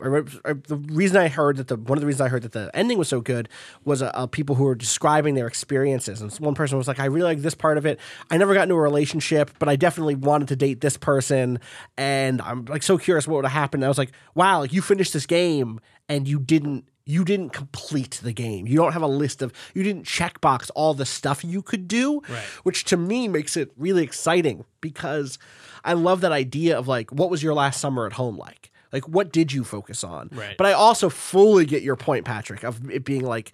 I 0.44 0.52
the 0.68 0.76
reason 0.90 1.16
I 1.16 1.28
heard 1.28 1.56
that 1.56 1.68
the 1.68 1.76
one 1.76 1.96
of 1.96 2.00
the 2.00 2.06
reasons 2.06 2.20
I 2.20 2.28
heard 2.28 2.42
that 2.42 2.52
the 2.52 2.70
ending 2.74 2.98
was 2.98 3.08
so 3.08 3.20
good 3.20 3.48
was 3.84 4.02
uh, 4.02 4.10
uh, 4.14 4.26
people 4.26 4.56
who 4.56 4.64
were 4.64 4.74
describing 4.74 5.34
their 5.34 5.46
experiences. 5.46 6.20
And 6.20 6.30
one 6.34 6.54
person 6.54 6.76
was 6.76 6.86
like, 6.86 7.00
I 7.00 7.06
really 7.06 7.24
like 7.24 7.38
this 7.40 7.54
part 7.54 7.78
of 7.78 7.86
it. 7.86 7.98
I 8.30 8.36
never 8.36 8.52
got 8.52 8.64
into 8.64 8.74
a 8.74 8.80
relationship, 8.80 9.52
but 9.58 9.68
I 9.68 9.76
definitely 9.76 10.16
wanted 10.16 10.48
to 10.48 10.56
date 10.56 10.80
this 10.80 10.96
person, 10.96 11.60
and 11.96 12.42
I'm 12.42 12.66
like 12.66 12.82
so 12.82 12.98
curious 12.98 13.26
what 13.26 13.36
would 13.36 13.44
have 13.46 13.52
happened. 13.52 13.82
And 13.82 13.86
I 13.86 13.88
was 13.88 13.98
like, 13.98 14.12
wow, 14.34 14.60
like 14.60 14.72
you 14.72 14.82
finished 14.82 15.12
this 15.12 15.26
game 15.26 15.80
and 16.10 16.28
you 16.28 16.38
didn't 16.38 16.84
you 17.06 17.24
didn't 17.24 17.50
complete 17.50 18.20
the 18.22 18.32
game. 18.32 18.68
You 18.68 18.76
don't 18.76 18.92
have 18.92 19.02
a 19.02 19.06
list 19.08 19.42
of 19.42 19.52
you 19.74 19.82
didn't 19.82 20.04
checkbox 20.04 20.70
all 20.74 20.92
the 20.94 21.06
stuff 21.06 21.42
you 21.44 21.62
could 21.62 21.88
do, 21.88 22.20
Right. 22.28 22.44
which 22.62 22.84
to 22.84 22.96
me 22.96 23.26
makes 23.28 23.56
it 23.56 23.72
really 23.76 24.02
exciting 24.04 24.64
because 24.82 25.38
I 25.82 25.94
love 25.94 26.20
that 26.20 26.30
idea 26.32 26.78
of 26.78 26.86
like 26.86 27.10
what 27.10 27.30
was 27.30 27.42
your 27.42 27.54
last 27.54 27.80
summer 27.80 28.06
at 28.06 28.12
home 28.12 28.36
like? 28.36 28.70
Like 28.92 29.08
what 29.08 29.32
did 29.32 29.52
you 29.52 29.64
focus 29.64 30.04
on? 30.04 30.28
Right. 30.32 30.56
But 30.58 30.66
I 30.66 30.72
also 30.72 31.08
fully 31.08 31.64
get 31.64 31.82
your 31.82 31.96
point, 31.96 32.24
Patrick, 32.26 32.62
of 32.64 32.90
it 32.90 33.04
being 33.04 33.24
like 33.24 33.52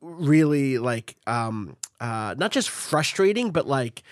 really 0.00 0.78
like 0.78 1.16
um 1.26 1.76
uh 2.00 2.34
not 2.38 2.50
just 2.52 2.70
frustrating, 2.70 3.50
but 3.50 3.66
like 3.66 4.02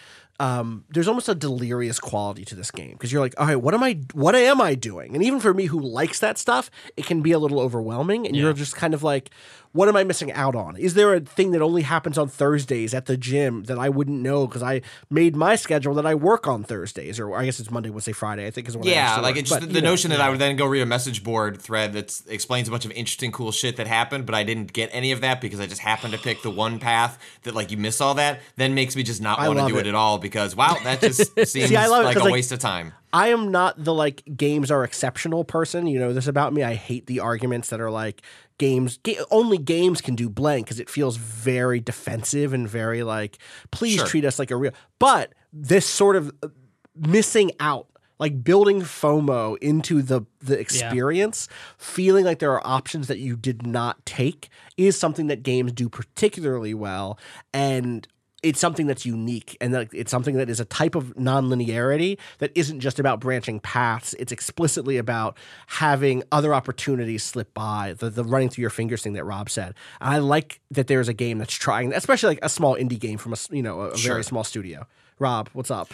um, 0.41 0.84
there's 0.91 1.09
almost 1.09 1.28
a 1.28 1.34
delirious 1.34 1.99
quality 1.99 2.45
to 2.45 2.55
this 2.55 2.70
game 2.70 2.93
because 2.93 3.12
you're 3.12 3.20
like, 3.20 3.34
all 3.39 3.47
right, 3.47 3.57
what 3.61 3.74
am 3.74 3.82
I, 3.82 3.99
what 4.12 4.34
am 4.36 4.61
I 4.61 4.74
doing? 4.74 5.14
And 5.14 5.24
even 5.24 5.41
for 5.41 5.53
me 5.53 5.66
who 5.66 5.80
likes 5.80 6.20
that 6.20 6.39
stuff, 6.39 6.70
it 6.97 7.07
can 7.07 7.22
be 7.22 7.32
a 7.32 7.39
little 7.39 7.59
overwhelming, 7.61 8.26
and 8.26 8.36
you're 8.36 8.53
just 8.53 8.76
kind 8.76 8.95
of 8.95 9.03
like, 9.03 9.30
what 9.79 9.89
am 9.89 9.95
I 9.95 10.03
missing 10.03 10.33
out 10.33 10.57
on? 10.57 10.76
Is 10.76 10.95
there 10.95 11.14
a 11.14 11.20
thing 11.20 11.53
that 11.53 11.62
only 11.62 11.83
happens 11.83 12.18
on 12.18 12.26
Thursdays 12.26 12.95
at 12.95 13.07
the 13.07 13.16
gym 13.16 13.62
that 13.64 13.79
I 13.79 13.89
wouldn't 13.89 14.20
know 14.20 14.45
because 14.49 14.61
I 14.61 14.83
made 15.09 15.37
my 15.37 15.55
schedule 15.55 15.95
that 15.95 16.05
I 16.05 16.16
work 16.16 16.49
on 16.49 16.64
Thursdays, 16.64 17.20
or 17.20 17.37
I 17.37 17.45
guess 17.45 17.61
it's 17.61 17.70
Monday, 17.70 17.89
Wednesday, 17.89 18.11
Friday. 18.11 18.45
I 18.45 18.51
think 18.51 18.66
is 18.66 18.76
when 18.76 18.89
Yeah, 18.89 19.07
actually 19.07 19.22
like 19.22 19.35
work. 19.37 19.41
it's 19.43 19.51
But, 19.51 19.72
the 19.72 19.81
know, 19.81 19.91
notion 19.91 20.11
that 20.11 20.20
I 20.20 20.31
would 20.31 20.41
then 20.41 20.57
go 20.57 20.66
read 20.66 20.81
a 20.83 20.87
message 20.87 21.22
board 21.22 21.62
thread 21.62 21.93
that 21.93 22.20
explains 22.29 22.66
a 22.66 22.72
bunch 22.72 22.87
of 22.87 22.91
interesting, 22.91 23.31
cool 23.31 23.53
shit 23.53 23.76
that 23.76 23.87
happened, 23.87 24.26
but 24.26 24.35
I 24.35 24.43
didn't 24.43 24.72
get 24.72 24.91
any 24.93 25.12
of 25.12 25.20
that 25.20 25.41
because 25.41 25.61
I 25.61 25.68
just 25.68 25.81
happened 25.81 26.12
to 26.12 26.18
pick 26.18 26.43
the 26.43 26.51
one 26.51 26.81
path 26.81 27.16
that 27.45 27.55
like 27.55 27.70
you 27.70 27.76
miss 27.76 28.01
all 28.01 28.14
that. 28.14 28.41
Then 28.57 28.74
makes 28.74 28.97
me 28.97 29.05
just 29.05 29.22
not 29.22 29.39
want 29.39 29.61
to 29.61 29.68
do 29.68 29.79
it. 29.79 29.87
it. 29.87 29.91
at 29.91 29.95
all 29.95 30.18
because 30.18 30.57
wow, 30.57 30.76
that 30.83 31.01
just 31.01 31.20
seems 31.49 31.72
I 31.72 31.85
it 31.85 31.89
like 31.89 32.16
a 32.16 32.24
like, 32.24 32.33
waste 32.33 32.51
of 32.51 32.59
time. 32.59 32.95
I 33.13 33.29
am 33.29 33.51
not 33.51 33.83
the 33.83 33.95
like 33.95 34.23
games 34.37 34.71
are 34.71 34.85
exceptional 34.85 35.45
person. 35.45 35.87
You 35.87 35.99
know 35.99 36.13
this 36.13 36.27
about 36.27 36.53
me. 36.53 36.63
I 36.63 36.75
hate 36.75 37.07
the 37.07 37.21
arguments 37.21 37.71
that 37.71 37.81
are 37.81 37.91
like 37.91 38.23
games 38.59 38.99
ga- 39.03 39.21
only 39.31 39.57
games 39.59 40.01
can 40.01 40.15
do 40.15 40.29
blank 40.29 40.67
because 40.67 40.81
it 40.81 40.91
feels 40.91 41.17
very 41.17 41.81
defensive 41.81 42.53
and 42.53 42.69
very 42.69 43.03
like 43.03 43.39
please 43.71 43.97
Sure. 43.97 44.07
treat 44.07 44.25
us 44.25 44.39
like 44.39 44.51
a 44.51 44.57
real. 44.57 44.73
But 44.99 45.33
this 45.53 45.87
sort 45.87 46.17
of 46.17 46.31
uh, 46.43 46.49
missing 46.97 47.53
out. 47.61 47.87
Like 48.21 48.43
building 48.43 48.81
FOMO 48.81 49.57
into 49.59 50.03
the 50.03 50.23
the 50.41 50.59
experience, 50.59 51.47
feeling 51.77 52.25
like 52.25 52.41
there 52.41 52.51
are 52.51 52.67
options 52.67 53.07
that 53.07 53.21
you 53.21 53.37
did 53.37 53.65
not 53.65 54.05
take 54.05 54.49
is 54.77 54.99
something 54.99 55.29
that 55.29 55.45
games 55.45 55.71
do 55.71 55.89
particularly 55.89 56.75
well. 56.75 57.17
And 57.55 58.09
it's 58.43 58.61
something 58.61 58.86
that's 58.86 59.05
unique 59.05 59.57
and 59.61 59.74
that 59.74 59.89
it's 59.93 60.11
something 60.11 60.36
that 60.36 60.49
is 60.49 60.61
a 60.61 60.64
type 60.64 60.95
of 60.95 61.14
nonlinearity 61.16 62.18
that 62.39 62.53
isn't 62.55 62.78
just 62.80 62.99
about 63.01 63.18
branching 63.18 63.59
paths. 63.61 64.14
It's 64.18 64.30
explicitly 64.30 64.97
about 64.97 65.36
having 65.66 66.22
other 66.30 66.55
opportunities 66.55 67.24
slip 67.24 67.53
by, 67.53 67.95
the, 67.99 68.11
the 68.11 68.22
running 68.24 68.49
through 68.49 68.62
your 68.62 68.70
fingers 68.70 69.03
thing 69.03 69.14
that 69.14 69.24
Rob 69.24 69.51
said. 69.51 69.74
And 70.01 70.14
I 70.14 70.18
like 70.18 70.61
that 70.70 70.86
there's 70.86 71.09
a 71.09 71.14
game 71.14 71.39
that's 71.39 71.55
trying, 71.55 71.93
especially 71.93 72.28
like 72.28 72.39
a 72.45 72.49
small 72.49 72.76
indie 72.76 72.99
game 73.01 73.18
from 73.18 73.32
a 73.32 73.36
you 73.51 73.62
know 73.62 73.80
a, 73.82 73.97
Sure. 73.99 74.12
very 74.14 74.24
small 74.24 74.45
studio. 74.45 74.86
Rob, 75.18 75.49
what's 75.53 75.70
up? 75.70 75.93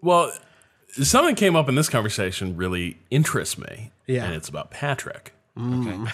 Well, 0.00 0.32
something 0.90 1.34
came 1.36 1.54
up 1.56 1.68
in 1.68 1.74
this 1.74 1.88
conversation 1.88 2.56
really 2.56 2.98
interests 3.10 3.56
me. 3.56 3.90
Yeah. 4.06 4.24
And 4.24 4.34
it's 4.34 4.48
about 4.48 4.70
Patrick. 4.70 5.32
Mm. 5.56 6.12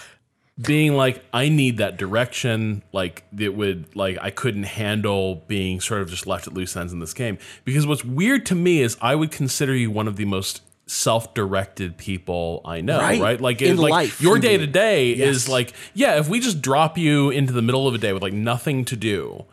Being 0.60 0.94
like, 0.96 1.24
I 1.32 1.48
need 1.48 1.76
that 1.78 1.96
direction. 1.98 2.82
Like, 2.92 3.22
it 3.38 3.54
would, 3.54 3.94
like, 3.94 4.18
I 4.20 4.30
couldn't 4.30 4.64
handle 4.64 5.44
being 5.46 5.80
sort 5.80 6.00
of 6.02 6.10
just 6.10 6.26
left 6.26 6.48
at 6.48 6.52
loose 6.54 6.76
ends 6.76 6.92
in 6.92 6.98
this 6.98 7.14
game. 7.14 7.38
Because 7.64 7.86
what's 7.86 8.04
weird 8.04 8.44
to 8.46 8.54
me 8.56 8.80
is 8.82 8.96
I 9.00 9.14
would 9.14 9.30
consider 9.30 9.74
you 9.74 9.90
one 9.92 10.08
of 10.08 10.16
the 10.16 10.24
most 10.24 10.62
self-directed 10.86 11.96
people 11.96 12.60
I 12.64 12.80
know, 12.80 12.98
Right. 12.98 13.20
right? 13.20 13.40
Like, 13.40 13.62
In 13.62 13.76
like 13.76 13.90
life, 13.90 14.20
your 14.20 14.36
you 14.36 14.42
day 14.42 14.56
to 14.56 14.66
day 14.66 15.12
is 15.12 15.48
like, 15.48 15.72
yeah, 15.94 16.18
if 16.18 16.28
we 16.28 16.40
just 16.40 16.60
drop 16.62 16.98
you 16.98 17.30
into 17.30 17.52
the 17.52 17.62
middle 17.62 17.86
of 17.88 17.94
a 17.94 17.98
day 17.98 18.12
with 18.12 18.22
like 18.22 18.32
nothing 18.32 18.84
to 18.86 18.96
do, 18.96 19.44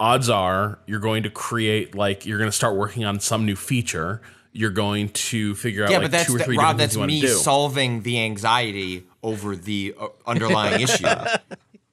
odds 0.00 0.28
are 0.28 0.78
you're 0.86 1.00
going 1.00 1.22
to 1.22 1.30
create 1.30 1.94
like 1.94 2.26
you're 2.26 2.38
going 2.38 2.48
to 2.50 2.56
start 2.56 2.76
working 2.76 3.04
on 3.04 3.20
some 3.20 3.44
new 3.46 3.56
feature. 3.56 4.20
You're 4.52 4.70
going 4.70 5.08
to 5.08 5.54
figure 5.56 5.84
out 5.84 5.90
Yeah, 5.90 5.96
like 5.98 6.04
but 6.06 6.10
that's 6.12 6.26
two 6.26 6.36
or 6.36 6.38
that- 6.38 6.44
three 6.44 6.56
Rob. 6.56 6.76
different 6.76 6.78
That's 6.78 6.94
things 6.94 7.12
you 7.22 7.26
want 7.28 7.36
me 7.38 7.42
solving 7.42 8.02
the 8.02 8.20
anxiety 8.20 9.04
over 9.24 9.56
the 9.56 9.94
uh, 9.98 10.08
underlying 10.26 10.82
issue. 10.82 11.06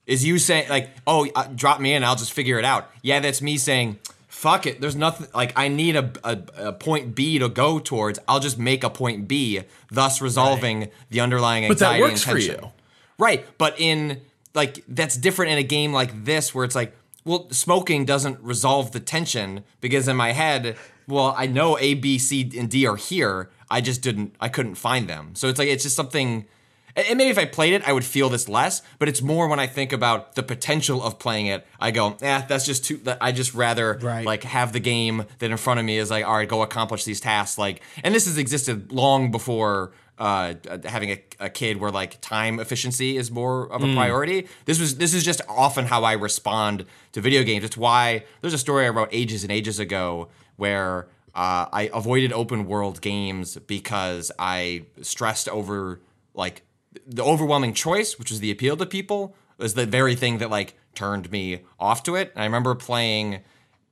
Is 0.05 0.25
you 0.25 0.38
saying 0.38 0.69
like, 0.69 0.89
oh, 1.07 1.27
uh, 1.34 1.47
drop 1.55 1.79
me 1.79 1.93
in, 1.93 2.03
I'll 2.03 2.17
just 2.17 2.34
figure 2.34 2.59
it 2.59 2.65
out. 2.65 2.91
Yeah, 3.01 3.21
that's 3.21 3.41
me 3.41 3.57
saying, 3.57 3.97
fuck 4.27 4.65
it. 4.65 4.82
There's 4.82 4.95
nothing 4.95 5.27
like 5.34 5.53
I 5.57 5.69
need 5.69 5.95
a, 5.95 6.11
a, 6.23 6.39
a 6.57 6.73
point 6.73 7.15
B 7.15 7.39
to 7.39 7.47
go 7.47 7.79
towards. 7.79 8.19
I'll 8.27 8.41
just 8.41 8.59
make 8.59 8.84
a 8.84 8.89
point 8.89 9.27
B, 9.27 9.61
thus 9.89 10.21
resolving 10.21 10.89
the 11.09 11.21
underlying 11.21 11.63
anxiety 11.63 11.79
But 11.79 11.79
that 11.79 12.01
works 12.01 12.27
and 12.27 12.32
for 12.34 12.38
you. 12.39 12.71
Right, 13.17 13.45
but 13.57 13.79
in 13.79 14.19
like 14.53 14.84
that's 14.88 15.15
different 15.15 15.53
in 15.53 15.57
a 15.59 15.63
game 15.63 15.93
like 15.93 16.25
this 16.25 16.53
where 16.53 16.65
it's 16.65 16.75
like, 16.75 16.93
well, 17.23 17.47
smoking 17.51 18.03
doesn't 18.03 18.39
resolve 18.41 18.91
the 18.91 18.99
tension 18.99 19.63
because 19.79 20.07
in 20.09 20.17
my 20.17 20.34
head, 20.34 20.75
well, 21.07 21.34
I 21.38 21.45
know 21.45 21.77
A, 21.79 21.93
B, 21.93 22.17
C, 22.17 22.51
and 22.57 22.69
D 22.69 22.86
are 22.86 22.97
here. 22.97 23.49
I 23.69 23.79
just 23.79 24.01
didn't, 24.01 24.36
I 24.41 24.49
couldn't 24.49 24.75
find 24.75 25.07
them. 25.07 25.36
So 25.36 25.47
it's 25.47 25.59
like 25.59 25.69
it's 25.69 25.84
just 25.84 25.95
something. 25.95 26.47
And 26.95 27.17
maybe 27.17 27.29
if 27.29 27.37
I 27.37 27.45
played 27.45 27.73
it, 27.73 27.87
I 27.87 27.93
would 27.93 28.05
feel 28.05 28.29
this 28.29 28.49
less. 28.49 28.81
But 28.99 29.07
it's 29.09 29.21
more 29.21 29.47
when 29.47 29.59
I 29.59 29.67
think 29.67 29.93
about 29.93 30.35
the 30.35 30.43
potential 30.43 31.01
of 31.03 31.19
playing 31.19 31.47
it. 31.47 31.65
I 31.79 31.91
go, 31.91 32.17
eh, 32.21 32.41
that's 32.47 32.65
just 32.65 32.85
too. 32.85 32.99
I 33.19 33.31
just 33.31 33.53
rather 33.53 33.99
Right. 34.01 34.25
like 34.25 34.43
have 34.43 34.73
the 34.73 34.79
game 34.79 35.25
that 35.39 35.51
in 35.51 35.57
front 35.57 35.79
of 35.79 35.85
me 35.85 35.97
is 35.97 36.09
like, 36.11 36.25
all 36.25 36.35
right, 36.35 36.47
go 36.49 36.61
accomplish 36.61 37.03
these 37.03 37.19
tasks. 37.21 37.57
Like, 37.57 37.81
and 38.03 38.13
this 38.13 38.25
has 38.25 38.37
existed 38.37 38.91
long 38.91 39.31
before 39.31 39.93
uh, 40.19 40.53
having 40.85 41.09
a, 41.11 41.23
a 41.39 41.49
kid 41.49 41.77
where 41.77 41.89
like 41.89 42.21
time 42.21 42.59
efficiency 42.59 43.17
is 43.17 43.31
more 43.31 43.71
of 43.71 43.83
a 43.83 43.91
priority. 43.95 44.47
This 44.65 44.79
was 44.79 44.97
this 44.97 45.15
is 45.15 45.23
just 45.23 45.41
often 45.49 45.85
how 45.85 46.03
I 46.03 46.11
respond 46.13 46.85
to 47.13 47.21
video 47.21 47.41
games. 47.43 47.63
It's 47.63 47.75
why 47.77 48.25
there's 48.41 48.53
a 48.53 48.59
story 48.59 48.85
I 48.85 48.89
wrote 48.89 49.09
ages 49.11 49.41
and 49.43 49.51
ages 49.51 49.79
ago 49.79 50.27
where 50.57 51.07
uh, 51.33 51.65
I 51.73 51.89
avoided 51.91 52.33
open 52.33 52.67
world 52.67 53.01
games 53.01 53.57
because 53.65 54.31
I 54.37 54.83
stressed 55.01 55.49
over 55.49 56.01
like 56.35 56.61
the 57.05 57.23
overwhelming 57.23 57.73
choice, 57.73 58.17
which 58.19 58.31
was 58.31 58.39
the 58.39 58.51
appeal 58.51 58.77
to 58.77 58.85
people, 58.85 59.35
was 59.57 59.73
the 59.73 59.85
very 59.85 60.15
thing 60.15 60.39
that 60.39 60.49
like 60.49 60.75
turned 60.95 61.31
me 61.31 61.61
off 61.79 62.03
to 62.03 62.15
it. 62.15 62.31
And 62.33 62.41
I 62.41 62.45
remember 62.45 62.75
playing 62.75 63.41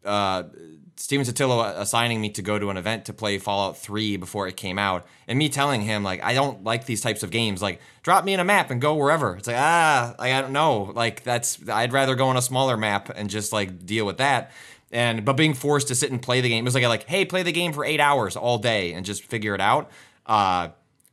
uh, 0.04 0.44
Stephen 0.96 1.26
Totilo 1.26 1.78
assigning 1.78 2.20
me 2.20 2.30
to 2.32 2.42
go 2.42 2.60
to 2.60 2.70
an 2.70 2.76
event 2.78 3.06
to 3.06 3.14
play 3.14 3.38
Fallout 3.38 3.78
3 3.78 4.18
before 4.18 4.48
it 4.48 4.58
came 4.58 4.78
out, 4.78 5.06
and 5.28 5.40
me 5.40 5.48
telling 5.48 5.82
him 5.82 6.04
like 6.04 6.22
I 6.22 6.34
don't 6.34 6.64
like 6.64 6.86
these 6.86 7.02
types 7.02 7.24
of 7.24 7.32
games. 7.32 7.62
Like, 7.62 7.80
drop 8.04 8.26
me 8.26 8.34
in 8.34 8.40
a 8.40 8.44
map 8.44 8.70
and 8.70 8.82
go 8.82 8.96
wherever. 8.96 9.36
It's 9.38 9.48
like 9.48 9.56
ah, 9.58 10.16
like, 10.20 10.34
I 10.34 10.42
don't 10.42 10.52
know. 10.52 10.92
Like 10.94 11.24
that's 11.24 11.58
I'd 11.70 11.94
rather 11.94 12.16
go 12.16 12.28
on 12.28 12.38
a 12.38 12.42
smaller 12.42 12.76
map 12.76 13.10
and 13.16 13.30
just 13.30 13.54
like 13.54 13.86
deal 13.86 14.06
with 14.06 14.18
that. 14.18 14.52
And 14.92 15.24
but 15.24 15.34
being 15.34 15.54
forced 15.54 15.88
to 15.90 15.96
sit 15.96 16.12
and 16.12 16.22
play 16.22 16.42
the 16.42 16.50
game 16.50 16.64
it 16.64 16.68
was 16.68 16.76
like 16.76 16.84
like 16.84 17.08
hey, 17.08 17.24
play 17.24 17.44
the 17.44 17.54
game 17.54 17.72
for 17.72 17.86
eight 17.86 18.02
hours 18.02 18.36
all 18.36 18.58
day 18.58 18.94
and 18.94 19.06
just 19.06 19.24
figure 19.24 19.56
it 19.56 19.62
out. 19.62 19.90
Uh, 20.26 20.70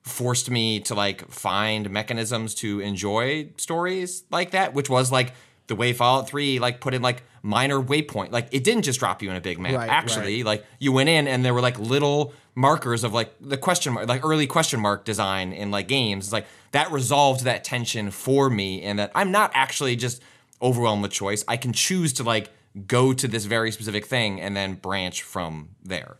forced 0.06 0.50
me 0.50 0.78
to 0.78 0.94
like 0.94 1.28
find 1.30 1.90
mechanisms 1.90 2.54
to 2.54 2.80
enjoy 2.80 3.50
stories 3.56 4.22
like 4.30 4.52
that, 4.52 4.72
which 4.72 4.88
was 4.88 5.10
like 5.10 5.34
the 5.66 5.74
way 5.74 5.92
Fallout 5.92 6.28
3 6.28 6.60
like 6.60 6.80
put 6.80 6.94
in 6.94 7.02
like 7.02 7.24
minor 7.42 7.82
waypoint. 7.82 8.30
Like 8.30 8.48
it 8.52 8.62
didn't 8.62 8.82
just 8.82 9.00
drop 9.00 9.20
you 9.20 9.30
in 9.30 9.36
a 9.36 9.40
big 9.40 9.58
map. 9.58 9.74
Right, 9.74 9.90
Actually, 9.90 10.44
like 10.44 10.64
you 10.78 10.92
went 10.92 11.08
in 11.08 11.26
and 11.26 11.44
there 11.44 11.52
were 11.52 11.60
like 11.60 11.78
little 11.80 12.32
markers 12.54 13.02
of 13.02 13.12
like 13.12 13.34
the 13.40 13.56
question 13.56 13.94
mark, 13.94 14.08
like 14.08 14.24
early 14.24 14.46
question 14.46 14.78
mark 14.78 15.04
design 15.04 15.52
in 15.52 15.72
like 15.72 15.88
games. 15.88 16.26
It's 16.26 16.32
like 16.32 16.46
that 16.70 16.92
resolved 16.92 17.42
that 17.44 17.64
tension 17.64 18.12
for 18.12 18.48
me 18.48 18.82
and 18.82 19.00
that 19.00 19.10
I'm 19.14 19.32
not 19.32 19.50
actually 19.54 19.96
just 19.96 20.22
overwhelmed 20.62 21.02
with 21.02 21.10
choice. 21.10 21.44
I 21.48 21.56
can 21.56 21.72
choose 21.72 22.12
to 22.14 22.22
like 22.22 22.50
go 22.86 23.12
to 23.12 23.26
this 23.26 23.44
very 23.44 23.72
specific 23.72 24.06
thing 24.06 24.40
and 24.40 24.56
then 24.56 24.74
branch 24.74 25.22
from 25.22 25.70
there. 25.82 26.18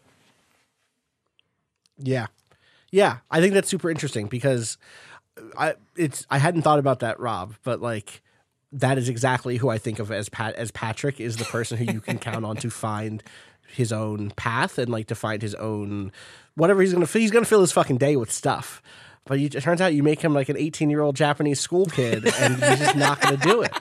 Yeah. 1.99 2.26
Yeah, 2.91 3.18
I 3.30 3.41
think 3.41 3.55
that's 3.55 3.68
super 3.68 3.91
interesting 3.91 4.26
because 4.26 4.78
I 5.57 5.74
it's 5.97 6.26
I 6.30 6.39
hadn't 6.39 6.62
thought 6.62 6.78
about 6.78 7.01
that, 7.01 7.20
Rob, 7.20 7.55
but 7.62 7.80
like 7.80 8.22
that 8.72 8.99
is 8.99 9.09
exactly 9.09 9.57
who 9.57 9.68
I 9.68 9.78
think 9.78 9.99
of 9.99 10.11
as 10.11 10.28
Pat 10.28 10.55
as 10.57 10.70
Patrick 10.70 11.20
is 11.20 11.37
the 11.37 11.45
person 11.45 11.78
who 11.78 11.93
you 11.93 12.01
can 12.01 12.18
count 12.18 12.45
on 12.45 12.57
to 12.57 12.70
find 12.70 13.22
his 13.68 13.93
own 13.93 14.30
path 14.30 14.78
and 14.78 14.91
like 14.91 15.09
to 15.09 15.14
find 15.14 15.43
his 15.43 15.55
own 15.55 16.12
whatever 16.55 16.80
he's 16.80 16.93
gonna 16.93 17.07
he's 17.07 17.30
gonna 17.30 17.45
fill 17.45 17.61
his 17.61 17.72
fucking 17.72 17.99
day 17.99 18.16
with 18.16 18.30
stuff. 18.30 18.82
But 19.24 19.41
you, 19.41 19.47
it 19.47 19.61
turns 19.61 19.80
out 19.80 19.93
you 19.93 20.05
make 20.05 20.20
him 20.20 20.34
like 20.34 20.49
an 20.49 20.57
18 20.57 20.89
year 20.89 21.01
old 21.01 21.16
Japanese 21.16 21.59
school 21.59 21.87
kid, 21.87 22.26
and 22.39 22.55
he's 22.55 22.78
just 22.78 22.97
not 22.97 23.20
to 23.22 23.37
do 23.37 23.62
it. 23.62 23.72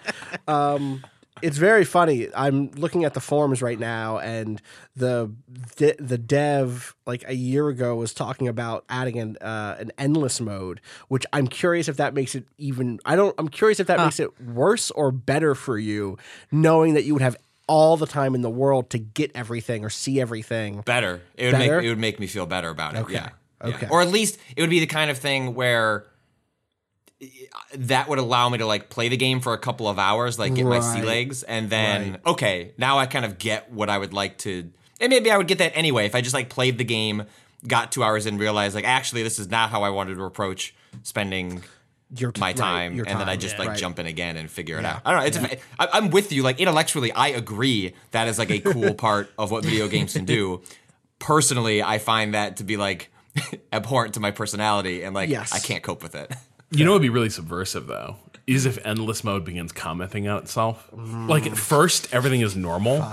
Um, 0.47 1.03
it's 1.41 1.57
very 1.57 1.83
funny. 1.83 2.27
I'm 2.35 2.71
looking 2.71 3.03
at 3.03 3.13
the 3.13 3.19
forums 3.19 3.61
right 3.61 3.79
now, 3.79 4.19
and 4.19 4.61
the 4.95 5.31
de- 5.75 5.95
the 5.99 6.17
dev 6.17 6.95
like 7.05 7.23
a 7.27 7.35
year 7.35 7.67
ago 7.67 7.95
was 7.95 8.13
talking 8.13 8.47
about 8.47 8.85
adding 8.89 9.19
an 9.19 9.37
uh, 9.41 9.75
an 9.79 9.91
endless 9.97 10.39
mode, 10.39 10.81
which 11.07 11.25
I'm 11.33 11.47
curious 11.47 11.87
if 11.87 11.97
that 11.97 12.13
makes 12.13 12.35
it 12.35 12.45
even. 12.57 12.99
I 13.05 13.15
don't. 13.15 13.35
I'm 13.37 13.49
curious 13.49 13.79
if 13.79 13.87
that 13.87 13.99
makes 13.99 14.19
it 14.19 14.29
worse 14.41 14.91
or 14.91 15.11
better 15.11 15.55
for 15.55 15.77
you, 15.77 16.17
knowing 16.51 16.93
that 16.93 17.03
you 17.03 17.13
would 17.13 17.21
have 17.21 17.37
all 17.67 17.97
the 17.97 18.07
time 18.07 18.35
in 18.35 18.41
the 18.41 18.49
world 18.49 18.89
to 18.91 18.99
get 18.99 19.31
everything 19.35 19.83
or 19.83 19.89
see 19.89 20.21
everything. 20.21 20.81
Better. 20.81 21.21
It 21.35 21.47
would 21.47 21.51
Better? 21.53 21.77
make 21.77 21.85
it 21.85 21.89
would 21.89 21.97
make 21.97 22.19
me 22.19 22.27
feel 22.27 22.45
better 22.45 22.69
about 22.69 22.95
it. 22.95 22.99
Okay. 22.99 23.13
Yeah. 23.13 23.29
Yeah. 23.63 23.75
Okay. 23.75 23.87
Or 23.89 24.01
at 24.01 24.09
least 24.09 24.37
it 24.55 24.61
would 24.61 24.69
be 24.69 24.79
the 24.79 24.85
kind 24.85 25.09
of 25.09 25.17
thing 25.17 25.55
where 25.55 26.05
that 27.75 28.09
would 28.09 28.19
allow 28.19 28.49
me 28.49 28.57
to 28.57 28.65
like 28.65 28.89
play 28.89 29.09
the 29.09 29.17
game 29.17 29.39
for 29.39 29.53
a 29.53 29.57
couple 29.57 29.87
of 29.87 29.97
hours, 29.97 30.37
like 30.37 30.53
get 30.55 30.65
my 30.65 30.79
sea 30.81 31.01
legs, 31.01 31.43
and 31.43 31.69
then 31.69 32.11
Right. 32.13 32.21
okay, 32.27 32.71
now 32.77 32.97
I 32.99 33.05
kind 33.05 33.25
of 33.25 33.37
get 33.37 33.71
what 33.71 33.89
I 33.89 33.97
would 33.97 34.13
like 34.13 34.37
to. 34.39 34.69
And 34.99 35.09
maybe 35.09 35.31
I 35.31 35.37
would 35.37 35.47
get 35.47 35.57
that 35.59 35.71
anyway 35.75 36.05
if 36.05 36.15
I 36.15 36.21
just 36.21 36.33
like 36.33 36.49
played 36.49 36.77
the 36.77 36.83
game, 36.83 37.23
got 37.67 37.91
two 37.91 38.03
hours 38.03 38.25
in, 38.25 38.37
realized 38.37 38.75
like 38.75 38.85
actually 38.85 39.23
this 39.23 39.39
is 39.39 39.49
not 39.49 39.69
how 39.69 39.83
I 39.83 39.89
wanted 39.89 40.15
to 40.15 40.23
approach 40.23 40.75
spending 41.03 41.63
Your 42.15 42.31
t- 42.31 42.39
my 42.39 42.47
right, 42.47 42.55
time, 42.57 42.95
your 42.95 43.05
and 43.07 43.19
then 43.19 43.27
I 43.29 43.35
just 43.37 43.55
yeah. 43.55 43.59
like 43.59 43.69
Right. 43.69 43.77
jump 43.77 43.97
in 43.99 44.05
again 44.05 44.37
and 44.37 44.49
figure 44.51 44.77
it 44.77 44.83
Yeah. 44.83 44.95
out. 44.95 45.01
I 45.05 45.11
don't 45.11 45.19
know. 45.43 45.47
It's 45.49 45.63
I, 45.79 45.87
I'm 45.93 46.09
with 46.11 46.31
you. 46.31 46.43
Like 46.43 46.59
intellectually, 46.59 47.11
I 47.13 47.29
agree 47.29 47.93
that 48.11 48.27
is 48.27 48.37
like 48.37 48.51
a 48.51 48.59
cool 48.59 48.93
part 49.05 49.31
of 49.37 49.51
what 49.51 49.63
video 49.65 49.87
games 49.87 50.13
can 50.13 50.25
do. 50.25 50.61
Personally, 51.19 51.81
I 51.81 51.97
find 51.97 52.33
that 52.33 52.57
to 52.57 52.63
be 52.63 52.77
like 52.77 53.09
abhorrent 53.73 54.13
to 54.15 54.19
my 54.19 54.31
personality, 54.31 55.03
and 55.03 55.15
like 55.15 55.29
Yes. 55.29 55.53
I 55.53 55.59
can't 55.59 55.81
cope 55.83 56.03
with 56.03 56.13
it. 56.15 56.31
You 56.71 56.83
know 56.85 56.91
it'd 56.91 57.01
be 57.01 57.09
really 57.09 57.29
subversive 57.29 57.87
though? 57.87 58.17
Is 58.47 58.67
if 58.67 58.77
endless 58.85 59.23
mode 59.23 59.43
begins 59.43 59.71
commenting 59.71 60.27
on 60.27 60.37
itself. 60.37 60.87
Like 60.93 61.47
at 61.47 61.57
first 61.57 62.13
everything 62.13 62.41
is 62.41 62.55
normal. 62.55 63.03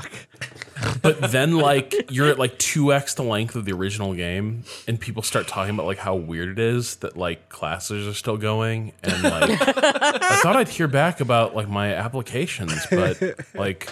But 1.00 1.30
then 1.30 1.56
like 1.56 2.10
you're 2.10 2.28
at 2.28 2.38
like 2.38 2.58
2x 2.58 3.14
the 3.14 3.22
length 3.22 3.54
of 3.56 3.64
the 3.64 3.72
original 3.72 4.14
game 4.14 4.64
and 4.86 5.00
people 5.00 5.22
start 5.22 5.46
talking 5.48 5.74
about 5.74 5.86
like 5.86 5.98
how 5.98 6.16
weird 6.16 6.50
it 6.50 6.58
is 6.58 6.96
that 6.96 7.16
like 7.16 7.48
classes 7.48 8.06
are 8.06 8.14
still 8.14 8.36
going 8.36 8.92
and 9.02 9.22
like 9.22 9.58
I 9.60 10.40
thought 10.42 10.56
I'd 10.56 10.68
hear 10.68 10.88
back 10.88 11.20
about 11.20 11.54
like 11.54 11.68
my 11.68 11.94
applications 11.94 12.86
but 12.90 13.22
like 13.54 13.88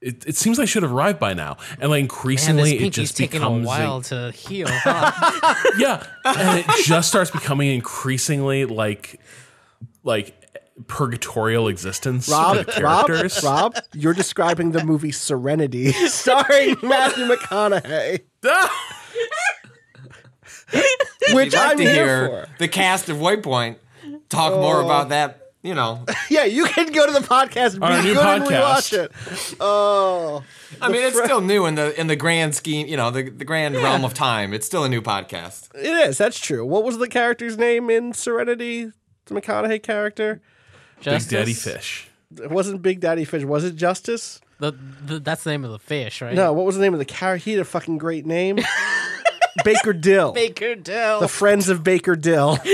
it, 0.00 0.26
it 0.26 0.36
seems 0.36 0.58
like 0.58 0.64
I 0.64 0.66
should 0.66 0.82
have 0.82 0.92
arrived 0.92 1.18
by 1.18 1.34
now. 1.34 1.58
And 1.78 1.90
like 1.90 1.90
Man, 1.90 2.00
increasingly 2.00 2.62
this 2.62 2.72
it 2.72 2.78
pinky's 2.78 2.94
just 2.94 3.16
taking 3.16 3.42
a 3.42 3.44
becomes 3.46 3.66
while 3.66 4.02
to 4.02 4.30
heal. 4.32 4.68
Huh? 4.70 5.72
yeah, 5.78 6.06
and 6.24 6.58
it 6.60 6.66
just 6.84 7.08
starts 7.08 7.30
becoming 7.30 7.70
increasingly 7.70 8.64
like 8.64 9.20
like 10.02 10.36
purgatorial 10.86 11.68
existence 11.68 12.26
for 12.26 12.32
Rob, 12.32 12.56
the 12.66 12.82
Rob, 12.82 13.06
characters. 13.06 13.42
Rob, 13.44 13.76
you're 13.92 14.14
describing 14.14 14.72
the 14.72 14.84
movie 14.84 15.12
Serenity, 15.12 15.92
starring 16.08 16.76
Matthew 16.82 17.26
McConaughey, 17.26 18.20
which 21.34 21.54
I'd 21.54 21.58
like 21.58 21.70
I'm 21.72 21.76
to 21.78 21.82
here 21.82 21.92
hear 21.92 22.28
for. 22.28 22.48
the 22.58 22.68
cast 22.68 23.08
of 23.08 23.18
Waypoint 23.18 23.76
talk 24.28 24.54
more 24.54 24.76
oh. 24.76 24.84
about 24.84 25.10
that 25.10 25.49
you 25.62 25.74
know, 25.74 26.04
Yeah, 26.30 26.44
you 26.44 26.64
can 26.64 26.92
go 26.92 27.06
to 27.06 27.12
the 27.12 27.20
podcast 27.26 27.74
and 27.74 27.84
Our 27.84 28.00
be 28.02 28.08
new 28.08 28.14
good 28.14 28.24
and 28.26 28.44
podcast. 28.44 29.08
rewatch 29.08 29.52
it. 29.52 29.56
Oh, 29.60 30.42
I 30.80 30.88
mean, 30.88 31.02
it's 31.02 31.18
still 31.22 31.40
new 31.40 31.66
in 31.66 31.74
the 31.74 31.98
in 32.00 32.06
the 32.06 32.16
grand 32.16 32.54
scheme, 32.54 32.86
you 32.86 32.96
know, 32.96 33.10
the 33.10 33.28
the 33.30 33.44
grand 33.44 33.74
realm 33.76 34.04
of 34.04 34.14
time. 34.14 34.52
It's 34.54 34.66
still 34.66 34.84
a 34.84 34.88
new 34.88 35.02
podcast. 35.02 35.68
it 35.74 36.08
is. 36.08 36.18
That's 36.18 36.38
true. 36.38 36.64
What 36.64 36.84
was 36.84 36.98
the 36.98 37.08
character's 37.08 37.58
name 37.58 37.90
in 37.90 38.12
Serenity? 38.12 38.92
The 39.26 39.34
McConaughey 39.34 39.82
character. 39.82 40.40
Big 40.96 41.04
Justice? 41.04 41.30
Daddy 41.30 41.52
Fish. 41.54 42.08
It 42.42 42.50
wasn't 42.50 42.82
Big 42.82 43.00
Daddy 43.00 43.24
Fish. 43.24 43.42
Was 43.44 43.64
it 43.64 43.74
Justice? 43.76 44.40
The, 44.60 44.72
the, 45.04 45.18
that's 45.20 45.42
the 45.44 45.50
name 45.50 45.64
of 45.64 45.70
the 45.70 45.78
fish, 45.78 46.20
right? 46.20 46.34
No. 46.34 46.52
What 46.52 46.66
was 46.66 46.76
the 46.76 46.82
name 46.82 46.92
of 46.92 46.98
the 46.98 47.06
character? 47.06 47.42
He 47.44 47.52
had 47.52 47.60
a 47.60 47.64
fucking 47.64 47.96
great 47.96 48.26
name. 48.26 48.58
Baker 49.64 49.94
Dill. 49.94 50.32
Baker 50.34 50.74
Dill. 50.74 51.20
the 51.20 51.28
Friends 51.28 51.68
of 51.70 51.82
Baker 51.82 52.14
Dill. 52.14 52.58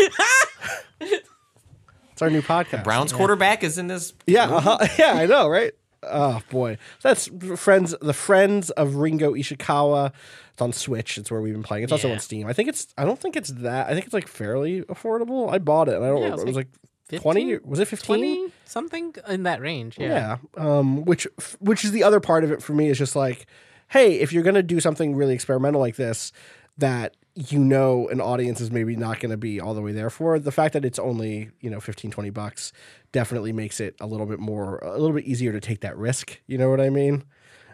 it's 2.17 2.23
our 2.23 2.31
new 2.31 2.41
podcast. 2.41 2.83
Brown's 2.83 3.13
quarterback 3.13 3.63
is 3.63 3.77
in 3.77 3.89
this. 3.89 4.15
Yeah, 4.27 4.45
uh-huh. 4.45 4.79
yeah, 4.99 5.13
I 5.13 5.27
know, 5.27 5.49
right? 5.49 5.73
Oh 6.03 6.41
boy, 6.49 6.79
that's 7.03 7.29
friends. 7.57 7.95
The 8.01 8.15
Friends 8.15 8.71
of 8.71 8.95
Ringo 8.97 9.35
Ishikawa. 9.35 10.13
It's 10.53 10.63
on 10.63 10.73
Switch. 10.73 11.19
It's 11.19 11.31
where 11.31 11.43
we've 11.43 11.53
been 11.53 11.63
playing. 11.63 11.85
It's 11.85 11.93
also 11.93 12.09
Yeah. 12.09 12.15
on 12.15 12.21
Steam. 12.21 12.47
I 12.47 12.55
think 12.55 12.71
it's. 12.71 12.89
I 12.97 13.05
don't 13.05 13.19
think 13.21 13.37
it's 13.37 13.51
that. 13.51 13.89
I 13.89 13.93
think 13.93 14.07
it's 14.07 14.15
like 14.15 14.29
fairly 14.29 14.81
affordable. 14.85 15.53
I 15.53 15.59
bought 15.59 15.89
it, 15.91 15.97
and 15.97 16.05
I 16.07 16.09
don't. 16.09 16.23
Yeah, 16.23 16.29
it 16.29 16.31
remember. 16.39 16.45
was 16.47 16.57
It 16.57 16.67
was 17.11 17.13
like 17.13 17.21
twenty. 17.23 17.59
Was 17.59 17.81
it 17.81 17.85
fifteen? 17.89 18.17
20 18.47 18.53
something 18.65 19.15
in 19.29 19.43
that 19.43 19.61
range. 19.61 19.99
Yeah. 19.99 20.37
Yeah. 20.57 20.79
Um, 20.79 21.05
which 21.05 21.27
which 21.59 21.85
is 21.85 21.91
the 21.93 22.03
other 22.03 22.21
part 22.21 22.45
of 22.45 22.51
it 22.51 22.63
for 22.63 22.73
me 22.73 22.89
is 22.89 22.97
just 22.97 23.15
like, 23.15 23.47
hey, 23.89 24.15
if 24.21 24.33
you're 24.33 24.43
gonna 24.43 24.63
do 24.63 24.81
something 24.81 25.15
really 25.15 25.35
experimental 25.35 25.81
like 25.83 25.97
this, 25.97 26.33
that 26.79 27.15
you 27.37 27.59
know 27.59 28.09
an 28.09 28.21
audience 28.21 28.61
is 28.63 28.71
maybe 28.71 28.97
not 28.97 29.21
going 29.21 29.31
to 29.31 29.37
be 29.37 29.61
all 29.61 29.75
the 29.75 29.83
way 29.83 29.93
there 29.93 30.09
for 30.09 30.39
the 30.39 30.51
fact 30.51 30.73
that 30.73 30.85
it's 30.87 30.99
only 30.99 31.51
you 31.61 31.69
know 31.69 31.81
15 31.81 32.11
20 32.11 32.31
bucks 32.31 32.73
definitely 33.13 33.53
makes 33.53 33.79
it 33.79 33.95
a 34.01 34.07
little 34.07 34.25
bit 34.27 34.39
more 34.41 34.79
a 34.79 34.93
little 34.99 35.13
bit 35.15 35.25
easier 35.25 35.53
to 35.53 35.61
take 35.61 35.81
that 35.83 35.97
risk 35.99 36.41
you 36.47 36.57
know 36.57 36.71
what 36.71 36.81
i 36.81 36.89
mean 36.89 37.23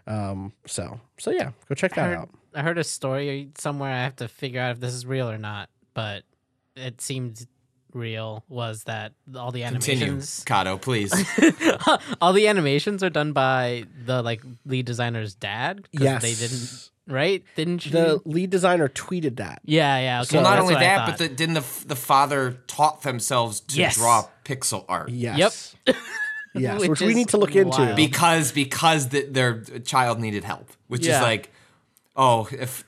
um 0.09 0.52
so 0.66 1.01
so 1.16 1.30
yeah 1.30 1.52
go 1.68 1.74
check 1.76 1.93
I 1.93 1.94
that 2.02 2.09
heard, 2.09 2.18
out 2.18 2.30
I 2.55 2.62
heard 2.62 2.76
a 2.76 2.84
story 2.84 3.48
somewhere. 3.56 3.90
I 3.90 4.02
have 4.02 4.16
to 4.16 4.28
figure 4.28 4.60
out 4.60 4.72
if 4.72 4.80
this 4.80 4.93
is 4.93 5.06
real 5.06 5.30
or 5.30 5.39
not, 5.39 5.70
but 5.94 6.24
it 6.76 7.01
seemed 7.01 7.47
real. 7.94 8.44
Was 8.47 8.84
that 8.84 9.12
all 9.34 9.51
the 9.52 9.62
Continue, 9.62 10.02
animations? 10.05 10.44
Kato, 10.44 10.76
please. 10.76 11.12
all 12.20 12.34
the 12.34 12.48
animations 12.48 13.02
are 13.02 13.09
done 13.09 13.32
by 13.32 13.84
the 14.05 14.20
like 14.20 14.43
lead 14.66 14.84
designer's 14.84 15.34
dad. 15.34 15.89
'Cause 15.97 16.02
yes 16.05 16.20
they 16.22 16.34
didn't. 16.34 16.90
Right? 17.08 17.42
Didn't 17.56 17.84
you? 17.84 17.90
the 17.92 18.20
lead 18.24 18.50
designer 18.50 18.88
tweeted 18.88 19.36
that 19.36 19.60
yeah, 19.64 19.98
yeah. 19.98 20.22
Okay, 20.22 20.36
well, 20.36 20.44
not 20.44 20.50
that's 20.50 20.62
only 20.62 20.74
what 20.74 20.82
I 20.84 20.86
that, 20.86 21.06
but 21.06 21.18
the, 21.18 21.28
didn't 21.28 21.54
the 21.54 21.64
the 21.86 21.96
father 21.96 22.58
taught 22.68 23.02
themselves 23.02 23.60
to 23.60 23.78
Yes. 23.78 23.96
draw 23.96 24.26
pixel 24.44 24.84
art? 24.88 25.08
yes 25.08 25.74
Yep. 25.86 25.96
yes 26.54 26.80
which, 26.80 26.90
Which 26.90 27.00
we 27.00 27.08
is 27.08 27.14
need 27.16 27.28
to 27.30 27.38
look 27.38 27.56
into 27.56 27.70
wild. 27.70 27.96
because 27.96 28.52
because 28.52 29.08
the, 29.08 29.24
their 29.26 29.62
child 29.84 30.20
needed 30.20 30.44
help, 30.44 30.68
which 30.86 31.04
Yeah. 31.04 31.16
is 31.16 31.22
like, 31.22 31.50
oh, 32.14 32.48
if 32.52 32.84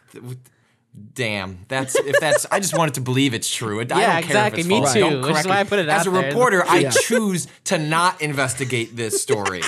damn, 1.15 1.65
that's 1.67 1.97
if 1.97 2.15
that's. 2.21 2.47
I 2.53 2.61
just 2.61 2.77
wanted 2.79 2.95
to 2.95 3.01
believe 3.01 3.35
it's 3.35 3.53
true. 3.53 3.81
I 3.81 3.83
Yeah, 3.89 3.89
don't 3.89 3.99
care 3.99 4.19
exactly, 4.21 4.61
if 4.61 4.67
it's 4.67 4.69
me 4.69 4.79
false. 4.79 4.93
too, 4.93 5.01
Don't 5.01 5.13
which 5.23 5.23
is 5.23 5.33
correct 5.33 5.49
why 5.49 5.55
me. 5.55 5.61
I 5.61 5.65
put 5.65 5.79
it 5.81 5.89
As 5.89 6.01
out 6.03 6.07
a 6.07 6.11
there. 6.13 6.27
reporter, 6.29 6.65
I 6.69 6.79
Yeah. 6.79 6.91
choose 6.91 7.49
to 7.65 7.79
not 7.79 8.23
investigate 8.23 8.95
this 8.97 9.21
story. 9.21 9.63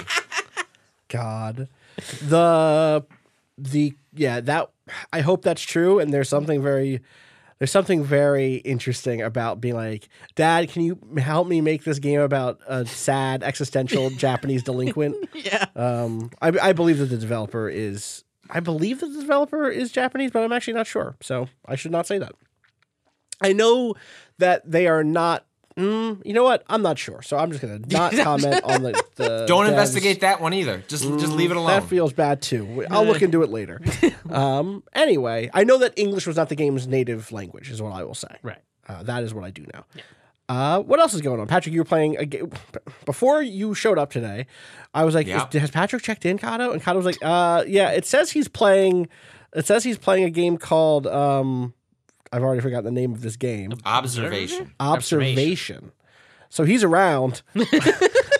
God, 1.08 1.68
the 2.22 3.04
the 3.58 3.94
yeah 4.16 4.40
that 4.40 4.70
I 5.12 5.20
hope 5.20 5.42
that's 5.42 5.62
true. 5.62 5.98
And 5.98 6.12
there's 6.12 6.28
something 6.28 6.62
very 6.62 7.00
there's 7.58 7.70
something 7.70 8.04
very 8.04 8.56
interesting 8.56 9.22
about 9.22 9.60
being 9.60 9.74
like, 9.74 10.08
Dad, 10.34 10.68
can 10.68 10.82
you 10.82 10.98
help 11.16 11.48
me 11.48 11.62
make 11.62 11.84
this 11.84 11.98
game 11.98 12.20
about 12.20 12.60
a 12.66 12.84
sad 12.84 13.42
existential 13.42 14.10
Japanese 14.18 14.62
delinquent? 14.62 15.16
yeah. 15.32 15.64
Um, 15.74 16.30
I, 16.42 16.52
I 16.60 16.72
believe 16.74 16.98
that 16.98 17.06
the 17.06 17.16
developer 17.16 17.68
is 17.68 18.24
I 18.50 18.60
believe 18.60 19.00
that 19.00 19.08
the 19.08 19.20
developer 19.20 19.68
is 19.68 19.90
Japanese, 19.90 20.30
but 20.30 20.42
I'm 20.42 20.52
actually 20.52 20.74
not 20.74 20.86
sure. 20.86 21.16
So 21.20 21.48
I 21.66 21.76
should 21.76 21.92
not 21.92 22.06
say 22.06 22.18
that. 22.18 22.34
I 23.40 23.52
know 23.52 23.94
that 24.38 24.70
they 24.70 24.86
are 24.86 25.04
not. 25.04 25.44
Mm, 25.76 26.22
you 26.24 26.32
know 26.32 26.42
what? 26.42 26.64
I'm 26.68 26.80
not 26.80 26.98
sure, 26.98 27.20
so 27.20 27.36
I'm 27.36 27.50
just 27.50 27.60
gonna 27.60 27.80
not 27.90 28.12
comment 28.16 28.62
on 28.64 28.82
the. 28.82 29.02
the 29.16 29.44
Don't 29.48 29.66
devs. 29.66 29.70
investigate 29.70 30.20
that 30.20 30.40
one 30.40 30.54
either. 30.54 30.82
Just 30.88 31.04
just 31.04 31.32
leave 31.32 31.50
it 31.50 31.56
alone. 31.56 31.68
That 31.68 31.84
feels 31.84 32.14
bad 32.14 32.40
too. 32.40 32.86
I'll 32.90 33.04
look 33.04 33.20
into 33.20 33.42
it 33.42 33.50
later. 33.50 33.80
um, 34.30 34.82
anyway, 34.94 35.50
I 35.52 35.64
know 35.64 35.76
that 35.78 35.92
English 35.96 36.26
was 36.26 36.36
not 36.36 36.48
the 36.48 36.54
game's 36.56 36.86
native 36.86 37.30
language, 37.30 37.70
is 37.70 37.82
what 37.82 37.92
I 37.92 38.04
will 38.04 38.14
say. 38.14 38.34
Right. 38.42 38.62
Uh, 38.88 39.02
that 39.02 39.22
is 39.22 39.34
what 39.34 39.44
I 39.44 39.50
do 39.50 39.66
know. 39.74 39.84
Uh, 40.48 40.80
what 40.80 40.98
else 41.00 41.12
is 41.12 41.20
going 41.20 41.40
on, 41.40 41.46
Patrick? 41.48 41.74
You 41.74 41.80
were 41.80 41.84
playing 41.84 42.16
a 42.16 42.24
game 42.24 42.50
before 43.04 43.42
you 43.42 43.74
showed 43.74 43.98
up 43.98 44.10
today. 44.10 44.46
I 44.94 45.04
was 45.04 45.14
like, 45.14 45.26
Yeah. 45.26 45.46
"Has 45.52 45.70
Patrick 45.72 46.02
checked 46.02 46.24
in, 46.24 46.38
Kato?" 46.38 46.70
And 46.72 46.80
Kato 46.82 46.96
was 46.96 47.04
like, 47.06 47.18
"Uh, 47.20 47.64
yeah." 47.66 47.90
It 47.90 48.06
says 48.06 48.30
he's 48.30 48.48
playing. 48.48 49.08
It 49.54 49.66
says 49.66 49.84
he's 49.84 49.98
playing 49.98 50.24
a 50.24 50.30
game 50.30 50.56
called. 50.56 51.06
Um, 51.06 51.74
I've 52.32 52.42
already 52.42 52.60
forgotten 52.60 52.84
the 52.84 52.90
name 53.00 53.12
of 53.12 53.22
this 53.22 53.36
game. 53.36 53.72
Observation. 53.84 54.72
Observation. 54.80 55.92
So 56.48 56.64
he's 56.64 56.84
around. 56.84 57.42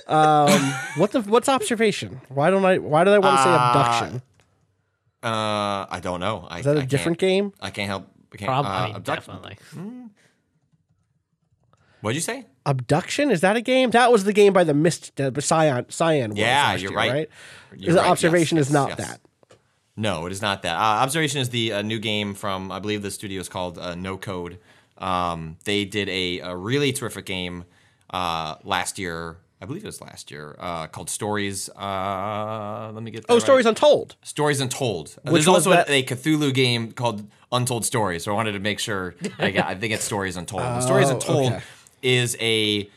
um, 0.07 0.51
what 0.97 1.13
the? 1.13 1.23
What's 1.27 1.49
observation? 1.49 2.21
Why 2.29 2.51
don't 2.51 2.65
I? 2.65 2.79
Why 2.79 3.05
do 3.05 3.11
I 3.11 3.19
want 3.19 3.37
to 3.39 3.43
say 3.43 3.51
Obduction? 3.51 4.23
Uh, 5.23 5.87
I 5.91 6.01
don't 6.03 6.21
know. 6.21 6.47
I, 6.49 6.61
Is 6.61 6.65
that 6.67 6.77
a 6.77 6.81
a 6.81 6.87
different 6.87 7.19
game? 7.19 7.53
I 7.61 7.71
can't 7.71 7.89
help. 7.89 8.07
I 8.33 8.37
can't. 8.37 8.49
Probably, 8.49 8.71
uh, 8.71 8.75
I 8.75 8.87
mean, 8.87 8.97
abduct- 8.97 9.27
definitely. 9.27 9.57
What'd 12.01 12.15
you 12.15 12.21
say? 12.21 12.45
Obduction 12.65 13.31
is 13.31 13.41
that 13.41 13.57
a 13.57 13.61
game? 13.61 13.91
That 13.91 14.13
was 14.13 14.25
the 14.25 14.33
game 14.33 14.53
by 14.53 14.65
the 14.65 14.75
Myst, 14.75 15.21
uh, 15.21 15.31
Cyan, 15.41 15.87
Cyan. 15.89 16.31
World 16.31 16.39
Yeah, 16.39 16.63
last 16.63 16.83
you're 16.83 16.91
year, 16.93 16.99
right. 16.99 17.29
You're 17.75 17.91
Is 17.91 17.97
it 17.97 17.99
right. 17.99 18.09
observation 18.11 18.57
Yes, 18.59 18.67
is 18.69 18.73
not 18.73 18.91
yes, 18.91 18.99
yes. 18.99 19.09
that. 19.09 19.21
No, 19.97 20.27
it 20.27 20.33
is 20.33 20.43
not 20.43 20.63
that. 20.63 20.77
Uh, 20.77 21.03
Observation 21.03 21.41
is 21.41 21.49
the 21.51 21.73
uh, 21.73 21.83
new 21.83 21.99
game 21.99 22.35
from 22.35 22.71
I 22.71 22.79
believe 22.81 23.03
the 23.03 23.11
studio 23.11 23.41
is 23.41 23.49
called 23.49 23.79
uh, 23.79 23.95
No 23.95 24.17
Code. 24.19 24.59
Um, 24.99 25.57
they 25.65 25.85
did 25.85 26.09
a, 26.09 26.41
a 26.41 26.55
really 26.57 26.93
terrific 26.93 27.25
game 27.27 27.65
uh, 28.11 28.57
last 28.65 28.99
year. 28.99 29.39
I 29.61 29.65
believe 29.65 29.83
it 29.85 29.87
was 29.87 30.03
last 30.03 30.31
year 30.31 30.55
uh, 30.59 30.87
called 30.87 31.09
Stories. 31.09 31.71
Uh, 31.71 32.91
let 32.93 33.03
me 33.03 33.11
get. 33.11 33.27
That 33.27 33.33
Oh, 33.33 33.37
right. 33.37 33.43
Stories 33.43 33.65
Untold. 33.65 34.17
Stories 34.23 34.61
Untold. 34.61 35.17
Which 35.23 35.33
There's 35.33 35.49
also 35.49 35.71
that- 35.71 35.89
a, 35.89 36.03
Cthulhu 36.03 36.53
game 36.53 36.93
called 36.93 37.27
Untold 37.51 37.87
Stories. 37.87 38.25
So 38.25 38.33
I 38.33 38.35
wanted 38.35 38.53
to 38.53 38.59
make 38.59 38.79
sure. 38.79 39.15
I, 39.39 39.51
got, 39.51 39.67
I 39.67 39.75
think 39.75 39.95
it's 39.95 40.05
Stories 40.05 40.37
Untold. 40.37 40.61
And 40.63 40.83
Stories 40.83 41.07
Oh, 41.11 41.15
Untold 41.15 41.53
okay. 41.55 41.63
is 42.03 42.37
a 42.39 42.91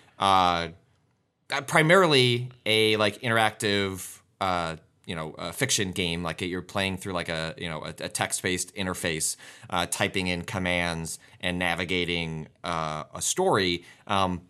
primarily 1.67 2.49
a 2.65 2.97
like 2.97 3.21
interactive. 3.21 4.19
Uh, 5.09 5.11
you 5.11 5.15
know, 5.15 5.35
a 5.37 5.53
fiction 5.53 5.91
game 5.91 6.23
like 6.23 6.41
you're 6.41 6.61
playing 6.61 6.97
through 6.97 7.13
like 7.13 7.29
a 7.29 7.53
you 7.57 7.69
know 7.69 7.83
a, 7.83 7.89
a 7.89 8.09
text-based 8.09 8.75
interface, 8.75 9.35
uh, 9.69 9.85
typing 9.85 10.27
in 10.27 10.43
commands 10.43 11.19
and 11.41 11.59
navigating 11.59 12.47
uh, 12.63 13.03
a 13.13 13.21
story. 13.21 13.83
Um, 14.07 14.41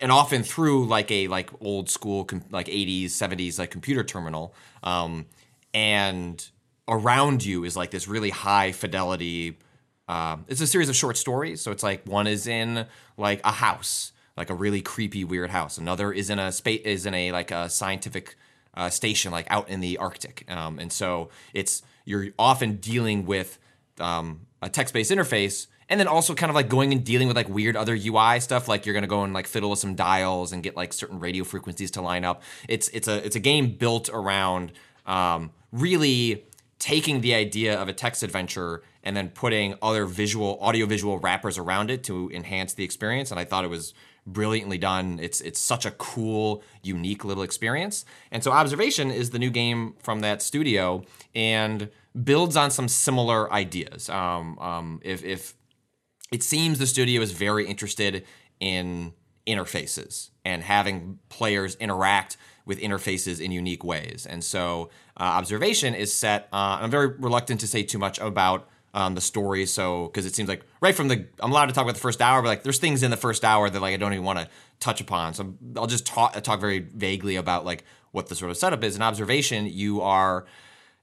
and 0.00 0.12
often 0.12 0.42
through 0.42 0.86
like 0.86 1.10
a 1.10 1.28
like 1.28 1.50
old 1.60 1.88
school 1.88 2.28
like 2.50 2.66
80s 2.66 3.06
70s 3.06 3.58
like 3.58 3.70
computer 3.70 4.04
terminal 4.04 4.54
um, 4.82 5.26
and 5.72 6.50
around 6.88 7.44
you 7.44 7.64
is 7.64 7.76
like 7.76 7.90
this 7.90 8.08
really 8.08 8.30
high 8.30 8.72
fidelity 8.72 9.58
um, 10.08 10.44
it's 10.48 10.60
a 10.60 10.66
series 10.66 10.88
of 10.88 10.96
short 10.96 11.16
stories 11.16 11.60
so 11.60 11.70
it's 11.70 11.82
like 11.82 12.06
one 12.06 12.26
is 12.26 12.46
in 12.46 12.86
like 13.16 13.40
a 13.44 13.52
house 13.52 14.12
like 14.36 14.50
a 14.50 14.54
really 14.54 14.82
creepy 14.82 15.24
weird 15.24 15.50
house 15.50 15.78
another 15.78 16.12
is 16.12 16.28
in 16.28 16.38
a 16.38 16.52
space 16.52 16.82
is 16.84 17.06
in 17.06 17.14
a 17.14 17.32
like 17.32 17.50
a 17.50 17.70
scientific 17.70 18.36
uh, 18.76 18.90
station 18.90 19.32
like 19.32 19.46
out 19.50 19.68
in 19.68 19.80
the 19.80 19.98
arctic. 19.98 20.44
Um, 20.48 20.78
and 20.78 20.92
so 20.92 21.30
it's 21.52 21.82
you're 22.04 22.28
often 22.38 22.76
dealing 22.76 23.26
with 23.26 23.58
um, 23.98 24.46
a 24.60 24.68
text-based 24.68 25.10
interface 25.10 25.66
and 25.88 26.00
then 26.00 26.08
also 26.08 26.34
kind 26.34 26.50
of 26.50 26.56
like 26.56 26.68
going 26.68 26.92
and 26.92 27.04
dealing 27.04 27.28
with 27.28 27.36
like 27.36 27.48
weird 27.48 27.76
other 27.76 27.94
UI 27.94 28.40
stuff 28.40 28.68
like 28.68 28.86
you're 28.86 28.98
to 29.00 29.06
go 29.06 29.22
and 29.22 29.34
like 29.34 29.46
fiddle 29.46 29.70
with 29.70 29.78
some 29.78 29.94
dials 29.94 30.52
and 30.52 30.62
get 30.62 30.76
like 30.76 30.92
certain 30.92 31.20
radio 31.20 31.44
frequencies 31.44 31.90
to 31.92 32.00
line 32.00 32.24
up. 32.24 32.42
It's 32.68 32.88
it's 32.88 33.08
a 33.08 33.24
it's 33.24 33.36
a 33.36 33.40
game 33.40 33.76
built 33.76 34.08
around 34.12 34.72
um, 35.06 35.50
really 35.72 36.46
taking 36.78 37.20
the 37.20 37.34
idea 37.34 37.80
of 37.80 37.88
a 37.88 37.92
text 37.92 38.22
adventure 38.22 38.82
and 39.02 39.16
then 39.16 39.28
putting 39.28 39.74
other 39.82 40.06
visual 40.06 40.58
audio 40.60 40.86
visual 40.86 41.18
wrappers 41.18 41.58
around 41.58 41.90
it 41.90 42.04
to 42.04 42.30
enhance 42.30 42.74
the 42.74 42.84
experience. 42.84 43.30
And 43.30 43.38
I 43.38 43.44
thought 43.44 43.64
it 43.64 43.70
was 43.70 43.94
brilliantly 44.26 44.78
done 44.78 45.18
it's 45.20 45.40
it's 45.42 45.60
such 45.60 45.84
a 45.84 45.90
cool 45.92 46.62
unique 46.82 47.24
little 47.24 47.42
experience 47.42 48.04
and 48.30 48.42
so 48.42 48.50
observation 48.50 49.10
is 49.10 49.30
the 49.30 49.38
new 49.38 49.50
game 49.50 49.94
from 50.02 50.20
that 50.20 50.40
studio 50.40 51.02
and 51.34 51.90
builds 52.22 52.56
on 52.56 52.70
some 52.70 52.88
similar 52.88 53.52
ideas 53.52 54.08
um, 54.08 54.58
um, 54.58 55.00
if 55.02 55.22
if 55.24 55.54
it 56.32 56.42
seems 56.42 56.78
the 56.78 56.86
studio 56.86 57.20
is 57.20 57.32
very 57.32 57.66
interested 57.66 58.24
in 58.60 59.12
interfaces 59.46 60.30
and 60.44 60.62
having 60.62 61.18
players 61.28 61.74
interact 61.76 62.36
with 62.66 62.80
interfaces 62.80 63.40
in 63.40 63.52
unique 63.52 63.84
ways. 63.84 64.26
And 64.28 64.42
so, 64.42 64.90
uh, 65.18 65.24
observation 65.24 65.94
is 65.94 66.12
set. 66.14 66.48
Uh, 66.52 66.78
I'm 66.80 66.90
very 66.90 67.08
reluctant 67.08 67.60
to 67.60 67.66
say 67.66 67.82
too 67.82 67.98
much 67.98 68.18
about 68.18 68.68
the 68.94 69.20
story. 69.20 69.66
So 69.66 70.06
because 70.06 70.24
it 70.24 70.34
seems 70.34 70.48
like 70.48 70.62
right 70.80 70.94
from 70.94 71.08
the 71.08 71.26
I'm 71.40 71.50
allowed 71.50 71.66
to 71.66 71.72
talk 71.72 71.82
about 71.82 71.94
the 71.94 72.00
first 72.00 72.22
hour, 72.22 72.40
but 72.40 72.48
like 72.48 72.62
there's 72.62 72.78
things 72.78 73.02
in 73.02 73.10
the 73.10 73.16
first 73.16 73.44
hour 73.44 73.68
that 73.68 73.80
like 73.80 73.92
I 73.92 73.96
don't 73.96 74.12
even 74.12 74.24
want 74.24 74.38
to 74.38 74.48
touch 74.80 75.00
upon. 75.00 75.34
So 75.34 75.54
I'll 75.76 75.86
just 75.86 76.06
talk 76.06 76.40
talk 76.42 76.60
very 76.60 76.78
vaguely 76.78 77.36
about 77.36 77.64
like 77.64 77.84
what 78.12 78.28
the 78.28 78.34
sort 78.34 78.50
of 78.50 78.56
setup 78.56 78.82
is. 78.84 78.96
An 78.96 79.02
observation, 79.02 79.66
you 79.66 80.00
are 80.00 80.46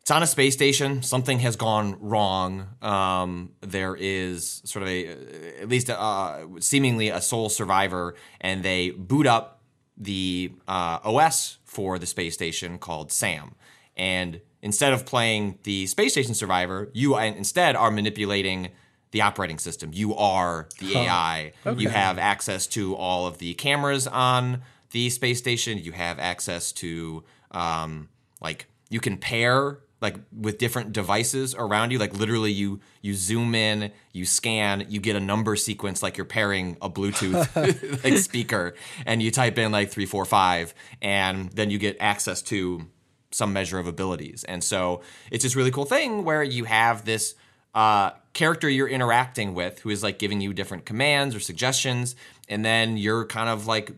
it's 0.01 0.09
on 0.09 0.23
a 0.23 0.27
space 0.27 0.53
station. 0.53 1.03
Something 1.03 1.39
has 1.39 1.55
gone 1.55 1.95
wrong. 1.99 2.69
Um, 2.81 3.51
there 3.61 3.95
is 3.95 4.61
sort 4.65 4.81
of 4.81 4.89
a, 4.89 5.61
at 5.61 5.69
least 5.69 5.91
uh, 5.91 6.39
seemingly 6.59 7.09
a 7.09 7.21
sole 7.21 7.49
survivor, 7.49 8.15
and 8.39 8.63
they 8.63 8.89
boot 8.89 9.27
up 9.27 9.61
the 9.95 10.53
uh, 10.67 10.97
OS 11.03 11.59
for 11.65 11.99
the 11.99 12.07
space 12.07 12.33
station 12.33 12.79
called 12.79 13.11
SAM. 13.11 13.53
And 13.95 14.41
instead 14.61 14.93
of 14.93 15.05
playing 15.05 15.59
the 15.63 15.87
space 15.87 16.11
station 16.13 16.33
survivor, 16.33 16.89
you 16.93 17.17
instead 17.17 17.75
are 17.75 17.91
manipulating 17.91 18.69
the 19.11 19.21
operating 19.21 19.57
system. 19.57 19.91
You 19.93 20.15
are 20.15 20.67
the 20.79 20.97
AI. 20.97 21.53
You 21.77 21.89
have 21.89 22.17
access 22.17 22.65
to 22.67 22.95
all 22.95 23.27
of 23.27 23.37
the 23.39 23.53
cameras 23.55 24.07
on 24.07 24.61
the 24.91 25.09
space 25.09 25.39
station. 25.39 25.77
You 25.77 25.91
have 25.91 26.19
access 26.19 26.71
to 26.73 27.23
um, 27.51 28.09
like 28.41 28.67
you 28.89 28.99
can 28.99 29.17
pair 29.17 29.79
like 30.01 30.15
with 30.35 30.57
different 30.57 30.93
devices 30.93 31.53
around 31.53 31.91
you 31.91 31.99
like 31.99 32.13
literally 32.17 32.51
you 32.51 32.79
you 33.01 33.13
zoom 33.13 33.53
in 33.53 33.91
you 34.13 34.25
scan 34.25 34.83
you 34.89 34.99
get 34.99 35.15
a 35.15 35.19
number 35.19 35.55
sequence 35.55 36.01
like 36.01 36.17
you're 36.17 36.25
pairing 36.25 36.75
a 36.81 36.89
bluetooth 36.89 38.03
like 38.03 38.17
speaker 38.17 38.73
and 39.05 39.21
you 39.21 39.29
type 39.29 39.59
in 39.59 39.71
like 39.71 39.91
345 39.91 40.73
and 41.03 41.51
then 41.51 41.69
you 41.69 41.77
get 41.77 41.95
access 41.99 42.41
to 42.41 42.87
some 43.31 43.53
measure 43.53 43.79
of 43.79 43.87
abilities. 43.87 44.43
And 44.43 44.63
so 44.63 45.01
it's 45.31 45.43
this 45.43 45.55
really 45.55 45.71
cool 45.71 45.85
thing 45.85 46.23
where 46.23 46.43
you 46.43 46.65
have 46.65 47.05
this 47.05 47.35
uh, 47.73 48.11
character 48.33 48.69
you're 48.69 48.87
interacting 48.87 49.53
with 49.53 49.79
who 49.79 49.89
is 49.89 50.03
like 50.03 50.19
giving 50.19 50.41
you 50.41 50.53
different 50.53 50.85
commands 50.85 51.35
or 51.35 51.39
suggestions 51.39 52.15
and 52.49 52.65
then 52.65 52.97
you're 52.97 53.25
kind 53.25 53.49
of 53.49 53.67
like 53.67 53.91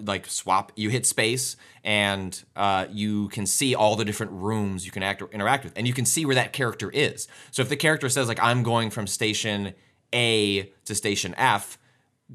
like 0.00 0.26
swap 0.26 0.72
you 0.76 0.88
hit 0.88 1.04
space 1.06 1.56
and 1.84 2.42
uh, 2.56 2.86
you 2.90 3.28
can 3.28 3.46
see 3.46 3.74
all 3.74 3.96
the 3.96 4.04
different 4.04 4.32
rooms 4.32 4.84
you 4.84 4.92
can 4.92 5.02
act 5.02 5.20
or 5.20 5.28
interact 5.30 5.64
with 5.64 5.72
and 5.76 5.86
you 5.86 5.92
can 5.92 6.04
see 6.04 6.24
where 6.24 6.34
that 6.34 6.52
character 6.52 6.90
is. 6.90 7.28
So 7.50 7.62
if 7.62 7.68
the 7.68 7.76
character 7.76 8.08
says 8.08 8.28
like 8.28 8.42
i'm 8.42 8.62
going 8.62 8.90
from 8.90 9.06
station 9.06 9.74
a 10.14 10.72
to 10.84 10.94
station 10.94 11.34
f 11.36 11.77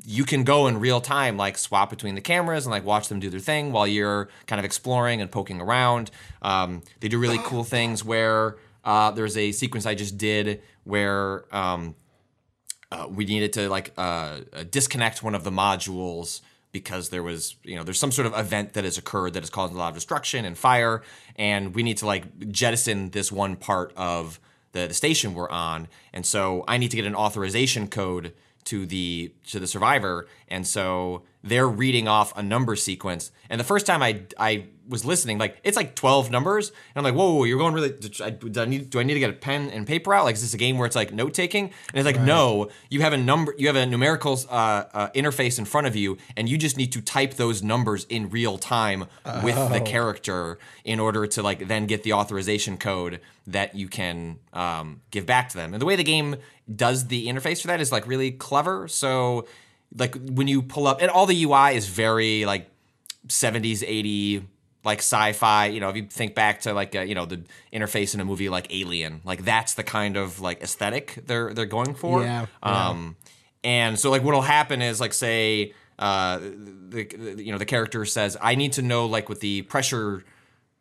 you 0.06 0.24
can 0.26 0.44
go 0.44 0.68
in 0.68 0.80
real 0.80 1.02
time, 1.02 1.38
like 1.38 1.57
swap 1.57 1.90
between 1.90 2.15
the 2.15 2.22
cameras 2.22 2.65
and 2.65 2.72
like 2.72 2.84
watch 2.84 3.10
them 3.10 3.20
do 3.20 3.30
their 3.30 3.40
thing 3.40 3.72
while 3.72 3.86
you're 3.86 4.30
kind 4.48 4.60
of 4.60 4.65
exploring 4.65 5.22
and 5.22 5.32
poking 5.32 5.61
around. 5.61 6.10
Um, 6.41 6.82
they 6.99 7.07
do 7.07 7.20
really 7.20 7.40
cool 7.40 7.64
things 7.64 8.03
where 8.03 8.57
uh, 8.84 9.11
there's 9.11 9.38
a 9.38 9.52
sequence 9.52 9.86
I 9.86 9.95
just 9.95 10.18
did 10.18 10.61
where 10.84 11.45
um, 11.56 11.95
uh, 12.91 13.07
we 13.10 13.26
needed 13.26 13.53
to 13.53 13.70
like 13.70 13.94
uh, 13.98 14.41
uh, 14.52 14.64
disconnect 14.70 15.24
one 15.24 15.36
of 15.36 15.44
the 15.44 15.52
modules 15.52 16.41
because 16.72 17.10
there 17.10 17.24
was 17.24 17.56
you 17.64 17.76
know 17.76 17.84
there's 17.84 17.99
some 17.99 18.11
sort 18.11 18.26
of 18.26 18.38
event 18.38 18.74
that 18.74 18.84
has 18.84 18.98
occurred 18.98 19.34
that 19.34 19.44
has 19.44 19.49
caused 19.49 19.74
a 19.74 19.78
lot 19.78 19.90
of 19.90 19.94
destruction 19.94 20.44
and 20.44 20.57
fire 20.57 21.02
and 21.36 21.76
we 21.76 21.84
need 21.84 21.98
to 21.98 22.06
like 22.06 22.52
jettison 22.52 23.11
this 23.11 23.32
one 23.32 23.56
part 23.56 23.94
of 23.95 24.40
the, 24.74 24.88
the 24.88 24.94
station 24.94 25.34
we're 25.34 25.49
on 25.49 25.88
and 26.14 26.26
so 26.26 26.64
i 26.68 26.78
need 26.78 26.90
to 26.90 26.98
get 26.98 27.06
an 27.06 27.15
authorization 27.15 27.88
code 27.88 28.34
to 28.65 28.85
the 28.85 29.34
to 29.48 29.60
the 29.60 29.68
survivor. 29.68 30.27
And 30.48 30.65
so 30.65 31.23
they're 31.44 31.68
reading 31.68 32.07
off 32.07 32.36
a 32.38 32.41
number 32.41 32.76
sequence. 32.76 33.32
And 33.49 33.60
the 33.60 33.65
first 33.65 33.86
time 33.86 34.02
i 34.02 34.22
i 34.38 34.65
was 34.88 35.06
listening 35.06 35.38
like 35.38 35.57
it's 35.64 35.78
like 35.78 35.95
12 35.95 36.32
numbers. 36.32 36.70
And 36.70 36.78
i'm 36.95 37.03
like 37.03 37.14
whoa, 37.14 37.34
whoa 37.34 37.44
you're 37.44 37.57
going 37.57 37.74
really 37.74 37.91
do 37.91 38.24
I, 38.24 38.30
do 38.30 38.61
I 38.61 38.65
need 38.65 38.90
do 38.90 38.99
i 38.99 39.03
need 39.03 39.14
to 39.14 39.20
get 39.20 39.30
a 39.30 39.34
pen 39.34 39.70
and 39.70 39.86
paper 39.86 40.14
out? 40.14 40.26
Like 40.26 40.36
is 40.36 40.41
this 40.41 40.53
a 40.53 40.57
game 40.57 40.78
where 40.78 40.86
it's 40.86 40.95
like 40.95 41.14
note 41.14 41.34
taking? 41.34 41.65
And 41.65 41.74
it's 41.94 42.06
like 42.06 42.26
no 42.26 42.70
you 42.90 43.02
have 43.02 43.14
a 43.14 43.18
number 43.18 43.53
you 43.57 43.68
have 43.68 43.76
a 43.76 43.86
numerical 43.86 44.40
uh, 44.49 44.84
uh, 44.94 45.10
interface 45.10 45.60
in 45.60 45.65
front 45.65 45.88
of 45.88 45.95
you 45.95 46.18
and 46.38 46.48
you 46.48 46.57
just 46.57 46.78
need 46.78 46.91
to 46.94 47.02
type 47.02 47.36
those 47.36 47.61
numbers 47.61 48.06
in 48.10 48.30
real 48.30 48.57
time 48.57 49.06
with 49.44 49.56
the 49.72 49.82
character 49.82 50.57
in 50.84 50.99
order 50.99 51.28
to 51.28 51.44
like 51.44 51.68
then 51.68 51.86
get 51.86 52.03
the 52.03 52.14
authorization 52.14 52.78
code 52.78 53.20
that 53.48 53.76
you 53.76 53.88
can 53.88 54.40
um, 54.53 55.02
give 55.11 55.26
back 55.26 55.49
to 55.49 55.57
them. 55.57 55.74
And 55.74 55.82
the 55.82 55.86
way 55.86 55.95
the 55.95 56.03
game 56.03 56.38
does 56.74 57.07
the 57.07 57.28
interface 57.28 57.61
for 57.61 57.68
that 57.68 57.82
is 57.82 57.91
like 57.91 58.07
really 58.07 58.32
clever. 58.32 58.88
So 58.88 59.45
like 59.98 60.15
when 60.15 60.48
you 60.48 60.61
pull 60.61 60.88
up 60.88 61.02
and 61.02 61.10
all 61.11 61.26
the 61.26 61.44
ui 61.44 61.76
is 61.76 61.88
very 61.88 62.45
like 62.45 62.70
70s 63.28 63.84
80 63.86 64.48
like 64.84 64.99
sci-fi 64.99 65.68
you 65.68 65.80
know 65.80 65.90
if 65.90 65.95
you 65.95 66.03
think 66.07 66.36
back 66.36 66.61
to 66.61 66.74
like 66.74 66.95
uh, 66.95 67.02
you 67.02 67.15
know 67.15 67.26
the 67.26 67.41
interface 67.72 68.14
in 68.14 68.20
a 68.20 68.26
movie 68.26 68.49
like 68.49 68.74
alien 68.74 69.22
like 69.24 69.45
that's 69.45 69.76
the 69.76 69.84
kind 69.84 70.18
of 70.18 70.41
like 70.41 70.61
aesthetic 70.61 71.20
they're 71.26 71.53
they're 71.53 71.65
going 71.65 71.94
for. 71.95 72.24
Yeah, 72.24 72.48
um 72.61 73.15
and 73.64 73.98
so 73.98 74.11
like 74.11 74.24
what'll 74.24 74.41
happen 74.41 74.82
is 74.82 74.99
like 74.99 75.14
say 75.14 75.74
uh 75.99 76.40
the, 76.40 77.06
the 77.06 77.44
you 77.44 77.52
know 77.52 77.57
the 77.57 77.65
character 77.65 78.03
says 78.03 78.36
i 78.41 78.56
need 78.56 78.74
to 78.74 78.82
know 78.82 79.06
like 79.06 79.30
what 79.30 79.40
the 79.40 79.61
pressure 79.61 80.26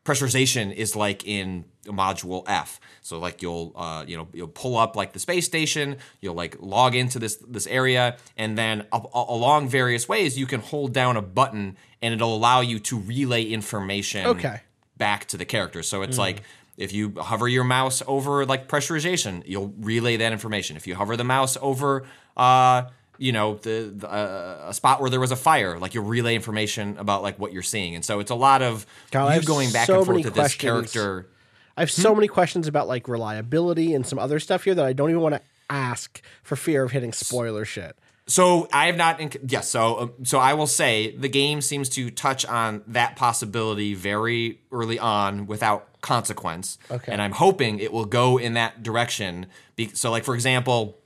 pressurization 0.04 0.74
is 0.74 0.96
like 0.96 1.26
in 1.26 1.64
module 1.86 2.44
F. 2.46 2.80
So 3.02 3.18
like 3.18 3.42
you'll 3.42 3.72
uh, 3.76 4.04
you 4.06 4.16
know 4.16 4.28
you'll 4.32 4.48
pull 4.48 4.76
up 4.76 4.96
like 4.96 5.12
the 5.12 5.18
space 5.18 5.46
station, 5.46 5.96
you'll 6.20 6.34
like 6.34 6.56
log 6.60 6.94
into 6.94 7.18
this 7.18 7.36
this 7.48 7.66
area, 7.66 8.16
and 8.36 8.56
then 8.58 8.86
a- 8.92 9.00
along 9.14 9.68
various 9.68 10.08
ways 10.08 10.38
you 10.38 10.46
can 10.46 10.60
hold 10.60 10.92
down 10.92 11.16
a 11.16 11.22
button 11.22 11.76
and 12.00 12.14
it'll 12.14 12.34
allow 12.34 12.60
you 12.60 12.78
to 12.80 12.98
relay 12.98 13.44
information 13.44 14.26
Okay. 14.26 14.60
back 14.96 15.26
to 15.26 15.36
the 15.36 15.44
character. 15.44 15.82
So 15.82 16.02
it's 16.02 16.18
like 16.18 16.42
if 16.76 16.92
you 16.92 17.12
hover 17.20 17.46
your 17.48 17.64
mouse 17.64 18.02
over 18.06 18.44
like 18.46 18.66
pressurization, 18.68 19.42
you'll 19.46 19.72
relay 19.78 20.16
that 20.16 20.32
information. 20.32 20.76
If 20.76 20.86
you 20.86 20.94
hover 20.96 21.16
the 21.16 21.24
mouse 21.24 21.56
over 21.60 22.04
uh 22.36 22.84
you 23.22 23.32
know 23.32 23.54
the, 23.54 23.92
the 23.96 24.10
uh, 24.10 24.66
a 24.68 24.74
spot 24.74 25.00
where 25.00 25.10
there 25.10 25.20
was 25.20 25.30
a 25.30 25.36
fire 25.36 25.78
like 25.78 25.94
you'll 25.94 26.04
relay 26.04 26.34
information 26.34 26.96
about 26.98 27.22
like 27.22 27.38
what 27.38 27.52
you're 27.52 27.62
seeing 27.62 27.94
and 27.94 28.04
so 28.04 28.20
it's 28.20 28.30
a 28.30 28.34
lot 28.34 28.62
of 28.62 28.84
God, 29.10 29.34
you 29.40 29.46
going 29.46 29.70
back 29.70 29.86
so 29.86 29.98
and 29.98 30.06
forth 30.06 30.16
many 30.16 30.24
with 30.24 30.34
this 30.34 30.54
character 30.54 31.28
I 31.76 31.80
have 31.80 31.90
so 31.90 32.14
many 32.14 32.28
questions 32.28 32.68
about 32.68 32.88
like 32.88 33.08
reliability 33.08 33.94
and 33.94 34.06
some 34.06 34.18
other 34.18 34.38
stuff 34.38 34.64
here 34.64 34.74
that 34.74 34.84
I 34.84 34.92
don't 34.92 35.10
even 35.10 35.22
want 35.22 35.36
to 35.36 35.40
ask 35.70 36.20
for 36.42 36.56
fear 36.56 36.82
of 36.82 36.92
hitting 36.92 37.12
spoiler 37.12 37.64
shit. 37.64 37.96
So 38.26 38.68
I 38.72 38.86
have 38.86 38.96
not. 38.96 39.18
Inc- 39.18 39.50
yes. 39.50 39.68
So 39.68 39.98
um, 39.98 40.12
so 40.24 40.38
I 40.38 40.54
will 40.54 40.66
say 40.66 41.16
the 41.16 41.28
game 41.28 41.60
seems 41.60 41.88
to 41.90 42.10
touch 42.10 42.46
on 42.46 42.82
that 42.86 43.16
possibility 43.16 43.94
very 43.94 44.60
early 44.70 44.98
on 44.98 45.46
without 45.46 46.00
consequence. 46.02 46.78
Okay. 46.90 47.10
And 47.10 47.20
I'm 47.20 47.32
hoping 47.32 47.78
it 47.78 47.92
will 47.92 48.04
go 48.04 48.38
in 48.38 48.54
that 48.54 48.82
direction. 48.82 49.46
Be- 49.76 49.90
so 49.94 50.10
like 50.10 50.24
for 50.24 50.34
example. 50.34 50.98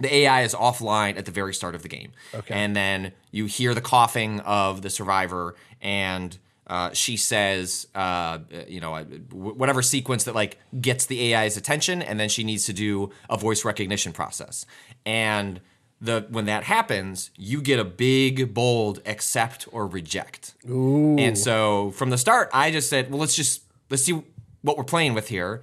The 0.00 0.14
AI 0.14 0.42
is 0.42 0.54
offline 0.54 1.16
at 1.18 1.24
the 1.24 1.30
very 1.32 1.52
start 1.54 1.74
of 1.74 1.82
the 1.82 1.88
game, 1.88 2.12
Okay. 2.34 2.54
and 2.54 2.74
then 2.76 3.12
you 3.30 3.46
hear 3.46 3.74
the 3.74 3.80
coughing 3.80 4.40
of 4.40 4.82
the 4.82 4.90
survivor, 4.90 5.54
and 5.80 6.36
uh, 6.66 6.92
she 6.92 7.16
says, 7.16 7.86
uh, 7.94 8.38
you 8.66 8.78
know, 8.80 8.94
uh, 8.94 9.04
whatever 9.32 9.80
sequence 9.82 10.24
that 10.24 10.34
like 10.34 10.58
gets 10.80 11.06
the 11.06 11.34
AI's 11.34 11.56
attention, 11.56 12.02
and 12.02 12.20
then 12.20 12.28
she 12.28 12.44
needs 12.44 12.66
to 12.66 12.72
do 12.72 13.10
a 13.30 13.36
voice 13.38 13.64
recognition 13.64 14.12
process. 14.12 14.66
And 15.06 15.60
the 16.00 16.26
when 16.28 16.44
that 16.44 16.64
happens, 16.64 17.30
you 17.36 17.60
get 17.62 17.80
a 17.80 17.84
big 17.84 18.52
bold 18.54 19.00
accept 19.06 19.66
or 19.72 19.86
reject. 19.86 20.54
Ooh. 20.68 21.16
And 21.18 21.36
so 21.38 21.90
from 21.92 22.10
the 22.10 22.18
start, 22.18 22.50
I 22.52 22.70
just 22.70 22.88
said, 22.90 23.10
well, 23.10 23.18
let's 23.18 23.34
just 23.34 23.62
let's 23.90 24.04
see 24.04 24.22
what 24.62 24.76
we're 24.76 24.84
playing 24.84 25.14
with 25.14 25.28
here. 25.28 25.62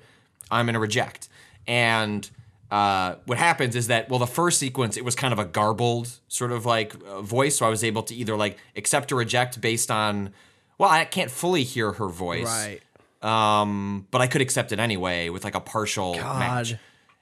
I'm 0.51 0.65
gonna 0.65 0.79
reject. 0.79 1.29
And 1.67 2.29
uh, 2.75 3.15
what 3.25 3.37
happens 3.37 3.75
is 3.75 3.87
that 3.87 4.09
well, 4.09 4.19
the 4.19 4.27
first 4.27 4.59
sequence 4.59 4.97
it 4.97 5.05
was 5.05 5.15
kind 5.15 5.31
of 5.31 5.39
a 5.39 5.45
garbled 5.45 6.07
sort 6.27 6.51
of 6.51 6.65
like 6.65 6.93
uh, 7.07 7.21
voice, 7.21 7.57
so 7.57 7.65
I 7.65 7.69
was 7.69 7.83
able 7.83 8.03
to 8.03 8.13
either 8.15 8.35
like 8.35 8.57
accept 8.75 9.11
or 9.11 9.15
reject 9.15 9.61
based 9.61 9.89
on 9.89 10.33
well, 10.77 10.89
I 10.89 11.05
can't 11.05 11.31
fully 11.31 11.63
hear 11.63 11.93
her 11.93 12.09
voice, 12.09 12.45
Right. 12.45 12.81
um, 13.21 14.07
but 14.11 14.19
I 14.21 14.27
could 14.27 14.41
accept 14.41 14.71
it 14.73 14.79
anyway 14.79 15.29
with 15.29 15.43
like 15.45 15.55
a 15.55 15.61
partial 15.61 16.15
match. 16.15 16.75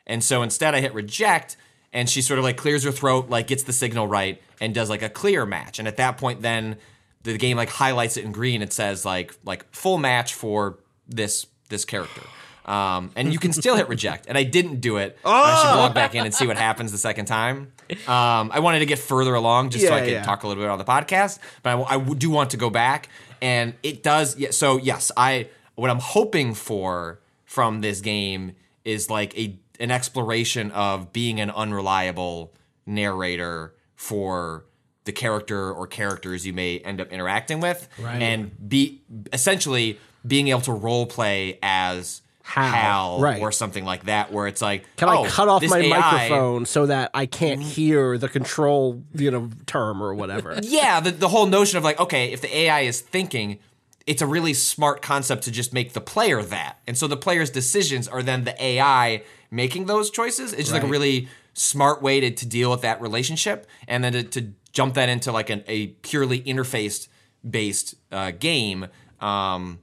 And 0.08 0.24
so 0.24 0.42
instead, 0.42 0.74
I 0.76 0.82
hit 0.82 0.94
reject, 0.94 1.56
and 1.94 2.10
she 2.10 2.22
sort 2.22 2.40
of 2.40 2.44
like 2.44 2.58
clears 2.58 2.84
her 2.84 2.92
throat, 2.92 3.30
like 3.30 3.46
gets 3.48 3.64
the 3.64 3.74
signal 3.74 4.08
right, 4.08 4.42
and 4.60 4.74
does 4.74 4.90
like 4.90 5.04
a 5.04 5.10
clear 5.10 5.46
match. 5.46 5.78
And 5.80 5.88
at 5.88 5.98
that 5.98 6.18
point, 6.18 6.42
then 6.42 6.78
the 7.22 7.38
game 7.38 7.56
like 7.58 7.70
highlights 7.70 8.18
it 8.18 8.26
in 8.26 8.32
green. 8.32 8.62
It 8.64 8.74
says 8.74 9.06
like 9.06 9.36
like 9.46 9.62
full 9.72 9.98
match 10.00 10.34
for 10.34 10.80
this 11.08 11.46
this 11.70 11.86
character. 11.86 12.24
Um, 12.66 13.12
and 13.16 13.34
you 13.34 13.40
can 13.40 13.52
still 13.52 13.76
hit 13.76 13.90
reject, 13.90 14.26
and 14.28 14.38
I 14.38 14.44
didn't 14.44 14.80
do 14.80 14.98
it. 14.98 15.18
Oh! 15.26 15.32
I 15.34 15.62
should 15.62 15.78
log 15.78 15.94
back 15.94 16.16
in 16.16 16.26
and 16.26 16.34
see 16.34 16.48
what 16.48 16.58
happens 16.58 16.92
the 16.92 16.98
second 16.98 17.26
time. 17.26 17.74
Um, 18.08 18.52
I 18.54 18.60
wanted 18.60 18.80
to 18.80 18.86
get 18.86 19.00
further 19.00 19.36
along 19.36 19.72
just 19.72 19.86
so 19.86 19.94
I 19.94 20.02
could 20.02 20.12
yeah. 20.12 20.24
talk 20.24 20.44
a 20.44 20.48
little 20.48 20.64
bit 20.64 20.70
on 20.70 20.78
the 20.78 20.86
podcast, 20.86 21.40
but 21.62 21.78
I, 21.78 21.96
I 21.96 22.00
do 22.00 22.30
want 22.30 22.52
to 22.52 22.58
go 22.58 22.70
back, 22.70 23.10
and 23.42 23.74
it 23.84 24.04
does. 24.04 24.38
Yeah, 24.38 24.52
so 24.52 24.78
yes, 24.78 25.12
I 25.18 25.50
what 25.76 25.90
I'm 25.90 26.00
hoping 26.00 26.54
for 26.54 27.20
from 27.46 27.82
this 27.82 28.02
game 28.02 28.56
is 28.86 29.10
like 29.10 29.38
a 29.38 29.58
an 29.80 29.92
exploration 29.92 30.72
of 30.72 31.12
being 31.12 31.40
an 31.42 31.50
unreliable 31.50 32.54
narrator 32.86 33.74
for 33.96 34.66
the 35.06 35.12
character 35.12 35.72
or 35.72 35.86
characters 35.88 36.46
you 36.46 36.54
may 36.54 36.80
end 36.80 37.02
up 37.02 37.12
interacting 37.12 37.60
with, 37.60 37.90
Right. 38.00 38.22
and 38.22 38.70
be 38.70 39.02
essentially 39.34 40.00
being 40.26 40.48
able 40.48 40.62
to 40.62 40.72
role 40.72 41.06
play 41.06 41.60
as 41.62 42.22
Hal, 42.46 42.72
Hal 42.72 43.20
right. 43.22 43.42
or 43.42 43.52
something 43.54 43.86
like 43.86 44.04
that, 44.04 44.32
where 44.32 44.48
it's 44.48 44.62
like, 44.62 44.84
Can 44.98 45.08
oh, 45.08 45.24
I 45.24 45.30
cut 45.30 45.48
off 45.48 45.64
my 45.64 45.80
AI 45.80 45.88
microphone 45.88 46.66
so 46.66 46.86
that 46.86 47.10
I 47.14 47.26
can't 47.26 47.62
hear 47.62 48.18
the 48.18 48.28
control, 48.28 49.02
you 49.16 49.32
know, 49.32 49.50
term 49.66 50.04
or 50.04 50.14
whatever? 50.14 50.60
Yeah, 50.74 51.00
the, 51.00 51.12
the 51.12 51.30
whole 51.30 51.46
notion 51.46 51.78
of 51.78 51.84
like, 51.84 52.00
okay, 52.00 52.32
if 52.32 52.42
the 52.42 52.56
AI 52.56 52.82
is 52.82 53.00
thinking, 53.00 53.60
it's 54.06 54.22
a 54.22 54.28
really 54.28 54.54
smart 54.54 55.02
concept 55.02 55.44
to 55.44 55.52
just 55.52 55.72
make 55.72 55.94
the 55.94 56.02
player 56.02 56.42
that. 56.42 56.80
And 56.86 56.98
so 56.98 57.08
the 57.08 57.18
player's 57.18 57.50
decisions 57.50 58.08
are 58.08 58.22
then 58.22 58.44
the 58.44 58.62
AI 58.62 59.24
making 59.50 59.86
those 59.86 60.10
choices. 60.10 60.52
It's 60.52 60.64
just 60.64 60.74
like 60.74 60.84
a 60.84 60.88
really 60.88 61.28
smart 61.54 62.02
way 62.02 62.20
to, 62.20 62.32
to 62.32 62.46
deal 62.46 62.72
with 62.72 62.82
that 62.82 63.02
relationship. 63.02 63.68
And 63.88 64.04
then 64.04 64.14
to, 64.14 64.24
to 64.24 64.54
jump 64.74 64.96
that 64.96 65.10
into 65.10 65.32
like 65.32 65.50
an, 65.50 65.64
a 65.68 65.88
purely 65.88 66.42
interface 66.42 67.08
based 67.48 67.96
uh, 68.12 68.32
game 68.32 68.88
um, 69.22 69.80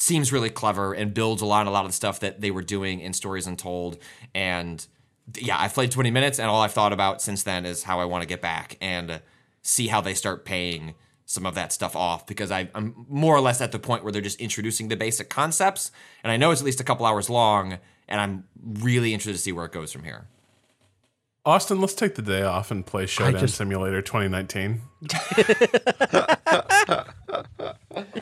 seems 0.00 0.32
really 0.32 0.50
clever 0.50 0.92
and 0.94 1.12
builds 1.14 1.42
a 1.42 1.46
lot, 1.46 1.66
a 1.66 1.70
lot 1.70 1.84
of 1.84 1.90
the 1.90 1.94
stuff 1.94 2.20
that 2.20 2.40
they 2.40 2.50
were 2.50 2.62
doing 2.62 3.00
in 3.00 3.12
Stories 3.12 3.46
Untold. 3.46 3.98
And 4.34 4.84
yeah, 5.36 5.60
I've 5.60 5.74
played 5.74 5.90
20 5.90 6.10
minutes, 6.10 6.38
and 6.38 6.48
all 6.48 6.62
I've 6.62 6.72
thought 6.72 6.92
about 6.92 7.20
since 7.22 7.42
then 7.42 7.66
is 7.66 7.82
how 7.84 8.00
I 8.00 8.04
want 8.06 8.22
to 8.22 8.28
get 8.28 8.40
back 8.40 8.76
and 8.80 9.20
see 9.62 9.88
how 9.88 10.00
they 10.00 10.14
start 10.14 10.44
paying 10.44 10.94
some 11.26 11.46
of 11.46 11.54
that 11.54 11.72
stuff 11.72 11.94
off 11.94 12.26
because 12.26 12.50
I, 12.50 12.68
I'm 12.74 13.06
more 13.08 13.36
or 13.36 13.40
less 13.40 13.60
at 13.60 13.70
the 13.70 13.78
point 13.78 14.02
where 14.02 14.12
they're 14.12 14.20
just 14.22 14.40
introducing 14.40 14.88
the 14.88 14.96
basic 14.96 15.28
concepts. 15.28 15.92
And 16.24 16.32
I 16.32 16.36
know 16.36 16.50
it's 16.50 16.60
at 16.60 16.64
least 16.64 16.80
a 16.80 16.84
couple 16.84 17.06
hours 17.06 17.30
long, 17.30 17.78
and 18.08 18.20
I'm 18.20 18.44
really 18.82 19.12
interested 19.12 19.34
to 19.34 19.38
see 19.38 19.52
where 19.52 19.66
it 19.66 19.72
goes 19.72 19.92
from 19.92 20.02
here. 20.02 20.26
Austin, 21.46 21.80
let's 21.80 21.94
take 21.94 22.16
the 22.16 22.22
day 22.22 22.42
off 22.42 22.70
and 22.70 22.84
play 22.84 23.06
Showdown 23.06 23.40
just- 23.40 23.56
Simulator 23.56 24.02
2019. 24.02 24.80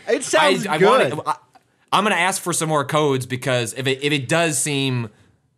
It 0.09 0.25
sounds 0.25 0.67
I, 0.67 0.75
I 0.75 0.79
good. 0.79 1.15
want 1.15 1.29
I, 1.29 1.37
I'm 1.93 2.05
going 2.05 2.15
to 2.15 2.21
ask 2.21 2.43
for 2.43 2.53
some 2.53 2.69
more 2.69 2.85
codes 2.85 3.27
because 3.27 3.75
if 3.75 3.87
it 3.87 4.03
if 4.03 4.13
it 4.13 4.29
does 4.29 4.59
seem 4.59 5.11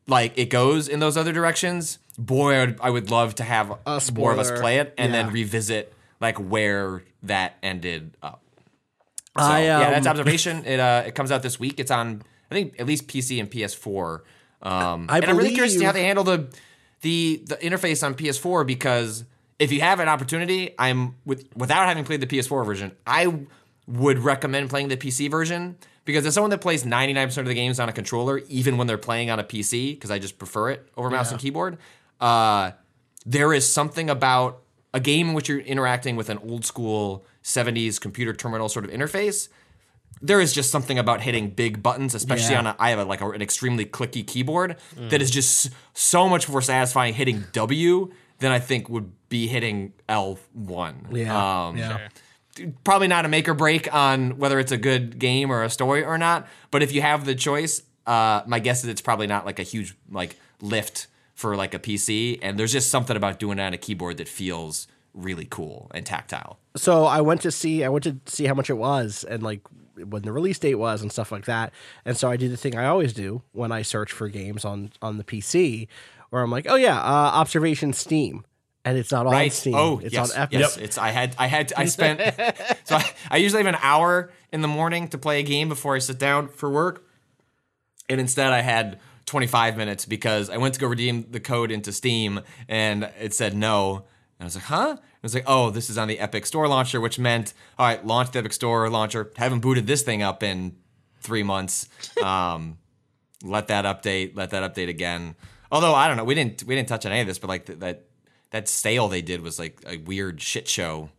like 0.07 0.37
it 0.37 0.51
goes 0.51 0.89
in 0.89 1.01
those 1.01 1.17
other 1.17 1.33
directions, 1.33 1.99
boy, 2.19 2.55
I 2.55 2.65
would, 2.67 2.81
I 2.83 2.91
would 2.91 3.11
love 3.11 3.37
to 3.37 3.45
have 3.45 3.79
us 3.87 4.11
more 4.13 4.33
of 4.33 4.39
us 4.39 4.51
play 4.51 4.79
it 4.79 4.95
and 4.99 5.13
then 5.15 5.33
revisit 5.33 5.93
like 6.21 6.39
where 6.39 7.03
that 7.23 7.57
ended 7.63 8.17
up. 8.23 8.43
So, 9.39 9.45
I, 9.45 9.63
yeah, 9.63 9.91
that's 9.91 10.07
um, 10.07 10.11
observation. 10.19 10.65
It 10.65 10.81
uh, 10.81 11.05
it 11.07 11.15
comes 11.15 11.31
out 11.31 11.43
this 11.43 11.59
week. 11.59 11.79
It's 11.79 11.91
on 11.91 12.23
I 12.51 12.55
think 12.55 12.79
at 12.79 12.87
least 12.87 13.07
PC 13.07 13.41
and 13.41 13.51
PS4. 13.51 14.21
Um, 14.63 15.07
I 15.09 15.19
and 15.19 15.27
I'm 15.27 15.37
really 15.37 15.55
curious 15.55 15.73
to 15.75 15.79
see 15.79 15.85
how 15.85 15.93
they 15.93 16.05
handle 16.05 16.25
the 16.25 16.49
the 17.01 17.43
the 17.47 17.57
interface 17.57 18.05
on 18.05 18.15
PS4 18.15 18.67
because 18.67 19.25
if 19.59 19.73
you 19.73 19.81
have 19.81 20.01
an 20.01 20.09
opportunity, 20.09 20.75
I'm 20.79 21.15
with 21.25 21.49
without 21.57 21.87
having 21.87 22.05
played 22.05 22.21
the 22.21 22.27
PS4 22.27 22.67
version, 22.67 22.93
I 23.07 23.47
would 23.87 24.19
recommend 24.19 24.71
playing 24.71 24.89
the 24.89 24.97
PC 24.97 25.31
version 25.31 25.77
because 26.05 26.25
as 26.27 26.35
someone 26.35 26.51
that 26.51 26.61
plays 26.61 26.85
99% 26.85 27.37
of 27.39 27.47
the 27.47 27.55
games 27.55 27.79
on 27.81 27.89
a 27.89 27.93
controller, 27.93 28.39
even 28.49 28.77
when 28.79 28.87
they're 28.87 28.99
playing 28.99 29.31
on 29.31 29.39
a 29.39 29.45
PC, 29.45 29.95
because 29.95 30.11
I 30.11 30.19
just 30.19 30.39
prefer 30.39 30.71
it 30.71 30.89
over 30.97 31.11
mouse 31.11 31.31
and 31.31 31.41
keyboard, 31.41 31.79
uh, 32.21 32.73
there 33.27 33.53
is 33.53 33.71
something 33.73 34.09
about 34.11 34.63
a 34.95 35.01
game 35.01 35.29
in 35.29 35.35
which 35.35 35.49
you're 35.49 35.61
interacting 35.61 36.17
with 36.17 36.31
an 36.31 36.39
old 36.39 36.65
school 36.65 37.25
70s 37.45 38.01
computer 38.01 38.33
terminal 38.33 38.69
sort 38.69 38.85
of 38.85 38.91
interface 38.91 39.49
there 40.23 40.39
is 40.41 40.53
just 40.53 40.71
something 40.71 40.99
about 40.99 41.23
hitting 41.23 41.49
big 41.49 41.83
buttons, 41.83 42.15
especially 42.15 42.53
Yeah. 42.53 42.59
on 42.59 42.67
a 42.67 42.77
I 42.79 42.91
have 42.91 42.99
a, 42.99 43.05
like 43.05 43.23
a, 43.23 43.31
an 43.31 43.41
extremely 43.41 43.87
clicky 43.87 44.27
keyboard 44.27 44.77
that 45.09 45.23
is 45.23 45.31
just 45.31 45.71
so 45.95 46.29
much 46.29 46.47
more 46.47 46.61
satisfying 46.61 47.15
hitting 47.15 47.45
W 47.53 48.13
than 48.39 48.53
I 48.53 48.59
think 48.59 48.91
would 48.91 49.13
be 49.31 49.47
hitting 49.47 49.95
L1. 50.11 51.17
yeah, 51.17 51.69
Um, 51.69 51.77
yeah. 51.79 52.09
Probably 52.85 53.09
not 53.09 53.25
a 53.25 53.29
make 53.29 53.49
or 53.49 53.55
break 53.55 53.93
on 53.95 54.39
whether 54.39 54.59
it's 54.59 54.73
a 54.73 54.77
good 54.77 55.19
game 55.19 55.51
or 55.51 55.63
a 55.63 55.71
story 55.71 56.05
or 56.05 56.19
not, 56.19 56.49
but 56.71 56.83
if 56.83 56.93
you 56.93 57.01
have 57.01 57.25
the 57.25 57.35
choice, 57.35 57.83
uh, 58.07 58.43
my 58.47 58.59
guess 58.59 58.83
is 58.83 58.89
it's 58.89 59.01
probably 59.01 59.27
not 59.27 59.47
like 59.47 59.59
a 59.59 59.63
huge 59.63 59.95
like 60.11 60.37
lift 60.61 61.07
for 61.35 61.57
like 61.57 61.75
a 61.75 61.79
PC, 61.79 62.39
and 62.43 62.59
there's 62.59 62.73
just 62.73 62.91
something 62.91 63.17
about 63.17 63.39
doing 63.39 63.59
it 63.59 63.63
on 63.63 63.73
a 63.73 63.79
keyboard 63.79 64.19
that 64.19 64.29
feels 64.29 64.89
really 65.15 65.47
cool 65.49 65.91
and 65.95 66.05
tactile. 66.05 66.59
So 66.77 67.05
I 67.05 67.21
went 67.21 67.41
to 67.43 67.51
see 67.51 67.85
I 67.85 67.89
went 67.89 68.05
to 68.05 68.19
see 68.27 68.47
how 68.47 68.55
much 68.55 68.71
it 68.71 68.75
was 68.75 69.25
and 69.25 69.43
like 69.43 69.61
when 69.97 70.23
the 70.23 70.33
release 70.33 70.59
date 70.59 70.77
was 70.77 71.03
and 71.03 71.13
stuff 71.13 71.33
like 71.33 71.45
that. 71.45 71.73
And 72.05 72.17
so 72.17 72.31
I 72.31 72.37
did 72.37 72.51
the 72.51 72.57
thing 72.57 72.77
I 72.77 72.87
always 72.87 73.13
do 73.13 73.43
when 73.53 73.73
I 73.73 73.83
search 73.83 74.13
for 74.13 74.29
games 74.29 74.65
on 74.65 74.93
on 75.03 75.19
the 75.19 75.25
PC, 75.25 75.89
where 76.31 76.43
I'm 76.43 76.51
like, 76.51 76.67
oh 76.69 76.77
yeah, 76.77 76.99
uh, 76.99 77.31
observation 77.35 77.93
Steam, 77.93 78.45
and 78.85 78.97
it's 78.97 79.13
not 79.13 79.27
on? 79.27 79.51
Steam. 79.51 79.75
Oh, 79.75 80.01
it's 80.03 80.13
yes, 80.13 80.33
on 80.33 80.43
Epic. 80.43 80.59
yes. 80.59 80.77
It's 80.77 80.99
I 80.99 81.11
had 81.11 81.35
I 81.39 81.47
had 81.47 81.73
I 81.77 81.85
spent 81.87 82.21
so 82.85 82.97
I, 82.97 83.11
I 83.31 83.37
usually 83.37 83.63
have 83.63 83.75
an 83.75 83.81
hour 83.83 84.33
in 84.53 84.63
the 84.63 84.69
morning 84.69 85.09
to 85.09 85.19
play 85.19 85.41
a 85.41 85.43
game 85.43 85.69
before 85.69 85.95
I 85.95 85.99
sit 85.99 86.19
down 86.19 86.49
for 86.49 86.71
work, 86.71 87.05
and 88.09 88.21
instead 88.21 88.53
I 88.53 88.61
had 88.63 88.99
25 89.27 89.77
minutes 89.77 90.07
because 90.07 90.51
I 90.51 90.57
went 90.57 90.75
to 90.75 90.81
go 90.81 90.87
redeem 90.87 91.27
the 91.31 91.41
code 91.41 91.71
into 91.71 91.93
Steam 91.93 92.41
and 92.69 93.11
it 93.21 93.35
said 93.35 93.55
no, 93.55 93.97
and 93.97 94.05
I 94.41 94.45
was 94.45 94.57
like, 94.57 94.65
huh? 94.65 94.89
And 94.91 94.99
I 94.99 95.23
was 95.23 95.35
like, 95.35 95.45
oh, 95.47 95.71
this 95.71 95.91
is 95.91 95.99
on 95.99 96.09
the 96.09 96.19
Epic 96.19 96.47
Store 96.47 96.67
launcher, 96.67 97.01
which 97.01 97.19
meant 97.19 97.53
all 97.79 97.87
right, 97.87 98.05
launch 98.05 98.31
the 98.31 98.39
Epic 98.39 98.53
Store 98.53 98.89
launcher. 98.89 99.31
Haven't 99.37 99.61
booted 99.61 99.87
this 99.87 100.03
thing 100.03 100.23
up 100.23 100.43
in 100.43 100.77
three 101.21 101.43
months. 101.43 101.89
Um, 102.23 102.77
let 103.43 103.69
that 103.69 103.87
update. 103.87 104.37
Let 104.37 104.51
that 104.51 104.75
update 104.75 104.91
again. 104.91 105.35
Although 105.73 105.95
I 105.95 106.07
don't 106.09 106.19
know, 106.19 106.25
we 106.25 106.35
didn't 106.35 106.63
we 106.65 106.75
didn't 106.75 106.89
touch 106.89 107.07
on 107.07 107.13
any 107.13 107.23
of 107.23 107.27
this, 107.27 107.39
but 107.39 107.49
like 107.49 107.65
th- 107.65 107.79
that 107.79 108.05
that 108.51 108.69
sale 108.69 109.09
they 109.09 109.23
did 109.23 109.43
was 109.43 109.59
like 109.59 109.81
a 109.87 109.97
weird 109.99 110.41
shit 110.41 110.69
show 110.69 111.11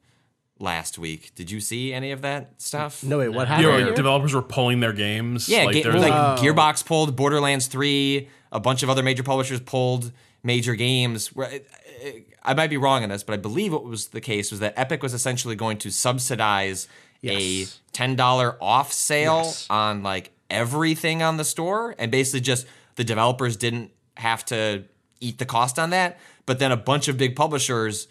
last 0.59 0.97
week. 0.99 1.33
Did 1.35 1.49
you 1.49 1.59
see 1.59 1.93
any 1.93 2.11
of 2.11 2.21
that 2.21 2.61
stuff? 2.61 3.03
No 3.03 3.17
wait, 3.19 3.29
what 3.29 3.47
You 3.47 3.67
happened? 3.69 3.87
know, 3.89 3.95
developers 3.95 4.33
were 4.33 4.41
pulling 4.41 4.79
their 4.79 4.93
games. 4.93 5.49
Yeah, 5.49 5.63
like, 5.63 5.83
ga- 5.83 5.89
like 5.91 6.11
Oh. 6.13 6.41
Gearbox 6.41 6.85
pulled 6.85 7.15
Borderlands 7.15 7.67
3, 7.67 8.27
a 8.51 8.59
bunch 8.59 8.83
of 8.83 8.89
other 8.89 9.01
major 9.01 9.23
publishers 9.23 9.59
pulled 9.59 10.11
major 10.43 10.75
games. 10.75 11.31
I- 11.37 11.61
I- 12.05 12.23
I 12.43 12.53
might 12.55 12.69
be 12.71 12.77
wrong 12.77 13.03
on 13.03 13.09
this, 13.09 13.23
but 13.23 13.33
I 13.33 13.37
believe 13.37 13.71
what 13.71 13.83
was 13.83 14.07
the 14.07 14.21
case 14.21 14.49
was 14.51 14.59
that 14.61 14.73
Epic 14.75 15.03
was 15.03 15.13
essentially 15.13 15.55
going 15.55 15.77
to 15.79 15.91
subsidize 15.91 16.87
Yes. 17.21 17.39
a 17.39 17.65
$10 17.93 18.57
off 18.59 18.91
sale 18.91 19.43
Yes. 19.45 19.67
on 19.69 20.01
like 20.03 20.31
everything 20.49 21.21
on 21.21 21.37
the 21.37 21.45
store 21.45 21.95
and 21.99 22.11
basically 22.11 22.41
just 22.41 22.65
the 22.95 23.03
developers 23.03 23.55
didn't 23.55 23.91
have 24.17 24.43
to 24.45 24.83
eat 25.19 25.37
the 25.37 25.45
cost 25.45 25.77
on 25.77 25.91
that, 25.91 26.19
but 26.51 26.59
then 26.59 26.73
a 26.73 26.77
bunch 26.77 27.07
of 27.07 27.17
big 27.17 27.33
publishers 27.33 28.09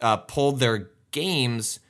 uh, 0.00 0.16
pulled 0.16 0.58
their 0.58 0.88
games 1.10 1.80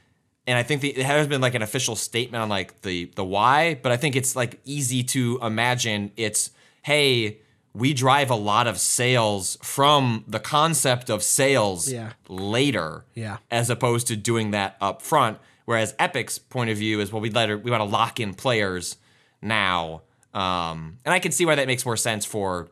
and 0.44 0.58
I 0.58 0.64
think 0.64 0.80
the, 0.80 0.90
it 0.90 1.06
has 1.06 1.28
been 1.28 1.40
like 1.40 1.54
an 1.54 1.62
official 1.62 1.94
statement 1.94 2.42
on 2.42 2.48
like 2.48 2.82
the 2.82 3.04
the 3.14 3.24
why, 3.24 3.78
but 3.80 3.92
I 3.92 3.96
think 3.96 4.16
it's 4.16 4.34
like 4.34 4.58
easy 4.64 5.02
to 5.04 5.38
imagine. 5.40 6.10
It's 6.16 6.50
hey, 6.82 7.38
we 7.72 7.94
drive 7.94 8.28
a 8.30 8.34
lot 8.34 8.66
of 8.66 8.78
sales 8.78 9.56
from 9.62 10.24
the 10.28 10.40
concept 10.40 11.08
of 11.10 11.22
sales 11.22 11.90
Yeah. 11.90 12.10
later, 12.28 13.04
Yeah. 13.14 13.36
as 13.52 13.70
opposed 13.70 14.08
to 14.08 14.16
doing 14.16 14.50
that 14.50 14.76
up 14.80 15.00
front. 15.00 15.38
Whereas 15.64 15.94
Epic's 15.98 16.38
point 16.38 16.68
of 16.70 16.76
view 16.76 17.00
is 17.00 17.10
well, 17.12 17.22
we 17.22 17.30
let 17.30 17.48
her, 17.48 17.56
we 17.56 17.70
want 17.70 17.80
to 17.80 17.88
lock 17.88 18.18
in 18.20 18.34
players 18.34 18.96
now, 19.40 20.02
um, 20.34 20.98
and 21.04 21.14
I 21.14 21.20
can 21.20 21.30
see 21.32 21.46
why 21.46 21.54
that 21.54 21.66
makes 21.68 21.86
more 21.86 21.96
sense 21.96 22.24
for 22.26 22.68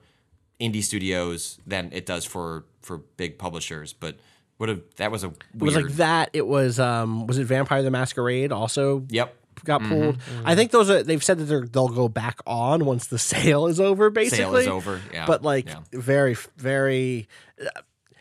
indie 0.63 0.83
studios 0.83 1.59
than 1.67 1.91
it 1.93 2.07
does 2.07 2.25
for 2.25 2.65
for 2.83 2.99
big 3.17 3.39
publishers. 3.39 3.93
But 3.93 4.17
would 4.59 4.69
have 4.69 4.81
that 4.97 5.11
was 5.11 5.25
a 5.25 5.29
weird, 5.29 5.43
It 5.55 5.63
was 5.63 5.77
like 5.77 5.89
that. 5.97 6.31
It 6.33 6.47
was 6.47 6.79
um 6.81 7.27
was 7.27 7.39
it 7.39 7.45
Vampire 7.45 7.83
the 7.83 7.91
Masquerade 7.91 8.53
also 8.53 9.05
Yep. 9.09 9.35
got 9.65 9.83
pulled. 9.83 10.19
I 10.45 10.55
think 10.55 10.71
those 10.71 10.89
are 10.91 11.03
they've 11.03 11.23
said 11.23 11.39
that 11.39 11.45
they're, 11.45 11.67
they'll 11.67 11.89
go 11.89 12.09
back 12.09 12.39
on 12.47 12.85
once 12.85 13.07
the 13.09 13.19
sale 13.33 13.67
is 13.67 13.81
over 13.81 14.11
basically. 14.11 14.45
sale 14.45 14.57
is 14.57 14.69
over, 14.69 15.01
yeah, 15.13 15.27
But 15.27 15.43
like 15.43 15.67
yeah. 15.69 15.81
very 15.93 16.37
very 16.57 17.29
uh, 17.61 17.69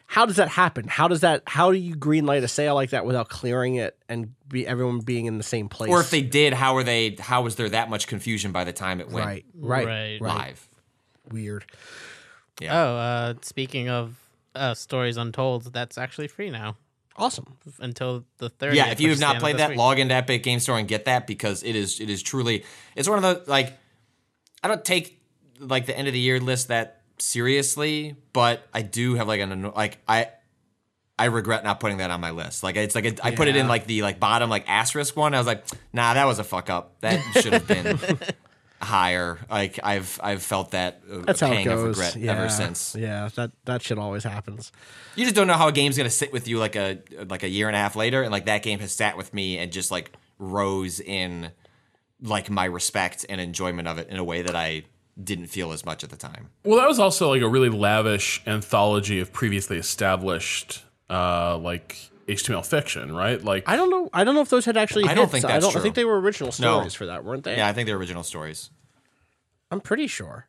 how 0.07 0.25
does 0.25 0.35
that 0.35 0.49
happen? 0.49 0.87
How 0.89 1.07
does 1.07 1.21
that 1.21 1.41
how 1.47 1.71
do 1.71 1.77
you 1.77 1.95
greenlight 1.95 2.43
a 2.43 2.47
sale 2.49 2.75
like 2.75 2.89
that 2.89 3.05
without 3.05 3.29
clearing 3.29 3.75
it 3.75 3.97
and 4.09 4.33
be 4.49 4.67
everyone 4.67 4.99
being 4.99 5.25
in 5.25 5.37
the 5.37 5.43
same 5.43 5.69
place? 5.69 5.89
Or 5.89 6.01
if 6.01 6.09
they 6.09 6.21
did, 6.21 6.51
how 6.53 6.75
are 6.75 6.83
they? 6.83 7.15
How 7.17 7.43
was 7.43 7.55
there 7.55 7.69
that 7.69 7.89
much 7.89 8.07
confusion 8.07 8.51
by 8.51 8.65
the 8.65 8.73
time 8.73 8.99
it 8.99 9.09
went 9.09 9.25
right, 9.25 9.45
right, 9.55 9.85
Right. 9.85 10.21
right, 10.21 10.21
live? 10.21 10.67
weird. 11.31 11.63
Yeah. 12.61 12.81
Oh, 12.81 12.95
uh, 12.95 13.33
speaking 13.41 13.89
of 13.89 14.15
uh, 14.55 14.73
stories 14.73 15.17
untold, 15.17 15.73
that's 15.73 15.97
actually 15.97 16.27
free 16.27 16.49
now 16.49 16.75
Awesome. 17.17 17.57
until 17.79 18.23
the 18.37 18.49
third. 18.49 18.75
yeah, 18.75 18.91
if 18.91 18.99
you 19.01 19.09
have 19.09 19.19
not 19.19 19.39
played 19.39 19.57
that, 19.57 19.75
log 19.75 19.99
into 19.99 20.13
Epic 20.15 20.43
Game 20.43 20.59
Store 20.59 20.77
and 20.77 20.87
get 20.87 21.05
that 21.05 21.27
because 21.27 21.63
it 21.63 21.75
is 21.75 21.99
it 21.99 22.09
is 22.09 22.21
truly 22.23 22.63
it's 22.95 23.09
one 23.09 23.23
of 23.23 23.23
the 23.45 23.49
like 23.51 23.77
I 24.63 24.67
don't 24.67 24.83
take 24.85 25.19
like 25.59 25.85
the 25.85 25.97
end 25.97 26.07
of 26.07 26.13
the 26.13 26.19
year 26.19 26.39
list 26.39 26.69
that 26.69 27.01
seriously, 27.19 28.15
but 28.33 28.67
I 28.73 28.81
do 28.81 29.15
have 29.15 29.27
like 29.27 29.41
an 29.41 29.71
like 29.75 29.99
I 30.07 30.27
I 31.19 31.25
regret 31.25 31.63
not 31.63 31.79
putting 31.79 31.97
that 31.97 32.09
on 32.11 32.19
my 32.21 32.31
list. 32.31 32.63
Like 32.63 32.75
it's 32.77 32.95
like 32.95 33.19
I 33.23 33.31
put 33.35 33.47
it 33.47 33.55
in 33.55 33.67
like 33.67 33.85
the 33.87 34.01
like 34.01 34.19
bottom 34.19 34.49
like 34.49 34.67
asterisk 34.67 35.15
one. 35.15 35.33
I 35.33 35.37
was 35.37 35.47
like, 35.47 35.65
nah, 35.93 36.13
that 36.15 36.25
was 36.25 36.39
a 36.39 36.43
fuck 36.43 36.69
up. 36.69 36.99
That 37.01 37.21
should 37.39 37.53
have 37.53 37.67
been 37.67 37.99
higher. 38.81 39.39
Like 39.49 39.79
I've 39.83 40.19
I've 40.23 40.41
felt 40.41 40.71
that 40.71 41.01
uh, 41.11 41.19
That's 41.19 41.39
how 41.39 41.47
it 41.51 41.55
pang 41.55 41.67
of 41.67 41.75
goes. 41.75 41.97
regret 41.97 42.15
yeah. 42.15 42.31
ever 42.31 42.49
since. 42.49 42.95
Yeah, 42.95 43.29
that 43.35 43.51
that 43.65 43.81
shit 43.81 43.97
always 43.97 44.23
happens. 44.23 44.71
You 45.15 45.25
just 45.25 45.35
don't 45.35 45.47
know 45.47 45.53
how 45.53 45.67
a 45.67 45.71
game's 45.71 45.97
gonna 45.97 46.09
sit 46.09 46.33
with 46.33 46.47
you 46.47 46.59
like 46.59 46.75
a 46.75 46.99
like 47.29 47.43
a 47.43 47.49
year 47.49 47.67
and 47.67 47.75
a 47.75 47.79
half 47.79 47.95
later, 47.95 48.21
and 48.21 48.31
like 48.31 48.45
that 48.45 48.63
game 48.63 48.79
has 48.79 48.91
sat 48.91 49.17
with 49.17 49.33
me 49.33 49.57
and 49.57 49.71
just 49.71 49.91
like 49.91 50.11
rose 50.39 50.99
in 50.99 51.51
like 52.21 52.49
my 52.49 52.65
respect 52.65 53.25
and 53.29 53.41
enjoyment 53.41 53.87
of 53.87 53.97
it 53.97 54.09
in 54.09 54.17
a 54.17 54.23
way 54.23 54.41
that 54.41 54.55
I 54.55 54.83
didn't 55.21 55.47
feel 55.47 55.71
as 55.71 55.85
much 55.85 56.03
at 56.03 56.09
the 56.09 56.17
time. 56.17 56.49
Well, 56.63 56.79
that 56.79 56.87
was 56.87 56.99
also 56.99 57.29
like 57.29 57.41
a 57.41 57.47
really 57.47 57.69
lavish 57.69 58.41
anthology 58.47 59.19
of 59.19 59.33
previously 59.33 59.77
established, 59.77 60.83
uh, 61.09 61.57
like 61.57 62.10
HTML 62.35 62.65
fiction, 62.65 63.13
right? 63.15 63.43
Like, 63.43 63.67
I 63.67 63.75
don't 63.75 63.89
know. 63.89 64.09
I 64.13 64.23
don't 64.23 64.35
know 64.35 64.41
if 64.41 64.49
those 64.49 64.65
had 64.65 64.77
actually. 64.77 65.05
I 65.05 65.13
don't 65.13 65.23
hits. 65.23 65.31
think 65.33 65.45
I 65.45 65.53
that's 65.59 65.65
don't. 65.65 65.77
I 65.77 65.81
think 65.81 65.95
they 65.95 66.05
were 66.05 66.19
original 66.19 66.47
No. 66.47 66.51
stories 66.51 66.93
for 66.93 67.05
that, 67.07 67.23
weren't 67.23 67.43
they? 67.43 67.57
Yeah, 67.57 67.67
I 67.67 67.73
think 67.73 67.87
they're 67.87 67.97
original 67.97 68.23
stories. 68.23 68.69
I'm 69.69 69.81
pretty 69.81 70.07
sure. 70.07 70.47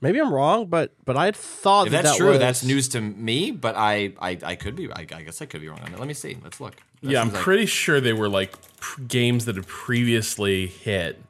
Maybe 0.00 0.20
I'm 0.20 0.32
wrong, 0.32 0.66
but 0.66 0.92
but 1.04 1.16
I 1.16 1.32
thought 1.32 1.86
If 1.88 1.92
that 1.92 2.04
that's 2.04 2.16
that 2.16 2.22
true, 2.22 2.30
was- 2.30 2.38
that's 2.38 2.62
news 2.64 2.88
to 2.90 3.00
me. 3.00 3.50
But 3.50 3.76
I, 3.76 4.12
I, 4.20 4.38
I 4.42 4.54
could 4.54 4.76
be. 4.76 4.90
I, 4.92 5.00
I 5.00 5.22
guess 5.22 5.42
I 5.42 5.46
could 5.46 5.60
be 5.60 5.68
wrong 5.68 5.80
on 5.80 5.92
it. 5.92 5.98
Let 5.98 6.06
me 6.06 6.14
see. 6.14 6.36
Let's 6.42 6.60
look. 6.60 6.76
That 7.02 7.10
yeah, 7.10 7.20
I'm 7.20 7.26
seems 7.28 7.34
like- 7.34 7.42
pretty 7.42 7.66
sure 7.66 8.00
they 8.00 8.12
were 8.12 8.28
like 8.28 8.54
pr- 8.78 9.02
games 9.02 9.44
that 9.46 9.56
had 9.56 9.66
previously 9.66 10.66
hit 10.68 11.20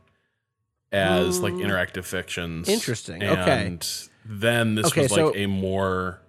as 0.92 1.40
like 1.40 1.54
hmm. 1.54 1.60
interactive 1.60 2.04
fictions. 2.04 2.68
Interesting, 2.68 3.22
okay. 3.22 3.66
And 3.66 4.08
then 4.24 4.74
this 4.74 4.86
Okay, 4.88 5.02
was 5.02 5.12
like 5.12 5.20
so- 5.20 5.34
a 5.34 5.46
more. 5.46 6.20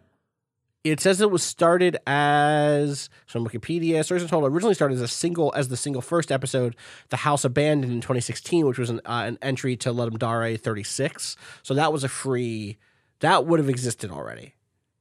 It 0.85 1.01
says 1.01 1.19
it 1.19 1.29
was 1.29 1.43
started 1.43 1.97
as 2.07 3.09
from 3.25 3.45
Wikipedia. 3.45 4.03
Stories 4.05 4.23
Untold 4.23 4.45
originally 4.45 4.73
started 4.75 4.95
as 4.95 5.01
a 5.01 5.07
single 5.09 5.51
as 5.55 5.67
the 5.67 5.75
single 5.75 6.01
first 6.01 6.31
episode, 6.31 6.75
"The 7.09 7.17
House 7.17 7.43
Abandoned" 7.43 7.91
in 7.91 7.99
2016, 8.01 8.65
which 8.65 8.77
was 8.77 8.89
an 8.89 9.01
uh, 9.05 9.23
an 9.27 9.37
entry 9.41 9.75
to 9.77 9.89
Ludum 9.93 10.17
Dare 10.17 10.55
36. 10.55 11.35
So 11.63 11.73
that 11.73 11.91
was 11.91 12.03
a 12.05 12.09
free. 12.09 12.77
That 13.19 13.45
would 13.45 13.59
have 13.59 13.67
existed 13.67 14.09
already, 14.09 14.55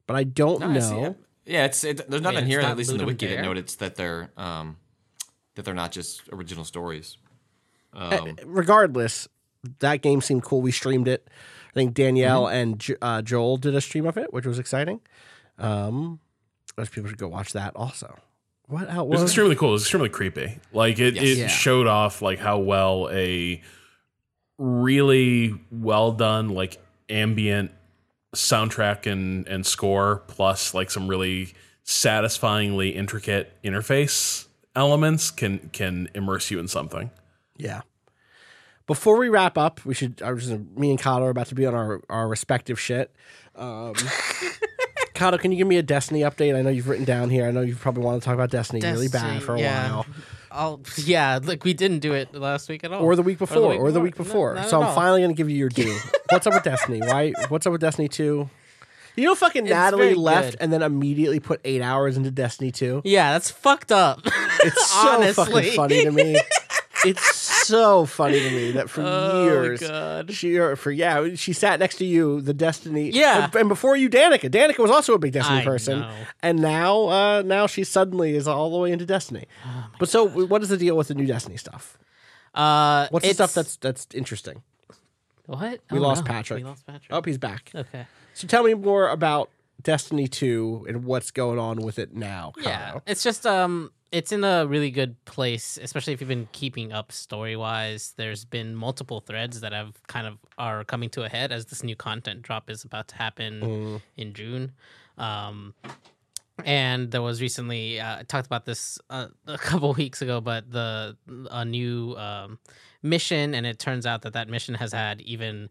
but 0.09 0.17
I 0.17 0.25
don't 0.25 0.59
No, 0.61 0.67
I 0.67 0.73
know. 0.79 1.05
it. 1.05 1.17
Yeah, 1.47 1.65
it's 1.67 1.85
it, 1.85 2.11
there's 2.11 2.23
nothing 2.23 2.41
it's 2.41 2.49
here, 2.49 2.61
not 2.61 2.73
at 2.73 2.77
least 2.77 2.91
in 2.91 2.97
the 2.99 3.05
Ludum 3.05 3.07
wiki, 3.07 3.27
that 3.29 3.43
notes 3.43 3.77
that 3.77 3.95
they're 3.95 4.33
um, 4.37 4.79
that 5.55 5.65
they're 5.65 5.75
not 5.75 5.93
just 5.93 6.23
original 6.33 6.65
stories. 6.65 7.17
Uh, 7.95 8.19
Um, 8.23 8.37
Regardless, 8.45 9.29
that 9.79 10.03
game 10.03 10.21
seemed 10.23 10.43
cool. 10.43 10.61
We 10.61 10.73
streamed 10.73 11.07
it. 11.07 11.29
I 11.71 11.73
think 11.75 11.95
Danielle 11.95 12.47
Mm-hmm. 12.47 12.57
and 12.57 12.97
uh, 13.01 13.23
Joel 13.23 13.57
did 13.59 13.77
a 13.77 13.81
stream 13.81 14.07
of 14.07 14.17
it, 14.17 14.33
which 14.33 14.45
was 14.47 14.59
exciting. 14.59 15.01
Um, 15.59 16.21
those 16.77 16.89
people 16.89 17.09
should 17.09 17.19
go 17.19 17.29
watch 17.29 17.53
that 17.53 17.75
also. 17.77 18.17
What 18.67 18.89
else? 18.91 19.07
It 19.07 19.09
was 19.09 19.23
extremely 19.23 19.57
cool. 19.57 19.75
It's 19.75 19.85
extremely 19.85 20.09
creepy. 20.11 20.59
Like 20.73 20.99
it, 20.99 21.15
Yes. 21.15 21.25
it 21.25 21.39
Yeah. 21.39 21.47
showed 21.49 21.87
off 21.87 22.21
like 22.23 22.39
how 22.39 22.59
well 22.59 23.09
a 23.11 23.63
really 24.59 25.55
well 25.71 26.13
done 26.13 26.49
like 26.51 26.79
ambient 27.09 27.71
soundtrack 28.35 29.11
and 29.11 29.47
and 29.49 29.65
score 29.65 30.23
plus 30.27 30.75
like 30.75 30.91
some 30.91 31.09
really 31.09 31.55
satisfyingly 31.85 32.91
intricate 32.91 33.53
interface 33.65 34.47
elements 34.77 35.31
can 35.31 35.71
can 35.73 36.09
immerse 36.15 36.51
you 36.51 36.59
in 36.59 36.69
something. 36.69 37.11
Yeah. 37.57 37.83
Before 38.87 39.17
we 39.19 39.29
wrap 39.29 39.59
up, 39.59 39.85
we 39.85 39.93
should. 39.95 40.23
I 40.23 40.33
was 40.33 40.51
me 40.51 40.91
and 40.91 40.99
Kato 40.99 41.25
are 41.25 41.31
about 41.31 41.47
to 41.49 41.55
be 41.55 41.67
on 41.67 41.75
our, 41.75 42.01
our 42.09 42.27
respective 42.29 42.81
shit. 42.81 43.15
Um, 43.55 43.93
Kato, 45.19 45.37
can 45.37 45.51
you 45.51 45.59
give 45.59 45.67
me 45.67 45.79
a 45.79 45.83
Destiny 45.83 46.21
update? 46.21 46.55
I 46.57 46.63
know 46.63 46.71
you've 46.71 46.87
written 46.89 47.05
down 47.05 47.29
here. 47.29 47.45
I 47.47 47.51
know 47.51 47.61
you 47.61 47.75
probably 47.75 48.05
want 48.05 48.23
to 48.23 48.25
talk 48.25 48.35
about 48.35 48.51
Destiny, 48.51 48.81
really 48.81 49.09
bad 49.09 49.43
for 49.43 49.57
a 49.57 49.61
yeah. 49.61 49.91
while, 49.91 50.07
I'll, 50.53 50.81
yeah, 50.97 51.41
like 51.43 51.65
we 51.65 51.75
didn't 51.75 51.99
do 51.99 52.13
it 52.15 52.33
last 52.33 52.69
week 52.69 52.85
at 52.85 52.93
all. 52.93 53.03
or 53.03 53.17
the 53.17 53.23
week 53.23 53.39
before, 53.39 53.75
or 53.75 53.91
the 53.91 54.01
week 54.01 54.17
No, 54.17 54.25
before. 54.25 54.55
not 54.55 54.71
so 54.71 54.81
I'm 54.81 54.87
all. 54.89 54.95
finally 54.95 55.21
going 55.21 55.31
to 55.33 55.37
give 55.37 55.51
you 55.51 55.57
your 55.57 55.69
due. 55.71 55.99
What's 56.31 56.47
up 56.47 56.55
with 56.55 56.63
Destiny? 56.63 57.01
Why? 57.01 57.33
What's 57.49 57.67
up 57.67 57.73
with 57.73 57.81
Destiny 57.81 58.07
Two? 58.09 58.49
You 59.17 59.25
know, 59.25 59.35
fucking 59.35 59.65
It's 59.67 59.73
Natalie 59.73 60.15
left 60.15 60.53
good. 60.53 60.61
and 60.61 60.73
then 60.73 60.83
immediately 60.83 61.41
put 61.41 61.61
eight 61.65 61.83
hours 61.83 62.17
into 62.17 62.31
Destiny 62.31 62.71
Two. 62.71 63.03
Yeah, 63.05 63.33
that's 63.33 63.51
fucked 63.51 63.91
up. 63.91 64.21
It's 64.25 64.87
so 64.91 65.09
Honestly. 65.17 65.45
fucking 65.53 65.73
funny 65.73 66.05
to 66.05 66.13
me. 66.13 66.39
It's 67.05 67.23
so 67.69 68.05
funny 68.07 68.41
to 68.41 68.51
me 68.51 68.73
that 68.73 68.91
for 68.91 69.03
Oh, 69.07 69.45
years 69.45 69.81
God. 69.81 70.33
she 70.33 70.57
or 70.57 70.75
for 70.77 70.91
yeah 70.91 71.35
she 71.35 71.53
sat 71.53 71.79
next 71.81 71.97
to 71.97 72.05
you 72.05 72.41
the 72.41 72.55
Destiny 72.55 73.11
Yeah. 73.11 73.45
and, 73.45 73.55
and 73.55 73.69
before 73.69 73.97
you 73.97 74.09
Danica 74.11 74.51
Danica 74.51 74.79
was 74.79 74.91
also 74.91 75.15
a 75.15 75.19
big 75.19 75.33
Destiny 75.33 75.61
I 75.61 75.65
person 75.65 76.01
know. 76.01 76.11
and 76.43 76.61
now 76.61 77.09
uh 77.09 77.43
now 77.45 77.67
she 77.67 77.85
suddenly 77.85 78.35
is 78.35 78.49
all 78.49 78.71
the 78.71 78.79
way 78.79 78.91
into 78.93 79.07
Destiny. 79.07 79.47
Oh 79.67 79.87
but 79.99 80.09
so 80.09 80.27
what 80.29 80.63
is 80.63 80.69
the 80.71 80.77
deal 80.77 80.97
with 80.97 81.09
the 81.09 81.15
new 81.15 81.27
Destiny 81.27 81.57
stuff? 81.57 81.97
Uh, 82.55 83.07
What's 83.11 83.29
the 83.29 83.35
stuff 83.35 83.55
that's 83.55 83.77
that's 83.77 84.07
interesting? 84.15 84.63
what? 85.47 85.81
We 85.91 85.99
Oh, 85.99 86.03
lost 86.03 86.25
no. 86.25 86.31
Patrick. 86.33 86.59
We 86.63 86.69
lost 86.69 86.87
Patrick. 86.87 87.09
Oh, 87.11 87.23
he's 87.25 87.39
back. 87.39 87.71
Okay. 87.75 88.07
So 88.35 88.47
tell 88.49 88.63
me 88.65 88.75
more 88.75 89.09
about 89.09 89.51
Destiny 89.83 90.27
2 90.29 90.87
and 90.89 91.05
what's 91.05 91.31
going 91.31 91.59
on 91.59 91.79
with 91.79 91.99
it 91.99 92.15
now. 92.15 92.53
Yeah, 92.61 92.99
it's 93.07 93.23
just 93.23 93.47
um, 93.47 93.93
it's 94.11 94.33
in 94.33 94.43
a 94.45 94.67
really 94.67 94.91
good 94.91 95.23
place, 95.27 95.79
especially 95.83 96.13
if 96.15 96.21
you've 96.21 96.29
been 96.29 96.49
keeping 96.53 96.93
up 96.93 97.13
story 97.13 97.57
wise. 97.57 98.15
There's 98.17 98.45
been 98.45 98.75
multiple 98.75 99.21
threads 99.21 99.61
that 99.61 99.73
have 99.73 100.01
kind 100.07 100.27
of 100.27 100.39
are 100.57 100.85
coming 100.85 101.11
to 101.11 101.25
a 101.25 101.29
head 101.29 101.53
as 101.53 101.67
this 101.67 101.83
new 101.83 101.95
content 101.97 102.43
drop 102.43 102.71
is 102.71 102.85
about 102.85 103.09
to 103.09 103.17
happen 103.17 103.61
Mm. 103.61 104.03
in 104.17 104.33
June. 104.35 104.73
Um, 105.19 105.75
and 106.65 107.11
there 107.11 107.23
was 107.23 107.41
recently 107.41 108.01
uh, 108.01 108.19
I 108.19 108.23
talked 108.25 108.47
about 108.47 108.65
this 108.67 108.99
uh, 109.11 109.29
a 109.47 109.59
couple 109.59 109.93
weeks 110.05 110.23
ago, 110.23 110.41
but 110.41 110.71
the 110.71 111.17
a 111.51 111.65
new 111.65 112.17
um, 112.17 112.59
mission, 113.03 113.55
and 113.55 113.65
it 113.67 113.79
turns 113.79 114.07
out 114.07 114.23
that 114.23 114.33
that 114.33 114.49
mission 114.49 114.75
has 114.75 114.93
had 114.93 115.21
even 115.21 115.69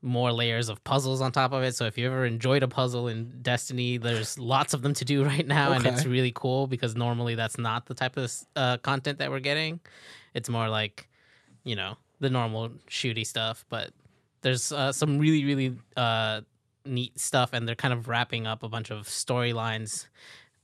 more 0.00 0.32
layers 0.32 0.68
of 0.68 0.82
puzzles 0.84 1.20
on 1.20 1.32
top 1.32 1.52
of 1.52 1.62
it. 1.62 1.74
So 1.74 1.86
if 1.86 1.98
you 1.98 2.06
ever 2.06 2.24
enjoyed 2.24 2.62
a 2.62 2.68
puzzle 2.68 3.08
in 3.08 3.40
Destiny, 3.42 3.98
there's 3.98 4.38
lots 4.38 4.74
of 4.74 4.82
them 4.82 4.94
to 4.94 5.04
do 5.04 5.24
right 5.32 5.46
now, 5.46 5.72
and 5.72 5.86
it's 5.86 6.06
really 6.06 6.32
cool 6.34 6.66
because 6.66 6.94
normally 6.94 7.34
that's 7.34 7.58
not 7.58 7.86
the 7.86 7.94
type 7.94 8.16
of 8.16 8.32
uh, 8.56 8.76
content 8.78 9.18
that 9.18 9.30
we're 9.30 9.40
getting. 9.40 9.80
It's 10.34 10.48
more 10.48 10.68
like, 10.68 11.08
you 11.64 11.74
know, 11.76 11.96
the 12.20 12.30
normal 12.30 12.70
shooty 12.88 13.26
stuff, 13.26 13.64
but 13.68 13.90
there's 14.42 14.72
uh, 14.72 14.92
some 14.92 15.18
really 15.18 15.44
really 15.44 15.76
uh, 15.96 16.42
neat 16.84 17.18
stuff, 17.18 17.50
and 17.52 17.66
they're 17.66 17.74
kind 17.74 17.94
of 17.94 18.08
wrapping 18.08 18.46
up 18.46 18.62
a 18.62 18.68
bunch 18.68 18.90
of 18.90 19.06
storylines 19.06 20.06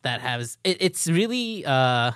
that 0.05 0.21
has 0.21 0.57
it, 0.63 0.77
it's 0.81 1.09
really 1.09 1.65
uh 1.67 2.13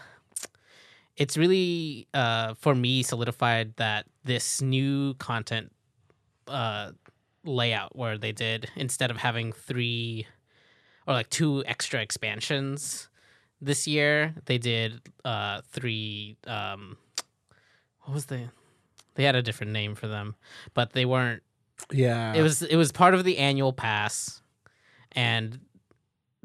it's 1.17 1.37
really 1.37 2.07
uh 2.15 2.55
for 2.55 2.75
me 2.75 3.03
solidified 3.03 3.75
that 3.77 4.07
this 4.25 4.63
new 4.63 5.15
content 5.15 5.73
uh 6.47 6.93
layout 7.49 7.97
where 7.97 8.19
they 8.19 8.33
did 8.33 8.69
instead 8.77 9.11
of 9.11 9.17
having 9.17 9.53
three 9.53 10.27
or 11.07 11.15
like 11.15 11.31
two 11.31 11.65
extra 11.67 12.01
expansions 12.01 13.09
this 13.61 13.89
year 13.89 14.35
they 14.45 14.59
did 14.59 15.01
uh 15.25 15.61
three 15.73 16.37
um 16.47 16.97
what 18.03 18.15
was 18.15 18.27
the 18.27 18.49
they 19.15 19.25
had 19.25 19.35
a 19.35 19.43
different 19.43 19.73
name 19.73 19.95
for 19.95 20.07
them 20.09 20.37
but 20.75 20.93
they 20.93 21.05
weren't 21.05 21.43
Yeah. 21.91 22.35
it 22.35 22.43
was 22.43 22.63
it 22.63 22.77
was 22.77 22.93
part 22.93 23.15
of 23.15 23.25
the 23.25 23.39
annual 23.39 23.73
pass 23.73 24.43
and 25.13 25.59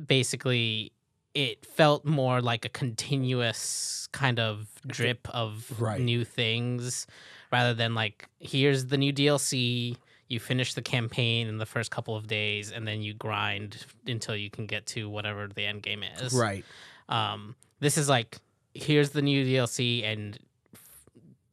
basically 0.04 0.92
it 1.34 1.66
felt 1.66 2.06
more 2.06 2.42
like 2.42 2.66
a 2.66 2.70
continuous 2.70 4.08
kind 4.12 4.40
of 4.40 4.68
drip 4.88 5.28
of 5.30 5.72
Right. 5.80 6.00
new 6.00 6.24
things 6.24 7.08
rather 7.52 7.74
than 7.74 7.94
like 7.96 8.28
here's 8.40 8.86
the 8.88 8.98
new 8.98 9.12
DLC 9.14 9.98
you 10.30 10.40
finish 10.40 10.74
the 10.74 10.82
campaign 10.82 11.48
in 11.48 11.58
the 11.58 11.66
first 11.66 11.92
couple 11.92 12.16
of 12.16 12.28
days 12.28 12.72
and 12.72 12.88
then 12.88 13.02
you 13.02 13.14
grind 13.14 13.86
until 14.08 14.36
you 14.36 14.50
can 14.50 14.66
get 14.66 14.86
to 14.86 15.10
whatever 15.10 15.48
the 15.48 15.66
end 15.66 15.82
game 15.84 16.04
is 16.22 16.34
right. 16.34 16.64
um, 17.10 17.56
this 17.80 17.98
is 17.98 18.10
like 18.10 18.38
here's 18.74 19.12
the 19.12 19.22
new 19.22 19.46
DLC 19.46 20.04
and 20.04 20.40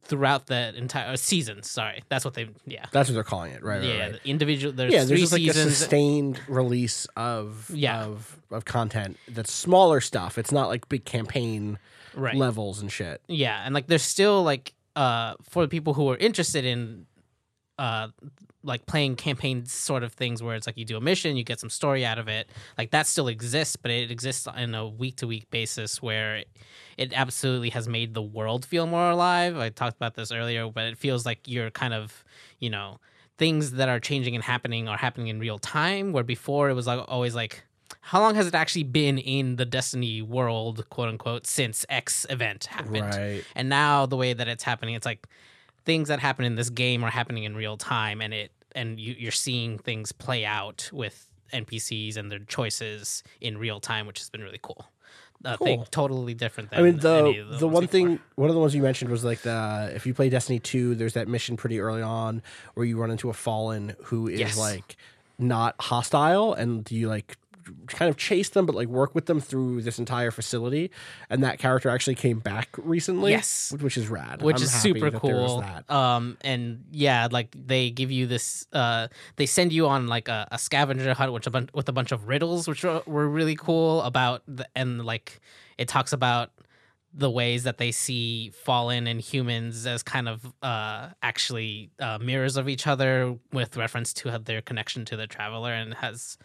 throughout 0.03 0.47
the 0.47 0.75
entire 0.75 1.15
season 1.15 1.61
sorry 1.63 2.03
that's 2.09 2.25
what 2.25 2.33
they 2.33 2.49
yeah 2.65 2.85
That's 2.91 3.07
what 3.07 3.13
they're 3.13 3.23
calling 3.23 3.51
it, 3.53 3.63
right? 3.63 3.77
right, 3.79 3.83
yeah, 3.87 3.99
right. 4.09 4.23
the 4.23 4.29
individual. 4.29 4.73
There's 4.73 4.91
yeah, 4.91 5.03
there's 5.05 5.19
just 5.21 5.31
like 5.33 5.43
a 5.43 5.53
sustained 5.53 6.39
release 6.49 7.05
of 7.15 7.69
Yeah. 7.73 8.03
of 8.05 8.39
of 8.49 8.65
content 8.65 9.17
that's 9.29 9.51
smaller 9.53 10.01
stuff. 10.01 10.37
It's 10.37 10.51
not 10.51 10.67
like 10.67 10.89
big 10.89 11.05
campaign 11.05 11.77
right. 12.15 12.35
levels 12.35 12.81
and 12.81 12.91
shit. 12.91 13.21
Yeah, 13.27 13.61
and 13.63 13.73
like 13.73 13.87
there's 13.87 14.01
still 14.03 14.43
like 14.43 14.73
uh 14.95 15.35
for 15.43 15.63
the 15.63 15.69
people 15.69 15.93
who 15.93 16.09
are 16.09 16.17
interested 16.17 16.65
in 16.65 17.05
uh 17.79 18.09
like 18.63 18.85
playing 18.85 19.15
campaign 19.15 19.65
sort 19.65 20.03
of 20.03 20.13
things 20.13 20.43
where 20.43 20.55
it's 20.55 20.67
like 20.67 20.77
you 20.77 20.85
do 20.85 20.97
a 20.97 21.01
mission, 21.01 21.35
you 21.35 21.43
get 21.43 21.59
some 21.59 21.69
story 21.69 22.05
out 22.05 22.19
of 22.19 22.27
it. 22.27 22.49
Like 22.77 22.91
that 22.91 23.07
still 23.07 23.27
exists, 23.27 23.75
but 23.75 23.91
it 23.91 24.11
exists 24.11 24.47
on 24.47 24.75
a 24.75 24.87
week 24.87 25.17
to 25.17 25.27
week 25.27 25.49
basis 25.49 26.01
where 26.01 26.37
it, 26.37 26.47
it 26.97 27.13
absolutely 27.15 27.69
has 27.69 27.87
made 27.87 28.13
the 28.13 28.21
world 28.21 28.65
feel 28.65 28.85
more 28.85 29.09
alive. 29.09 29.57
I 29.57 29.69
talked 29.69 29.95
about 29.95 30.15
this 30.15 30.31
earlier, 30.31 30.69
but 30.69 30.85
it 30.85 30.97
feels 30.97 31.25
like 31.25 31.39
you're 31.47 31.71
kind 31.71 31.93
of, 31.93 32.23
you 32.59 32.69
know, 32.69 32.99
things 33.37 33.71
that 33.71 33.89
are 33.89 33.99
changing 33.99 34.35
and 34.35 34.43
happening 34.43 34.87
are 34.87 34.97
happening 34.97 35.27
in 35.27 35.39
real 35.39 35.57
time 35.57 36.11
where 36.11 36.23
before 36.23 36.69
it 36.69 36.73
was 36.73 36.85
like 36.85 37.03
always 37.07 37.33
like 37.33 37.63
how 37.99 38.19
long 38.19 38.35
has 38.35 38.47
it 38.47 38.55
actually 38.55 38.83
been 38.83 39.17
in 39.17 39.57
the 39.57 39.65
Destiny 39.65 40.21
world, 40.21 40.89
quote 40.89 41.09
unquote, 41.09 41.45
since 41.45 41.85
X 41.89 42.25
event 42.29 42.65
happened? 42.65 43.13
Right. 43.15 43.43
And 43.55 43.69
now 43.69 44.05
the 44.05 44.15
way 44.15 44.33
that 44.33 44.47
it's 44.47 44.63
happening, 44.63 44.95
it's 44.95 45.05
like 45.05 45.27
things 45.85 46.07
that 46.09 46.19
happen 46.19 46.45
in 46.45 46.55
this 46.55 46.69
game 46.69 47.03
are 47.03 47.09
happening 47.11 47.43
in 47.43 47.55
real 47.55 47.77
time, 47.77 48.21
and 48.21 48.33
it 48.33 48.51
and 48.73 48.99
you, 48.99 49.15
you're 49.17 49.31
seeing 49.31 49.77
things 49.77 50.11
play 50.11 50.45
out 50.45 50.89
with 50.93 51.27
NPCs 51.53 52.15
and 52.17 52.31
their 52.31 52.39
choices 52.39 53.23
in 53.41 53.57
real 53.57 53.79
time, 53.79 54.07
which 54.07 54.19
has 54.19 54.29
been 54.29 54.41
really 54.41 54.59
cool. 54.61 54.85
Uh, 55.43 55.49
a 55.49 55.57
Cool. 55.57 55.65
thing 55.67 55.85
totally 55.89 56.33
different 56.35 56.69
than 56.69 56.79
I 56.79 56.83
mean, 56.83 56.93
any 56.93 57.33
the 57.33 57.41
of 57.41 57.49
the, 57.49 57.57
the 57.57 57.67
one 57.67 57.83
before. 57.83 57.91
thing, 57.91 58.19
one 58.35 58.49
of 58.49 58.53
the 58.53 58.61
ones 58.61 58.75
you 58.75 58.81
mentioned 58.83 59.09
was 59.09 59.23
like 59.23 59.41
the 59.41 59.91
if 59.95 60.05
you 60.05 60.13
play 60.13 60.29
Destiny 60.29 60.59
two, 60.59 60.93
there's 60.95 61.13
that 61.15 61.27
mission 61.27 61.57
pretty 61.57 61.79
early 61.79 62.01
on 62.03 62.43
where 62.75 62.85
you 62.85 62.97
run 62.97 63.09
into 63.11 63.29
a 63.29 63.33
fallen 63.33 63.95
who 64.03 64.27
is 64.27 64.39
Yes. 64.39 64.57
like 64.57 64.95
not 65.39 65.75
hostile, 65.79 66.53
and 66.53 66.89
you 66.91 67.07
like 67.09 67.37
kind 67.87 68.09
of 68.09 68.17
chase 68.17 68.49
them, 68.49 68.65
but 68.65 68.75
like 68.75 68.87
work 68.87 69.13
with 69.15 69.25
them 69.25 69.39
through 69.39 69.81
this 69.81 69.99
entire 69.99 70.31
facility. 70.31 70.91
And 71.29 71.43
that 71.43 71.59
character 71.59 71.89
actually 71.89 72.15
came 72.15 72.39
back 72.39 72.69
recently, 72.77 73.31
Yes. 73.31 73.71
which, 73.71 73.81
which 73.81 73.97
is 73.97 74.07
rad. 74.09 74.41
which 74.41 74.57
I'm 74.57 74.63
is 74.63 74.71
super 74.71 75.09
that 75.09 75.21
there 75.21 75.35
was 75.35 75.63
cool. 75.87 75.95
Um, 75.97 76.37
and 76.41 76.85
yeah, 76.91 77.27
like 77.31 77.55
they 77.55 77.89
give 77.91 78.11
you 78.11 78.27
this. 78.27 78.65
Uh, 78.73 79.07
they 79.35 79.45
send 79.45 79.73
you 79.73 79.87
on 79.87 80.07
like 80.07 80.27
a, 80.27 80.47
a 80.51 80.57
scavenger 80.57 81.13
hunt, 81.13 81.33
which 81.33 81.47
a 81.47 81.51
bun- 81.51 81.69
with 81.73 81.89
a 81.89 81.93
bunch 81.93 82.11
of 82.11 82.27
riddles, 82.27 82.67
which 82.67 82.83
were, 82.83 83.01
were 83.05 83.27
really 83.27 83.55
cool. 83.55 84.01
About 84.01 84.43
the, 84.47 84.67
and 84.75 85.03
like 85.05 85.39
it 85.77 85.87
talks 85.87 86.13
about 86.13 86.51
the 87.13 87.29
ways 87.29 87.63
that 87.63 87.77
they 87.77 87.91
see 87.91 88.51
fallen 88.63 89.05
and 89.05 89.19
humans 89.19 89.85
as 89.85 90.01
kind 90.01 90.29
of 90.29 90.53
uh 90.63 91.09
actually 91.21 91.89
uh, 91.99 92.17
mirrors 92.21 92.55
of 92.55 92.69
each 92.69 92.87
other 92.87 93.37
with 93.51 93.75
reference 93.75 94.13
to 94.13 94.31
their 94.39 94.61
connection 94.61 95.03
to 95.03 95.17
the 95.17 95.27
traveler 95.27 95.73
and 95.73 95.93
has 95.95 96.37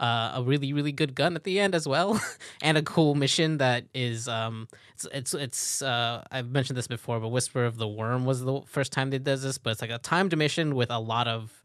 uh, 0.00 0.32
a 0.34 0.42
really 0.42 0.72
really 0.72 0.92
good 0.92 1.14
gun 1.14 1.36
at 1.36 1.44
the 1.44 1.60
end 1.60 1.74
as 1.74 1.86
well 1.86 2.20
and 2.62 2.76
a 2.76 2.82
cool 2.82 3.14
mission 3.14 3.58
that 3.58 3.84
is 3.94 4.26
um 4.26 4.66
it's 4.94 5.06
it's, 5.12 5.34
it's 5.34 5.82
uh 5.82 6.24
i've 6.32 6.50
mentioned 6.50 6.76
this 6.76 6.88
before 6.88 7.20
but 7.20 7.28
whisper 7.28 7.64
of 7.64 7.76
the 7.76 7.86
worm 7.86 8.24
was 8.24 8.42
the 8.42 8.62
first 8.66 8.92
time 8.92 9.10
they 9.10 9.18
did 9.18 9.40
this 9.40 9.58
but 9.58 9.70
it's 9.70 9.82
like 9.82 9.90
a 9.90 9.98
timed 9.98 10.36
mission 10.36 10.74
with 10.74 10.90
a 10.90 10.98
lot 10.98 11.28
of 11.28 11.62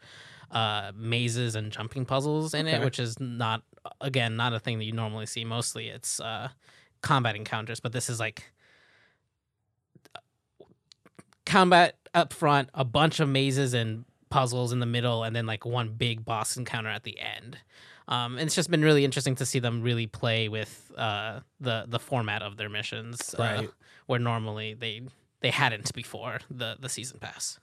uh 0.52 0.92
mazes 0.96 1.56
and 1.56 1.72
jumping 1.72 2.06
puzzles 2.06 2.54
in 2.54 2.68
it 2.68 2.84
which 2.84 3.00
is 3.00 3.20
not 3.20 3.64
again 4.02 4.36
not 4.36 4.54
a 4.54 4.60
thing 4.60 4.78
that 4.78 4.86
you 4.86 4.92
normally 4.92 5.26
see 5.26 5.44
mostly. 5.46 5.90
It's 5.90 6.20
uh 6.20 6.50
combat 7.02 7.36
encounters 7.36 7.80
but 7.80 7.92
this 7.92 8.10
is 8.10 8.20
like 8.20 8.52
combat 11.46 11.96
up 12.14 12.34
front 12.34 12.70
a 12.74 12.84
bunch 12.84 13.20
of 13.20 13.30
mazes 13.30 13.74
and 13.74 14.06
puzzles 14.30 14.72
in 14.72 14.80
the 14.80 14.86
middle 14.86 15.24
and 15.24 15.36
then 15.36 15.46
like 15.46 15.66
one 15.66 15.90
big 15.90 16.26
boss 16.26 16.58
encounter 16.58 16.90
at 16.90 17.04
the 17.04 17.20
end 17.20 17.58
um, 18.08 18.38
and 18.38 18.48
it's 18.48 18.56
just 18.56 18.70
been 18.70 18.82
really 18.84 19.06
interesting 19.06 19.36
to 19.36 19.46
see 19.46 19.60
them 19.60 19.82
really 19.82 20.08
play 20.08 20.50
with 20.50 20.92
uh, 20.98 21.40
the 21.60 21.86
the 21.88 22.00
format 22.00 22.42
of 22.42 22.58
their 22.58 22.70
missions, 22.70 23.34
uh, 23.36 23.64
where 24.06 24.20
normally 24.20 24.74
they 24.74 25.02
they 25.42 25.52
hadn't 25.52 25.94
before 25.94 26.40
the 26.50 26.78
the 26.80 26.90
season 26.90 27.20
pass. 27.20 27.60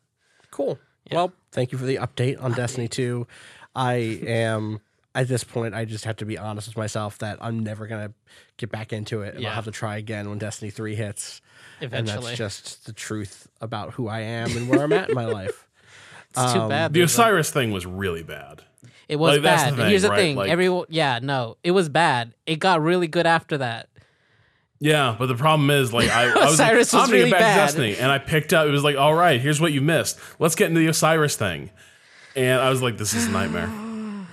Cool. 0.51 0.79
Well, 1.11 1.33
thank 1.51 1.73
you 1.73 1.79
for 1.79 1.85
the 1.85 1.97
update 1.97 2.41
on 2.41 2.53
Destiny 2.53 2.89
2. 2.89 3.27
I 3.75 3.95
am 3.95 4.81
at 5.15 5.29
this 5.29 5.45
point 5.45 5.75
I 5.75 5.85
just 5.85 6.05
have 6.05 6.17
to 6.17 6.25
be 6.25 6.39
honest 6.39 6.69
with 6.69 6.77
myself 6.77 7.19
that 7.19 7.39
I'm 7.41 7.61
never 7.61 7.87
going 7.87 8.09
to 8.09 8.15
get 8.57 8.71
back 8.71 8.93
into 8.93 9.23
it 9.23 9.35
and 9.35 9.43
Yeah. 9.43 9.51
I'll 9.51 9.55
have 9.57 9.65
to 9.65 9.71
try 9.71 9.97
again 9.97 10.29
when 10.29 10.39
Destiny 10.39 10.71
3 10.71 10.95
hits. 10.95 11.41
And 11.81 11.87
Eventually, 11.87 12.27
that's 12.27 12.39
just 12.39 12.87
the 12.87 12.93
truth 12.93 13.49
about 13.61 13.95
who 13.95 14.09
I 14.09 14.21
am 14.21 14.57
and 14.57 14.69
where 14.69 14.83
I'm 14.83 14.93
at 14.93 15.09
in 15.09 15.15
my 15.15 15.27
life. 15.27 15.69
it's 16.31 16.53
too 16.53 16.61
um, 16.61 16.69
bad. 16.69 16.93
The 16.93 17.01
there's, 17.01 17.19
like- 17.19 17.27
Osiris 17.27 17.51
thing 17.51 17.73
was 17.73 17.85
really 17.85 18.23
bad. 18.23 18.63
It 19.13 19.17
was 19.19 19.35
like, 19.35 19.43
bad. 19.43 19.73
the 19.75 19.77
but 19.77 19.89
Here's 19.89 20.03
the 20.03 20.09
right? 20.11 20.17
thing: 20.19 20.37
Like- 20.37 20.51
everyone, 20.51 20.87
yeah, 20.89 21.19
no, 21.23 21.57
it 21.63 21.71
was 21.73 21.89
bad. 21.89 22.33
It 22.47 22.57
got 22.59 22.81
really 22.81 23.07
good 23.09 23.27
after 23.27 23.59
that. 23.59 23.89
Yeah, 24.81 25.15
but 25.17 25.27
the 25.27 25.37
problem 25.37 25.71
is, 25.71 25.93
like, 25.93 26.11
I, 26.11 26.25
I 26.25 26.27
was 26.51 26.59
like, 26.59 26.73
Osiris 26.73 26.95
I'm 26.95 27.01
was 27.03 27.13
really 27.13 27.31
back 27.31 27.41
bad. 27.41 27.55
to 27.55 27.61
Destiny, 27.61 27.97
and 27.97 28.11
I 28.11 28.19
picked 28.19 28.53
up. 28.53 28.67
It 28.67 28.71
was 28.71 28.83
like, 28.83 28.97
all 28.97 29.15
right, 29.15 29.41
here's 29.41 29.61
what 29.61 29.73
you 29.73 29.81
missed. 29.81 30.19
Let's 30.41 30.55
get 30.57 30.69
into 30.69 30.81
the 30.81 30.89
Osiris 30.89 31.37
thing, 31.37 31.71
and 32.35 32.61
I 32.61 32.69
was 32.71 32.83
like, 32.83 32.97
this 32.99 33.15
is 33.15 33.27
a 33.27 33.31
nightmare. 33.31 33.71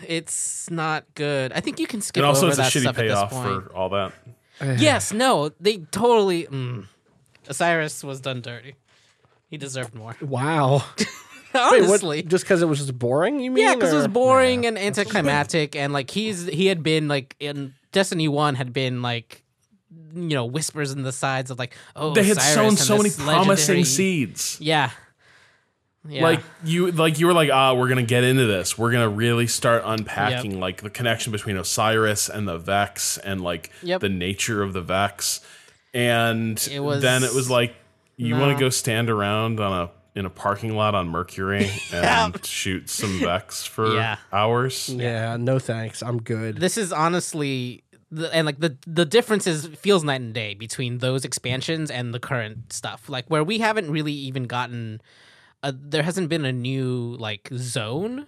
It's 0.10 0.68
not 0.72 1.06
good. 1.14 1.52
I 1.54 1.60
think 1.60 1.80
you 1.80 1.86
can 1.86 2.02
skip 2.02 2.22
And 2.22 2.26
also, 2.26 2.48
over 2.48 2.50
it's 2.50 2.58
a 2.58 2.62
that 2.64 2.72
shitty 2.72 2.82
stuff 2.82 2.98
at 2.98 3.04
this 3.06 3.14
payoff 3.14 3.30
point. 3.32 3.64
for 3.68 3.76
all 3.76 3.90
that. 3.90 4.12
yes, 4.82 5.14
no, 5.14 5.50
they 5.60 5.78
totally. 5.78 6.46
Mm, 6.46 6.88
Osiris 7.48 8.04
was 8.04 8.20
done 8.20 8.42
dirty. 8.42 8.74
He 9.52 9.58
deserved 9.58 9.94
more. 9.94 10.16
Wow. 10.20 10.84
Wait, 11.54 11.84
Honestly, 11.84 12.18
what, 12.20 12.28
just 12.28 12.44
because 12.44 12.62
it 12.62 12.66
was 12.68 12.80
just 12.80 12.98
boring, 12.98 13.40
you 13.40 13.52
mean? 13.52 13.64
Yeah, 13.66 13.76
because 13.76 13.92
it 13.94 13.96
was 13.96 14.06
or- 14.06 14.10
boring 14.10 14.66
and 14.66 14.78
anticlimactic, 14.78 15.76
and 15.76 15.92
like 15.94 16.10
he's 16.12 16.46
he 16.46 16.68
had 16.68 16.84
been 16.84 17.08
like 17.08 17.36
in 17.40 17.74
Destiny 17.92 18.28
One 18.28 18.56
had 18.56 18.72
been 18.74 19.02
like 19.02 19.44
you 20.14 20.36
know 20.36 20.46
whispers 20.46 20.92
in 20.92 21.02
the 21.04 21.12
sides 21.12 21.50
of 21.52 21.58
like 21.60 21.76
oh 21.96 22.14
They 22.14 22.24
had 22.24 22.38
Cyrus 22.42 22.54
sown 22.54 22.78
so 22.78 22.98
many 22.98 23.10
promising 23.10 23.86
seeds. 23.86 24.58
Yeah, 24.62 24.92
yeah. 26.08 26.24
Like 26.24 26.42
you, 26.64 26.92
like 26.92 27.20
you 27.20 27.28
were 27.28 27.34
like, 27.34 27.50
ah, 27.52 27.74
we're 27.74 27.90
gonna 27.90 28.04
get 28.04 28.24
into 28.24 28.46
this. 28.46 28.78
We're 28.78 28.92
gonna 28.92 29.10
really 29.10 29.48
start 29.48 29.82
unpacking 29.86 30.60
like 30.60 30.82
the 30.82 30.90
connection 30.90 31.32
between 31.32 31.58
Osiris 31.58 32.30
and 32.30 32.48
the 32.48 32.58
Vex, 32.58 33.18
and 33.18 33.42
like 33.42 33.72
Yep. 33.84 34.02
the 34.02 34.10
nature 34.10 34.62
of 34.64 34.74
the 34.74 34.82
Vex. 34.82 35.42
And 35.94 36.60
It 36.72 36.80
was- 36.80 37.02
then 37.02 37.24
it 37.24 37.34
was 37.34 37.50
like, 37.50 37.74
you 38.16 38.36
want 38.36 38.56
to 38.56 38.60
go 38.64 38.70
stand 38.70 39.10
around 39.10 39.60
on 39.60 39.74
a 39.88 39.90
in 40.20 40.26
a 40.26 40.30
parking 40.30 40.76
lot 40.76 40.94
on 40.96 41.08
Mercury 41.08 41.70
and 41.94 42.46
shoot 42.46 42.90
some 42.90 43.20
Vex 43.20 43.66
for 43.66 43.96
Yeah. 43.96 44.18
hours. 44.32 44.90
Yeah, 44.90 45.38
no 45.38 45.58
thanks. 45.60 46.04
I'm 46.04 46.22
good. 46.22 46.58
this 46.58 46.78
is 46.78 46.92
honestly 46.94 47.84
and 48.34 48.46
like 48.46 48.60
the 48.60 48.76
the 48.88 49.06
difference 49.06 49.46
is 49.48 49.68
feels 49.68 50.04
night 50.04 50.20
and 50.22 50.34
day 50.34 50.56
between 50.56 50.98
those 50.98 51.24
expansions 51.26 51.92
and 51.92 52.12
the 52.14 52.20
current 52.20 52.74
stuff 52.74 53.08
like 53.08 53.28
where 53.28 53.44
we 53.44 53.60
haven't 53.60 53.92
really 53.92 54.12
even 54.14 54.46
gotten 54.46 55.00
a, 55.62 55.72
there 55.72 56.02
hasn't 56.02 56.28
been 56.28 56.44
a 56.44 56.52
new 56.52 57.16
like 57.20 57.48
zone 57.56 58.26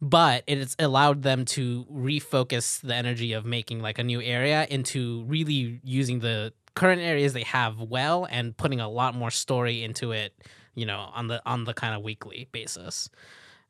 but 0.00 0.44
it's 0.46 0.74
allowed 0.78 1.24
them 1.24 1.44
to 1.44 1.84
refocus 1.92 2.80
the 2.80 2.94
energy 2.94 3.34
of 3.34 3.44
making 3.44 3.82
like 3.82 3.98
a 3.98 4.02
new 4.02 4.22
area 4.22 4.66
into 4.70 5.22
really 5.26 5.78
using 5.84 6.20
the 6.20 6.50
current 6.74 7.02
areas 7.02 7.34
they 7.34 7.42
have 7.42 7.78
well 7.80 8.26
and 8.30 8.56
putting 8.56 8.80
a 8.80 8.88
lot 8.88 9.14
more 9.14 9.30
story 9.30 9.84
into 9.84 10.10
it 10.12 10.32
you 10.78 10.86
know 10.86 11.10
on 11.14 11.26
the 11.28 11.42
on 11.44 11.64
the 11.64 11.74
kind 11.74 11.94
of 11.94 12.02
weekly 12.02 12.48
basis 12.52 13.10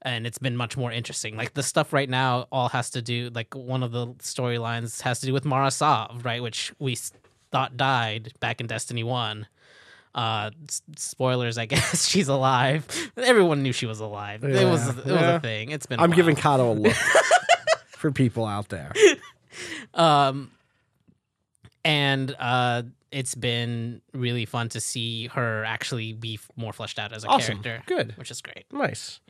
and 0.03 0.27
it's 0.29 0.39
been 0.39 0.57
much 0.57 0.77
more 0.77 0.93
interesting. 0.93 1.37
Like 1.37 1.55
the 1.55 1.63
stuff 1.63 1.93
right 1.93 2.09
now 2.09 2.47
all 2.53 2.69
has 2.69 2.89
to 2.91 3.03
do 3.03 3.31
like 3.35 3.53
one 3.57 3.83
of 3.83 3.91
the 3.91 4.07
storylines 4.19 5.01
has 5.03 5.19
to 5.21 5.27
do 5.27 5.33
with 5.33 5.45
Mara 5.45 5.73
Sov, 5.73 6.25
right, 6.25 6.41
which 6.41 6.73
we 6.79 6.97
thought 7.51 7.77
died 7.77 8.33
back 8.39 8.61
in 8.61 8.69
Destiny 8.69 9.03
1. 9.03 9.47
Uh 10.15 10.51
s- 10.69 10.83
spoilers, 10.97 11.59
I 11.59 11.67
guess 11.73 12.07
she's 12.09 12.29
alive. 12.29 12.87
Everyone 13.17 13.63
knew 13.65 13.73
she 13.73 13.87
was 13.87 13.99
alive. 14.01 14.45
it 14.45 14.49
was 14.49 14.55
Yeah, 14.55 14.63
it 14.63 14.71
was 14.71 15.07
yeah. 15.07 15.37
a 15.37 15.41
thing. 15.41 15.71
It's 15.71 15.87
been. 15.87 15.99
I'm 15.99 16.13
giving 16.13 16.37
Kato 16.37 16.71
a 16.73 16.75
look 16.75 16.95
for 17.89 18.13
people 18.13 18.47
out 18.47 18.69
there. 18.69 18.93
um 19.95 20.51
and 21.85 22.35
uh 22.39 22.83
it's 23.13 23.35
been 23.35 24.01
really 24.13 24.45
fun 24.45 24.69
to 24.71 24.81
see 24.81 25.29
her 25.29 25.65
actually 25.65 26.13
be 26.13 26.39
more 26.57 26.73
fleshed 26.73 26.99
out 26.99 27.13
as 27.13 27.25
a 27.25 27.29
Awesome. 27.29 27.63
character. 27.63 27.83
Good. 27.95 28.17
Which 28.19 28.31
is 28.31 28.41
great. 28.43 28.65
Nice. 28.73 29.21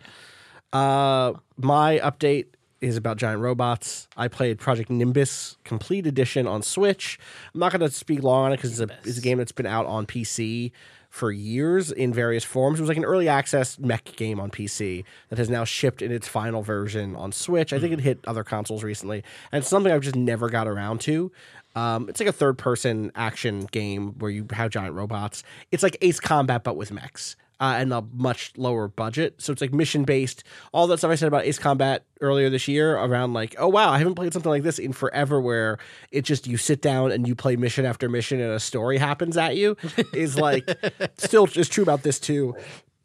Uh, 0.72 1.32
my 1.56 1.98
update 2.00 2.46
is 2.80 2.96
about 2.96 3.16
giant 3.16 3.40
robots. 3.40 4.06
I 4.16 4.28
played 4.28 4.58
Project 4.58 4.90
Nimbus 4.90 5.56
Complete 5.64 6.06
Edition 6.06 6.46
on 6.46 6.62
Switch. 6.62 7.18
I'm 7.54 7.60
not 7.60 7.72
going 7.72 7.80
to 7.80 7.90
speak 7.90 8.22
long 8.22 8.46
on 8.46 8.52
it 8.52 8.56
because 8.56 8.78
it's 8.80 8.90
a, 8.92 8.94
it's 9.08 9.18
a 9.18 9.20
game 9.22 9.38
that's 9.38 9.52
been 9.52 9.66
out 9.66 9.86
on 9.86 10.06
PC 10.06 10.70
for 11.10 11.32
years 11.32 11.90
in 11.90 12.12
various 12.12 12.44
forms. 12.44 12.78
It 12.78 12.82
was 12.82 12.88
like 12.88 12.98
an 12.98 13.04
early 13.04 13.28
access 13.28 13.78
mech 13.78 14.04
game 14.16 14.38
on 14.38 14.50
PC 14.50 15.04
that 15.30 15.38
has 15.38 15.48
now 15.48 15.64
shipped 15.64 16.02
in 16.02 16.12
its 16.12 16.28
final 16.28 16.62
version 16.62 17.16
on 17.16 17.32
Switch. 17.32 17.72
I 17.72 17.78
think 17.80 17.94
it 17.94 18.00
hit 18.00 18.18
other 18.26 18.44
consoles 18.44 18.84
recently, 18.84 19.24
and 19.50 19.60
it's 19.62 19.68
something 19.68 19.90
I've 19.90 20.02
just 20.02 20.16
never 20.16 20.50
got 20.50 20.68
around 20.68 21.00
to. 21.02 21.32
Um, 21.78 22.08
it's 22.08 22.18
like 22.18 22.28
a 22.28 22.32
third 22.32 22.58
person 22.58 23.12
action 23.14 23.66
game 23.70 24.18
where 24.18 24.32
you 24.32 24.46
have 24.50 24.70
giant 24.70 24.94
robots. 24.94 25.44
It's 25.70 25.84
like 25.84 25.96
Ace 26.00 26.18
Combat, 26.18 26.64
but 26.64 26.76
with 26.76 26.90
mechs. 26.90 27.36
Uh, 27.60 27.74
and 27.76 27.92
a 27.92 28.04
much 28.12 28.52
lower 28.56 28.86
budget. 28.86 29.34
So 29.38 29.52
it's 29.52 29.60
like 29.60 29.72
mission 29.72 30.04
based. 30.04 30.44
All 30.72 30.86
that 30.86 30.98
stuff 30.98 31.10
I 31.10 31.16
said 31.16 31.26
about 31.26 31.44
Ace 31.44 31.58
Combat 31.58 32.04
earlier 32.20 32.50
this 32.50 32.68
year 32.68 32.96
around 32.96 33.32
like, 33.32 33.56
oh 33.58 33.66
wow, 33.66 33.90
I 33.90 33.98
haven't 33.98 34.14
played 34.14 34.32
something 34.32 34.50
like 34.50 34.62
this 34.62 34.78
in 34.78 34.92
forever 34.92 35.40
where 35.40 35.78
it 36.12 36.22
just 36.22 36.46
you 36.46 36.56
sit 36.56 36.82
down 36.82 37.10
and 37.10 37.26
you 37.26 37.34
play 37.34 37.56
mission 37.56 37.84
after 37.84 38.08
mission 38.08 38.40
and 38.40 38.52
a 38.52 38.60
story 38.60 38.96
happens 38.96 39.36
at 39.36 39.56
you 39.56 39.76
is 40.14 40.36
like 40.36 40.68
still 41.16 41.48
is 41.56 41.68
true 41.68 41.82
about 41.82 42.04
this 42.04 42.20
too. 42.20 42.54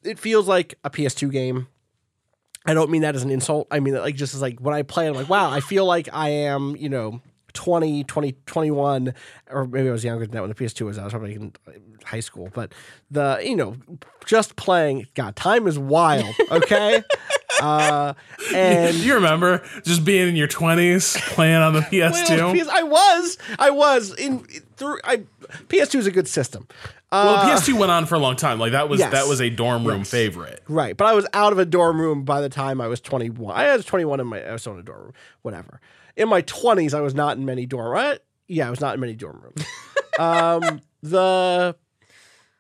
It 0.04 0.20
feels 0.20 0.48
like 0.48 0.78
a 0.84 0.92
PS2 0.92 1.32
game. 1.32 1.68
I 2.64 2.76
don't 2.76 2.92
mean 2.92 3.02
that 3.02 3.16
as 3.16 3.24
an 3.24 3.32
insult. 3.32 3.68
I 3.72 3.80
mean 3.80 3.96
that 3.96 4.04
like 4.04 4.16
just 4.16 4.36
as 4.36 4.42
like 4.42 4.60
when 4.60 4.76
I 4.76 4.84
play 4.84 5.08
it, 5.08 5.10
I'm 5.10 5.16
like, 5.16 5.30
wow, 5.30 5.50
I 5.50 5.62
feel 5.62 5.86
like 5.88 6.10
I 6.14 6.30
am, 6.30 6.76
you 6.76 6.90
know, 6.90 7.22
20, 7.54 8.04
20, 8.04 8.36
21, 8.46 9.14
or 9.50 9.66
maybe 9.68 9.90
I 9.90 9.92
was 9.92 10.04
younger 10.04 10.26
than 10.26 10.34
that 10.34 10.42
when 10.42 10.50
the 10.50 10.56
PS2 10.56 10.86
was 10.86 10.98
out. 10.98 11.02
I 11.02 11.06
was 11.06 11.14
probably 11.14 11.34
in 11.36 11.54
high 12.04 12.20
school. 12.20 12.50
But 12.54 12.74
the, 13.12 13.40
you 13.44 13.56
know, 13.56 13.76
just 14.26 14.56
playing, 14.56 15.08
God, 15.16 15.36
time 15.36 15.68
is 15.68 15.78
wild, 15.80 16.36
okay? 16.52 17.04
uh, 17.62 18.14
and 18.54 18.96
you 18.98 19.16
remember 19.16 19.64
just 19.84 20.04
being 20.04 20.28
in 20.30 20.36
your 20.36 20.48
20s 20.48 21.18
playing 21.34 21.56
on 21.62 21.74
the 21.74 21.82
PS2? 21.82 22.38
Well, 22.38 22.54
PS 22.56 22.68
I 22.70 22.84
was, 22.84 23.38
I 23.60 23.70
was 23.70 24.14
in 24.16 24.40
through. 24.76 25.00
I 25.04 25.24
PS2 25.68 25.96
is 25.96 26.08
a 26.08 26.12
good 26.12 26.28
system. 26.28 26.68
well, 27.12 27.36
Uh, 27.36 27.50
PS2 27.56 27.78
went 27.78 27.92
on 27.92 28.06
for 28.08 28.16
a 28.16 28.20
long 28.20 28.36
time. 28.36 28.60
Like 28.60 28.72
that 28.72 28.90
was 28.90 29.00
yes. 29.00 29.12
that 29.12 29.28
was 29.28 29.40
a 29.42 29.50
dorm 29.50 29.86
room 29.86 30.00
Yes. 30.00 30.10
favorite. 30.10 30.64
Right, 30.68 30.98
but 30.98 31.06
I 31.06 31.14
was 31.14 31.28
out 31.34 31.52
of 31.54 31.60
a 31.60 31.66
dorm 31.66 32.00
room 32.02 32.24
by 32.24 32.42
the 32.42 32.50
time 32.50 32.82
I 32.82 32.88
was 32.88 33.00
21. 33.02 33.56
I 33.56 33.76
was 33.76 33.86
21 33.86 34.20
in 34.20 34.28
my 34.28 34.42
I 34.42 34.52
was 34.54 34.62
still 34.62 34.74
in 34.74 34.80
a 34.80 34.84
dorm 34.84 35.02
room, 35.04 35.14
whatever. 35.44 35.80
In 36.16 36.30
my 36.30 36.42
20s, 36.44 36.94
I 36.94 37.02
was 37.02 37.16
not 37.16 37.38
in 37.38 37.46
many 37.46 37.66
dorm. 37.66 37.92
Right? 37.92 38.20
Yeah, 38.48 38.68
I 38.68 38.70
was 38.70 38.82
not 38.82 38.94
in 38.96 39.00
many 39.00 39.16
dorm 39.16 39.42
rooms. 39.42 39.68
Um, 40.20 40.82
the 41.02 41.76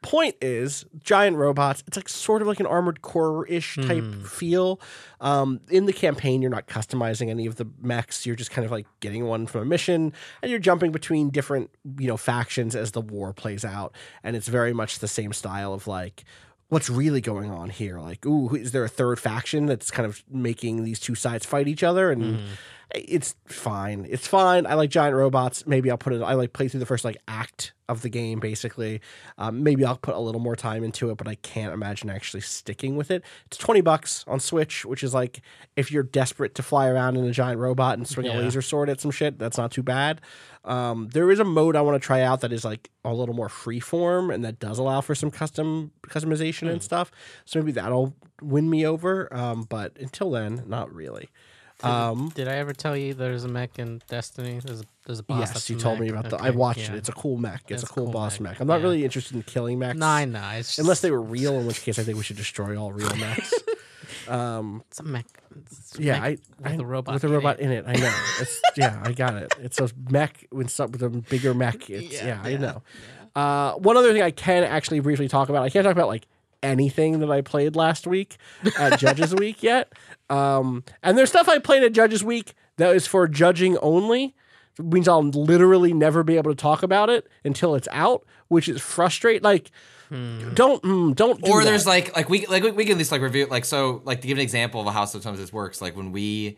point 0.03 0.35
is 0.41 0.85
giant 1.01 1.37
robots 1.37 1.81
it's 1.87 1.95
like 1.95 2.09
sort 2.09 2.41
of 2.41 2.47
like 2.47 2.59
an 2.59 2.65
armored 2.65 3.01
core-ish 3.01 3.77
type 3.77 4.03
feel 4.25 4.79
um, 5.21 5.61
in 5.69 5.85
the 5.85 5.93
campaign 5.93 6.41
you're 6.41 6.51
not 6.51 6.67
customizing 6.67 7.29
any 7.29 7.45
of 7.45 7.55
the 7.55 7.65
mechs 7.81 8.25
you're 8.25 8.35
just 8.35 8.51
kind 8.51 8.65
of 8.65 8.71
like 8.71 8.85
getting 8.99 9.25
one 9.25 9.47
from 9.47 9.61
a 9.61 9.65
mission 9.65 10.11
and 10.41 10.51
you're 10.51 10.59
jumping 10.59 10.91
between 10.91 11.29
different 11.29 11.71
you 11.97 12.07
know 12.07 12.17
factions 12.17 12.75
as 12.75 12.91
the 12.91 13.01
war 13.01 13.33
plays 13.33 13.63
out 13.63 13.95
and 14.23 14.35
it's 14.35 14.49
very 14.49 14.73
much 14.73 14.99
the 14.99 15.07
same 15.07 15.31
style 15.31 15.73
of 15.73 15.87
like 15.87 16.25
what's 16.67 16.89
really 16.89 17.21
going 17.21 17.49
on 17.49 17.69
here 17.69 17.97
like 17.99 18.25
ooh 18.25 18.53
is 18.55 18.73
there 18.73 18.83
a 18.83 18.89
third 18.89 19.17
faction 19.17 19.67
that's 19.67 19.89
kind 19.89 20.05
of 20.05 20.21
making 20.29 20.83
these 20.83 20.99
two 20.99 21.15
sides 21.15 21.45
fight 21.45 21.67
each 21.67 21.81
other 21.81 22.11
and 22.11 22.41
it's 22.93 23.35
fine. 23.45 24.05
It's 24.09 24.27
fine. 24.27 24.65
I 24.65 24.75
like 24.75 24.89
giant 24.89 25.15
robots. 25.15 25.65
Maybe 25.65 25.89
i'll 25.89 25.97
put 25.97 26.13
it 26.13 26.21
i 26.21 26.33
like 26.33 26.53
play 26.53 26.67
through 26.67 26.79
the 26.79 26.85
first 26.85 27.03
like 27.03 27.17
act 27.27 27.73
of 27.89 28.01
the 28.01 28.09
game 28.09 28.39
basically. 28.39 29.01
Um, 29.37 29.63
maybe 29.63 29.83
i'll 29.83 29.97
put 29.97 30.15
a 30.15 30.19
little 30.19 30.39
more 30.41 30.55
time 30.55 30.83
into 30.83 31.09
it 31.09 31.17
but 31.17 31.27
i 31.27 31.35
can't 31.35 31.73
imagine 31.73 32.09
actually 32.09 32.41
sticking 32.41 32.95
with 32.95 33.11
it. 33.11 33.23
It's 33.47 33.57
20 33.57 33.81
bucks 33.81 34.23
on 34.27 34.39
switch 34.39 34.85
which 34.85 35.03
is 35.03 35.13
like 35.13 35.41
if 35.75 35.91
you're 35.91 36.03
desperate 36.03 36.55
to 36.55 36.63
fly 36.63 36.87
around 36.87 37.17
in 37.17 37.25
a 37.25 37.31
giant 37.31 37.59
robot 37.59 37.97
and 37.97 38.07
swing 38.07 38.27
a 38.27 38.33
laser 38.33 38.61
sword 38.61 38.89
at 38.89 39.01
some 39.01 39.11
shit 39.11 39.39
that's 39.39 39.57
not 39.57 39.71
too 39.71 39.83
bad. 39.83 40.21
Um, 40.63 41.09
there 41.09 41.29
is 41.31 41.39
a 41.39 41.43
mode 41.43 41.75
i 41.75 41.81
want 41.81 42.01
to 42.01 42.05
try 42.05 42.21
out 42.21 42.41
that 42.41 42.53
is 42.53 42.63
like 42.63 42.89
a 43.03 43.13
little 43.13 43.35
more 43.35 43.49
freeform 43.49 44.33
and 44.33 44.45
that 44.45 44.59
does 44.59 44.79
allow 44.79 45.01
for 45.01 45.15
some 45.15 45.31
custom 45.31 45.91
customization 46.03 46.69
and 46.69 46.81
stuff. 46.81 47.11
So 47.45 47.59
maybe 47.59 47.73
that'll 47.73 48.15
win 48.41 48.69
me 48.69 48.85
over. 48.85 49.33
Um, 49.33 49.63
but 49.63 49.97
until 49.99 50.31
then 50.31 50.63
not 50.67 50.93
really 50.93 51.29
um, 51.83 52.29
Did 52.35 52.47
I 52.47 52.55
ever 52.55 52.73
tell 52.73 52.95
you 52.95 53.13
there's 53.13 53.43
a 53.43 53.47
mech 53.47 53.79
in 53.79 54.01
Destiny? 54.07 54.59
There's 54.63 54.81
a, 54.81 54.85
there's 55.05 55.19
a 55.19 55.23
boss. 55.23 55.53
yes, 55.53 55.69
you 55.69 55.77
told 55.77 55.99
me 55.99 56.09
about 56.09 56.29
the. 56.29 56.35
Okay, 56.37 56.47
I 56.47 56.49
watched 56.51 56.79
yeah. 56.89 56.93
it. 56.93 56.97
It's 56.97 57.09
a 57.09 57.13
cool 57.13 57.37
mech. 57.37 57.63
It's, 57.67 57.83
It's 57.83 57.91
a 57.91 57.93
cool, 57.93 58.11
boss 58.11 58.39
mech, 58.39 58.53
mech. 58.53 58.61
I'm 58.61 58.67
not 58.67 58.77
yeah. 58.79 58.83
really 58.83 59.03
interested 59.03 59.35
in 59.35 59.43
killing 59.43 59.79
mechs. 59.79 59.97
No, 59.97 60.07
I 60.07 60.25
know. 60.25 60.49
It's 60.53 60.69
just, 60.69 60.79
Unless 60.79 61.01
they 61.01 61.11
were 61.11 61.21
real, 61.21 61.59
in 61.59 61.67
which 61.67 61.81
case 61.81 61.99
I 61.99 62.03
think 62.03 62.17
we 62.17 62.23
should 62.23 62.37
destroy 62.37 62.77
all 62.77 62.91
real 62.91 63.13
mechs. 63.17 63.53
it's 63.53 64.29
a 64.99 65.03
mech. 65.03 65.25
It's 65.55 65.99
a 65.99 66.01
yeah, 66.01 66.13
mech 66.13 66.23
I, 66.23 66.29
with 66.71 66.79
I 66.79 66.83
a 66.83 66.85
robot. 66.85 67.13
with 67.15 67.23
a 67.23 67.27
in 67.27 67.33
robot 67.33 67.59
it. 67.59 67.63
in 67.63 67.71
it. 67.71 67.85
I 67.87 67.93
know. 67.93 68.13
It's 68.39 68.61
yeah, 68.77 69.01
I 69.03 69.11
got 69.11 69.35
it. 69.35 69.53
It's 69.59 69.79
a 69.79 69.89
mech 70.09 70.45
with 70.51 70.69
some 70.69 70.91
with 70.91 71.03
a 71.03 71.09
bigger 71.09 71.53
mech. 71.53 71.89
It's, 71.89 72.13
yeah, 72.13 72.25
Yeah, 72.25 72.41
I 72.43 72.57
know. 72.57 72.81
Uh, 73.35 73.73
one 73.73 73.97
other 73.97 74.13
thing 74.13 74.21
I 74.21 74.31
can 74.31 74.63
actually 74.63 74.99
briefly 74.99 75.27
talk 75.27 75.49
about. 75.49 75.63
I 75.63 75.69
can't 75.69 75.83
talk 75.83 75.91
about 75.91 76.07
like 76.07 76.27
anything 76.61 77.19
that 77.19 77.29
I 77.29 77.41
played 77.41 77.75
last 77.75 78.07
week 78.07 78.37
at 78.79 78.97
Judges 78.99 79.35
Week 79.35 79.61
yet. 79.61 79.91
Um, 80.29 80.83
and 81.01 81.17
there's 81.17 81.29
stuff 81.29 81.47
I 81.47 81.59
played 81.59 81.83
at 81.83 81.93
Judges 81.93 82.23
Week 82.23 82.53
that 82.77 82.95
is 82.95 83.07
for 83.07 83.27
judging 83.27 83.77
only. 83.79 84.35
It 84.79 84.85
means 84.85 85.07
I'll 85.07 85.23
literally 85.23 85.93
never 85.93 86.23
be 86.23 86.37
able 86.37 86.51
to 86.51 86.55
talk 86.55 86.81
about 86.81 87.09
it 87.09 87.27
until 87.43 87.75
it's 87.75 87.87
out, 87.91 88.25
which 88.47 88.67
is 88.67 88.81
frustrating. 88.81 89.43
Like, 89.43 89.69
don't 90.09 90.81
mm, 90.83 91.15
don't. 91.15 91.43
Do 91.43 91.51
or 91.51 91.59
that. 91.63 91.65
there's 91.65 91.87
like 91.87 92.15
like 92.15 92.29
we 92.29 92.45
like 92.45 92.63
we, 92.63 92.71
we 92.71 92.83
can 92.85 92.93
at 92.93 92.97
least 92.99 93.11
like 93.11 93.21
review 93.21 93.47
like 93.47 93.65
so 93.65 94.01
like 94.05 94.21
to 94.21 94.27
give 94.27 94.37
an 94.37 94.43
example 94.43 94.87
of 94.87 94.93
how 94.93 95.05
sometimes 95.05 95.39
this 95.39 95.51
works 95.51 95.81
like 95.81 95.95
when 95.95 96.11
we 96.11 96.57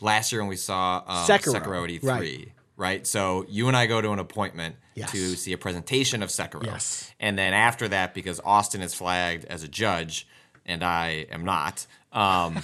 last 0.00 0.32
year 0.32 0.40
when 0.40 0.48
we 0.48 0.56
saw 0.56 1.02
um, 1.06 1.26
Sekiro, 1.26 1.54
Sekiro, 1.54 1.84
at 1.84 2.02
E3 2.02 2.04
right. 2.08 2.52
right. 2.76 3.06
so 3.06 3.44
you 3.48 3.68
and 3.68 3.76
I 3.76 3.86
go 3.86 4.00
to 4.00 4.10
an 4.10 4.18
appointment 4.18 4.76
Yes. 4.94 5.12
to 5.12 5.36
see 5.36 5.52
a 5.52 5.58
presentation 5.58 6.24
of 6.24 6.30
Sekiro 6.30 6.64
Yes. 6.64 7.14
and 7.20 7.38
then 7.38 7.52
after 7.54 7.86
that 7.86 8.14
because 8.14 8.40
Austin 8.44 8.82
is 8.82 8.94
flagged 8.94 9.44
as 9.44 9.62
a 9.62 9.68
judge 9.68 10.26
and 10.66 10.82
I 10.82 11.26
am 11.30 11.44
not 11.44 11.86
um, 12.12 12.60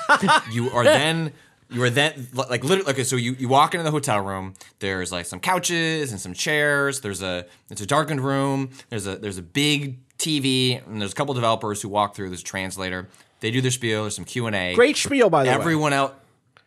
you 0.53 0.71
are 0.71 0.85
then 0.85 1.33
you 1.71 1.83
are 1.83 1.91
then 1.91 2.29
like 2.33 2.65
literally 2.65 2.91
okay 2.93 3.05
so 3.05 3.16
you, 3.16 3.35
you 3.39 3.49
walk 3.49 3.75
into 3.75 3.85
the 3.85 3.91
hotel 3.91 4.21
room. 4.21 4.55
There's 4.79 5.11
like 5.12 5.27
some 5.27 5.41
couches 5.41 6.11
and 6.12 6.21
some 6.21 6.35
chairs. 6.35 7.01
There's 7.01 7.23
a 7.23 7.47
it's 7.71 7.81
a 7.81 7.87
darkened 7.87 8.21
room. 8.21 8.71
There's 8.91 9.07
a 9.07 9.16
there's 9.16 9.39
a 9.39 9.43
big 9.43 9.99
tv 10.19 10.85
and 10.87 11.01
there's 11.01 11.12
a 11.12 11.15
couple 11.15 11.35
developers 11.35 11.83
who 11.83 11.89
walk 11.89 12.15
through. 12.15 12.29
There's 12.29 12.41
a 12.41 12.45
translator. 12.45 13.09
They 13.41 13.51
do 13.51 13.61
their 13.61 13.71
spiel. 13.71 14.03
There's 14.03 14.16
some 14.16 14.25
q&a 14.25 14.75
great 14.75 14.97
spiel 14.97 15.31
by 15.31 15.45
the 15.45 15.51
way. 15.51 15.55
everyone 15.55 15.93
out 15.93 16.21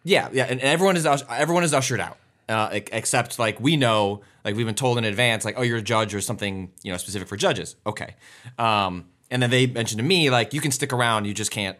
yeah 0.03 0.29
yeah 0.31 0.45
and 0.45 0.59
everyone 0.61 0.95
is 0.97 1.05
everyone 1.05 1.63
is 1.63 1.73
ushered 1.73 1.99
out 1.99 2.17
uh, 2.49 2.69
ex- 2.71 2.89
except 2.93 3.39
like 3.39 3.59
we 3.59 3.75
know 3.75 4.21
like 4.45 4.55
we've 4.55 4.65
been 4.65 4.75
told 4.75 4.97
in 4.97 5.03
advance 5.03 5.43
like 5.43 5.55
oh 5.57 5.61
you're 5.61 5.77
a 5.77 5.81
judge 5.81 6.13
or 6.15 6.21
something 6.21 6.71
you 6.83 6.91
know 6.91 6.97
specific 6.97 7.27
for 7.27 7.35
judges. 7.37 7.75
Okay. 7.85 8.15
Um, 8.57 9.05
and 9.29 9.41
then 9.41 9.49
they 9.49 9.67
mentioned 9.67 9.99
to 9.99 10.05
me 10.05 10.29
like 10.29 10.53
you 10.53 10.61
can 10.61 10.71
stick 10.71 10.93
around. 10.93 11.25
You 11.25 11.33
just 11.33 11.51
can't 11.51 11.77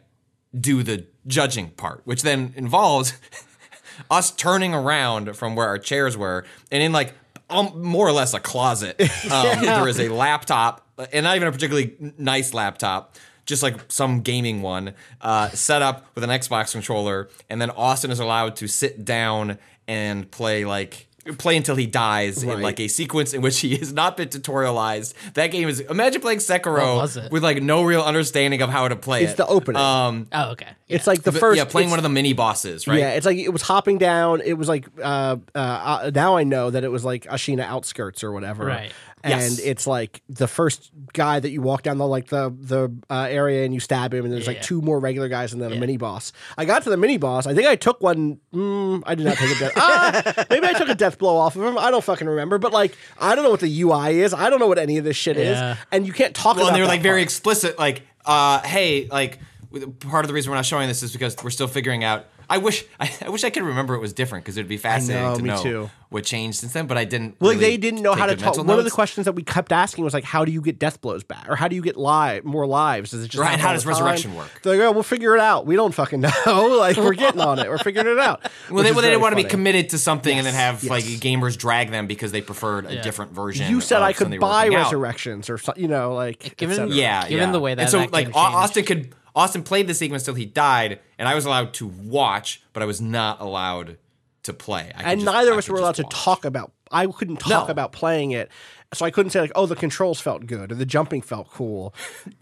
do 0.57 0.84
the 0.84 1.06
judging 1.26 1.69
part 1.72 2.02
which 2.06 2.22
then 2.22 2.53
involves 2.56 3.14
us 4.11 4.32
turning 4.32 4.74
around 4.74 5.36
from 5.36 5.56
where 5.56 5.68
our 5.68 5.78
chairs 5.78 6.15
were 6.15 6.45
and 6.72 6.84
in 6.84 6.91
like 6.91 7.14
um, 7.49 7.82
more 7.82 8.06
or 8.07 8.11
less 8.11 8.34
a 8.34 8.40
closet. 8.40 9.02
Um, 9.32 9.61
there 9.61 9.88
is 9.88 9.99
a 9.99 10.07
laptop 10.10 10.88
and 11.11 11.24
not 11.24 11.36
even 11.36 11.48
a 11.48 11.52
particularly 11.52 11.95
nice 12.18 12.53
laptop 12.53 13.15
just 13.45 13.61
like 13.61 13.91
some 13.91 14.22
gaming 14.22 14.61
one 14.61 14.94
uh, 15.22 15.49
set 15.49 15.82
up 15.82 16.06
with 16.15 16.24
an 16.24 16.30
xbox 16.30 16.72
controller 16.72 17.30
and 17.49 17.61
then 17.61 17.69
austin 17.72 18.10
is 18.10 18.19
allowed 18.19 18.56
to 18.56 18.68
sit 18.68 19.03
down 19.03 19.57
and 19.88 20.32
play 20.32 20.64
like 20.64 21.06
play 21.33 21.57
until 21.57 21.75
he 21.75 21.85
dies 21.87 22.43
in 22.43 22.61
like 22.61 22.79
a 22.79 22.87
sequence 22.87 23.33
in 23.33 23.41
which 23.41 23.59
he 23.59 23.75
has 23.77 23.91
not 23.93 24.15
been 24.17 24.29
tutorialized 24.29 25.13
that 25.33 25.47
game 25.47 25.67
is 25.67 25.79
imagine 25.81 26.21
playing 26.21 26.39
sekiro 26.39 26.95
What 26.95 27.01
was 27.01 27.17
it? 27.17 27.31
with 27.31 27.43
like 27.43 27.61
no 27.61 27.83
real 27.83 28.01
understanding 28.01 28.61
of 28.61 28.69
how 28.69 28.87
to 28.87 28.95
play 28.95 29.23
It's 29.23 29.33
it 29.33 29.37
the 29.37 29.47
opening. 29.47 29.81
um 29.81 30.27
Oh, 30.31 30.51
okay. 30.51 30.69
it's 30.87 31.07
like 31.07 31.23
the 31.23 31.31
but, 31.31 31.39
first. 31.39 31.57
yeah 31.57 31.65
playing 31.65 31.89
one 31.89 31.99
of 31.99 32.03
the 32.03 32.09
mini 32.09 32.33
bosses 32.33 32.87
right 32.87 32.99
Yeah, 32.99 33.11
it's 33.11 33.25
like 33.25 33.37
it 33.37 33.49
was 33.49 33.61
hopping 33.61 33.97
down. 33.97 34.41
It 34.41 34.53
was 34.53 34.67
like 34.67 34.87
uh, 35.01 35.37
uh, 35.53 35.57
uh, 35.57 36.11
now 36.13 36.37
I 36.37 36.43
know 36.43 36.69
that 36.69 36.83
it 36.83 36.91
was 36.91 37.03
like 37.05 37.23
Ashina 37.25 37.63
outskirts 37.63 38.23
or 38.23 38.31
whatever. 38.31 38.65
Right. 38.65 38.91
And 39.33 39.59
it's 39.63 39.85
like 39.87 40.21
the 40.29 40.47
first 40.47 40.91
guy 41.13 41.39
that 41.39 41.49
you 41.49 41.61
walk 41.61 41.83
down 41.83 41.97
the 41.97 42.07
like 42.07 42.27
the 42.27 42.53
the 42.59 42.91
uh, 43.09 43.27
area 43.29 43.65
and 43.65 43.73
you 43.73 43.79
stab 43.79 44.13
him, 44.13 44.23
and 44.25 44.33
there's 44.33 44.47
like 44.47 44.57
Yeah. 44.57 44.61
two 44.63 44.81
more 44.81 44.99
regular 44.99 45.27
guys 45.29 45.53
and 45.53 45.61
then 45.61 45.71
a 45.71 45.75
mini 45.75 45.97
boss. 45.97 46.31
I 46.57 46.65
got 46.65 46.83
to 46.83 46.89
the 46.89 46.97
mini 46.97 47.17
boss. 47.17 47.45
I 47.47 47.53
think 47.53 47.67
I 47.67 47.75
took 47.75 48.01
one. 48.01 48.39
Mm, 48.53 49.03
I 49.05 49.15
did 49.15 49.25
not 49.25 49.37
take 49.37 49.55
a 49.55 49.59
death. 49.59 49.73
ah, 49.75 50.45
maybe 50.49 50.67
I 50.67 50.73
took 50.73 50.89
a 50.89 50.95
death 50.95 51.17
blow 51.17 51.37
off 51.37 51.55
of 51.55 51.63
him. 51.63 51.77
I 51.77 51.91
don't 51.91 52.03
fucking 52.03 52.27
remember. 52.27 52.57
But 52.57 52.71
like, 52.73 52.95
I 53.19 53.35
don't 53.35 53.43
know 53.43 53.51
what 53.51 53.59
the 53.61 53.81
UI 53.81 54.19
is. 54.21 54.33
I 54.33 54.49
don't 54.49 54.59
know 54.59 54.67
what 54.67 54.79
any 54.79 54.97
of 54.97 55.03
this 55.03 55.17
shit 55.17 55.37
Yeah. 55.37 55.73
is. 55.73 55.77
And 55.91 56.05
you 56.07 56.13
can't 56.13 56.33
talk 56.35 56.55
well, 56.55 56.65
about. 56.65 56.67
and 56.69 56.75
they 56.77 56.81
were 56.81 56.87
that 56.87 56.93
like 56.93 57.01
very 57.01 57.21
part. 57.21 57.23
explicit, 57.23 57.77
like, 57.79 58.03
uh, 58.25 58.59
hey, 58.61 59.07
like, 59.11 59.39
with- 59.71 59.99
part 60.01 60.23
of 60.25 60.27
the 60.27 60.33
reason 60.33 60.49
we're 60.51 60.57
not 60.57 60.65
showing 60.65 60.87
this 60.87 61.03
is 61.03 61.11
because 61.11 61.35
we're 61.43 61.49
still 61.49 61.67
figuring 61.67 62.03
out. 62.03 62.25
I 62.49 62.57
wish, 62.60 62.86
I, 62.99 63.11
I 63.26 63.30
wish 63.30 63.44
I 63.44 63.49
could 63.49 63.64
remember 63.64 63.94
it 63.95 63.99
was 63.99 64.14
different 64.14 64.45
because 64.45 64.57
it'd 64.57 64.69
be 64.69 64.78
fascinating 64.78 65.24
know, 65.28 65.36
to 65.36 65.41
me 65.44 65.49
know 65.49 65.64
too. 65.64 65.90
what 66.10 66.24
changed 66.24 66.60
since 66.60 66.74
then. 66.74 66.88
But 66.88 66.98
I 66.98 67.03
didn't. 67.06 67.36
Well, 67.41 67.52
really 67.52 67.61
they 67.61 67.78
didn't 67.78 68.02
know 68.02 68.14
how 68.14 68.26
to 68.26 68.36
talk. 68.36 68.45
mental 68.56 68.64
One 68.64 68.80
of 68.80 68.86
the 68.86 68.91
questions 68.91 69.26
that 69.26 69.34
we 69.34 69.44
kept 69.44 69.72
asking 69.72 70.03
was 70.06 70.14
like, 70.14 70.24
"How 70.24 70.45
do 70.45 70.52
you 70.52 70.61
get 70.61 70.80
death 70.80 71.02
blows 71.02 71.24
back, 71.24 71.49
or 71.49 71.56
how 71.56 71.68
do 71.68 71.76
you 71.76 71.82
get 71.82 71.98
live 71.98 72.45
more 72.45 72.65
lives? 72.65 73.11
Does 73.11 73.24
it 73.24 73.30
just 73.30 73.41
Right, 73.41 73.60
how 73.60 73.74
does 73.74 73.84
the 73.84 73.91
time?" 73.91 74.02
resurrection 74.03 74.36
work? 74.36 74.49
They're 74.64 74.78
like, 74.78 74.88
"Oh, 74.88 74.91
we'll 74.91 75.03
figure 75.03 75.36
it 75.36 75.41
out. 75.41 75.65
We 75.65 75.76
don't 75.76 75.94
fucking 75.94 76.22
know. 76.45 76.78
like, 76.80 76.95
we're 76.98 77.14
getting 77.14 77.41
on 77.41 77.60
it. 77.60 77.69
We're 77.69 77.78
figuring 77.80 78.07
it 78.07 78.19
out." 78.19 78.41
Well, 78.72 78.84
they, 78.84 78.91
well, 78.91 79.02
they 79.02 79.10
didn't 79.10 79.22
want 79.22 79.38
to 79.38 79.44
be 79.44 79.49
committed 79.49 79.90
to 79.90 79.98
something 79.98 80.38
and 80.38 80.45
then 80.48 80.53
have 80.53 80.84
yes. 80.84 80.90
like 80.90 81.03
gamers 81.03 81.57
drag 81.57 81.91
them 81.91 82.07
because 82.07 82.32
they 82.32 82.41
preferred 82.41 82.86
a 82.86 82.95
Yeah. 82.95 83.02
different 83.02 83.34
version. 83.34 83.69
You 83.69 83.82
said 83.82 83.98
of 83.98 84.03
I 84.03 84.14
could 84.14 84.40
buy 84.40 84.65
working 84.65 84.76
out. 84.78 84.84
resurrections 84.86 85.49
or 85.49 85.57
something, 85.57 85.82
you 85.82 85.90
know, 85.90 86.14
like 86.14 86.56
Given- 86.57 86.91
Yeah, 86.91 87.28
Given 87.28 87.49
yeah. 87.49 87.52
the 87.52 87.60
way 87.60 87.76
that 87.76 87.82
and 87.82 87.90
so 87.90 87.99
that 87.99 88.11
like 88.14 88.28
game 88.28 88.36
Au- 88.36 88.44
changed. 88.44 88.56
Austin 88.57 88.86
could 88.86 89.15
Austin 89.38 89.61
played 89.64 89.88
the 89.88 89.93
sequence 89.93 90.23
till 90.23 90.34
he 90.34 90.45
died, 90.45 90.99
and 91.19 91.30
I 91.30 91.35
was 91.35 91.45
allowed 91.45 91.73
to 91.76 91.85
watch, 91.88 92.61
but 92.73 92.81
I 92.81 92.85
was 92.88 92.99
not 92.99 93.39
allowed 93.39 93.97
to 94.43 94.51
play. 94.53 94.91
And 94.95 95.19
just- 95.22 95.26
neither 95.31 95.51
of 95.51 95.57
us 95.59 95.69
were 95.69 95.77
allowed 95.77 95.95
to 95.95 96.03
watch. 96.03 96.14
talk 96.14 96.43
about. 96.45 96.72
I 96.91 97.05
couldn't 97.05 97.38
talk 97.38 97.68
No. 97.68 97.72
about 97.72 97.91
playing 97.91 98.31
it, 98.31 98.49
so 98.93 99.05
I 99.05 99.11
couldn't 99.11 99.30
say 99.31 99.41
like, 99.41 99.51
"Oh, 99.55 99.65
the 99.65 99.76
controls 99.76 100.19
felt 100.19 100.45
good" 100.47 100.72
or 100.72 100.76
"the 100.76 100.85
jumping 100.85 101.22
felt 101.22 101.51
cool," 101.51 101.93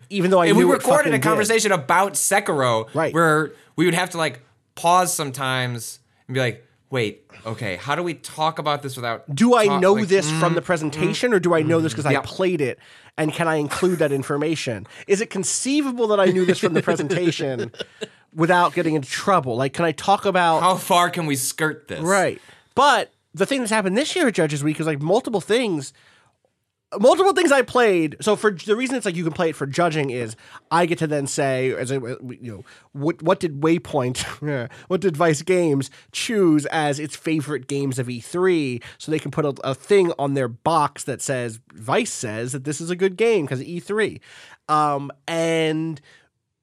even 0.10 0.32
though 0.32 0.40
I 0.40 0.46
And 0.50 0.58
we 0.58 0.64
recorded 0.64 1.14
a 1.14 1.18
did. 1.18 1.24
conversation 1.24 1.72
about 1.72 2.14
Sekiro, 2.14 2.88
Right. 2.94 3.14
Where 3.14 3.52
we 3.76 3.86
would 3.86 3.94
have 3.96 4.12
to 4.12 4.18
like 4.18 4.42
pause 4.76 5.14
sometimes 5.14 6.00
and 6.28 6.34
be 6.36 6.40
like, 6.40 6.65
"Wait, 6.90 7.24
okay, 7.46 7.76
how 7.78 7.96
do 7.96 8.04
we 8.04 8.14
talk 8.14 8.60
about 8.60 8.82
this 8.84 8.96
without?" 8.96 9.34
Do 9.34 9.56
I 9.56 9.68
talk- 9.68 9.82
know 9.82 9.94
like, 9.94 10.08
this 10.08 10.30
from 10.30 10.54
mm, 10.54 10.56
the 10.56 10.62
presentation, 10.62 11.34
or 11.34 11.40
do 11.40 11.54
I 11.54 11.62
know 11.62 11.82
this 11.82 11.94
because 11.94 12.06
I 12.06 12.18
played 12.18 12.62
it? 12.62 12.80
And 13.18 13.32
can 13.34 13.48
I 13.48 13.56
include 13.56 14.00
that 14.00 14.12
information? 14.12 14.88
Is 15.08 15.22
it 15.22 15.30
conceivable 15.30 16.08
that 16.08 16.20
I 16.20 16.26
knew 16.26 16.46
this 16.46 16.60
from 16.60 16.74
the 16.74 16.82
presentation 16.82 17.72
without 18.34 18.74
getting 18.74 18.96
into 18.96 19.10
trouble? 19.10 19.56
Like, 19.56 19.74
can 19.74 19.86
I 19.86 19.92
talk 19.94 20.26
about 20.26 20.62
How 20.62 20.76
far 20.76 21.10
can 21.10 21.26
we 21.26 21.36
skirt 21.36 21.88
this? 21.88 22.02
right? 22.02 22.42
But 22.76 23.14
the 23.34 23.46
thing 23.46 23.60
that's 23.60 23.72
happened 23.72 23.98
this 23.98 24.16
year 24.16 24.28
at 24.28 24.34
Judges 24.34 24.64
Week 24.64 24.80
is 24.80 24.86
like 24.86 25.02
multiple 25.02 25.42
things. 25.42 25.94
Multiple 27.00 27.34
things 27.34 27.52
I 27.52 27.62
played. 27.62 28.16
So 28.22 28.36
for 28.36 28.52
the 28.52 28.76
reason 28.76 28.96
it's 28.96 29.06
like 29.06 29.16
you 29.16 29.24
can 29.24 29.34
play 29.34 29.50
it 29.50 29.56
for 29.56 29.66
judging 29.66 30.12
is 30.12 30.36
I 30.72 30.86
get 30.86 31.00
to 31.00 31.08
then 31.08 31.28
say 31.28 31.74
as 31.74 31.92
a, 31.92 31.96
you 31.96 32.38
know 32.42 32.64
what 32.94 33.22
what 33.22 33.40
did 33.40 33.62
Waypoint 33.62 34.70
what 34.88 35.02
did 35.02 35.18
Vice 35.18 35.42
Games 35.42 35.90
choose 36.12 36.66
as 36.68 37.00
its 37.00 37.16
favorite 37.16 37.68
games 37.68 38.00
of 38.00 38.08
E3 38.08 38.82
so 38.98 39.12
they 39.12 39.20
can 39.20 39.32
put 39.32 39.46
a, 39.46 39.54
a 39.64 39.76
thing 39.76 40.14
on 40.18 40.36
their 40.36 40.48
box 40.48 41.04
that 41.06 41.22
says 41.22 41.60
Vice 41.74 42.14
says 42.14 42.52
that 42.54 42.64
this 42.64 42.80
is 42.80 42.90
a 42.90 42.96
good 42.96 43.18
game 43.18 43.46
because 43.46 43.62
E3 43.62 44.22
um, 44.70 45.12
and 45.28 46.00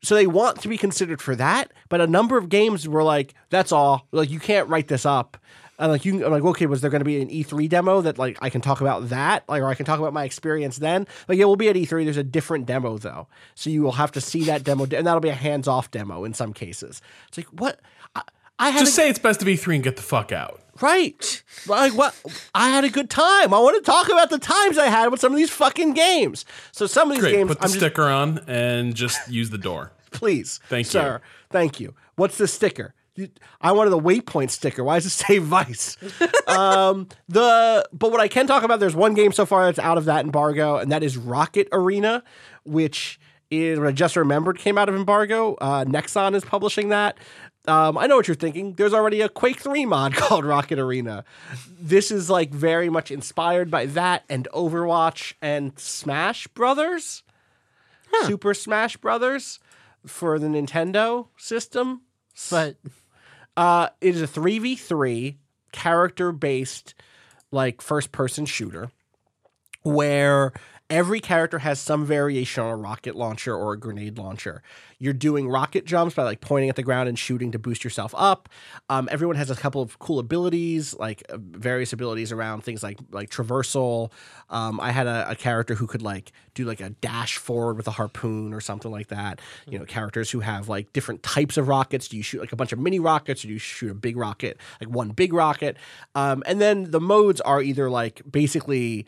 so 0.02 0.14
they 0.14 0.26
want 0.26 0.60
to 0.62 0.68
be 0.68 0.78
considered 0.78 1.20
for 1.20 1.36
that 1.36 1.72
but 1.88 2.00
a 2.00 2.06
number 2.06 2.38
of 2.38 2.48
games 2.48 2.88
were 2.88 3.02
like 3.02 3.34
that's 3.50 3.72
all. 3.72 4.06
Like 4.12 4.30
you 4.30 4.40
can't 4.40 4.68
write 4.68 4.88
this 4.88 5.04
up 5.04 5.36
And 5.78 5.90
like 5.90 6.04
you, 6.04 6.24
I'm 6.24 6.30
like, 6.30 6.42
okay, 6.44 6.66
was 6.66 6.80
there 6.80 6.90
going 6.90 7.00
to 7.00 7.04
be 7.04 7.20
an 7.20 7.28
E3 7.28 7.68
demo 7.68 8.02
that 8.02 8.18
like 8.18 8.38
I 8.40 8.50
can 8.50 8.60
talk 8.60 8.80
about 8.80 9.08
that, 9.08 9.42
like, 9.48 9.62
or 9.62 9.66
I 9.68 9.74
can 9.74 9.86
talk 9.86 9.98
about 9.98 10.12
my 10.12 10.24
experience 10.24 10.76
then? 10.76 11.06
Like, 11.28 11.38
yeah, 11.38 11.46
we'll 11.46 11.56
be 11.56 11.68
at 11.68 11.76
E3. 11.76 12.04
There's 12.04 12.16
a 12.16 12.22
different 12.22 12.66
demo 12.66 12.98
though, 12.98 13.26
so 13.54 13.70
you 13.70 13.82
will 13.82 13.92
have 13.92 14.12
to 14.12 14.20
see 14.20 14.44
that 14.44 14.62
demo, 14.64 14.84
and 14.84 15.06
that'll 15.06 15.20
be 15.20 15.28
a 15.30 15.34
hands-off 15.34 15.90
demo 15.90 16.24
in 16.24 16.34
some 16.34 16.52
cases. 16.52 17.00
It's 17.28 17.38
like 17.38 17.46
what 17.48 17.80
I, 18.14 18.22
I 18.58 18.70
had 18.70 18.80
Just 18.80 18.92
a- 18.92 18.94
say 18.96 19.08
it's 19.10 19.18
best 19.18 19.40
to 19.40 19.46
be 19.46 19.56
three 19.56 19.74
and 19.74 19.82
get 19.82 19.96
the 19.96 20.02
fuck 20.02 20.30
out. 20.30 20.60
Right. 20.80 21.42
Like 21.66 21.94
what 21.94 22.14
I 22.54 22.68
had 22.70 22.84
a 22.84 22.88
good 22.90 23.10
time. 23.10 23.52
I 23.52 23.58
want 23.58 23.82
to 23.84 23.90
talk 23.90 24.08
about 24.08 24.30
the 24.30 24.38
times 24.38 24.78
I 24.78 24.86
had 24.86 25.08
with 25.08 25.20
some 25.20 25.32
of 25.32 25.36
these 25.36 25.50
fucking 25.50 25.92
games. 25.94 26.44
So 26.72 26.86
some 26.86 27.08
of 27.10 27.14
these 27.16 27.22
Great. 27.24 27.32
games 27.32 27.48
Put 27.48 27.58
the 27.58 27.64
I'm 27.64 27.68
just 27.68 27.78
sticker 27.78 28.04
on 28.08 28.40
and 28.46 28.94
just 28.94 29.28
use 29.30 29.50
the 29.50 29.58
door. 29.58 29.92
please. 30.12 30.60
Thank 30.68 30.86
you. 30.86 30.90
sir. 30.90 31.20
Thank 31.50 31.78
you. 31.80 31.94
What's 32.16 32.38
the 32.38 32.48
sticker? 32.48 32.94
You, 33.14 33.28
I 33.60 33.72
wanted 33.72 33.90
the 33.90 33.98
waypoint 33.98 34.50
sticker. 34.50 34.82
Why 34.82 34.96
does 34.96 35.06
it 35.06 35.10
say 35.10 35.38
Vice? 35.38 35.96
um, 36.46 37.08
the 37.28 37.86
but 37.92 38.10
what 38.10 38.20
I 38.20 38.28
can 38.28 38.46
talk 38.46 38.62
about, 38.62 38.80
there's 38.80 38.96
one 38.96 39.14
game 39.14 39.32
so 39.32 39.44
far 39.44 39.66
that's 39.66 39.78
out 39.78 39.98
of 39.98 40.06
that 40.06 40.24
embargo, 40.24 40.76
and 40.76 40.90
that 40.92 41.02
is 41.02 41.16
Rocket 41.16 41.68
Arena, 41.72 42.24
which 42.64 43.20
is 43.50 43.78
what 43.78 43.88
I 43.88 43.92
just 43.92 44.16
remembered 44.16 44.58
came 44.58 44.78
out 44.78 44.88
of 44.88 44.94
embargo. 44.94 45.54
Uh, 45.60 45.84
Nexon 45.84 46.34
is 46.34 46.44
publishing 46.44 46.88
that. 46.88 47.18
Um, 47.68 47.96
I 47.96 48.06
know 48.06 48.16
what 48.16 48.26
you're 48.26 48.34
thinking. 48.34 48.72
There's 48.72 48.94
already 48.94 49.20
a 49.20 49.28
Quake 49.28 49.60
3 49.60 49.86
mod 49.86 50.14
called 50.16 50.44
Rocket 50.44 50.78
Arena. 50.78 51.24
This 51.68 52.10
is 52.10 52.28
like 52.28 52.50
very 52.50 52.88
much 52.88 53.10
inspired 53.10 53.70
by 53.70 53.86
that 53.86 54.24
and 54.28 54.48
Overwatch 54.52 55.34
and 55.40 55.78
Smash 55.78 56.48
Brothers. 56.48 57.22
Super 58.24 58.52
Smash 58.52 58.96
Brothers 58.96 59.58
for 60.06 60.38
the 60.38 60.46
Nintendo 60.46 61.28
system. 61.36 62.02
But 62.50 62.76
Uh, 63.56 63.88
it 64.00 64.14
is 64.14 64.22
a 64.22 64.26
3v3 64.26 65.36
character 65.72 66.32
based, 66.32 66.94
like 67.50 67.80
first 67.80 68.12
person 68.12 68.46
shooter 68.46 68.90
where 69.82 70.52
every 70.92 71.20
character 71.20 71.58
has 71.60 71.80
some 71.80 72.04
variation 72.04 72.62
on 72.62 72.70
a 72.70 72.76
rocket 72.76 73.16
launcher 73.16 73.56
or 73.56 73.72
a 73.72 73.78
grenade 73.78 74.18
launcher. 74.18 74.62
You're 74.98 75.14
doing 75.14 75.48
rocket 75.48 75.86
jumps 75.86 76.14
by 76.14 76.22
like 76.22 76.42
pointing 76.42 76.68
at 76.68 76.76
the 76.76 76.82
ground 76.82 77.08
and 77.08 77.18
shooting 77.18 77.50
to 77.52 77.58
boost 77.58 77.82
yourself 77.82 78.14
up. 78.16 78.48
Um, 78.90 79.08
everyone 79.10 79.36
has 79.36 79.50
a 79.50 79.56
couple 79.56 79.80
of 79.80 79.98
cool 79.98 80.18
abilities, 80.18 80.94
like 80.94 81.22
uh, 81.30 81.38
various 81.40 81.94
abilities 81.94 82.30
around 82.30 82.62
things 82.62 82.82
like 82.82 82.98
like 83.10 83.30
traversal. 83.30 84.12
Um, 84.50 84.78
I 84.80 84.92
had 84.92 85.06
a, 85.06 85.30
a 85.30 85.34
character 85.34 85.74
who 85.74 85.86
could 85.86 86.02
like 86.02 86.30
do 86.54 86.66
like 86.66 86.80
a 86.80 86.90
dash 86.90 87.38
forward 87.38 87.78
with 87.78 87.88
a 87.88 87.92
harpoon 87.92 88.52
or 88.52 88.60
something 88.60 88.90
like 88.90 89.08
that. 89.08 89.40
You 89.66 89.78
know, 89.78 89.86
characters 89.86 90.30
who 90.30 90.40
have 90.40 90.68
like 90.68 90.92
different 90.92 91.22
types 91.22 91.56
of 91.56 91.68
rockets. 91.68 92.06
Do 92.06 92.18
you 92.18 92.22
shoot 92.22 92.40
like 92.40 92.52
a 92.52 92.56
bunch 92.56 92.72
of 92.72 92.78
mini 92.78 93.00
rockets 93.00 93.42
or 93.44 93.48
do 93.48 93.54
you 93.54 93.58
shoot 93.58 93.90
a 93.90 93.94
big 93.94 94.18
rocket, 94.18 94.58
like 94.78 94.90
one 94.90 95.08
big 95.08 95.32
rocket? 95.32 95.78
Um, 96.14 96.42
and 96.46 96.60
then 96.60 96.90
the 96.90 97.00
modes 97.00 97.40
are 97.40 97.62
either 97.62 97.88
like 97.88 98.20
basically 98.30 99.06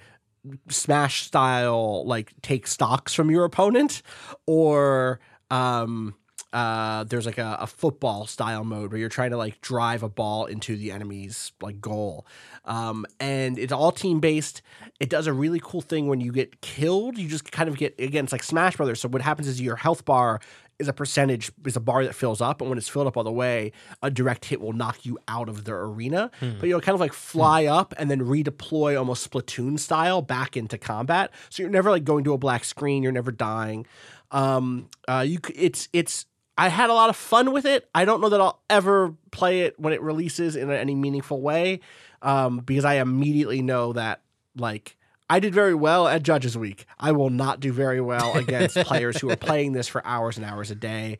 smash 0.68 1.22
style 1.22 2.04
like 2.06 2.32
take 2.42 2.66
stocks 2.66 3.14
from 3.14 3.30
your 3.30 3.44
opponent 3.44 4.02
or 4.46 5.20
um 5.50 6.14
uh 6.52 7.02
there's 7.04 7.26
like 7.26 7.38
a, 7.38 7.56
a 7.60 7.66
football 7.66 8.26
style 8.26 8.62
mode 8.62 8.92
where 8.92 9.00
you're 9.00 9.08
trying 9.08 9.30
to 9.30 9.36
like 9.36 9.60
drive 9.60 10.02
a 10.02 10.08
ball 10.08 10.46
into 10.46 10.76
the 10.76 10.92
enemy's 10.92 11.52
like 11.60 11.80
goal. 11.80 12.26
Um 12.64 13.06
and 13.18 13.58
it's 13.58 13.72
all 13.72 13.90
team 13.90 14.20
based 14.20 14.62
it 15.00 15.08
does 15.08 15.26
a 15.26 15.32
really 15.32 15.60
cool 15.62 15.80
thing 15.80 16.06
when 16.06 16.20
you 16.20 16.30
get 16.30 16.60
killed. 16.60 17.18
You 17.18 17.28
just 17.28 17.50
kind 17.50 17.68
of 17.68 17.76
get 17.76 17.98
again 17.98 18.24
it's 18.24 18.32
like 18.32 18.44
smash 18.44 18.76
brothers. 18.76 19.00
So 19.00 19.08
what 19.08 19.22
happens 19.22 19.48
is 19.48 19.60
your 19.60 19.76
health 19.76 20.04
bar 20.04 20.40
is 20.78 20.88
a 20.88 20.92
percentage 20.92 21.52
is 21.64 21.76
a 21.76 21.80
bar 21.80 22.04
that 22.04 22.14
fills 22.14 22.40
up 22.40 22.60
and 22.60 22.68
when 22.68 22.78
it's 22.78 22.88
filled 22.88 23.06
up 23.06 23.16
all 23.16 23.24
the 23.24 23.32
way 23.32 23.72
a 24.02 24.10
direct 24.10 24.44
hit 24.46 24.60
will 24.60 24.72
knock 24.72 25.04
you 25.06 25.18
out 25.28 25.48
of 25.48 25.64
the 25.64 25.72
arena. 25.72 26.30
But 26.40 26.68
you'll 26.68 26.80
kind 26.80 26.94
of 26.94 27.00
like 27.00 27.12
fly 27.12 27.66
up 27.66 27.94
and 27.96 28.10
then 28.10 28.20
redeploy 28.20 28.98
almost 28.98 29.30
splatoon 29.30 29.78
style 29.78 30.22
back 30.22 30.56
into 30.56 30.76
combat. 30.78 31.30
So 31.50 31.62
you're 31.62 31.70
never 31.70 31.90
like 31.90 32.04
going 32.04 32.24
to 32.24 32.32
a 32.32 32.38
black 32.38 32.64
screen. 32.64 33.02
You're 33.02 33.12
never 33.12 33.30
dying. 33.30 33.86
Um 34.30 34.88
uh 35.06 35.24
you 35.26 35.38
it's 35.54 35.88
it's 35.92 36.26
I 36.56 36.68
had 36.68 36.90
a 36.90 36.94
lot 36.94 37.10
of 37.10 37.16
fun 37.16 37.52
with 37.52 37.64
it. 37.64 37.88
I 37.94 38.04
don't 38.04 38.20
know 38.20 38.28
that 38.28 38.40
I'll 38.40 38.62
ever 38.70 39.14
play 39.32 39.62
it 39.62 39.78
when 39.78 39.92
it 39.92 40.00
releases 40.00 40.54
in 40.54 40.70
any 40.70 40.94
meaningful 40.94 41.40
way, 41.40 41.80
um, 42.22 42.58
because 42.58 42.84
I 42.84 42.94
immediately 42.94 43.60
know 43.60 43.92
that 43.94 44.22
like 44.56 44.96
I 45.28 45.40
did 45.40 45.54
very 45.54 45.74
well 45.74 46.06
at 46.06 46.22
Judges 46.22 46.56
Week. 46.56 46.84
I 46.98 47.12
will 47.12 47.30
not 47.30 47.60
do 47.60 47.72
very 47.72 48.00
well 48.00 48.36
against 48.36 48.76
players 48.86 49.20
who 49.20 49.30
are 49.30 49.36
playing 49.36 49.72
this 49.72 49.88
for 49.88 50.06
hours 50.06 50.36
and 50.36 50.44
hours 50.44 50.70
a 50.70 50.74
day. 50.74 51.18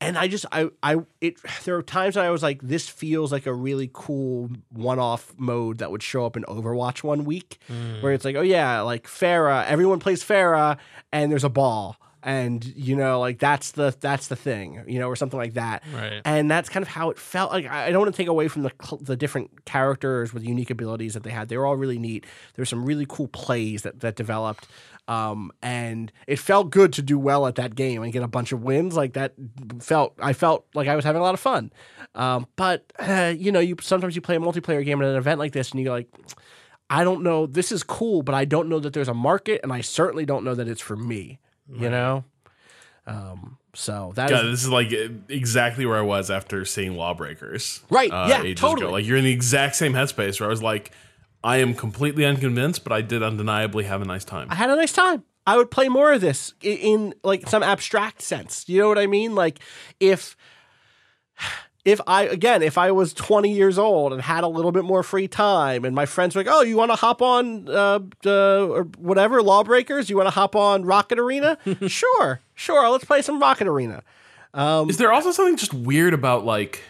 And 0.00 0.18
I 0.18 0.26
just 0.26 0.44
I 0.50 0.70
I 0.82 0.96
it 1.20 1.36
there 1.64 1.76
are 1.76 1.82
times 1.82 2.16
that 2.16 2.24
I 2.24 2.30
was 2.30 2.42
like 2.42 2.60
this 2.62 2.88
feels 2.88 3.30
like 3.30 3.46
a 3.46 3.54
really 3.54 3.88
cool 3.92 4.50
one-off 4.70 5.32
mode 5.38 5.78
that 5.78 5.90
would 5.92 6.02
show 6.02 6.26
up 6.26 6.36
in 6.36 6.42
Overwatch 6.44 7.04
one 7.04 7.24
week 7.24 7.58
where 7.68 8.12
mm. 8.12 8.14
it's 8.14 8.24
like 8.24 8.34
oh 8.34 8.42
yeah 8.42 8.80
like 8.80 9.06
Pharah 9.06 9.64
everyone 9.66 10.00
plays 10.00 10.22
Pharah 10.22 10.78
and 11.12 11.30
there's 11.30 11.44
a 11.44 11.48
ball 11.48 11.96
and 12.26 12.64
you 12.74 12.96
know 12.96 13.20
like 13.20 13.38
that's 13.38 13.72
the 13.72 13.94
that's 14.00 14.28
the 14.28 14.34
thing 14.36 14.82
you 14.88 14.98
know 14.98 15.08
or 15.08 15.14
something 15.14 15.38
like 15.38 15.52
that 15.54 15.82
Right. 15.94 16.22
and 16.24 16.50
that's 16.50 16.70
kind 16.70 16.82
of 16.82 16.88
how 16.88 17.10
it 17.10 17.18
felt 17.18 17.52
like 17.52 17.66
i 17.66 17.90
don't 17.90 18.00
want 18.00 18.14
to 18.14 18.16
take 18.16 18.28
away 18.28 18.48
from 18.48 18.62
the 18.62 18.72
the 19.00 19.14
different 19.14 19.64
characters 19.66 20.32
with 20.32 20.42
unique 20.42 20.70
abilities 20.70 21.12
that 21.14 21.22
they 21.22 21.30
had 21.30 21.48
they 21.50 21.58
were 21.58 21.66
all 21.66 21.76
really 21.76 21.98
neat 21.98 22.24
there 22.54 22.62
were 22.62 22.66
some 22.66 22.84
really 22.84 23.04
cool 23.06 23.28
plays 23.28 23.82
that 23.82 24.00
that 24.00 24.16
developed 24.16 24.66
um 25.06 25.52
and 25.60 26.10
it 26.26 26.38
felt 26.38 26.70
good 26.70 26.94
to 26.94 27.02
do 27.02 27.18
well 27.18 27.46
at 27.46 27.56
that 27.56 27.74
game 27.74 28.02
and 28.02 28.10
get 28.10 28.22
a 28.22 28.28
bunch 28.28 28.52
of 28.52 28.62
wins 28.62 28.96
like 28.96 29.12
that 29.12 29.34
felt 29.80 30.14
i 30.18 30.32
felt 30.32 30.64
like 30.74 30.88
i 30.88 30.96
was 30.96 31.04
having 31.04 31.20
a 31.20 31.22
lot 31.24 31.34
of 31.34 31.40
fun 31.40 31.70
um 32.14 32.46
but 32.56 32.90
uh, 32.98 33.34
you 33.36 33.52
know 33.52 33.60
you 33.60 33.76
sometimes 33.82 34.16
you 34.16 34.22
play 34.22 34.36
a 34.36 34.40
multiplayer 34.40 34.82
game 34.82 35.02
at 35.02 35.08
an 35.08 35.16
event 35.16 35.38
like 35.38 35.52
this 35.52 35.72
and 35.72 35.80
you're 35.82 35.92
like 35.92 36.08
I 36.90 37.02
don't 37.02 37.22
know. 37.22 37.46
This 37.46 37.72
is 37.72 37.82
cool, 37.82 38.20
but 38.22 38.34
I 38.34 38.44
don't 38.44 38.68
know 38.68 38.78
that 38.78 38.92
there's 38.92 39.08
a 39.08 39.14
market, 39.14 39.60
and 39.62 39.72
I 39.72 39.80
certainly 39.80 40.26
don't 40.26 40.44
know 40.44 40.54
that 40.54 40.68
it's 40.68 40.82
for 40.82 40.96
me. 40.96 41.38
You 41.72 41.90
know, 41.90 42.24
um, 43.06 43.58
so 43.74 44.12
that 44.16 44.30
is 44.30 44.36
God, 44.36 44.46
this 44.52 44.62
is 44.62 44.68
like 44.68 44.92
exactly 45.28 45.86
where 45.86 45.96
I 45.96 46.02
was 46.02 46.30
after 46.30 46.64
seeing 46.64 46.94
Lawbreakers. 46.96 47.80
Right, 47.90 48.10
Uh, 48.10 48.26
yeah, 48.44 48.54
totally. 48.54 48.86
Ago. 48.86 48.92
Like 48.92 49.06
you're 49.06 49.16
in 49.16 49.24
the 49.24 49.32
exact 49.32 49.76
same 49.76 49.92
headspace 49.94 50.40
where 50.40 50.48
I 50.48 50.50
was 50.50 50.62
like, 50.62 50.90
I 51.42 51.58
am 51.58 51.74
completely 51.74 52.24
unconvinced, 52.24 52.84
but 52.84 52.92
I 52.92 53.00
did 53.02 53.22
undeniably 53.22 53.84
have 53.84 54.00
a 54.02 54.04
nice 54.04 54.24
time. 54.24 54.48
I 54.50 54.54
had 54.54 54.70
a 54.70 54.76
nice 54.76 54.92
time. 54.92 55.24
I 55.46 55.56
would 55.58 55.70
play 55.70 55.88
more 55.88 56.12
of 56.12 56.20
this 56.22 56.54
i- 56.62 56.68
in, 56.68 57.14
like 57.22 57.48
some 57.48 57.62
abstract 57.62 58.22
sense. 58.22 58.66
You 58.68 58.80
know 58.80 58.88
what 58.88 58.98
I 58.98 59.06
mean? 59.06 59.34
Like 59.34 59.58
if 60.00 60.36
if 61.84 62.00
I 62.06 62.22
again, 62.22 62.62
if 62.62 62.78
I 62.78 62.92
was 62.92 63.12
20 63.12 63.52
years 63.52 63.78
old 63.78 64.12
and 64.12 64.22
had 64.22 64.42
a 64.42 64.48
little 64.48 64.72
bit 64.72 64.84
more 64.84 65.02
free 65.02 65.28
time 65.28 65.84
and 65.84 65.94
my 65.94 66.06
friends 66.06 66.34
were 66.34 66.42
like, 66.42 66.52
"Oh, 66.52 66.62
you 66.62 66.76
want 66.76 66.90
to 66.90 66.96
hop 66.96 67.20
on 67.20 67.68
uh, 67.68 68.00
uh 68.24 68.66
or 68.66 68.84
whatever, 68.98 69.42
Lawbreakers? 69.42 70.08
You 70.08 70.16
want 70.16 70.26
to 70.26 70.34
hop 70.34 70.56
on 70.56 70.84
Rocket 70.84 71.18
Arena?" 71.18 71.58
sure. 71.86 72.40
Sure, 72.54 72.88
let's 72.88 73.04
play 73.04 73.20
some 73.20 73.38
Rocket 73.38 73.66
Arena. 73.66 74.02
Is 74.88 74.96
there 74.96 75.12
also 75.12 75.32
something 75.32 75.56
just 75.56 75.74
weird 75.74 76.14
about 76.14 76.44
like 76.44 76.82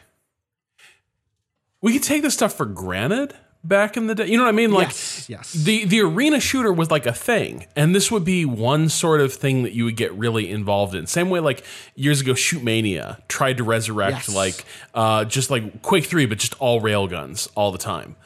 we 1.80 1.92
could 1.92 2.02
take 2.02 2.22
this 2.22 2.34
stuff 2.34 2.54
for 2.54 2.66
granted 2.66 3.34
back 3.64 3.96
in 3.96 4.06
the 4.06 4.14
day? 4.14 4.26
You 4.26 4.36
know 4.36 4.44
what 4.44 4.50
I 4.50 4.52
mean? 4.52 4.70
Like 4.72 4.88
yes. 4.88 5.26
Yes. 5.28 5.52
the 5.52 5.84
the 5.86 6.00
arena 6.02 6.38
shooter 6.40 6.72
was 6.72 6.90
like 6.90 7.06
a 7.06 7.12
thing, 7.12 7.66
and 7.74 7.94
this 7.94 8.10
would 8.10 8.24
be 8.24 8.44
one 8.44 8.88
sort 8.88 9.20
of 9.20 9.32
thing 9.32 9.62
that 9.64 9.72
you 9.72 9.84
would 9.84 9.96
get 9.96 10.12
really 10.14 10.50
involved 10.50 10.94
in. 10.94 11.06
Same 11.06 11.30
way, 11.30 11.40
like 11.40 11.64
years 11.94 12.20
ago, 12.20 12.34
Shoot 12.34 12.62
Mania 12.62 13.18
tried 13.28 13.56
to 13.56 13.64
resurrect 13.64 14.28
Yes. 14.28 14.34
like 14.34 14.64
uh, 14.94 15.24
just 15.24 15.50
like 15.50 15.82
Quake 15.82 16.04
Three, 16.04 16.26
but 16.26 16.38
just 16.38 16.54
all 16.60 16.80
railguns 16.80 17.48
all 17.54 17.72
the 17.72 17.78
time. 17.78 18.16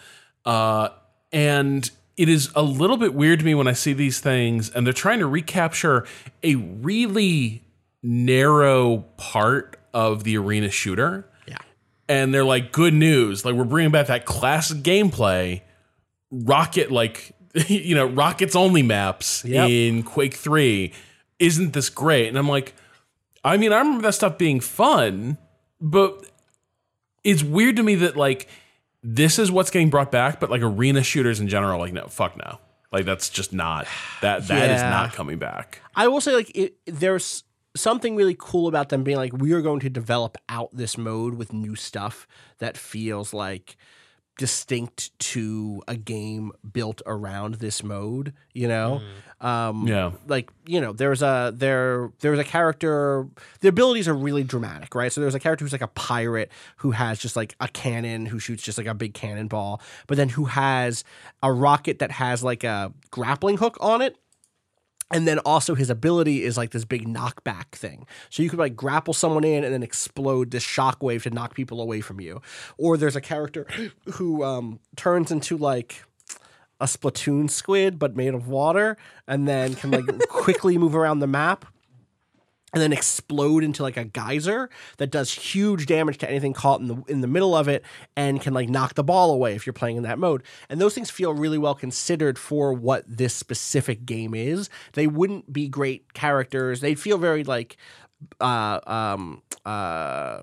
Uh, 0.44 0.88
and 1.32 1.90
it 2.16 2.28
is 2.28 2.50
a 2.56 2.62
little 2.62 2.96
bit 2.96 3.14
weird 3.14 3.38
to 3.38 3.44
me 3.44 3.54
when 3.54 3.68
I 3.68 3.72
see 3.72 3.92
these 3.92 4.18
things, 4.20 4.70
and 4.70 4.84
they're 4.86 4.92
trying 4.92 5.20
to 5.20 5.26
recapture 5.26 6.04
a 6.42 6.56
really 6.56 7.62
narrow 8.02 8.98
part 9.16 9.78
of 9.94 10.24
the 10.24 10.36
arena 10.36 10.70
shooter. 10.70 11.28
And 12.08 12.32
they're 12.32 12.44
like, 12.44 12.72
good 12.72 12.94
news. 12.94 13.44
Like, 13.44 13.54
we're 13.54 13.64
bringing 13.64 13.92
back 13.92 14.06
that 14.06 14.24
classic 14.24 14.78
gameplay 14.78 15.60
rocket 16.30 16.90
like 16.90 17.32
you 17.68 17.94
know 17.94 18.04
rockets 18.04 18.54
only 18.54 18.82
maps 18.82 19.42
Yep. 19.46 19.70
in 19.70 20.02
quake 20.02 20.34
3 20.34 20.92
isn't 21.38 21.72
this 21.72 21.88
great 21.88 22.28
and 22.28 22.36
i'm 22.36 22.46
like 22.46 22.74
i 23.42 23.56
mean 23.56 23.72
i 23.72 23.78
remember 23.78 24.02
that 24.02 24.12
stuff 24.12 24.36
being 24.36 24.60
fun 24.60 25.38
but 25.80 26.26
it's 27.24 27.42
weird 27.42 27.76
to 27.76 27.82
me 27.82 27.94
that 27.94 28.14
like 28.14 28.46
this 29.02 29.38
is 29.38 29.50
what's 29.50 29.70
getting 29.70 29.88
brought 29.88 30.12
back 30.12 30.38
but 30.38 30.50
like 30.50 30.60
arena 30.60 31.02
shooters 31.02 31.40
in 31.40 31.48
general 31.48 31.80
like 31.80 31.94
no 31.94 32.06
fuck 32.08 32.36
no 32.36 32.58
like 32.92 33.06
that's 33.06 33.30
just 33.30 33.54
not 33.54 33.86
that 34.20 34.46
that 34.48 34.70
is 34.70 34.82
Yeah. 34.82 34.90
not 34.90 35.14
coming 35.14 35.38
back 35.38 35.80
I 35.96 36.08
will 36.08 36.20
say, 36.20 36.34
like, 36.34 36.54
it, 36.54 36.76
there's 36.84 37.42
something 37.80 38.16
really 38.16 38.36
cool 38.38 38.68
about 38.68 38.88
them 38.90 39.02
being 39.04 39.16
like, 39.16 39.32
we 39.32 39.52
are 39.52 39.60
going 39.62 39.80
to 39.80 39.90
develop 39.90 40.36
out 40.48 40.70
this 40.72 40.98
mode 40.98 41.34
with 41.34 41.52
new 41.52 41.74
stuff 41.76 42.26
that 42.58 42.76
feels 42.76 43.32
like 43.32 43.76
distinct 44.36 45.18
to 45.18 45.82
a 45.88 45.96
game 45.96 46.52
built 46.72 47.02
around 47.06 47.54
this 47.56 47.82
mode. 47.82 48.32
You 48.52 48.68
know, 48.68 49.00
um, 49.40 49.86
Yeah. 49.88 50.12
like 50.28 50.50
you 50.66 50.80
know, 50.80 50.92
there's 50.92 51.22
a 51.22 51.52
there 51.54 52.12
there's 52.20 52.38
a 52.38 52.44
character. 52.44 53.26
The 53.60 53.68
abilities 53.68 54.06
are 54.06 54.14
really 54.14 54.44
dramatic, 54.44 54.94
right? 54.94 55.12
So 55.12 55.20
there's 55.20 55.34
a 55.34 55.40
character 55.40 55.64
who's 55.64 55.72
like 55.72 55.80
a 55.80 55.88
pirate 55.88 56.52
who 56.76 56.92
has 56.92 57.18
just 57.18 57.34
like 57.34 57.56
a 57.60 57.66
cannon 57.68 58.26
who 58.26 58.38
shoots 58.38 58.62
just 58.62 58.78
like 58.78 58.86
a 58.86 58.94
big 58.94 59.12
cannonball, 59.12 59.80
but 60.06 60.16
then 60.16 60.28
who 60.28 60.44
has 60.44 61.02
a 61.42 61.52
rocket 61.52 61.98
that 61.98 62.12
has 62.12 62.44
like 62.44 62.62
a 62.62 62.92
grappling 63.10 63.56
hook 63.56 63.76
on 63.80 64.02
it 64.02 64.16
and 65.10 65.26
then 65.26 65.38
also 65.40 65.74
his 65.74 65.90
ability 65.90 66.44
is 66.44 66.56
like 66.56 66.70
this 66.70 66.84
big 66.84 67.06
knockback 67.06 67.72
thing. 67.72 68.06
So 68.30 68.42
you 68.42 68.50
could 68.50 68.58
like 68.58 68.76
grapple 68.76 69.14
someone 69.14 69.44
in 69.44 69.64
and 69.64 69.72
then 69.72 69.82
explode 69.82 70.50
this 70.50 70.64
shockwave 70.64 71.22
to 71.22 71.30
knock 71.30 71.54
people 71.54 71.80
away 71.80 72.00
from 72.00 72.20
you. 72.20 72.42
Or 72.76 72.96
there's 72.96 73.16
a 73.16 73.20
character 73.20 73.66
who 74.12 74.44
um, 74.44 74.80
turns 74.96 75.30
into 75.30 75.56
like 75.56 76.04
a 76.80 76.84
Splatoon 76.84 77.50
squid 77.50 77.98
but 77.98 78.16
made 78.16 78.34
of 78.34 78.48
water 78.48 78.96
and 79.26 79.48
then 79.48 79.74
can 79.74 79.90
like 79.90 80.06
quickly 80.28 80.78
move 80.78 80.94
around 80.94 81.20
the 81.20 81.26
map 81.26 81.66
and 82.74 82.82
then 82.82 82.92
explode 82.92 83.64
into 83.64 83.82
like 83.82 83.96
a 83.96 84.04
geyser 84.04 84.68
that 84.98 85.10
does 85.10 85.32
huge 85.32 85.86
damage 85.86 86.18
to 86.18 86.28
anything 86.28 86.52
caught 86.52 86.80
in 86.80 86.88
the 86.88 87.02
in 87.08 87.20
the 87.22 87.26
middle 87.26 87.56
of 87.56 87.66
it 87.66 87.82
and 88.14 88.40
can 88.40 88.52
like 88.52 88.68
knock 88.68 88.94
the 88.94 89.04
ball 89.04 89.30
away 89.30 89.54
if 89.54 89.66
you're 89.66 89.72
playing 89.72 89.96
in 89.96 90.02
that 90.02 90.18
mode. 90.18 90.42
And 90.68 90.80
those 90.80 90.94
things 90.94 91.10
feel 91.10 91.32
really 91.32 91.58
well 91.58 91.74
considered 91.74 92.38
for 92.38 92.72
what 92.74 93.04
this 93.06 93.34
specific 93.34 94.04
game 94.04 94.34
is. 94.34 94.68
They 94.92 95.06
wouldn't 95.06 95.52
be 95.52 95.68
great 95.68 96.12
characters. 96.12 96.80
They'd 96.80 97.00
feel 97.00 97.18
very 97.18 97.44
like 97.44 97.76
uh 98.40 98.80
um 98.86 99.42
uh 99.64 100.40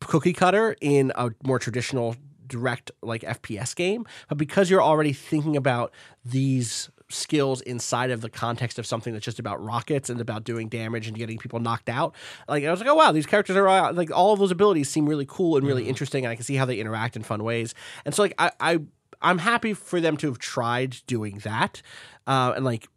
cookie 0.00 0.32
cutter 0.32 0.76
in 0.80 1.12
a 1.14 1.30
more 1.44 1.58
traditional 1.58 2.14
direct 2.46 2.90
like 3.02 3.22
FPS 3.22 3.74
game, 3.74 4.06
but 4.28 4.38
because 4.38 4.70
you're 4.70 4.82
already 4.82 5.12
thinking 5.12 5.56
about 5.56 5.92
these 6.24 6.90
skills 7.10 7.60
inside 7.62 8.10
of 8.10 8.20
the 8.20 8.28
context 8.28 8.78
of 8.78 8.86
something 8.86 9.12
that's 9.12 9.24
just 9.24 9.38
about 9.38 9.62
rockets 9.62 10.10
and 10.10 10.20
about 10.20 10.44
doing 10.44 10.68
damage 10.68 11.08
and 11.08 11.16
getting 11.16 11.38
people 11.38 11.60
knocked 11.60 11.88
out, 11.88 12.14
like 12.48 12.64
I 12.64 12.70
was 12.70 12.80
like, 12.80 12.88
oh 12.88 12.94
wow, 12.94 13.12
these 13.12 13.26
characters 13.26 13.56
are 13.56 13.68
uh, 13.68 13.92
like 13.92 14.10
all 14.10 14.32
of 14.32 14.38
those 14.38 14.50
abilities 14.50 14.88
seem 14.88 15.08
really 15.08 15.26
cool 15.28 15.56
and 15.56 15.66
really 15.66 15.88
interesting, 15.88 16.24
and 16.24 16.32
I 16.32 16.34
can 16.34 16.44
see 16.44 16.56
how 16.56 16.64
they 16.64 16.78
interact 16.78 17.16
in 17.16 17.22
fun 17.22 17.42
ways. 17.44 17.74
And 18.04 18.14
so 18.14 18.22
like 18.22 18.34
I, 18.38 18.52
I 18.60 18.78
I'm 19.20 19.38
happy 19.38 19.74
for 19.74 20.00
them 20.00 20.16
to 20.18 20.28
have 20.28 20.38
tried 20.38 20.98
doing 21.06 21.38
that, 21.38 21.82
uh, 22.26 22.52
and 22.56 22.64
like 22.64 22.88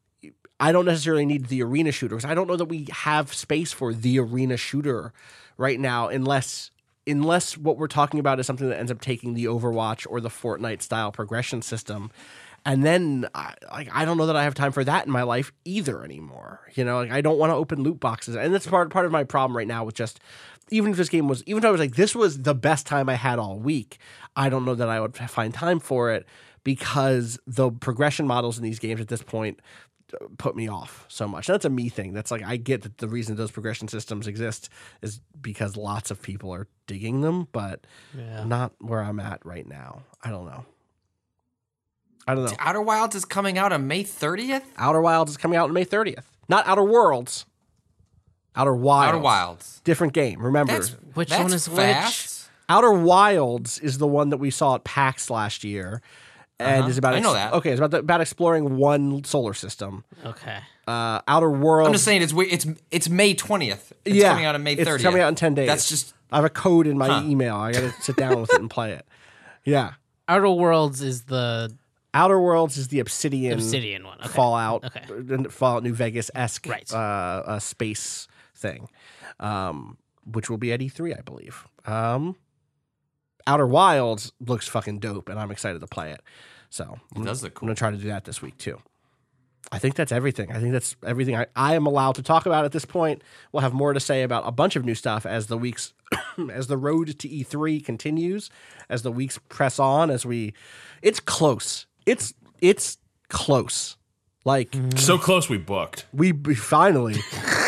I 0.60 0.72
don't 0.72 0.86
necessarily 0.86 1.26
need 1.26 1.48
the 1.48 1.64
arena 1.64 1.92
shooter 1.92 2.16
because 2.16 2.30
I 2.30 2.36
don't 2.36 2.48
know 2.48 2.58
that 2.58 2.66
we 2.66 2.88
have 2.92 3.34
space 3.34 3.74
for 3.74 3.94
the 3.94 4.20
arena 4.20 4.58
shooter 4.58 5.12
right 5.58 5.80
now 5.80 6.08
unless 6.08 6.70
unless 7.08 7.58
what 7.58 7.78
we're 7.78 7.88
talking 7.88 8.20
about 8.20 8.40
is 8.40 8.46
something 8.46 8.70
that 8.70 8.78
ends 8.78 8.92
up 8.92 9.02
taking 9.02 9.34
the 9.34 9.46
Overwatch 9.46 10.06
or 10.10 10.22
the 10.22 10.30
Fortnite 10.30 10.82
style 10.82 11.12
progression 11.12 11.62
system. 11.62 12.12
And 12.66 12.84
then 12.84 13.28
I, 13.34 13.56
like 13.72 13.90
I 13.92 14.06
don't 14.06 14.18
know 14.18 14.28
that 14.28 14.36
I 14.36 14.44
have 14.44 14.54
time 14.54 14.72
for 14.72 14.84
that 14.84 15.06
in 15.06 15.12
my 15.12 15.24
life 15.24 15.52
either 15.66 16.04
anymore. 16.04 16.62
You 16.76 16.84
know, 16.86 16.98
like 16.98 17.12
I 17.12 17.22
don't 17.22 17.40
want 17.40 17.50
to 17.52 17.56
open 17.56 17.82
loot 17.84 18.00
boxes. 18.00 18.36
And 18.36 18.54
that's 18.54 18.68
part 18.68 18.90
part 18.92 19.06
of 19.06 19.12
my 19.12 19.24
problem 19.24 19.58
right 19.58 19.68
now 19.68 19.84
with 19.84 19.96
just 19.96 20.20
even 20.70 20.92
if 20.92 20.98
this 20.98 21.10
game 21.10 21.28
was 21.28 21.44
even 21.46 21.64
if 21.64 21.68
I 21.68 21.72
was 21.72 21.80
like 21.80 21.96
this 21.96 22.16
was 22.16 22.44
the 22.44 22.54
best 22.56 22.86
time 22.86 23.10
I 23.10 23.16
had 23.16 23.40
all 23.40 23.58
week, 23.58 23.98
I 24.36 24.50
don't 24.50 24.64
know 24.66 24.76
that 24.76 24.90
I 24.90 25.02
would 25.02 25.18
find 25.18 25.54
time 25.54 25.80
for 25.80 26.12
it 26.12 26.26
because 26.64 27.40
the 27.48 27.72
progression 27.72 28.28
models 28.28 28.58
in 28.58 28.64
these 28.64 28.80
games 28.80 29.02
at 29.02 29.08
this 29.08 29.24
point 29.24 29.60
uh, 30.14 30.28
put 30.38 30.56
me 30.56 30.68
off 30.68 31.06
so 31.08 31.28
much. 31.28 31.48
That's 31.48 31.66
a 31.66 31.70
me 31.70 31.90
thing. 31.90 32.14
That's 32.14 32.30
like 32.30 32.44
I 32.44 32.58
get 32.58 32.84
that 32.84 33.00
the 33.00 33.08
reason 33.08 33.36
those 33.38 33.50
progression 33.52 33.88
systems 33.88 34.28
exist 34.28 34.70
is 35.02 35.20
because 35.42 35.76
lots 35.76 36.12
of 36.12 36.22
people 36.22 36.54
are 36.54 36.68
digging 36.86 37.22
them, 37.22 37.48
but 37.52 37.88
Yeah. 38.16 38.44
not 38.44 38.74
where 38.80 39.02
I'm 39.02 39.20
at 39.20 39.44
right 39.46 39.68
now. 39.68 40.04
I 40.24 40.30
don't 40.30 40.46
know. 40.46 40.64
I 42.28 42.36
don't 42.36 42.46
know. 42.46 42.52
Outer 42.60 42.82
Wilds 42.82 43.16
is 43.16 43.26
coming 43.26 43.58
out 43.58 43.74
on 43.74 43.88
May 43.88 44.04
30th. 44.04 44.64
Outer 44.78 45.02
Wilds 45.02 45.32
is 45.32 45.38
coming 45.38 45.58
out 45.58 45.66
on 45.70 45.74
May 45.74 45.86
30th. 45.86 46.24
Not 46.48 46.68
Outer 46.68 46.84
Worlds. 46.84 47.46
Outer 48.56 48.76
Wilds. 48.76 49.08
Outer 49.10 49.18
Wilds. 49.20 49.82
Different 49.84 50.14
game. 50.14 50.42
Remember, 50.42 50.74
That's 50.74 50.90
Which 51.14 51.30
that's 51.30 51.42
one 51.44 51.54
is 51.54 51.70
which? 51.70 52.48
Outer 52.70 52.92
Wilds 52.94 53.80
is 53.80 53.98
the 53.98 54.08
one 54.08 54.30
that 54.30 54.38
we 54.38 54.50
saw 54.52 54.76
at 54.76 54.84
PAX 54.84 55.30
last 55.30 55.64
year. 55.64 56.02
And 56.60 56.82
Uh-huh. 56.82 56.90
is 56.90 56.98
about 57.00 57.16
I 57.16 57.20
know 57.20 57.34
that. 57.34 57.54
okay. 57.54 57.72
It's 57.72 57.80
about 57.80 57.90
the, 57.92 57.98
about 58.00 58.22
exploring 58.22 58.78
one 58.78 59.24
solar 59.24 59.54
system. 59.56 60.04
Okay. 60.24 60.60
Uh, 60.88 61.20
Outer 61.28 61.50
Worlds. 61.50 61.88
I'm 61.88 61.94
just 61.94 62.06
saying 62.06 62.22
it's 62.22 62.34
it's 62.38 62.68
it's 62.92 63.10
May 63.10 63.34
20th. 63.34 63.92
It's 64.06 64.16
yeah, 64.16 64.30
coming 64.30 64.46
out 64.46 64.54
on 64.56 64.62
May 64.64 64.76
30th. 64.76 64.94
It's 64.96 65.04
coming 65.04 65.22
out 65.22 65.30
in 65.30 65.36
ten 65.36 65.56
days. 65.56 65.68
That's 65.68 65.90
just 65.90 66.14
I 66.32 66.36
have 66.36 66.46
a 66.46 66.50
code 66.50 66.86
in 66.86 66.98
my 67.00 67.08
Huh. 67.08 67.24
email. 67.26 67.56
I 67.56 67.72
got 67.72 67.80
to 67.82 68.02
sit 68.02 68.16
down 68.16 68.40
with 68.42 68.54
it 68.54 68.60
and 68.60 68.70
play 68.70 68.92
it. 68.92 69.06
Yeah, 69.66 69.94
Outer 70.28 70.50
Worlds 70.52 71.02
is 71.02 71.24
the 71.24 71.74
Outer 72.14 72.40
Worlds 72.40 72.78
is 72.78 72.90
the 72.90 73.00
Obsidian, 73.00 73.54
Obsidian 73.54 74.04
one. 74.04 74.20
Okay. 74.20 74.28
Fallout, 74.30 74.84
Okay. 74.86 75.06
uh, 75.46 75.50
Fallout 75.50 75.84
New 75.84 75.94
Vegas 75.94 76.30
esque 76.36 76.68
Right. 76.68 76.92
uh, 76.94 76.98
uh, 76.98 77.60
space 77.60 78.28
thing, 78.56 78.90
um, 79.40 79.98
which 80.26 80.50
will 80.50 80.58
be 80.58 80.74
at 80.74 80.82
E3, 80.82 81.18
I 81.18 81.22
believe. 81.22 81.66
Um, 81.86 82.36
Outer 83.48 83.66
Wilds 83.68 84.34
looks 84.40 84.68
fucking 84.68 85.00
dope, 85.00 85.30
and 85.30 85.40
I'm 85.40 85.52
excited 85.52 85.80
to 85.80 85.88
play 85.88 86.12
it. 86.12 86.22
So 86.70 87.00
it 87.16 87.24
does 87.24 87.44
look 87.44 87.62
I'm 87.62 87.68
gonna 87.68 87.76
try 87.76 87.92
to 87.92 87.98
do 87.98 88.08
that 88.08 88.26
this 88.26 88.42
week 88.42 88.58
too. 88.58 88.80
I 89.72 89.80
think 89.80 89.96
that's 89.96 90.12
everything. 90.12 90.52
I 90.52 90.60
think 90.60 90.74
that's 90.74 90.96
everything 91.06 91.36
I, 91.36 91.46
I 91.56 91.76
am 91.76 91.86
allowed 91.86 92.16
to 92.16 92.22
talk 92.24 92.46
about 92.46 92.66
at 92.66 92.72
this 92.72 92.84
point. 92.86 93.24
We'll 93.52 93.62
have 93.62 93.74
more 93.74 93.94
to 93.94 94.00
say 94.00 94.24
about 94.24 94.46
a 94.46 94.52
bunch 94.52 94.76
of 94.76 94.84
new 94.86 94.96
stuff 94.96 95.26
as 95.26 95.48
the 95.48 95.58
weeks 95.58 95.94
as 96.52 96.68
the 96.68 96.78
road 96.78 97.18
to 97.20 97.28
E3 97.30 97.84
continues, 97.84 98.50
as 98.90 99.02
the 99.02 99.12
weeks 99.12 99.40
press 99.50 99.80
on, 99.80 100.10
as 100.10 100.26
we 100.26 100.54
it's 101.02 101.20
close. 101.20 101.86
It's 102.06 102.34
it's 102.62 102.98
close. 103.30 103.98
Like 104.46 104.72
mm-hmm. 104.72 104.98
So 104.98 105.18
close 105.18 105.50
we 105.50 105.58
booked. 105.58 106.06
we 106.14 106.32
we 106.32 106.56
finally 106.56 107.16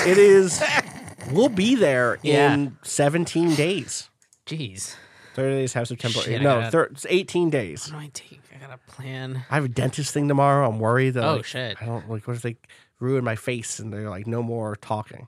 it 0.08 0.18
is 0.18 0.62
we'll 1.32 1.50
be 1.50 1.76
there 1.76 2.18
Yeah. 2.24 2.54
in 2.54 2.78
17 2.84 3.56
days. 3.56 4.10
Jeez. 4.46 4.96
30 5.36 5.50
days 5.56 5.74
have 5.74 5.88
September. 5.88 6.20
Shit, 6.20 6.42
I 6.42 6.44
no, 6.44 6.60
gotta- 6.60 6.72
thir- 6.72 6.84
it's 6.92 7.06
18 7.10 7.50
days. 7.50 7.92
What 7.92 8.00
do 8.00 8.06
I 8.06 8.10
take? 8.14 8.40
I 8.54 8.58
got 8.68 8.72
a 8.74 8.92
plan. 8.92 9.44
I 9.50 9.56
have 9.56 9.66
a 9.66 9.70
dentist 9.70 10.14
thing 10.14 10.28
tomorrow. 10.28 10.68
I'm 10.70 10.80
worried 10.80 11.12
that 11.16 11.24
Oh, 11.24 11.36
like, 11.38 11.46
shit. 11.46 11.78
I 11.82 11.86
don't 11.86 12.10
like 12.10 12.28
what 12.28 12.36
if 12.36 12.42
they 12.44 12.58
ruin 13.00 13.24
my 13.24 13.36
face 13.36 13.80
and 13.80 13.92
they're 13.92 14.10
like 14.10 14.28
no 14.28 14.42
more 14.44 14.76
talking. 14.76 15.28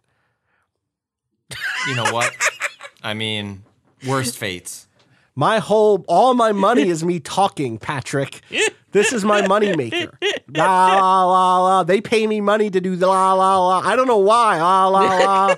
You 1.88 1.96
know 1.96 2.12
what? 2.12 2.36
I 3.04 3.14
mean, 3.14 3.64
worst 4.08 4.38
fates. 4.38 4.88
My 5.36 5.60
whole 5.60 6.06
all 6.08 6.34
my 6.34 6.52
money 6.54 6.88
is 6.90 7.04
me 7.04 7.20
talking, 7.20 7.78
Patrick. 7.78 8.42
This 8.92 9.12
is 9.12 9.26
my 9.26 9.46
money 9.48 9.76
maker. 9.76 10.18
La 10.48 10.96
la 10.96 11.26
la 11.26 11.64
la. 11.64 11.84
They 11.84 12.00
pay 12.00 12.26
me 12.28 12.40
money 12.40 12.70
to 12.70 12.80
do 12.80 12.96
the 12.96 13.08
la 13.08 13.34
la 13.34 13.58
la. 13.68 13.80
I 13.80 13.96
don't 13.98 14.08
know 14.08 14.20
why. 14.20 14.60
La 14.60 14.88
la 14.88 15.18
la. 15.18 15.56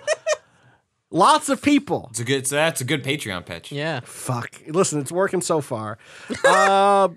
Lots 1.12 1.48
of 1.50 1.62
people. 1.62 2.08
It's 2.10 2.20
a 2.20 2.24
good. 2.24 2.46
That's 2.48 2.82
a 2.82 2.84
good 2.84 3.04
Patreon 3.04 3.46
pitch. 3.46 3.72
Yeah. 3.72 4.00
Fuck. 4.04 4.60
Listen, 4.68 5.00
it's 5.00 5.12
working 5.12 5.42
so 5.42 5.62
far. 5.62 5.98
Uh, 6.44 7.10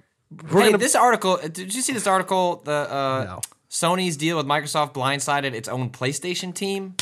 we're 0.52 0.60
hey, 0.60 0.66
gonna. 0.66 0.78
this 0.78 0.94
article. 0.94 1.40
uh, 1.42 1.48
Did 1.48 1.74
you 1.74 1.82
see 1.82 1.92
this 1.92 2.06
article? 2.06 2.62
The 2.64 2.72
uh, 2.72 3.24
No. 3.24 3.40
Sony's 3.68 4.16
deal 4.16 4.36
with 4.36 4.46
Microsoft 4.46 4.92
blindsided 4.94 5.54
its 5.54 5.68
own 5.68 5.90
PlayStation 5.90 6.54
team. 6.54 6.94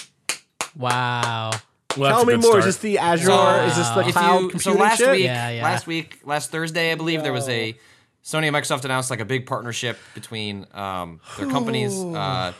Wow. 0.77 1.51
Well, 1.99 2.11
Tell 2.17 2.25
me 2.25 2.35
more. 2.35 2.43
start. 2.43 2.59
Is 2.61 2.65
this 2.67 2.77
the 2.79 2.99
Azure? 2.99 3.27
So, 3.27 3.65
is 3.67 3.77
this 3.77 3.89
the 3.91 4.07
If 4.07 4.13
cloud 4.13 4.53
you, 4.55 4.59
so 4.59 4.73
last 4.73 4.99
shit? 4.99 5.11
week, 5.11 5.25
Yeah, 5.25 5.51
yeah. 5.51 5.63
last 5.63 5.87
week, 5.87 6.21
last 6.25 6.51
Thursday, 6.51 6.93
I 6.93 6.95
believe 6.95 7.23
there 7.23 7.33
was 7.33 7.49
a 7.49 7.77
Sony 8.25 8.47
and 8.47 8.55
Microsoft 8.57 8.85
announced 8.85 9.11
like 9.11 9.21
a 9.21 9.25
big 9.25 9.47
partnership 9.47 9.99
between 10.15 10.67
um, 10.75 11.21
their 11.39 11.47
companies, 11.49 11.95
uh, 11.99 12.53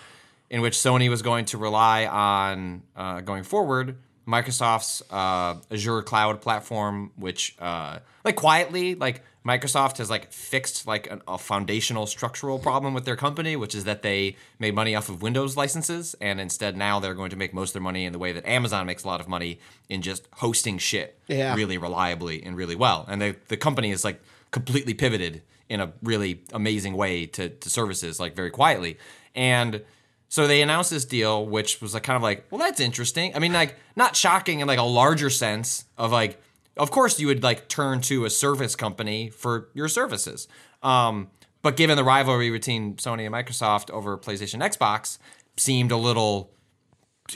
in 0.51 0.61
which 0.63 0.75
Sony 0.75 1.09
was 1.11 1.23
going 1.23 1.45
to 1.47 1.59
rely 1.59 2.07
on 2.07 2.83
uh, 2.97 3.21
going 3.21 3.43
forward 3.43 3.97
Microsoft's 4.27 5.03
uh, 5.11 5.57
Azure 5.71 6.03
cloud 6.03 6.41
platform, 6.41 7.13
which 7.17 7.55
uh, 7.59 7.99
like 8.25 8.37
quietly 8.37 8.95
like 8.95 9.23
Microsoft 9.49 9.97
has 9.99 10.09
like 10.11 10.31
fixed 10.33 10.87
like 10.87 11.11
an, 11.11 11.23
a 11.27 11.39
foundational 11.39 12.07
structural 12.07 12.59
problem 12.59 12.93
with 12.95 13.05
their 13.05 13.17
company, 13.17 13.57
which 13.57 13.75
is 13.75 13.85
that 13.85 14.03
they 14.03 14.37
made 14.59 14.75
money 14.75 14.95
off 14.95 15.09
of 15.09 15.23
Windows 15.23 15.57
licenses, 15.57 16.15
and 16.21 16.41
instead 16.41 16.77
now 16.77 17.01
they're 17.01 17.15
going 17.15 17.31
to 17.31 17.37
make 17.37 17.53
most 17.55 17.71
of 17.71 17.75
their 17.75 17.83
money 17.83 18.05
in 18.05 18.13
the 18.13 18.19
way 18.19 18.33
that 18.33 18.47
Amazon 18.47 18.87
makes 18.87 19.05
a 19.05 19.07
lot 19.07 19.21
of 19.21 19.29
money 19.29 19.59
in 19.89 20.03
just 20.03 20.29
hosting 20.35 20.79
shit 20.79 21.19
Yeah. 21.29 21.55
really 21.55 21.79
reliably 21.79 22.43
and 22.45 22.57
really 22.57 22.77
well. 22.77 23.05
And 23.09 23.21
the 23.23 23.37
the 23.49 23.57
company 23.57 23.91
is 23.91 24.05
like 24.05 24.21
completely 24.51 24.95
pivoted 24.95 25.43
in 25.69 25.81
a 25.81 25.93
really 26.03 26.43
amazing 26.53 26.95
way 26.97 27.27
to 27.27 27.49
to 27.49 27.71
services 27.71 28.19
like 28.21 28.37
very 28.37 28.51
quietly. 28.51 28.99
And 29.35 29.83
so 30.31 30.47
they 30.47 30.61
announced 30.63 30.91
this 30.91 31.07
deal, 31.07 31.47
which 31.47 31.81
was 31.81 31.95
like 31.95 32.03
kind 32.03 32.17
of 32.17 32.23
like, 32.23 32.45
well, 32.51 32.59
that's 32.59 32.81
interesting. 32.81 33.35
I 33.35 33.39
mean, 33.39 33.53
like 33.55 33.77
not 33.97 34.15
shocking 34.15 34.61
in 34.61 34.69
like 34.69 34.79
a 34.79 34.83
larger 35.03 35.31
sense 35.31 35.85
of 35.97 36.13
like, 36.13 36.39
of 36.79 36.91
course 36.91 37.19
you 37.19 37.27
would 37.27 37.43
like 37.43 37.69
turn 37.69 38.01
to 38.03 38.25
a 38.25 38.31
service 38.31 38.77
company 38.77 39.31
for 39.31 39.69
your 39.75 39.89
services. 39.89 40.49
Um, 40.83 41.31
but 41.63 41.77
given 41.77 41.97
the 41.97 42.05
rivalry 42.05 42.51
between 42.51 42.95
Sony 42.97 43.27
and 43.27 43.35
Microsoft 43.35 43.91
over 43.91 44.17
PlayStation, 44.17 44.63
Xbox, 44.63 45.19
seemed 45.57 45.91
a 45.91 45.97
little 45.97 46.53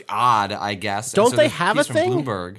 odd, 0.09 0.51
I 0.51 0.75
guess. 0.75 1.11
Don't 1.11 1.31
so 1.31 1.35
they 1.35 1.43
this 1.43 1.53
have 1.53 1.77
a 1.77 1.79
piece 1.79 1.87
from 1.87 1.95
thing? 1.95 2.11
Bloomberg. 2.11 2.57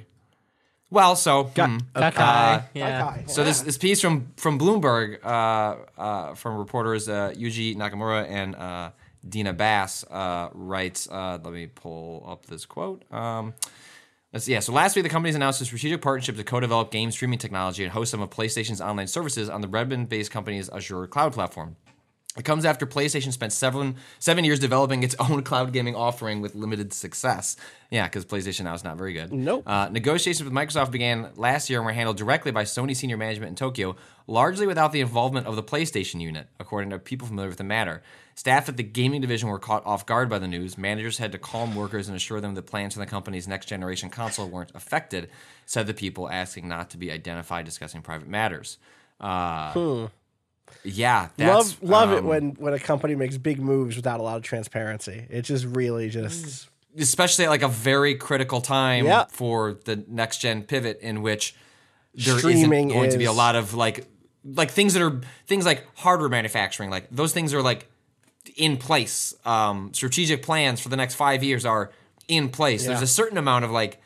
Well, 0.91 1.15
so 1.15 1.45
hmm. 1.45 1.77
Kakai. 1.95 2.65
yeah. 2.73 3.25
So 3.25 3.43
this 3.43 3.61
this 3.61 3.77
piece 3.77 3.99
from 3.99 4.31
from 4.37 4.59
Bloomberg, 4.59 5.23
uh, 5.25 5.99
uh, 5.99 6.35
from 6.35 6.57
reporters 6.57 7.09
uh, 7.09 7.33
Yuji 7.35 7.75
Nakamura 7.75 8.29
and 8.29 8.55
uh, 8.55 8.91
Dina 9.27 9.53
Bass 9.53 10.05
uh, 10.09 10.49
writes. 10.53 11.09
Uh, 11.09 11.39
let 11.43 11.53
me 11.53 11.67
pull 11.67 12.23
up 12.27 12.45
this 12.45 12.65
quote. 12.65 13.03
Um, 13.11 13.53
let's 13.55 13.65
see. 13.65 13.84
Yeah. 14.43 14.59
So 14.59 14.73
last 14.73 14.97
week, 14.97 15.03
the 15.03 15.09
companies 15.09 15.35
announced 15.35 15.61
a 15.61 15.65
strategic 15.65 16.01
partnership 16.01 16.35
to 16.35 16.43
co-develop 16.43 16.91
game 16.91 17.09
streaming 17.09 17.39
technology 17.39 17.83
and 17.83 17.93
host 17.93 18.11
some 18.11 18.21
of 18.21 18.29
PlayStation's 18.29 18.81
online 18.81 19.07
services 19.07 19.49
on 19.49 19.61
the 19.61 19.67
Redmond-based 19.69 20.29
company's 20.29 20.69
Azure 20.69 21.07
cloud 21.07 21.31
platform. 21.31 21.77
It 22.37 22.43
comes 22.43 22.65
after 22.65 22.85
PlayStation 22.85 23.31
spent 23.31 23.53
seven 23.53 23.95
seven 24.19 24.43
years 24.43 24.59
developing 24.59 25.03
its 25.03 25.15
own 25.19 25.43
cloud 25.43 25.71
gaming 25.71 25.95
offering 25.95 26.41
with 26.41 26.53
limited 26.55 26.93
success. 26.93 27.55
Yeah, 27.89 28.05
because 28.05 28.25
PlayStation 28.25 28.63
now 28.63 28.73
is 28.73 28.83
not 28.83 28.97
very 28.97 29.13
good. 29.13 29.31
Nope. 29.31 29.63
Uh, 29.65 29.87
negotiations 29.89 30.43
with 30.43 30.53
Microsoft 30.53 30.91
began 30.91 31.29
last 31.35 31.69
year 31.69 31.79
and 31.79 31.85
were 31.85 31.93
handled 31.93 32.17
directly 32.17 32.51
by 32.51 32.63
Sony 32.63 32.95
senior 32.95 33.15
management 33.15 33.49
in 33.49 33.55
Tokyo, 33.55 33.95
largely 34.27 34.67
without 34.67 34.91
the 34.91 35.01
involvement 35.01 35.47
of 35.47 35.55
the 35.55 35.63
PlayStation 35.63 36.19
unit, 36.19 36.47
according 36.59 36.89
to 36.89 36.99
people 36.99 37.27
familiar 37.27 37.49
with 37.49 37.57
the 37.57 37.63
matter. 37.63 38.01
Staff 38.33 38.67
at 38.67 38.75
the 38.75 38.83
gaming 38.83 39.21
division 39.21 39.47
were 39.47 39.59
caught 39.59 39.85
off 39.85 40.05
guard 40.05 40.29
by 40.29 40.39
the 40.39 40.47
news. 40.47 40.77
Managers 40.77 41.19
had 41.19 41.31
to 41.31 41.37
calm 41.37 41.73
workers 41.73 42.09
and 42.09 42.17
assure 42.17 42.41
them 42.41 42.53
that 42.55 42.63
plans 42.63 42.95
for 42.95 42.99
the 42.99 43.05
company's 43.05 43.47
next 43.47 43.67
generation 43.67 44.09
console 44.09 44.49
weren't 44.49 44.71
affected, 44.75 45.29
said 45.65 45.87
the 45.87 45.93
people 45.93 46.29
asking 46.29 46.67
not 46.67 46.89
to 46.89 46.97
be 46.97 47.11
identified 47.11 47.63
discussing 47.63 48.01
private 48.01 48.27
matters. 48.27 48.77
Uh, 49.21 50.09
Yeah, 50.83 51.29
that's, 51.37 51.81
love 51.81 51.83
love 51.83 52.11
it 52.11 52.19
um, 52.19 52.25
when 52.25 52.51
when 52.53 52.73
a 52.73 52.79
company 52.79 53.15
makes 53.15 53.37
big 53.37 53.59
moves 53.59 53.95
without 53.95 54.19
a 54.19 54.23
lot 54.23 54.37
of 54.37 54.43
transparency. 54.43 55.25
It 55.29 55.41
just 55.43 55.65
really 55.65 56.09
just 56.09 56.69
especially 56.97 57.45
at 57.45 57.49
like 57.49 57.63
a 57.63 57.67
very 57.67 58.15
critical 58.15 58.61
time 58.61 59.05
Yeah. 59.05 59.25
for 59.29 59.73
the 59.85 60.03
next 60.07 60.37
gen 60.39 60.63
pivot 60.63 60.99
in 61.01 61.21
which 61.21 61.55
there 62.13 62.37
Streaming 62.37 62.87
not 62.87 62.93
going 62.93 63.09
to 63.09 63.17
be 63.17 63.25
a 63.25 63.31
lot 63.33 63.55
of 63.55 63.73
like 63.73 64.05
like 64.45 64.71
things 64.71 64.93
that 64.93 65.01
are 65.01 65.19
things 65.47 65.65
like 65.65 65.85
hardware 65.95 66.29
manufacturing 66.29 66.89
like 66.89 67.07
those 67.11 67.33
things 67.33 67.53
are 67.53 67.61
like 67.61 67.89
in 68.55 68.77
place 68.77 69.33
um 69.43 69.91
strategic 69.93 70.41
plans 70.43 70.79
for 70.79 70.87
the 70.89 70.95
next 70.95 71.15
5 71.15 71.43
years 71.43 71.65
are 71.65 71.91
in 72.27 72.47
place 72.49 72.85
there's 72.85 73.01
a 73.01 73.07
certain 73.07 73.37
amount 73.37 73.65
of 73.65 73.71
like 73.71 73.99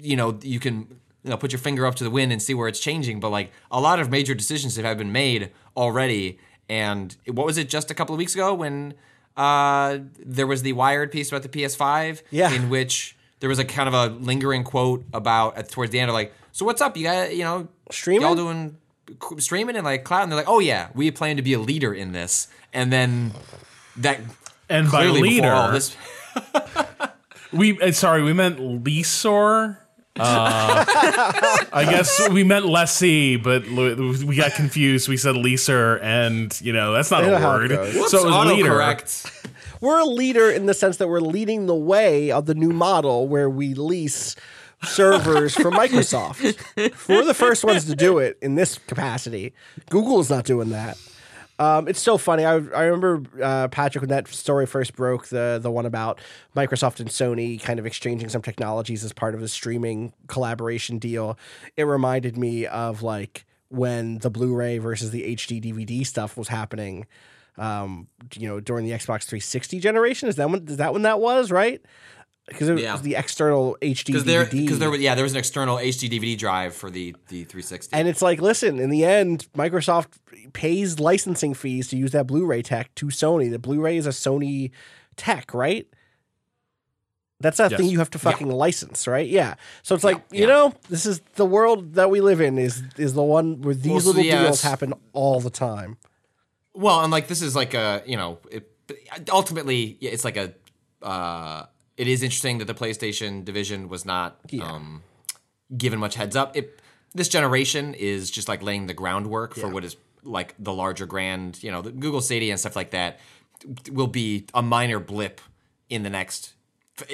you 0.00 0.16
know 0.16 0.38
you 0.42 0.60
can 0.60 0.86
you 1.24 1.30
know 1.30 1.36
put 1.36 1.50
your 1.50 1.58
finger 1.58 1.86
up 1.86 1.94
to 1.96 2.04
the 2.04 2.10
wind 2.10 2.30
and 2.30 2.40
see 2.40 2.54
where 2.54 2.68
it's 2.68 2.78
changing 2.78 3.18
but 3.20 3.30
like 3.30 3.50
a 3.70 3.80
lot 3.80 3.98
of 3.98 4.10
major 4.10 4.34
decisions 4.34 4.76
that 4.76 4.84
have 4.84 4.98
been 4.98 5.12
made 5.12 5.50
already 5.76 6.38
and 6.68 7.16
what 7.26 7.46
was 7.46 7.58
it 7.58 7.68
just 7.68 7.90
a 7.90 7.94
couple 7.94 8.14
of 8.14 8.18
weeks 8.18 8.34
ago 8.34 8.54
when 8.54 8.94
uh 9.36 9.98
there 10.24 10.46
was 10.46 10.62
the 10.62 10.72
wired 10.72 11.10
piece 11.12 11.28
about 11.30 11.42
the 11.42 11.48
PS5 11.48 12.22
Yeah. 12.30 12.52
in 12.52 12.70
which 12.70 13.16
there 13.40 13.48
was 13.48 13.58
a 13.58 13.64
kind 13.64 13.88
of 13.88 13.94
a 13.94 14.06
lingering 14.14 14.64
quote 14.64 15.04
about 15.12 15.56
at, 15.58 15.68
towards 15.70 15.90
the 15.92 15.98
end 16.00 16.08
of 16.10 16.14
like 16.14 16.32
so 16.52 16.64
what's 16.64 16.80
up 16.80 16.96
you 16.96 17.02
got 17.04 17.34
you 17.34 17.42
know 17.44 17.68
Streaming? 17.90 18.22
y'all 18.22 18.34
doing 18.34 18.76
streaming 19.38 19.76
and 19.76 19.84
like 19.84 20.04
cloud 20.04 20.22
and 20.22 20.32
they're 20.32 20.38
like 20.38 20.48
oh 20.48 20.60
yeah 20.60 20.88
we 20.94 21.10
plan 21.10 21.36
to 21.36 21.42
be 21.42 21.52
a 21.52 21.58
leader 21.58 21.92
in 21.92 22.12
this 22.12 22.48
and 22.72 22.92
then 22.92 23.32
that 23.96 24.20
And 24.70 24.90
by 24.90 25.02
clearly 25.06 25.40
all 25.40 25.66
leader, 25.68 25.72
this 25.72 25.96
we 27.52 27.80
uh, 27.80 27.92
sorry, 27.92 28.22
we 28.22 28.32
meant 28.32 28.58
leaseor. 28.58 29.78
Uh, 30.18 30.84
I 31.72 31.84
guess 31.84 32.28
we 32.30 32.44
meant 32.44 32.66
lessee, 32.66 33.36
but 33.36 33.66
we 33.66 34.36
got 34.36 34.52
confused. 34.52 35.08
We 35.08 35.16
said 35.16 35.34
leaser, 35.34 36.00
and 36.02 36.58
you 36.60 36.72
know 36.72 36.92
that's 36.92 37.10
not 37.10 37.24
You 37.24 37.32
a 37.34 37.38
how 37.38 37.56
it 37.56 37.58
word. 37.62 37.70
goes. 37.70 38.10
So 38.10 38.20
it 38.20 38.30
was 38.30 38.46
leader. 38.56 38.70
autocorrect 38.70 39.48
we're 39.80 39.98
a 39.98 40.04
leader 40.06 40.50
in 40.50 40.64
the 40.66 40.72
sense 40.72 40.96
that 40.96 41.08
we're 41.08 41.20
leading 41.20 41.66
the 41.66 41.74
way 41.74 42.30
of 42.30 42.46
the 42.46 42.54
new 42.54 42.70
model 42.70 43.28
where 43.28 43.50
we 43.50 43.74
lease 43.74 44.34
servers 44.82 45.54
from 45.54 45.74
Microsoft. 45.74 46.56
We're 47.08 47.24
the 47.24 47.34
first 47.34 47.64
ones 47.64 47.84
to 47.86 47.94
do 47.94 48.16
it 48.18 48.38
in 48.40 48.54
this 48.54 48.78
capacity. 48.78 49.52
Google 49.90 50.20
is 50.20 50.30
not 50.30 50.44
doing 50.46 50.70
that. 50.70 50.96
Um, 51.58 51.86
it's 51.86 52.00
so 52.00 52.18
funny. 52.18 52.44
I, 52.44 52.54
I 52.54 52.84
remember 52.84 53.22
uh, 53.40 53.68
Patrick 53.68 54.02
when 54.02 54.08
that 54.10 54.26
story 54.28 54.66
first 54.66 54.96
broke 54.96 55.28
the 55.28 55.58
the 55.62 55.70
one 55.70 55.86
about 55.86 56.20
Microsoft 56.56 57.00
and 57.00 57.08
Sony 57.08 57.62
kind 57.62 57.78
of 57.78 57.86
exchanging 57.86 58.28
some 58.28 58.42
technologies 58.42 59.04
as 59.04 59.12
part 59.12 59.34
of 59.34 59.40
the 59.40 59.48
streaming 59.48 60.12
collaboration 60.26 60.98
deal. 60.98 61.38
It 61.76 61.84
reminded 61.84 62.36
me 62.36 62.66
of 62.66 63.02
like 63.02 63.44
when 63.68 64.18
the 64.18 64.30
Blu-ray 64.30 64.78
versus 64.78 65.10
the 65.10 65.34
HD 65.36 65.62
DVD 65.62 66.04
stuff 66.06 66.36
was 66.36 66.48
happening. 66.48 67.06
Um, 67.56 68.08
you 68.34 68.48
know, 68.48 68.58
during 68.58 68.84
the 68.84 68.90
Xbox 68.90 69.24
360 69.24 69.78
generation. 69.78 70.28
Is 70.28 70.34
that 70.36 70.50
when? 70.50 70.66
Is 70.66 70.78
that 70.78 70.92
when 70.92 71.02
that 71.02 71.20
was 71.20 71.52
right? 71.52 71.80
Because 72.46 72.68
it 72.68 72.78
Yeah. 72.78 72.92
was 72.92 73.02
the 73.02 73.14
external 73.14 73.76
HD 73.80 74.06
because 74.06 74.24
there 74.24 74.44
DVD. 74.44 74.60
because 74.60 74.78
there 74.78 74.90
was 74.90 75.00
yeah 75.00 75.14
there 75.14 75.24
was 75.24 75.32
an 75.32 75.38
external 75.38 75.78
HD 75.78 76.10
DVD 76.10 76.36
drive 76.36 76.74
for 76.74 76.90
the 76.90 77.14
the 77.28 77.44
360 77.44 77.96
And 77.96 78.06
it's 78.06 78.20
like, 78.20 78.40
listen, 78.42 78.78
in 78.78 78.90
the 78.90 79.04
end, 79.04 79.46
Microsoft 79.56 80.08
pays 80.52 81.00
licensing 81.00 81.54
fees 81.54 81.88
to 81.88 81.96
use 81.96 82.10
that 82.12 82.26
Blu-ray 82.26 82.60
tech 82.62 82.94
to 82.96 83.06
Sony. 83.06 83.50
The 83.50 83.58
Blu-ray 83.58 83.96
is 83.96 84.06
a 84.06 84.10
Sony 84.10 84.70
tech, 85.16 85.54
right? 85.54 85.86
That's 87.40 87.56
that 87.58 87.72
Yes. 87.72 87.80
thing 87.80 87.88
you 87.90 87.98
have 87.98 88.10
to 88.10 88.18
fucking 88.18 88.48
license, 88.50 89.06
right? 89.06 89.26
Yeah. 89.28 89.54
So 89.82 89.94
it's 89.94 90.04
like, 90.04 90.22
you 90.30 90.46
know, 90.46 90.72
this 90.88 91.04
is 91.04 91.20
the 91.34 91.44
world 91.46 91.94
that 91.94 92.08
we 92.10 92.20
live 92.20 92.40
in 92.40 92.58
is 92.58 92.82
is 92.96 93.14
the 93.14 93.22
one 93.22 93.60
where 93.62 93.74
these 93.74 93.90
Well, 93.92 94.00
so 94.00 94.06
little 94.08 94.22
yeah, 94.24 94.42
deals 94.44 94.62
happen 94.62 94.92
all 95.12 95.40
the 95.40 95.50
time. 95.50 95.96
Well, 96.74 97.00
and 97.02 97.10
like 97.10 97.28
this 97.28 97.40
is 97.42 97.56
like 97.56 97.74
a 97.74 98.02
you 98.06 98.16
know 98.16 98.38
it, 98.50 98.70
ultimately 99.30 99.96
it's 100.00 100.24
like 100.24 100.36
a 100.36 100.54
uh, 101.02 101.66
it 101.96 102.08
is 102.08 102.22
interesting 102.22 102.58
that 102.58 102.66
the 102.66 102.74
PlayStation 102.74 103.44
division 103.44 103.88
was 103.88 104.04
not 104.04 104.38
um, 104.60 105.02
given 105.76 105.98
much 105.98 106.14
heads 106.14 106.36
up. 106.36 106.56
It 106.56 106.80
this 107.14 107.28
generation 107.28 107.94
is 107.94 108.30
just 108.30 108.48
like 108.48 108.62
laying 108.62 108.86
the 108.86 108.94
groundwork 108.94 109.54
for 109.54 109.68
what 109.68 109.84
is 109.84 109.96
like 110.24 110.54
the 110.58 110.72
larger 110.72 111.06
grand 111.06 111.62
you 111.62 111.70
know 111.70 111.82
the 111.82 111.92
Google 111.92 112.20
Stadia 112.20 112.52
and 112.52 112.58
stuff 112.58 112.76
like 112.76 112.90
that 112.90 113.20
will 113.90 114.06
be 114.06 114.46
a 114.54 114.62
minor 114.62 114.98
blip 114.98 115.40
in 115.88 116.02
the 116.02 116.10
next. 116.10 116.54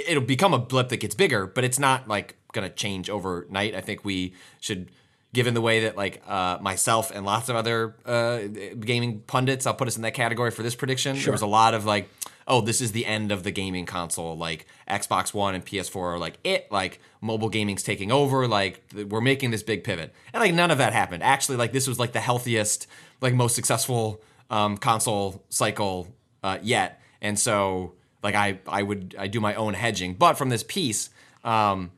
It'll 0.08 0.22
become 0.22 0.52
a 0.52 0.58
blip 0.58 0.90
that 0.90 0.98
gets 0.98 1.14
bigger, 1.14 1.46
but 1.46 1.64
it's 1.64 1.78
not 1.78 2.08
like 2.08 2.36
going 2.52 2.68
to 2.68 2.74
change 2.74 3.08
overnight. 3.08 3.74
I 3.74 3.80
think 3.80 4.04
we 4.04 4.34
should 4.60 4.90
given 5.32 5.54
the 5.54 5.60
way 5.60 5.80
that 5.80 5.96
like 5.96 6.22
uh, 6.26 6.58
myself 6.60 7.10
and 7.14 7.24
lots 7.24 7.48
of 7.48 7.56
other 7.56 7.94
uh, 8.04 8.40
gaming 8.80 9.20
pundits, 9.20 9.66
I'll 9.66 9.74
put 9.74 9.88
us 9.88 9.96
in 9.96 10.02
that 10.02 10.14
category 10.14 10.50
for 10.50 10.62
this 10.62 10.74
prediction. 10.74 11.16
There 11.16 11.32
was 11.32 11.42
a 11.42 11.46
lot 11.46 11.74
of 11.74 11.84
like, 11.84 12.08
oh, 12.46 12.60
this 12.60 12.80
is 12.80 12.92
the 12.92 13.06
end 13.06 13.32
of 13.32 13.42
the 13.42 13.50
gaming 13.50 13.86
console. 13.86 14.36
Like 14.36 14.66
Xbox 14.88 15.32
One 15.32 15.54
and 15.54 15.64
PS4 15.64 15.96
are 15.96 16.18
like 16.18 16.38
it. 16.44 16.70
Like 16.70 17.00
mobile 17.20 17.48
gaming's 17.48 17.82
taking 17.82 18.10
over. 18.10 18.46
Like 18.46 18.82
we're 19.08 19.20
making 19.20 19.50
this 19.50 19.62
big 19.62 19.84
pivot, 19.84 20.12
and 20.32 20.40
like 20.40 20.54
none 20.54 20.70
of 20.70 20.78
that 20.78 20.92
happened. 20.92 21.22
Actually, 21.22 21.56
like 21.56 21.72
this 21.72 21.86
was 21.86 21.98
like 21.98 22.12
the 22.12 22.20
healthiest, 22.20 22.86
like 23.20 23.34
most 23.34 23.54
successful 23.54 24.20
um, 24.50 24.76
console 24.76 25.44
cycle 25.48 26.08
uh, 26.42 26.58
yet. 26.62 27.00
And 27.20 27.38
so 27.38 27.94
like 28.22 28.34
I 28.34 28.58
I 28.66 28.82
would 28.82 29.14
I 29.18 29.26
do 29.26 29.40
my 29.40 29.54
own 29.54 29.74
hedging, 29.74 30.14
but 30.14 30.34
from 30.34 30.48
this 30.48 30.62
piece. 30.62 31.10
Um, 31.44 31.92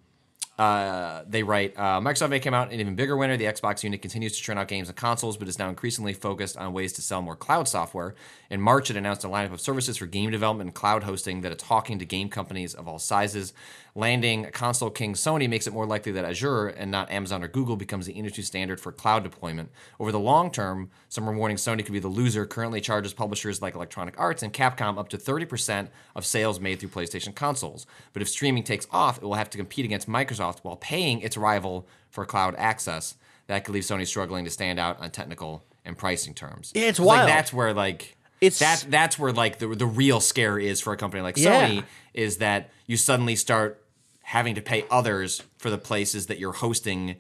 uh, 0.59 1.25
they 1.27 1.43
write 1.43 1.77
uh, 1.77 1.99
Microsoft 2.01 2.29
may 2.29 2.39
come 2.39 2.55
out 2.55 2.71
an 2.73 2.79
even 2.79 2.95
bigger 2.95 3.17
winner. 3.17 3.37
The 3.37 3.47
Xbox 3.47 3.83
unit 3.83 4.03
continues 4.03 4.37
to 4.37 4.43
churn 4.43 4.59
out 4.59 4.69
games 4.69 4.89
and 4.89 4.97
consoles, 4.97 5.37
but 5.37 5.49
is 5.49 5.59
now 5.59 5.69
increasingly 5.69 6.13
focused 6.13 6.57
on 6.57 6.73
ways 6.73 6.93
to 6.95 7.03
sell 7.03 7.23
more 7.23 7.35
cloud 7.35 7.69
software. 7.69 8.15
In 8.53 8.61
March, 8.61 8.91
it 8.91 8.99
announced 8.99 9.25
a 9.25 9.29
lineup 9.29 9.55
of 9.55 9.63
services 9.63 9.97
for 9.97 10.05
game 10.05 10.31
development 10.31 10.69
and 10.69 10.75
cloud 10.75 11.05
hosting 11.05 11.41
that 11.41 11.53
it's 11.53 11.65
talking 11.65 11.99
to 11.99 12.05
game 12.05 12.29
companies 12.29 12.75
of 12.75 12.87
all 12.87 12.99
sizes. 12.99 13.55
Landing 13.95 14.45
console 14.53 14.91
king 14.91 15.15
Sony 15.15 15.49
makes 15.49 15.67
it 15.67 15.73
more 15.73 15.87
likely 15.87 16.13
that 16.13 16.27
Azure 16.27 16.69
and 16.69 16.91
not 16.91 17.11
Amazon 17.11 17.43
or 17.43 17.49
Google 17.49 17.77
becomes 17.77 18.05
the 18.05 18.13
industry 18.13 18.45
standard 18.45 18.79
for 18.79 18.93
cloud 18.93 19.23
deployment. 19.23 19.71
Over 19.99 20.13
the 20.13 20.21
long 20.21 20.51
term, 20.51 20.91
some 21.09 21.27
are 21.27 21.35
warning 21.35 21.57
Sony 21.57 21.83
could 21.83 21.95
be 21.95 21.99
the 21.99 22.09
loser. 22.09 22.45
Currently 22.45 22.83
charges 22.83 23.15
publishers 23.15 23.63
like 23.63 23.75
Electronic 23.75 24.21
Arts 24.21 24.43
and 24.43 24.53
Capcom 24.53 24.99
up 24.99 25.09
to 25.09 25.17
30% 25.17 25.89
of 26.15 26.27
sales 26.27 26.61
made 26.61 26.79
through 26.79 26.91
PlayStation 26.91 27.35
consoles. 27.35 27.87
But 28.13 28.21
if 28.21 28.29
streaming 28.29 28.65
takes 28.65 28.87
off, 28.91 29.17
it 29.17 29.23
will 29.25 29.33
have 29.33 29.49
to 29.49 29.57
compete 29.57 29.87
against 29.87 30.11
Microsoft 30.11 30.59
while 30.61 30.77
paying 30.77 31.23
its 31.23 31.39
rival 31.39 31.89
for 32.11 32.27
cloud 32.27 32.55
access. 32.59 33.15
That 33.47 33.65
could 33.65 33.73
leave 33.73 33.85
Sony 33.85 34.07
struggling 34.07 34.45
to 34.45 34.51
stand 34.51 34.79
out 34.79 35.01
on 35.01 35.11
technical 35.11 35.65
and 35.87 35.97
pricing 35.97 36.35
terms. 36.35 36.71
Yeah, 36.75 36.89
it's 36.89 36.99
like 37.01 37.07
wild. 37.07 37.29
that's 37.31 37.51
where 37.51 37.73
like 37.73 38.19
It's- 38.43 38.59
that 38.59 38.91
that's 38.91 39.19
where 39.19 39.33
like 39.33 39.59
the 39.59 39.69
the 39.69 39.87
real 39.87 40.21
scare 40.21 40.59
is 40.59 40.81
for 40.81 40.93
a 40.93 40.97
company 40.97 41.23
like 41.23 41.37
Yeah. 41.39 41.69
Sony 41.69 41.85
is 42.13 42.39
that 42.39 42.71
you 42.87 42.97
suddenly 42.97 43.37
start 43.37 43.83
having 44.23 44.55
to 44.57 44.61
pay 44.63 44.85
others 44.91 45.43
for 45.59 45.71
the 45.71 45.79
places 45.79 46.27
that 46.27 46.39
you're 46.39 46.53
hosting 46.53 47.17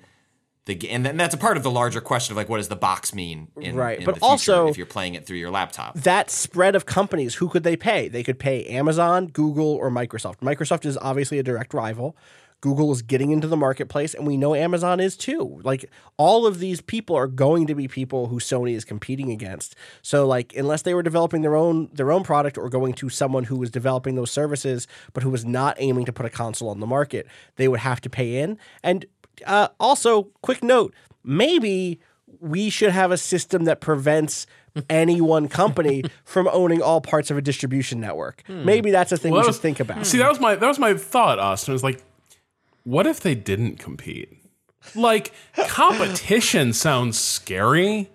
the 0.64 0.74
ga- 0.76 0.88
and 0.90 1.04
that's 1.18 1.34
a 1.34 1.38
part 1.38 1.56
of 1.56 1.62
the 1.64 1.70
larger 1.70 2.00
question 2.00 2.32
of 2.32 2.36
like 2.36 2.48
what 2.48 2.58
does 2.58 2.68
the 2.68 2.76
box 2.76 3.12
mean 3.14 3.48
in, 3.60 3.74
Right, 3.74 3.98
in 3.98 4.04
but 4.04 4.14
the 4.16 4.24
also- 4.24 4.68
if 4.68 4.76
you're 4.76 4.86
playing 4.86 5.14
it 5.14 5.26
through 5.26 5.38
your 5.38 5.50
laptop. 5.50 5.94
that 5.96 6.30
spread 6.30 6.76
of 6.76 6.86
companies, 6.86 7.34
who 7.36 7.48
could 7.48 7.64
they 7.64 7.76
pay? 7.76 8.06
They 8.08 8.22
could 8.22 8.38
pay 8.38 8.64
Amazon, 8.66 9.26
Google, 9.26 9.66
or 9.74 9.90
Microsoft. 9.90 10.36
Microsoft 10.40 10.84
is 10.86 10.96
obviously 10.98 11.38
a 11.40 11.42
direct 11.42 11.74
rival. 11.74 12.16
Google 12.62 12.90
is 12.92 13.02
getting 13.02 13.32
into 13.32 13.46
the 13.48 13.56
marketplace, 13.56 14.14
and 14.14 14.26
we 14.26 14.36
know 14.38 14.54
Amazon 14.54 15.00
is 15.00 15.16
too. 15.16 15.60
Like 15.64 15.84
all 16.16 16.46
of 16.46 16.58
these 16.60 16.80
people 16.80 17.14
are 17.16 17.26
going 17.26 17.66
to 17.66 17.74
be 17.74 17.88
people 17.88 18.28
who 18.28 18.38
Sony 18.38 18.74
is 18.74 18.84
competing 18.84 19.30
against. 19.30 19.74
So 20.00 20.26
like 20.26 20.54
unless 20.56 20.82
they 20.82 20.94
were 20.94 21.02
developing 21.02 21.42
their 21.42 21.56
own 21.56 21.90
their 21.92 22.10
own 22.10 22.22
product 22.22 22.56
or 22.56 22.70
going 22.70 22.94
to 22.94 23.08
someone 23.10 23.44
who 23.44 23.56
was 23.56 23.70
developing 23.70 24.14
those 24.14 24.30
services, 24.30 24.86
but 25.12 25.22
who 25.22 25.30
was 25.30 25.44
not 25.44 25.76
aiming 25.78 26.04
to 26.06 26.12
put 26.12 26.24
a 26.24 26.30
console 26.30 26.68
on 26.70 26.80
the 26.80 26.86
market, 26.86 27.26
they 27.56 27.66
would 27.68 27.80
have 27.80 28.00
to 28.00 28.08
pay 28.08 28.38
in. 28.38 28.58
And 28.82 29.04
Uh, 29.46 29.68
also, 29.80 30.28
quick 30.42 30.62
note: 30.62 30.94
maybe 31.24 31.98
we 32.40 32.70
should 32.70 32.90
have 32.90 33.10
a 33.10 33.16
system 33.18 33.64
that 33.64 33.80
prevents 33.80 34.46
any 34.88 35.20
one 35.20 35.48
company 35.48 36.02
from 36.24 36.48
owning 36.52 36.80
all 36.80 37.00
parts 37.00 37.30
of 37.30 37.36
a 37.36 37.42
distribution 37.42 37.98
network. 38.00 38.42
Maybe 38.48 38.90
that's 38.90 39.10
a 39.12 39.16
thing 39.16 39.32
Well, 39.32 39.40
we 39.40 39.44
should 39.46 39.48
was- 39.48 39.58
think 39.58 39.80
about. 39.80 40.06
See, 40.06 40.18
that 40.18 40.28
was 40.28 40.38
my 40.40 40.54
that 40.54 40.66
was 40.68 40.78
my 40.78 40.94
thought, 40.94 41.38
Austin. 41.38 41.72
It 41.72 41.74
was 41.74 41.82
like, 41.82 42.02
what 42.84 43.06
if 43.06 43.20
they 43.20 43.34
didn't 43.34 43.78
compete? 43.78 44.38
Like, 44.94 45.32
competition 45.68 46.72
sounds 46.72 47.18
scary, 47.18 48.10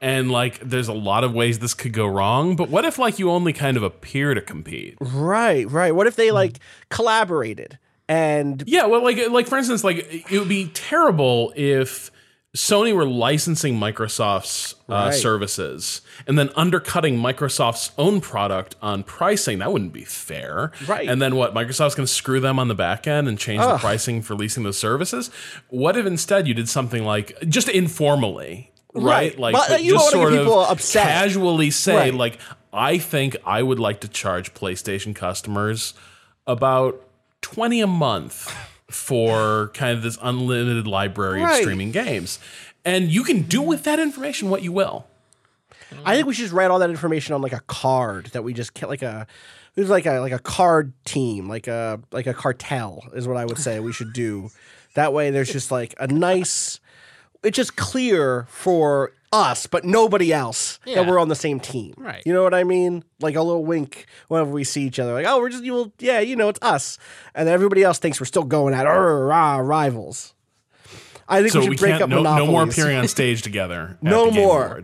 and 0.00 0.30
like 0.30 0.60
there's 0.60 0.88
a 0.88 0.92
lot 0.92 1.24
of 1.24 1.32
ways 1.32 1.58
this 1.58 1.74
could 1.74 1.92
go 1.92 2.06
wrong. 2.06 2.56
But 2.56 2.68
what 2.68 2.84
if 2.84 2.98
like 2.98 3.18
you 3.18 3.30
only 3.30 3.52
kind 3.52 3.76
of 3.76 3.82
appear 3.82 4.34
to 4.34 4.40
compete? 4.40 4.96
right, 5.00 5.68
right. 5.70 5.94
What 5.94 6.06
if 6.06 6.16
they 6.16 6.30
like 6.30 6.58
collaborated 6.90 7.78
and 8.08 8.62
Yeah, 8.66 8.86
well, 8.86 9.02
like 9.02 9.30
like 9.30 9.46
for 9.46 9.56
instance, 9.56 9.84
like 9.84 10.30
it 10.30 10.38
would 10.38 10.48
be 10.48 10.68
terrible 10.68 11.52
if 11.56 12.10
Sony 12.54 12.94
were 12.94 13.06
licensing 13.06 13.78
Microsoft's 13.80 14.74
uh, 14.88 14.92
Right. 15.06 15.14
services 15.14 16.02
and 16.26 16.38
then 16.38 16.50
undercutting 16.54 17.16
Microsoft's 17.16 17.92
own 17.96 18.20
product 18.20 18.76
on 18.82 19.04
pricing. 19.04 19.58
That 19.60 19.72
wouldn't 19.72 19.94
be 19.94 20.04
fair, 20.04 20.70
Right. 20.86 21.08
And 21.08 21.20
then 21.22 21.34
what? 21.36 21.54
Microsoft's 21.54 21.94
going 21.94 22.06
to 22.06 22.12
screw 22.12 22.40
them 22.40 22.58
on 22.58 22.68
the 22.68 22.74
back 22.74 23.06
end 23.06 23.26
and 23.26 23.38
change 23.38 23.62
the 23.62 23.78
pricing 23.78 24.20
for 24.20 24.34
leasing 24.34 24.64
those 24.64 24.76
services. 24.76 25.30
What 25.68 25.96
if 25.96 26.04
instead 26.04 26.46
you 26.46 26.52
did 26.52 26.68
something 26.68 27.04
like 27.04 27.38
just 27.48 27.70
informally? 27.70 28.70
Right, 28.94 29.32
Right. 29.32 29.38
like 29.38 29.54
but 29.54 29.82
you 29.82 29.92
just 29.92 30.10
sort 30.10 30.34
of 30.34 30.46
upset. 30.46 31.04
casually 31.06 31.70
say, 31.70 31.96
Right. 31.96 32.14
like, 32.14 32.38
I 32.74 32.98
think 32.98 33.34
I 33.46 33.62
would 33.62 33.78
like 33.78 34.00
to 34.02 34.08
charge 34.08 34.52
PlayStation 34.52 35.14
customers 35.14 35.94
about 36.46 37.02
20 37.40 37.80
a 37.80 37.86
month 37.86 38.54
for 38.92 39.70
kind 39.74 39.96
of 39.96 40.02
this 40.02 40.18
unlimited 40.22 40.86
library 40.86 41.40
Right. 41.42 41.54
of 41.56 41.60
streaming 41.62 41.90
games. 41.92 42.38
And 42.84 43.10
you 43.10 43.24
can 43.24 43.42
do 43.42 43.62
with 43.62 43.84
that 43.84 43.98
information 44.00 44.50
what 44.50 44.62
you 44.62 44.72
will. 44.72 45.06
I 46.04 46.14
think 46.14 46.26
we 46.26 46.34
should 46.34 46.42
just 46.44 46.54
write 46.54 46.70
all 46.70 46.78
that 46.78 46.90
information 46.90 47.34
on 47.34 47.42
like 47.42 47.52
a 47.52 47.60
card 47.60 48.26
that 48.32 48.42
we 48.42 48.54
just 48.54 48.72
get 48.74 48.88
like 48.88 49.02
a 49.02 49.26
there's 49.74 49.90
like 49.90 50.06
a 50.06 50.20
like 50.20 50.32
a 50.32 50.38
card 50.38 50.92
team, 51.04 51.48
like 51.48 51.66
a 51.66 52.00
like 52.12 52.26
a 52.26 52.34
cartel 52.34 53.04
is 53.14 53.28
what 53.28 53.36
I 53.36 53.44
would 53.44 53.58
say 53.58 53.78
we 53.80 53.92
should 53.92 54.12
do. 54.12 54.50
That 54.94 55.12
way 55.12 55.30
there's 55.30 55.52
just 55.52 55.70
like 55.70 55.94
a 56.00 56.06
nice 56.06 56.80
it's 57.42 57.56
just 57.56 57.76
clear 57.76 58.46
for 58.48 59.12
us, 59.32 59.66
but 59.66 59.84
nobody 59.84 60.32
else 60.32 60.78
Yeah. 60.84 60.96
that 60.96 61.06
we're 61.08 61.18
on 61.18 61.28
the 61.28 61.34
same 61.34 61.58
team. 61.58 61.94
Right. 61.96 62.22
You 62.26 62.32
know 62.32 62.42
what 62.42 62.54
I 62.54 62.64
mean? 62.64 63.02
Like 63.20 63.34
a 63.34 63.42
little 63.42 63.64
wink 63.64 64.06
whenever 64.28 64.50
we 64.50 64.64
see 64.64 64.82
each 64.82 64.98
other. 64.98 65.12
Like, 65.14 65.26
oh, 65.26 65.38
we're 65.38 65.48
just 65.48 65.64
you 65.64 65.72
will 65.72 65.92
yeah, 65.98 66.20
you 66.20 66.36
know, 66.36 66.48
it's 66.48 66.58
us. 66.62 66.98
And 67.34 67.48
everybody 67.48 67.82
else 67.82 67.98
thinks 67.98 68.20
we're 68.20 68.26
still 68.26 68.44
going 68.44 68.74
at 68.74 68.86
"Arr, 68.86 69.26
rah, 69.26 69.56
rivals. 69.56 70.34
I 71.28 71.40
think 71.40 71.52
So 71.52 71.60
we 71.60 71.70
we, 71.70 71.76
should 71.76 71.80
break 71.80 72.00
up 72.00 72.10
no, 72.10 72.22
no 72.22 72.46
more 72.46 72.64
appearing 72.64 72.96
on 72.98 73.08
stage 73.18 73.42
together. 73.42 73.96
No 74.02 74.30
more. 74.30 74.82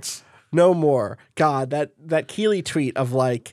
No 0.50 0.72
more. 0.72 1.18
God, 1.34 1.70
that 1.70 1.90
that 2.06 2.26
Keighley 2.26 2.62
tweet 2.62 2.96
of 2.96 3.12
like, 3.12 3.52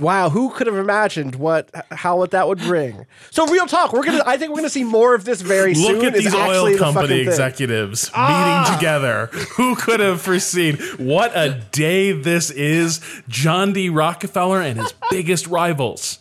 wow, 0.00 0.30
who 0.30 0.50
could 0.50 0.66
have 0.66 0.76
imagined 0.76 1.36
what 1.36 1.70
how 1.90 2.16
what 2.18 2.30
that 2.32 2.48
would 2.48 2.58
bring? 2.58 3.06
So 3.30 3.46
real 3.46 3.66
talk, 3.66 3.92
we're 3.92 4.04
gonna. 4.04 4.22
I 4.26 4.36
think 4.36 4.50
we're 4.50 4.58
gonna 4.58 4.70
see 4.70 4.84
more 4.84 5.14
of 5.14 5.24
this 5.24 5.40
very 5.40 5.74
soon. 5.74 5.96
Look 5.96 6.04
at 6.04 6.14
is 6.16 6.24
these 6.24 6.34
oil 6.34 6.76
company 6.76 7.06
fucking 7.06 7.08
thing. 7.08 7.28
Ah! 7.28 7.30
executives 7.30 8.10
meeting 8.16 8.74
together. 8.74 9.26
Who 9.56 9.76
could 9.76 10.00
have 10.00 10.20
foreseen 10.20 10.76
what 10.98 11.32
a 11.34 11.62
day 11.72 12.12
this 12.12 12.50
is? 12.50 13.00
John 13.28 13.72
D. 13.72 13.88
Rockefeller 13.88 14.60
and 14.60 14.78
his 14.78 14.92
biggest 15.10 15.46
rivals. 15.46 16.18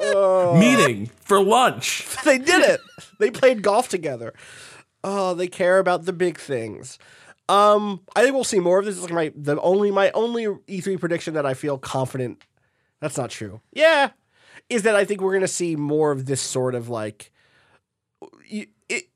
Oh. 0.00 0.56
Meeting 0.58 1.06
for 1.20 1.42
lunch. 1.42 2.06
They 2.24 2.38
did 2.38 2.62
it. 2.62 2.80
They 3.18 3.30
played 3.30 3.62
golf 3.62 3.88
together. 3.88 4.32
Oh, 5.02 5.34
they 5.34 5.48
care 5.48 5.78
about 5.78 6.04
the 6.04 6.12
big 6.12 6.38
things. 6.38 6.98
Um, 7.48 8.00
I 8.14 8.22
think 8.22 8.34
we'll 8.34 8.44
see 8.44 8.60
more 8.60 8.78
of 8.78 8.84
this. 8.84 8.96
This 8.96 9.04
is 9.04 9.10
my 9.10 9.32
the 9.34 9.60
only 9.60 9.90
my 9.90 10.10
only 10.12 10.46
E3 10.46 11.00
prediction 11.00 11.34
that 11.34 11.46
I 11.46 11.54
feel 11.54 11.78
confident. 11.78 12.44
That's 13.00 13.16
not 13.16 13.30
true. 13.30 13.60
Yeah, 13.72 14.10
is 14.68 14.82
that 14.82 14.94
I 14.94 15.04
think 15.04 15.20
we're 15.20 15.32
gonna 15.32 15.48
see 15.48 15.76
more 15.76 16.10
of 16.12 16.26
this 16.26 16.40
sort 16.40 16.74
of 16.74 16.88
like 16.88 17.32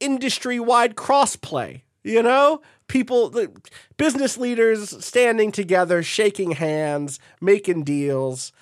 industry 0.00 0.60
wide 0.60 0.96
crossplay. 0.96 1.82
You 2.04 2.22
know, 2.22 2.62
people, 2.88 3.30
the 3.30 3.50
business 3.96 4.36
leaders 4.36 5.04
standing 5.04 5.52
together, 5.52 6.02
shaking 6.02 6.52
hands, 6.52 7.20
making 7.40 7.84
deals. 7.84 8.52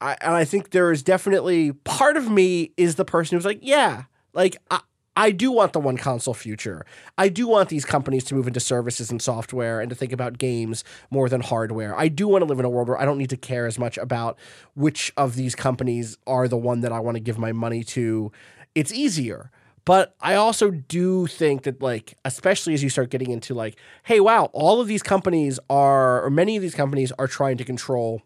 I, 0.00 0.16
and 0.20 0.34
I 0.34 0.44
think 0.44 0.70
there 0.70 0.92
is 0.92 1.02
definitely 1.02 1.72
part 1.72 2.16
of 2.16 2.30
me 2.30 2.72
is 2.76 2.94
the 2.94 3.04
person 3.04 3.36
who's 3.36 3.44
like, 3.44 3.58
yeah, 3.60 4.04
like 4.32 4.56
I, 4.70 4.80
I 5.16 5.32
do 5.32 5.50
want 5.50 5.72
the 5.72 5.80
one 5.80 5.96
console 5.96 6.34
future. 6.34 6.86
I 7.18 7.28
do 7.28 7.48
want 7.48 7.68
these 7.68 7.84
companies 7.84 8.24
to 8.24 8.34
move 8.34 8.46
into 8.46 8.60
services 8.60 9.10
and 9.10 9.20
software 9.20 9.80
and 9.80 9.90
to 9.90 9.96
think 9.96 10.12
about 10.12 10.38
games 10.38 10.84
more 11.10 11.28
than 11.28 11.40
hardware. 11.40 11.98
I 11.98 12.08
do 12.08 12.28
want 12.28 12.42
to 12.42 12.46
live 12.46 12.58
in 12.58 12.64
a 12.64 12.70
world 12.70 12.88
where 12.88 13.00
I 13.00 13.04
don't 13.04 13.18
need 13.18 13.30
to 13.30 13.36
care 13.36 13.66
as 13.66 13.78
much 13.78 13.98
about 13.98 14.38
which 14.74 15.12
of 15.16 15.34
these 15.34 15.54
companies 15.54 16.16
are 16.26 16.46
the 16.48 16.56
one 16.56 16.80
that 16.80 16.92
I 16.92 17.00
want 17.00 17.16
to 17.16 17.20
give 17.20 17.38
my 17.38 17.52
money 17.52 17.82
to. 17.84 18.30
It's 18.74 18.92
easier. 18.92 19.50
But 19.84 20.14
I 20.20 20.34
also 20.34 20.70
do 20.70 21.26
think 21.26 21.62
that, 21.62 21.82
like, 21.82 22.14
especially 22.24 22.74
as 22.74 22.82
you 22.82 22.90
start 22.90 23.10
getting 23.10 23.30
into, 23.30 23.54
like, 23.54 23.76
hey, 24.04 24.20
wow, 24.20 24.50
all 24.52 24.80
of 24.80 24.86
these 24.86 25.02
companies 25.02 25.58
are, 25.68 26.22
or 26.22 26.30
many 26.30 26.54
of 26.56 26.62
these 26.62 26.74
companies 26.74 27.12
are 27.18 27.26
trying 27.26 27.56
to 27.56 27.64
control 27.64 28.22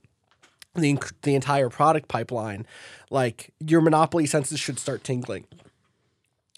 the 0.74 0.98
the 1.22 1.34
entire 1.34 1.68
product 1.68 2.08
pipeline, 2.08 2.66
like 3.10 3.52
your 3.64 3.80
monopoly 3.80 4.26
senses 4.26 4.58
should 4.58 4.78
start 4.78 5.04
tingling. 5.04 5.46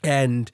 And 0.03 0.51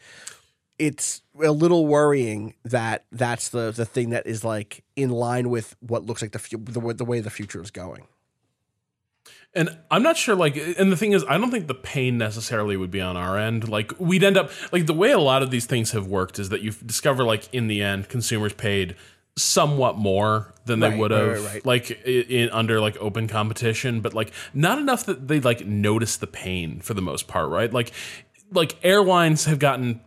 it's 0.79 1.23
a 1.43 1.51
little 1.53 1.87
worrying 1.87 2.55
that 2.65 3.05
that's 3.13 3.49
the 3.51 3.71
the 3.71 3.85
thing 3.85 4.11
that 4.11 4.27
is 4.27 4.45
like 4.45 4.85
in 4.97 5.11
line 5.11 5.51
with 5.51 5.77
what 5.81 6.05
looks 6.05 6.23
like 6.23 6.33
the 6.33 6.57
the, 6.59 6.81
way- 6.81 6.95
the 6.95 7.05
way 7.05 7.21
the 7.21 7.31
future 7.31 7.63
is 7.63 7.71
going. 7.71 8.07
And 9.55 9.79
I'm 9.91 10.03
not 10.03 10.17
sure, 10.17 10.35
like, 10.35 10.57
and 10.57 10.91
the 10.91 10.97
thing 10.97 11.13
is, 11.13 11.27
I 11.29 11.37
don't 11.37 11.51
think 11.51 11.67
the 11.67 11.75
pain 11.75 12.17
necessarily 12.17 12.75
would 12.75 12.91
be 12.91 13.03
on 13.03 13.19
our 13.19 13.37
end. 13.37 13.69
Like, 13.69 13.93
we'd 14.01 14.25
end 14.25 14.39
up, 14.39 14.51
like, 14.73 14.87
the 14.87 14.95
way 14.95 15.11
a 15.13 15.19
lot 15.19 15.43
of 15.43 15.51
these 15.51 15.67
things 15.67 15.91
have 15.91 16.07
worked 16.07 16.39
is 16.39 16.49
that 16.49 16.63
you 16.63 16.73
discover, 16.73 17.23
like, 17.23 17.53
in 17.53 17.67
the 17.67 17.83
end, 17.83 18.09
consumers 18.09 18.55
paid 18.55 18.97
somewhat 19.37 19.99
more 19.99 20.55
than 20.65 20.81
they 20.81 20.89
Right, 20.89 20.99
would 20.99 21.11
have, 21.11 21.29
right, 21.45 21.55
right. 21.55 21.67
like, 21.67 21.91
in, 22.07 22.49
under, 22.49 22.81
like, 22.81 22.97
open 22.97 23.29
competition, 23.29 24.01
but, 24.01 24.15
like, 24.15 24.33
not 24.55 24.79
enough 24.79 25.05
that 25.05 25.29
they, 25.29 25.39
like, 25.39 25.67
notice 25.67 26.17
the 26.17 26.27
pain 26.27 26.81
for 26.81 26.95
the 26.95 27.03
most 27.03 27.29
part, 27.29 27.51
right? 27.51 27.71
Like, 27.71 27.93
like, 28.53 28.77
airlines 28.83 29.45
have 29.47 29.59
gotten 29.59 30.01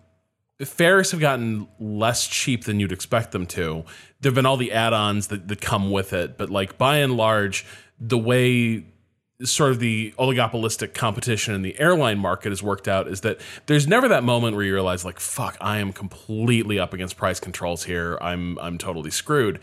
fares 0.64 1.12
have 1.12 1.20
gotten 1.20 1.68
less 1.80 2.28
cheap 2.28 2.64
than 2.64 2.80
you'd 2.80 2.94
expect 2.94 3.32
them 3.34 3.46
to. 3.46 3.84
There've 4.22 4.34
been 4.34 4.46
all 4.46 4.56
the 4.56 4.72
add-ons 4.72 5.28
that, 5.28 5.50
that 5.50 5.60
come 5.60 5.92
with 5.92 6.14
it, 6.14 6.38
but 6.38 6.50
like 6.50 6.78
by 6.78 7.00
and 7.00 7.18
large, 7.18 7.66
the 8.00 8.18
way 8.18 8.86
sort 9.44 9.72
of 9.72 9.80
the 9.80 10.14
oligopolistic 10.18 10.94
competition 10.94 11.54
in 11.54 11.62
the 11.62 11.78
airline 11.78 12.18
market 12.18 12.50
has 12.50 12.64
worked 12.64 12.88
out 12.88 13.06
is 13.06 13.20
that 13.22 13.38
there's 13.66 13.86
never 13.86 14.08
that 14.08 14.24
moment 14.24 14.56
where 14.56 14.64
you 14.64 14.74
realize 14.74 15.04
like 15.04 15.20
fuck 15.20 15.58
I 15.60 15.80
am 15.80 15.92
completely 15.92 16.80
up 16.80 16.94
against 16.94 17.18
price 17.18 17.38
controls 17.42 17.84
here 17.84 18.18
I'm 18.22 18.58
I'm 18.60 18.78
totally 18.78 19.12
screwed 19.12 19.60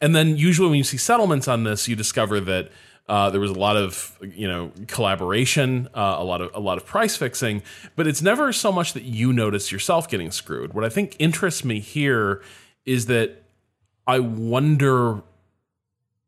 and 0.00 0.14
then 0.14 0.36
usually 0.36 0.68
when 0.68 0.78
you 0.78 0.84
see 0.84 0.96
settlements 0.96 1.48
on 1.48 1.64
this 1.64 1.88
you 1.88 1.96
discover 1.96 2.38
that 2.38 2.70
uh, 3.08 3.30
there 3.30 3.40
was 3.40 3.50
a 3.50 3.58
lot 3.58 3.76
of 3.76 4.18
you 4.34 4.48
know 4.48 4.72
collaboration, 4.88 5.88
uh, 5.94 6.16
a 6.18 6.24
lot 6.24 6.40
of 6.40 6.50
a 6.54 6.60
lot 6.60 6.76
of 6.78 6.84
price 6.86 7.16
fixing, 7.16 7.62
but 7.94 8.06
it's 8.06 8.22
never 8.22 8.52
so 8.52 8.72
much 8.72 8.92
that 8.94 9.04
you 9.04 9.32
notice 9.32 9.70
yourself 9.70 10.08
getting 10.08 10.30
screwed. 10.30 10.74
What 10.74 10.84
I 10.84 10.88
think 10.88 11.14
interests 11.18 11.64
me 11.64 11.80
here 11.80 12.42
is 12.84 13.06
that 13.06 13.42
I 14.06 14.18
wonder 14.20 15.22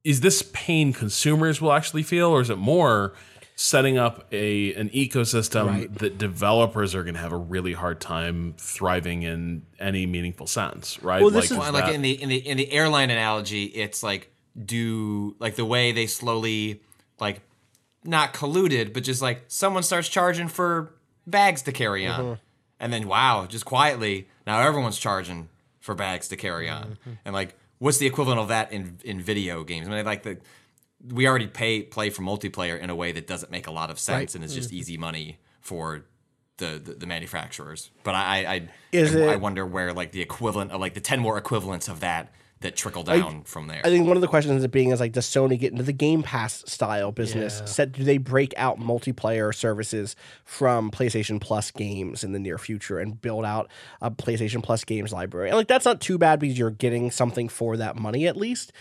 is 0.04 0.20
this 0.20 0.42
pain 0.52 0.92
consumers 0.92 1.60
will 1.60 1.72
actually 1.72 2.02
feel, 2.02 2.28
or 2.28 2.40
is 2.40 2.50
it 2.50 2.58
more 2.58 3.14
setting 3.56 3.98
up 3.98 4.24
a 4.32 4.72
an 4.74 4.88
ecosystem 4.90 5.66
Right. 5.66 5.94
that 5.98 6.16
developers 6.16 6.94
are 6.94 7.02
going 7.02 7.14
to 7.14 7.20
have 7.20 7.32
a 7.32 7.36
really 7.36 7.72
hard 7.72 8.00
time 8.00 8.54
thriving 8.56 9.24
in 9.24 9.62
any 9.80 10.06
meaningful 10.06 10.46
sense, 10.46 11.02
right? 11.02 11.20
Well, 11.20 11.30
this 11.32 11.46
is- 11.46 11.50
is 11.50 11.58
like 11.58 11.72
that- 11.86 11.92
in 11.92 12.02
the 12.02 12.12
in 12.22 12.28
the 12.28 12.36
in 12.36 12.56
the 12.56 12.70
airline 12.70 13.10
analogy, 13.10 13.64
it's 13.64 14.02
like 14.04 14.30
do 14.62 15.36
like 15.38 15.56
the 15.56 15.64
way 15.64 15.92
they 15.92 16.06
slowly 16.06 16.80
like 17.20 17.40
not 18.04 18.32
colluded, 18.34 18.92
but 18.92 19.02
just 19.04 19.22
like 19.22 19.44
someone 19.48 19.82
starts 19.82 20.08
charging 20.08 20.48
for 20.48 20.92
bags 21.26 21.62
to 21.62 21.72
carry 21.72 22.06
on, 22.06 22.20
Mm-hmm. 22.20 22.32
and 22.80 22.92
then 22.92 23.08
wow, 23.08 23.46
just 23.46 23.64
quietly 23.64 24.28
now 24.46 24.60
everyone's 24.60 24.98
charging 24.98 25.48
for 25.80 25.94
bags 25.94 26.28
to 26.28 26.36
carry 26.36 26.68
on, 26.68 26.84
Mm-hmm. 26.84 27.10
and 27.24 27.34
like 27.34 27.54
what's 27.78 27.98
the 27.98 28.06
equivalent 28.06 28.40
of 28.40 28.48
that 28.48 28.72
in 28.72 28.98
in 29.04 29.20
video 29.20 29.64
games? 29.64 29.86
I 29.88 29.90
mean, 29.90 30.04
like 30.04 30.22
the 30.22 30.38
we 31.12 31.28
already 31.28 31.46
pay 31.46 31.82
play 31.82 32.10
for 32.10 32.22
multiplayer 32.22 32.78
in 32.80 32.90
a 32.90 32.94
way 32.96 33.12
that 33.12 33.26
doesn't 33.28 33.52
make 33.52 33.66
a 33.68 33.70
lot 33.70 33.90
of 33.90 33.98
sense 34.00 34.18
Right. 34.18 34.34
and 34.34 34.44
is 34.44 34.54
just 34.54 34.72
easy 34.72 34.96
money 34.96 35.38
for 35.60 36.04
the, 36.56 36.80
the, 36.84 36.94
the 36.94 37.06
manufacturers. 37.06 37.90
But 38.02 38.16
I 38.16 38.68
I, 38.92 38.98
I, 38.98 39.32
I 39.32 39.36
wonder 39.36 39.64
where 39.64 39.92
like 39.92 40.10
the 40.10 40.20
equivalent 40.22 40.72
of 40.72 40.80
like 40.80 40.94
the 40.94 41.00
ten 41.00 41.20
more 41.20 41.38
equivalents 41.38 41.86
of 41.88 42.00
that 42.00 42.32
that 42.60 42.76
trickle 42.76 43.04
down 43.04 43.42
from 43.44 43.68
there. 43.68 43.80
I 43.84 43.88
think 43.88 44.06
one 44.06 44.16
of 44.16 44.20
the 44.20 44.28
questions 44.28 44.52
ends 44.52 44.64
up 44.64 44.70
being 44.70 44.90
is 44.90 45.00
like, 45.00 45.12
does 45.12 45.26
Sony 45.26 45.58
get 45.58 45.72
into 45.72 45.84
the 45.84 45.92
Game 45.92 46.22
Pass 46.22 46.64
style 46.66 47.12
business? 47.12 47.60
Yeah. 47.60 47.66
Set, 47.66 47.92
do 47.92 48.02
they 48.04 48.18
break 48.18 48.52
out 48.56 48.78
multiplayer 48.78 49.54
services 49.54 50.16
from 50.44 50.90
PlayStation 50.90 51.40
Plus 51.40 51.70
games 51.70 52.24
in 52.24 52.32
the 52.32 52.38
near 52.38 52.58
future 52.58 52.98
and 52.98 53.20
build 53.20 53.44
out 53.44 53.70
a 54.00 54.10
PlayStation 54.10 54.62
Plus 54.62 54.84
games 54.84 55.12
library? 55.12 55.48
And 55.48 55.56
like, 55.56 55.68
that's 55.68 55.84
not 55.84 56.00
too 56.00 56.18
bad 56.18 56.40
because 56.40 56.58
you're 56.58 56.70
getting 56.70 57.10
something 57.10 57.48
for 57.48 57.76
that 57.76 57.96
money 57.96 58.26
at 58.26 58.36
least. 58.36 58.72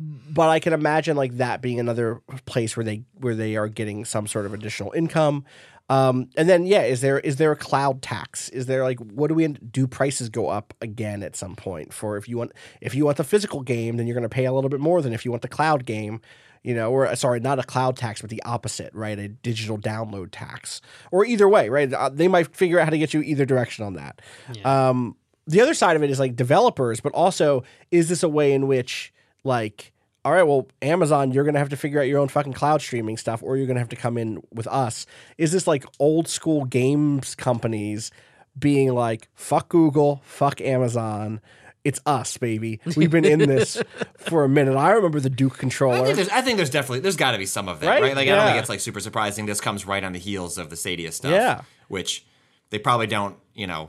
But 0.00 0.48
I 0.48 0.60
can 0.60 0.72
imagine 0.72 1.16
like 1.16 1.38
that 1.38 1.60
being 1.60 1.80
another 1.80 2.22
place 2.46 2.76
where 2.76 2.84
they 2.84 3.02
where 3.14 3.34
they 3.34 3.56
are 3.56 3.68
getting 3.68 4.04
some 4.04 4.26
sort 4.26 4.46
of 4.46 4.54
additional 4.54 4.92
income. 4.92 5.44
Um, 5.90 6.28
and 6.36 6.48
then 6.48 6.66
yeah, 6.66 6.82
is 6.82 7.00
there 7.00 7.18
is 7.20 7.36
there 7.36 7.50
a 7.52 7.56
cloud 7.56 8.02
tax? 8.02 8.48
Is 8.50 8.66
there 8.66 8.82
like 8.84 8.98
what 9.00 9.28
do 9.28 9.34
we 9.34 9.48
do? 9.48 9.86
Prices 9.86 10.28
go 10.28 10.48
up 10.48 10.74
again 10.82 11.22
at 11.22 11.34
some 11.34 11.56
point 11.56 11.92
for 11.92 12.16
if 12.16 12.28
you 12.28 12.36
want 12.38 12.52
if 12.80 12.94
you 12.94 13.06
want 13.06 13.16
the 13.16 13.24
physical 13.24 13.62
game, 13.62 13.96
then 13.96 14.06
you're 14.06 14.14
going 14.14 14.22
to 14.22 14.28
pay 14.28 14.44
a 14.44 14.52
little 14.52 14.70
bit 14.70 14.80
more 14.80 15.00
than 15.00 15.12
if 15.12 15.24
you 15.24 15.30
want 15.30 15.42
the 15.42 15.48
cloud 15.48 15.86
game. 15.86 16.20
You 16.64 16.74
know, 16.74 16.90
or 16.90 17.14
sorry, 17.14 17.38
not 17.40 17.58
a 17.60 17.62
cloud 17.62 17.96
tax, 17.96 18.20
but 18.20 18.30
the 18.30 18.42
opposite, 18.42 18.92
right? 18.92 19.18
A 19.18 19.28
digital 19.28 19.78
download 19.78 20.28
tax, 20.32 20.82
or 21.12 21.24
either 21.24 21.48
way, 21.48 21.68
right? 21.68 21.90
Uh, 21.90 22.08
They 22.08 22.26
might 22.28 22.54
figure 22.54 22.80
out 22.80 22.84
how 22.84 22.90
to 22.90 22.98
get 22.98 23.14
you 23.14 23.22
either 23.22 23.46
direction 23.46 23.84
on 23.84 23.94
that. 23.94 24.20
Um, 24.64 25.16
the 25.46 25.60
other 25.60 25.72
side 25.72 25.96
of 25.96 26.02
it 26.02 26.10
is 26.10 26.18
like 26.18 26.34
developers, 26.36 27.00
but 27.00 27.12
also 27.14 27.62
is 27.90 28.08
this 28.08 28.22
a 28.24 28.28
way 28.28 28.52
in 28.52 28.66
which 28.66 29.14
like 29.44 29.92
all 30.28 30.34
right, 30.34 30.42
well, 30.42 30.68
Amazon, 30.82 31.32
you're 31.32 31.44
going 31.44 31.54
to 31.54 31.58
have 31.58 31.70
to 31.70 31.76
figure 31.76 31.98
out 31.98 32.02
your 32.06 32.18
own 32.20 32.28
fucking 32.28 32.52
cloud 32.52 32.82
streaming 32.82 33.16
stuff, 33.16 33.42
or 33.42 33.56
you're 33.56 33.66
going 33.66 33.76
to 33.76 33.80
have 33.80 33.88
to 33.88 33.96
come 33.96 34.18
in 34.18 34.42
with 34.52 34.66
us. 34.66 35.06
Is 35.38 35.52
this 35.52 35.66
like 35.66 35.86
old 35.98 36.28
school 36.28 36.66
games 36.66 37.34
companies 37.34 38.10
being 38.58 38.92
like, 38.92 39.28
fuck 39.34 39.70
Google, 39.70 40.20
fuck 40.26 40.60
Amazon? 40.60 41.40
It's 41.82 41.98
us, 42.04 42.36
baby. 42.36 42.78
We've 42.94 43.10
been 43.10 43.24
in 43.24 43.38
this 43.38 43.80
for 44.18 44.44
a 44.44 44.50
minute. 44.50 44.76
I 44.76 44.90
remember 44.90 45.18
the 45.18 45.30
Duke 45.30 45.54
I 45.54 45.60
controller. 45.60 46.04
think 46.04 46.16
there's, 46.16 46.28
I 46.28 46.42
think 46.42 46.58
there's 46.58 46.68
definitely 46.68 47.00
there's 47.00 47.16
got 47.16 47.30
to 47.30 47.38
be 47.38 47.46
some 47.46 47.66
of 47.66 47.80
that, 47.80 47.88
Right? 47.88 48.02
right? 48.02 48.14
Like 48.16 48.28
I 48.28 48.34
don't 48.34 48.46
think 48.48 48.58
it's 48.58 48.68
like 48.68 48.80
super 48.80 49.00
surprising. 49.00 49.46
This 49.46 49.62
comes 49.62 49.86
right 49.86 50.04
on 50.04 50.12
the 50.12 50.18
heels 50.18 50.58
of 50.58 50.68
the 50.68 50.76
Stadia 50.76 51.10
stuff, 51.10 51.30
Yeah. 51.30 51.62
which 51.86 52.26
they 52.68 52.78
probably 52.78 53.06
don't, 53.06 53.36
you 53.54 53.66
know, 53.66 53.88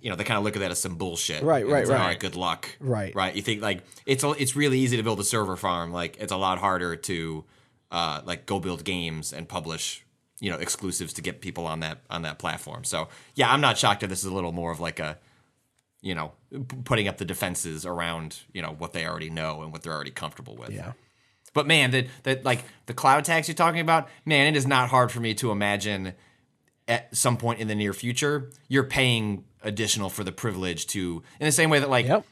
you 0.00 0.10
know, 0.10 0.16
they 0.16 0.24
kind 0.24 0.38
of 0.38 0.44
look 0.44 0.56
at 0.56 0.60
that 0.60 0.70
as 0.70 0.80
some 0.80 0.96
bullshit, 0.96 1.42
Right, 1.42 1.66
right, 1.66 1.86
right. 1.86 2.00
All 2.00 2.06
right, 2.06 2.18
good 2.18 2.36
luck, 2.36 2.68
Right. 2.80 3.14
right. 3.14 3.34
You 3.34 3.42
think 3.42 3.62
like 3.62 3.82
it's 4.06 4.24
it's 4.24 4.54
really 4.56 4.78
easy 4.78 4.96
to 4.96 5.02
build 5.02 5.20
a 5.20 5.24
server 5.24 5.56
farm. 5.56 5.92
Like 5.92 6.16
it's 6.20 6.32
a 6.32 6.36
lot 6.36 6.58
harder 6.58 6.96
to 6.96 7.44
uh, 7.90 8.20
like 8.24 8.46
go 8.46 8.60
build 8.60 8.84
games 8.84 9.32
and 9.32 9.48
publish, 9.48 10.04
you 10.40 10.50
know, 10.50 10.56
exclusives 10.58 11.12
to 11.14 11.22
get 11.22 11.40
people 11.40 11.66
on 11.66 11.80
that 11.80 11.98
on 12.10 12.22
that 12.22 12.38
platform. 12.38 12.84
So 12.84 13.08
yeah, 13.34 13.52
I'm 13.52 13.60
not 13.60 13.78
shocked 13.78 14.00
that 14.02 14.08
this 14.08 14.20
is 14.20 14.26
a 14.26 14.34
little 14.34 14.52
more 14.52 14.70
of 14.72 14.80
like 14.80 14.98
a 15.00 15.18
you 16.02 16.14
know, 16.14 16.32
p- 16.50 16.58
putting 16.84 17.08
up 17.08 17.18
the 17.18 17.26
defenses 17.26 17.84
around, 17.84 18.38
you 18.54 18.62
know, 18.62 18.70
what 18.78 18.94
they 18.94 19.06
already 19.06 19.28
know 19.28 19.60
and 19.62 19.70
what 19.70 19.82
they're 19.82 19.92
already 19.92 20.10
comfortable 20.10 20.56
with. 20.56 20.70
yeah. 20.70 20.92
But 21.52 21.66
man, 21.66 21.90
that 21.90 22.06
that 22.22 22.44
like 22.44 22.64
the 22.86 22.94
cloud 22.94 23.24
tax 23.24 23.48
you're 23.48 23.54
talking 23.54 23.80
about, 23.80 24.08
man, 24.24 24.46
it 24.46 24.56
is 24.56 24.66
not 24.66 24.88
hard 24.88 25.10
for 25.12 25.20
me 25.20 25.34
to 25.34 25.50
imagine 25.50 26.14
at 26.88 27.14
some 27.14 27.36
point 27.36 27.60
in 27.60 27.68
the 27.68 27.74
near 27.74 27.92
future 27.92 28.50
you're 28.68 28.84
paying 28.84 29.44
additional 29.62 30.08
for 30.10 30.24
the 30.24 30.32
privilege 30.32 30.86
to 30.88 31.22
in 31.40 31.46
the 31.46 31.52
same 31.52 31.70
way 31.70 31.78
that 31.80 31.90
like 31.90 32.06
Yep. 32.06 32.24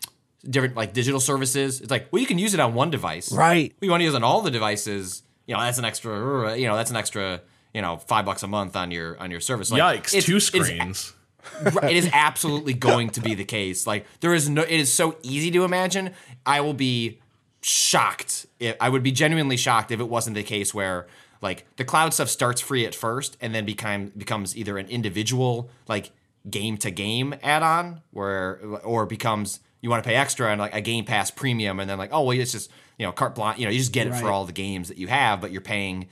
different 0.48 0.76
like 0.76 0.92
digital 0.92 1.20
services, 1.20 1.80
it's 1.80 1.90
like, 1.90 2.08
well, 2.12 2.20
you 2.20 2.26
can 2.26 2.38
use 2.38 2.54
it 2.54 2.60
on 2.60 2.74
one 2.74 2.90
device. 2.90 3.30
Right. 3.32 3.72
Well, 3.80 3.86
you 3.86 3.90
want 3.90 4.00
to 4.00 4.04
use 4.04 4.14
it 4.14 4.16
on 4.16 4.24
all 4.24 4.40
the 4.42 4.50
devices, 4.50 5.22
you 5.46 5.54
know, 5.54 5.60
that's 5.60 5.78
an 5.78 5.84
extra 5.84 6.56
you 6.56 6.66
know, 6.66 6.76
that's 6.76 6.90
an 6.90 6.96
extra, 6.96 7.40
you 7.74 7.82
know, 7.82 7.96
five 7.98 8.24
bucks 8.24 8.42
a 8.42 8.46
month 8.46 8.76
on 8.76 8.90
your 8.90 9.18
on 9.20 9.30
your 9.30 9.40
service. 9.40 9.70
Like, 9.70 9.82
Yikes! 9.82 10.08
it's- 10.14 10.24
two 10.24 10.40
screens. 10.40 11.12
Right, 11.62 11.92
it 11.92 11.96
is 11.96 12.10
absolutely 12.12 12.74
going 12.74 13.08
to 13.10 13.22
be 13.22 13.34
the 13.34 13.44
case. 13.44 13.86
Like 13.86 14.04
there 14.20 14.34
is 14.34 14.50
no, 14.50 14.62
it 14.62 14.68
is 14.80 14.92
so 14.92 15.16
easy 15.22 15.50
to 15.52 15.64
imagine. 15.64 16.10
I 16.44 16.60
will 16.60 16.74
be 16.74 17.20
shocked. 17.62 18.46
If, 18.58 18.76
I 18.80 18.88
would 18.88 19.02
be 19.02 19.12
genuinely 19.12 19.56
shocked 19.56 19.90
if 19.90 20.00
it 20.00 20.08
wasn't 20.08 20.34
the 20.34 20.42
case 20.42 20.74
where 20.74 21.06
like 21.40 21.64
the 21.76 21.84
cloud 21.84 22.12
stuff 22.12 22.28
starts 22.28 22.60
free 22.60 22.84
at 22.84 22.94
first 22.94 23.36
and 23.40 23.54
then 23.54 23.64
become 23.64 24.12
becomes 24.16 24.56
either 24.56 24.76
an 24.78 24.88
individual 24.88 25.70
like 25.86 26.10
game 26.48 26.76
to 26.78 26.90
game 26.90 27.34
add 27.42 27.62
on 27.62 28.00
where 28.10 28.60
or 28.84 29.06
becomes 29.06 29.60
you 29.80 29.90
want 29.90 30.02
to 30.02 30.08
pay 30.08 30.16
extra 30.16 30.50
and 30.50 30.60
like 30.60 30.74
a 30.74 30.80
Game 30.80 31.04
Pass 31.04 31.30
premium 31.30 31.78
and 31.80 31.88
then 31.88 31.98
like 31.98 32.10
oh 32.12 32.22
well 32.22 32.38
it's 32.38 32.52
just 32.52 32.70
you 32.98 33.06
know 33.06 33.12
carte 33.12 33.34
blanche 33.34 33.58
you 33.58 33.64
know 33.66 33.70
you 33.70 33.78
just 33.78 33.92
get 33.92 34.06
it 34.06 34.14
for 34.14 34.30
all 34.30 34.44
the 34.44 34.52
games 34.52 34.88
that 34.88 34.96
you 34.98 35.08
have 35.08 35.40
but 35.40 35.50
you're 35.50 35.60
paying 35.60 36.08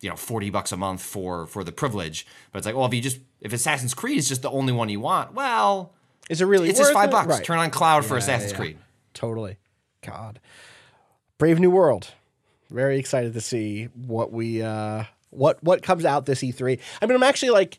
you 0.00 0.08
know 0.10 0.16
40 0.16 0.50
bucks 0.50 0.72
a 0.72 0.76
month 0.76 1.02
for 1.02 1.46
for 1.46 1.64
the 1.64 1.72
privilege 1.72 2.26
but 2.52 2.58
it's 2.58 2.66
like 2.66 2.76
well 2.76 2.86
if 2.86 2.94
you 2.94 3.00
just 3.00 3.18
if 3.40 3.52
assassin's 3.52 3.94
creed 3.94 4.18
is 4.18 4.28
just 4.28 4.42
the 4.42 4.50
only 4.50 4.72
one 4.72 4.88
you 4.88 5.00
want 5.00 5.34
well 5.34 5.92
Is 6.30 6.40
it 6.40 6.44
really 6.46 6.68
it's 6.68 6.78
just 6.78 6.92
five 6.92 7.08
it? 7.08 7.12
bucks 7.12 7.28
Right. 7.28 7.44
turn 7.44 7.58
on 7.58 7.70
cloud 7.70 8.04
for 8.04 8.16
assassin's 8.16 8.52
creed 8.52 8.78
Totally. 9.14 9.56
God. 10.06 10.38
Brave 11.38 11.58
New 11.58 11.70
World. 11.70 12.12
Very 12.70 12.98
excited 12.98 13.32
to 13.34 13.40
see 13.40 13.86
what 13.94 14.30
we 14.32 14.62
uh 14.62 15.04
what 15.30 15.62
what 15.64 15.82
comes 15.82 16.04
out 16.04 16.26
this 16.26 16.40
E3. 16.40 16.78
I 17.02 17.06
mean, 17.06 17.16
I'm 17.16 17.22
actually 17.24 17.50
like 17.50 17.78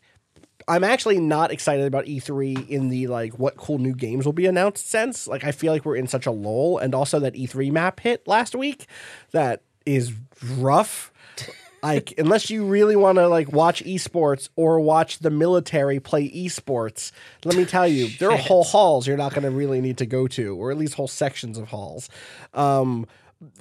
I'm 0.68 0.84
actually 0.84 1.20
not 1.20 1.50
excited 1.50 1.86
about 1.86 2.06
E3 2.06 2.68
in 2.68 2.88
the 2.88 3.06
like 3.06 3.38
what 3.38 3.56
cool 3.56 3.78
new 3.78 3.94
games 3.94 4.24
will 4.24 4.32
be 4.32 4.46
announced 4.46 4.88
sense. 4.88 5.26
Like 5.26 5.44
I 5.44 5.52
feel 5.52 5.72
like 5.72 5.84
we're 5.84 5.96
in 5.96 6.06
such 6.06 6.26
a 6.26 6.30
lull 6.30 6.78
and 6.78 6.94
also 6.94 7.18
that 7.20 7.34
E3 7.34 7.70
map 7.72 8.00
hit 8.00 8.26
last 8.26 8.54
week 8.54 8.86
that 9.32 9.62
is 9.86 10.12
rough. 10.56 11.12
Like 11.82 12.12
unless 12.18 12.50
you 12.50 12.66
really 12.66 12.94
want 12.94 13.16
to 13.16 13.26
like 13.26 13.52
watch 13.52 13.82
esports 13.84 14.50
or 14.54 14.80
watch 14.80 15.20
the 15.20 15.30
military 15.30 15.98
play 15.98 16.28
esports, 16.30 17.10
let 17.42 17.56
me 17.56 17.64
tell 17.64 17.88
you, 17.88 18.08
there 18.18 18.30
are 18.30 18.36
whole 18.36 18.64
halls 18.64 19.06
you're 19.06 19.16
not 19.16 19.32
going 19.32 19.44
to 19.44 19.50
really 19.50 19.80
need 19.80 19.96
to 19.96 20.04
go 20.04 20.26
to, 20.28 20.56
or 20.56 20.70
at 20.70 20.76
least 20.76 20.92
whole 20.92 21.08
sections 21.08 21.56
of 21.56 21.68
halls. 21.68 22.10
Um, 22.52 23.06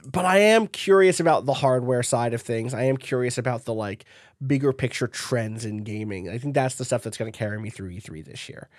but 0.05 0.26
I 0.26 0.39
am 0.39 0.67
curious 0.67 1.21
about 1.21 1.45
the 1.45 1.53
hardware 1.53 2.03
side 2.03 2.34
of 2.34 2.41
things. 2.41 2.73
I 2.73 2.84
am 2.84 2.97
curious 2.97 3.38
about 3.38 3.63
the 3.63 3.73
like 3.73 4.03
bigger 4.45 4.72
picture 4.74 5.07
trends 5.07 5.66
in 5.66 5.84
gaming. 5.84 6.30
I 6.30 6.38
think 6.38 6.53
that's 6.53 6.76
the 6.76 6.86
stuff 6.86 7.03
that's 7.03 7.18
going 7.18 7.32
to 7.32 7.38
carry 7.38 7.60
me 7.60 7.70
through 7.70 7.91
E3 7.91 8.24
this 8.26 8.48
year. 8.49 8.70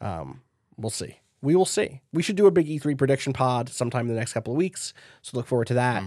Um, 0.00 0.42
we'll 0.76 0.90
see. 0.90 1.18
We 1.42 1.54
will 1.54 1.66
see. 1.66 2.00
We 2.12 2.22
should 2.22 2.36
do 2.36 2.46
a 2.46 2.50
big 2.50 2.66
E3 2.66 2.96
prediction 2.96 3.32
pod 3.32 3.68
sometime 3.68 4.08
in 4.08 4.14
the 4.14 4.18
next 4.18 4.32
couple 4.32 4.52
of 4.52 4.56
weeks. 4.56 4.92
So 5.22 5.36
look 5.36 5.46
forward 5.46 5.66
to 5.68 5.74
that. 5.74 6.02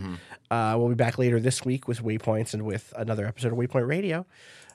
Uh, 0.51 0.75
we'll 0.77 0.89
be 0.89 0.95
back 0.95 1.17
later 1.17 1.39
this 1.39 1.63
week 1.63 1.87
with 1.87 2.03
Waypoints 2.03 2.53
and 2.53 2.63
with 2.65 2.93
another 2.97 3.25
episode 3.25 3.51
of 3.53 3.57
Waypoint 3.57 3.87
Radio. 3.87 4.25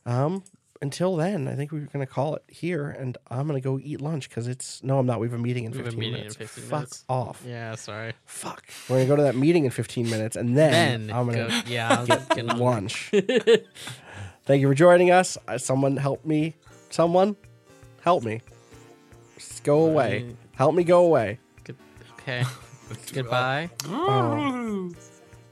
Um, 0.07 0.43
until 0.85 1.17
then, 1.17 1.49
I 1.49 1.55
think 1.57 1.73
we're 1.73 1.89
going 1.93 2.07
to 2.07 2.13
call 2.13 2.37
it 2.37 2.43
here, 2.47 2.89
and 2.91 3.19
I'm 3.29 3.49
going 3.49 3.61
to 3.61 3.65
go 3.69 3.81
eat 3.83 4.01
lunch 4.01 4.29
because 4.29 4.47
it's 4.47 4.83
no, 4.85 4.99
I'm 5.01 5.07
not. 5.07 5.19
We 5.19 5.27
have 5.27 5.35
a 5.35 5.39
meeting 5.43 5.65
in 5.65 5.73
We 5.73 5.79
have 5.79 5.87
15 5.87 5.99
a 5.99 6.01
meeting 6.01 6.13
minutes. 6.21 6.37
in 6.37 6.47
15 6.47 6.65
Fuck 6.65 6.79
minutes. 6.79 7.05
off. 7.09 7.43
Yeah, 7.47 7.75
sorry. 7.75 8.13
Fuck. 8.27 8.65
We're 8.89 8.97
going 8.97 9.07
to 9.07 9.13
go 9.13 9.17
to 9.17 9.23
that 9.25 9.35
meeting 9.37 9.65
in 9.65 9.71
15 9.73 10.09
minutes, 10.09 10.37
and 10.37 10.57
then, 10.57 11.07
Then 11.09 11.17
I'm 11.17 11.27
going 11.31 11.49
to 11.49 11.63
yeah, 11.67 12.05
get, 12.07 12.29
get 12.31 12.47
lunch. 12.57 13.11
Thank 14.47 14.61
you 14.61 14.69
for 14.69 14.75
joining 14.75 15.11
us. 15.11 15.37
Uh, 15.49 15.59
Someone 15.59 15.97
help 15.97 16.25
me. 16.25 16.55
Someone 16.91 17.35
help 18.03 18.23
me. 18.23 18.41
Just 19.39 19.65
go 19.65 19.87
away. 19.87 20.23
Right. 20.25 20.37
Help 20.55 20.75
me 20.75 20.85
go 20.85 21.05
away. 21.07 21.39
Good- 21.65 21.77
Okay. 22.21 22.45
Goodbye. 23.13 23.71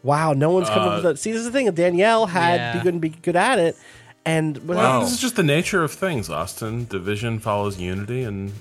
Wow, 0.02 0.32
no 0.32 0.50
one's 0.50 0.68
coming 0.68 0.88
Uh, 0.88 0.90
up 0.90 0.94
with 0.96 1.04
that. 1.04 1.18
See, 1.18 1.30
this 1.32 1.40
is 1.40 1.46
the 1.46 1.52
thing. 1.52 1.70
Danielle 1.72 2.26
had 2.26 2.56
Yeah. 2.56 2.72
be 2.74 2.78
good 2.80 2.94
and 2.94 3.00
be 3.00 3.08
good 3.10 3.36
at 3.36 3.58
it, 3.58 3.76
and 4.24 4.56
without 4.68 5.00
This 5.00 5.12
is 5.12 5.20
just 5.20 5.36
the 5.36 5.42
nature 5.42 5.82
of 5.82 5.92
things, 5.92 6.30
Austin. 6.30 6.86
Division 6.86 7.38
follows 7.40 7.78
unity, 7.80 8.22
and 8.22 8.52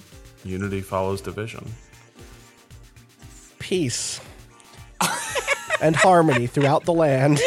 unity 0.43 0.81
follows 0.81 1.21
division. 1.21 1.73
peace 3.59 4.19
and 5.81 5.95
harmony 5.95 6.47
throughout 6.47 6.83
the 6.85 6.93
land 6.93 7.39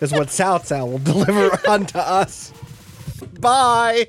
is 0.00 0.12
what 0.12 0.30
South 0.30 0.66
Sound 0.66 0.90
will 0.92 0.98
deliver 0.98 1.58
unto 1.68 1.98
us. 1.98 2.52
Bye. 3.40 4.08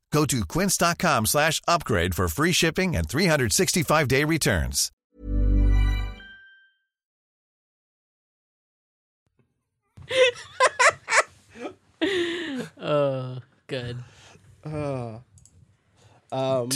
Go 0.11 0.25
to 0.25 0.45
quince.com 0.45 1.25
slash 1.25 1.61
upgrade 1.67 2.13
for 2.13 2.27
free 2.27 2.51
shipping 2.51 2.95
and 2.95 3.07
365-day 3.07 4.23
returns. 4.25 4.91
Uh, 12.77 13.39
good. 13.67 13.97
Tell 14.63 15.23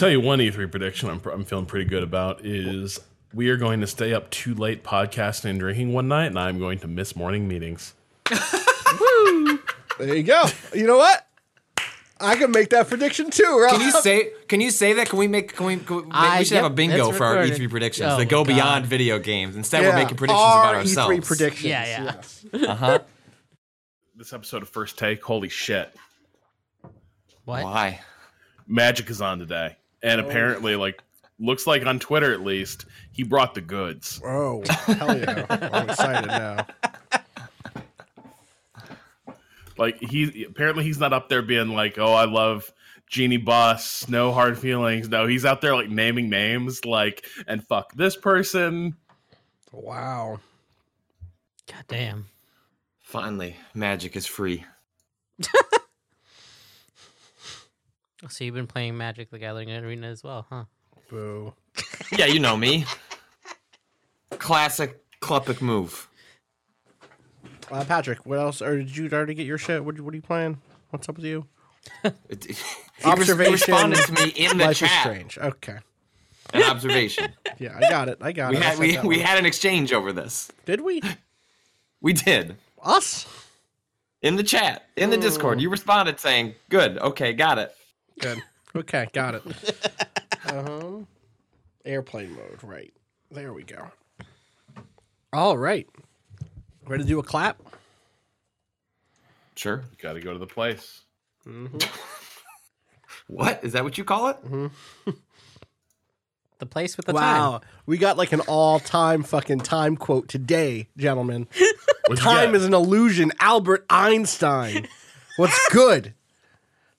you 0.09 0.21
one 0.21 0.37
E3 0.37 0.69
prediction 0.69 1.09
I'm, 1.09 1.19
I'm 1.25 1.43
feeling 1.45 1.65
pretty 1.65 1.85
good 1.85 2.03
about 2.03 2.45
is 2.45 2.99
we 3.33 3.49
are 3.49 3.57
going 3.57 3.81
to 3.81 3.87
stay 3.87 4.13
up 4.13 4.29
too 4.29 4.53
late 4.53 4.83
podcasting 4.83 5.49
and 5.49 5.59
drinking 5.59 5.93
one 5.93 6.07
night, 6.07 6.27
and 6.27 6.37
I'm 6.37 6.59
going 6.59 6.77
to 6.79 6.87
miss 6.87 7.15
morning 7.15 7.47
meetings. 7.47 7.95
There 9.97 10.13
you 10.13 10.23
go. 10.23 10.43
You 10.73 10.87
know 10.87 10.97
what? 10.97 11.25
I 12.19 12.35
can 12.37 12.51
make 12.51 12.69
that 12.69 12.87
prediction 12.87 13.29
too. 13.29 13.59
Rob. 13.61 13.71
Can 13.71 13.81
you 13.81 13.91
say? 13.91 14.29
Can 14.47 14.61
you 14.61 14.71
say 14.71 14.93
that? 14.93 15.09
Can 15.09 15.19
we 15.19 15.27
make? 15.27 15.53
Can 15.55 15.65
we? 15.65 15.77
Can 15.77 15.95
we, 15.97 16.03
I- 16.11 16.39
we 16.39 16.45
should 16.45 16.55
have 16.57 16.65
a 16.65 16.69
bingo 16.69 17.11
for 17.11 17.25
our. 17.25 17.35
E3 17.45 17.69
predictions 17.69 18.09
Oh 18.13 18.17
that 18.17 18.25
go 18.29 18.43
God. 18.45 18.53
beyond 18.53 18.85
video 18.85 19.19
games. 19.19 19.55
Instead, 19.57 19.83
Yeah, 19.83 19.89
we're 19.89 19.95
making 19.95 20.17
predictions 20.17 20.41
our 20.41 20.63
about 20.63 20.75
ourselves. 20.75 21.17
E3 21.17 21.25
predictions. 21.25 21.65
Yeah, 21.65 21.85
yeah. 21.85 22.03
yes. 22.03 22.45
Uh 22.69 22.75
huh. 22.75 22.99
This 24.15 24.31
episode 24.31 24.61
of 24.63 24.69
First 24.69 24.97
Take, 24.97 25.21
holy 25.21 25.49
shit. 25.49 25.93
What? 27.43 27.63
Why? 27.63 27.99
Magic 28.67 29.09
is 29.09 29.21
on 29.21 29.39
today. 29.39 29.75
And 30.01 30.21
apparently, 30.21 30.75
like, 30.77 31.01
looks 31.37 31.67
like 31.67 31.85
on 31.85 31.99
Twitter 31.99 32.31
at 32.33 32.41
least, 32.41 32.85
he 33.11 33.23
brought 33.23 33.53
the 33.55 33.61
goods. 33.61 34.21
Oh, 34.23 34.63
hell 34.69 35.17
yeah. 35.17 35.45
I'm 35.49 35.89
excited 35.89 36.27
now. 36.27 36.65
Like, 39.77 39.99
he 39.99 40.45
apparently 40.45 40.83
he's 40.83 40.99
not 40.99 41.13
up 41.13 41.29
there 41.29 41.41
being 41.41 41.69
like, 41.69 41.97
oh, 41.97 42.13
I 42.13 42.25
love 42.25 42.71
Jeanie 43.09 43.37
Buss, 43.37 44.07
no 44.07 44.31
hard 44.31 44.57
feelings. 44.57 45.09
No, 45.09 45.27
he's 45.27 45.45
out 45.45 45.61
there 45.61 45.75
like 45.75 45.89
naming 45.89 46.29
names, 46.29 46.85
like, 46.85 47.25
and 47.47 47.65
fuck 47.67 47.93
this 47.93 48.15
person. 48.15 48.95
Wow. 49.71 50.39
God 51.67 51.83
damn. 51.87 52.25
Finally, 53.01 53.57
magic 53.73 54.15
is 54.15 54.25
free. 54.25 54.65
So 58.29 58.43
you've 58.43 58.55
been 58.55 58.67
playing 58.67 58.97
Magic 58.97 59.29
the 59.29 59.37
Gathering 59.37 59.71
Arena 59.71 60.07
as 60.07 60.23
well, 60.23 60.47
huh? 60.49 60.63
Boo. 61.09 61.53
Yeah, 62.17 62.25
you 62.25 62.39
know 62.39 62.57
me. 62.57 62.85
Classic 64.31 64.99
Klepek 65.21 65.61
move. 65.61 66.07
Uh, 67.71 67.83
Patrick, 67.85 68.25
what 68.25 68.39
else? 68.39 68.61
Or 68.61 68.77
did 68.77 68.95
you 68.95 69.09
already 69.11 69.33
get 69.33 69.45
your 69.47 69.57
shit? 69.57 69.83
What, 69.83 69.99
what 69.99 70.13
are 70.13 70.15
you 70.17 70.21
playing? 70.21 70.59
What's 70.91 71.09
up 71.09 71.15
with 71.15 71.25
you? 71.25 71.45
Observation. 73.03 73.51
responded 73.53 73.97
to 74.05 74.11
me 74.13 74.29
in 74.29 74.57
the 74.57 74.65
Life 74.65 74.71
is 74.81 74.89
chat. 74.89 75.01
strange. 75.01 75.37
Okay. 75.37 75.77
An 76.53 76.63
observation. 76.63 77.31
Yeah, 77.57 77.73
I 77.77 77.89
got 77.89 78.09
it. 78.09 78.17
I 78.19 78.33
got 78.33 78.51
we 78.51 78.57
it. 78.57 78.61
I 78.61 78.65
had 78.65 78.71
sent 78.75 78.79
we, 78.81 78.95
that 78.95 79.05
we 79.05 79.17
one. 79.17 79.25
had 79.25 79.37
an 79.37 79.45
exchange 79.45 79.93
over 79.93 80.11
this. 80.11 80.51
Did 80.65 80.81
we? 80.81 81.01
We 82.01 82.11
did 82.13 82.57
Us? 82.83 83.25
in 84.21 84.35
the 84.35 84.43
chat 84.43 84.85
in 84.97 85.09
the 85.09 85.17
Discord. 85.17 85.61
You 85.61 85.69
responded 85.69 86.19
saying, 86.19 86.53
"Good, 86.69 86.97
okay, 86.99 87.31
got 87.33 87.57
it." 87.59 87.73
Good. 88.19 88.43
Okay, 88.75 89.07
got 89.13 89.35
it. 89.35 89.43
uh-huh. 90.47 90.97
Airplane 91.85 92.35
mode, 92.35 92.59
right. 92.61 92.93
There 93.31 93.53
we 93.53 93.63
go. 93.63 93.87
All 95.33 95.57
right. 95.57 95.87
Ready 96.87 97.03
to 97.03 97.09
do 97.09 97.19
a 97.19 97.23
clap? 97.23 97.61
Sure. 99.55 99.83
Got 100.01 100.13
to 100.13 100.21
go 100.21 100.33
to 100.33 100.39
the 100.39 100.47
place. 100.47 101.01
Mm-hmm. 101.45 101.77
What 103.27 103.63
is 103.63 103.73
that? 103.73 103.83
What 103.83 103.97
you 103.97 104.03
call 104.03 104.27
it? 104.29 104.37
Mm-hmm. 104.45 105.11
The 106.57 106.65
place 106.65 106.95
with 106.95 107.05
the 107.05 107.13
wow. 107.13 107.19
time. 107.19 107.51
Wow, 107.51 107.61
we 107.85 107.97
got 107.97 108.17
like 108.17 108.31
an 108.31 108.39
all-time 108.39 109.23
fucking 109.23 109.59
time 109.59 109.97
quote 109.97 110.29
today, 110.29 110.87
gentlemen. 110.95 111.49
Time 112.15 112.55
is 112.55 112.63
an 112.63 112.73
illusion. 112.73 113.33
Albert 113.41 113.85
Einstein. 113.89 114.87
What's 115.35 115.59
good? 115.71 116.13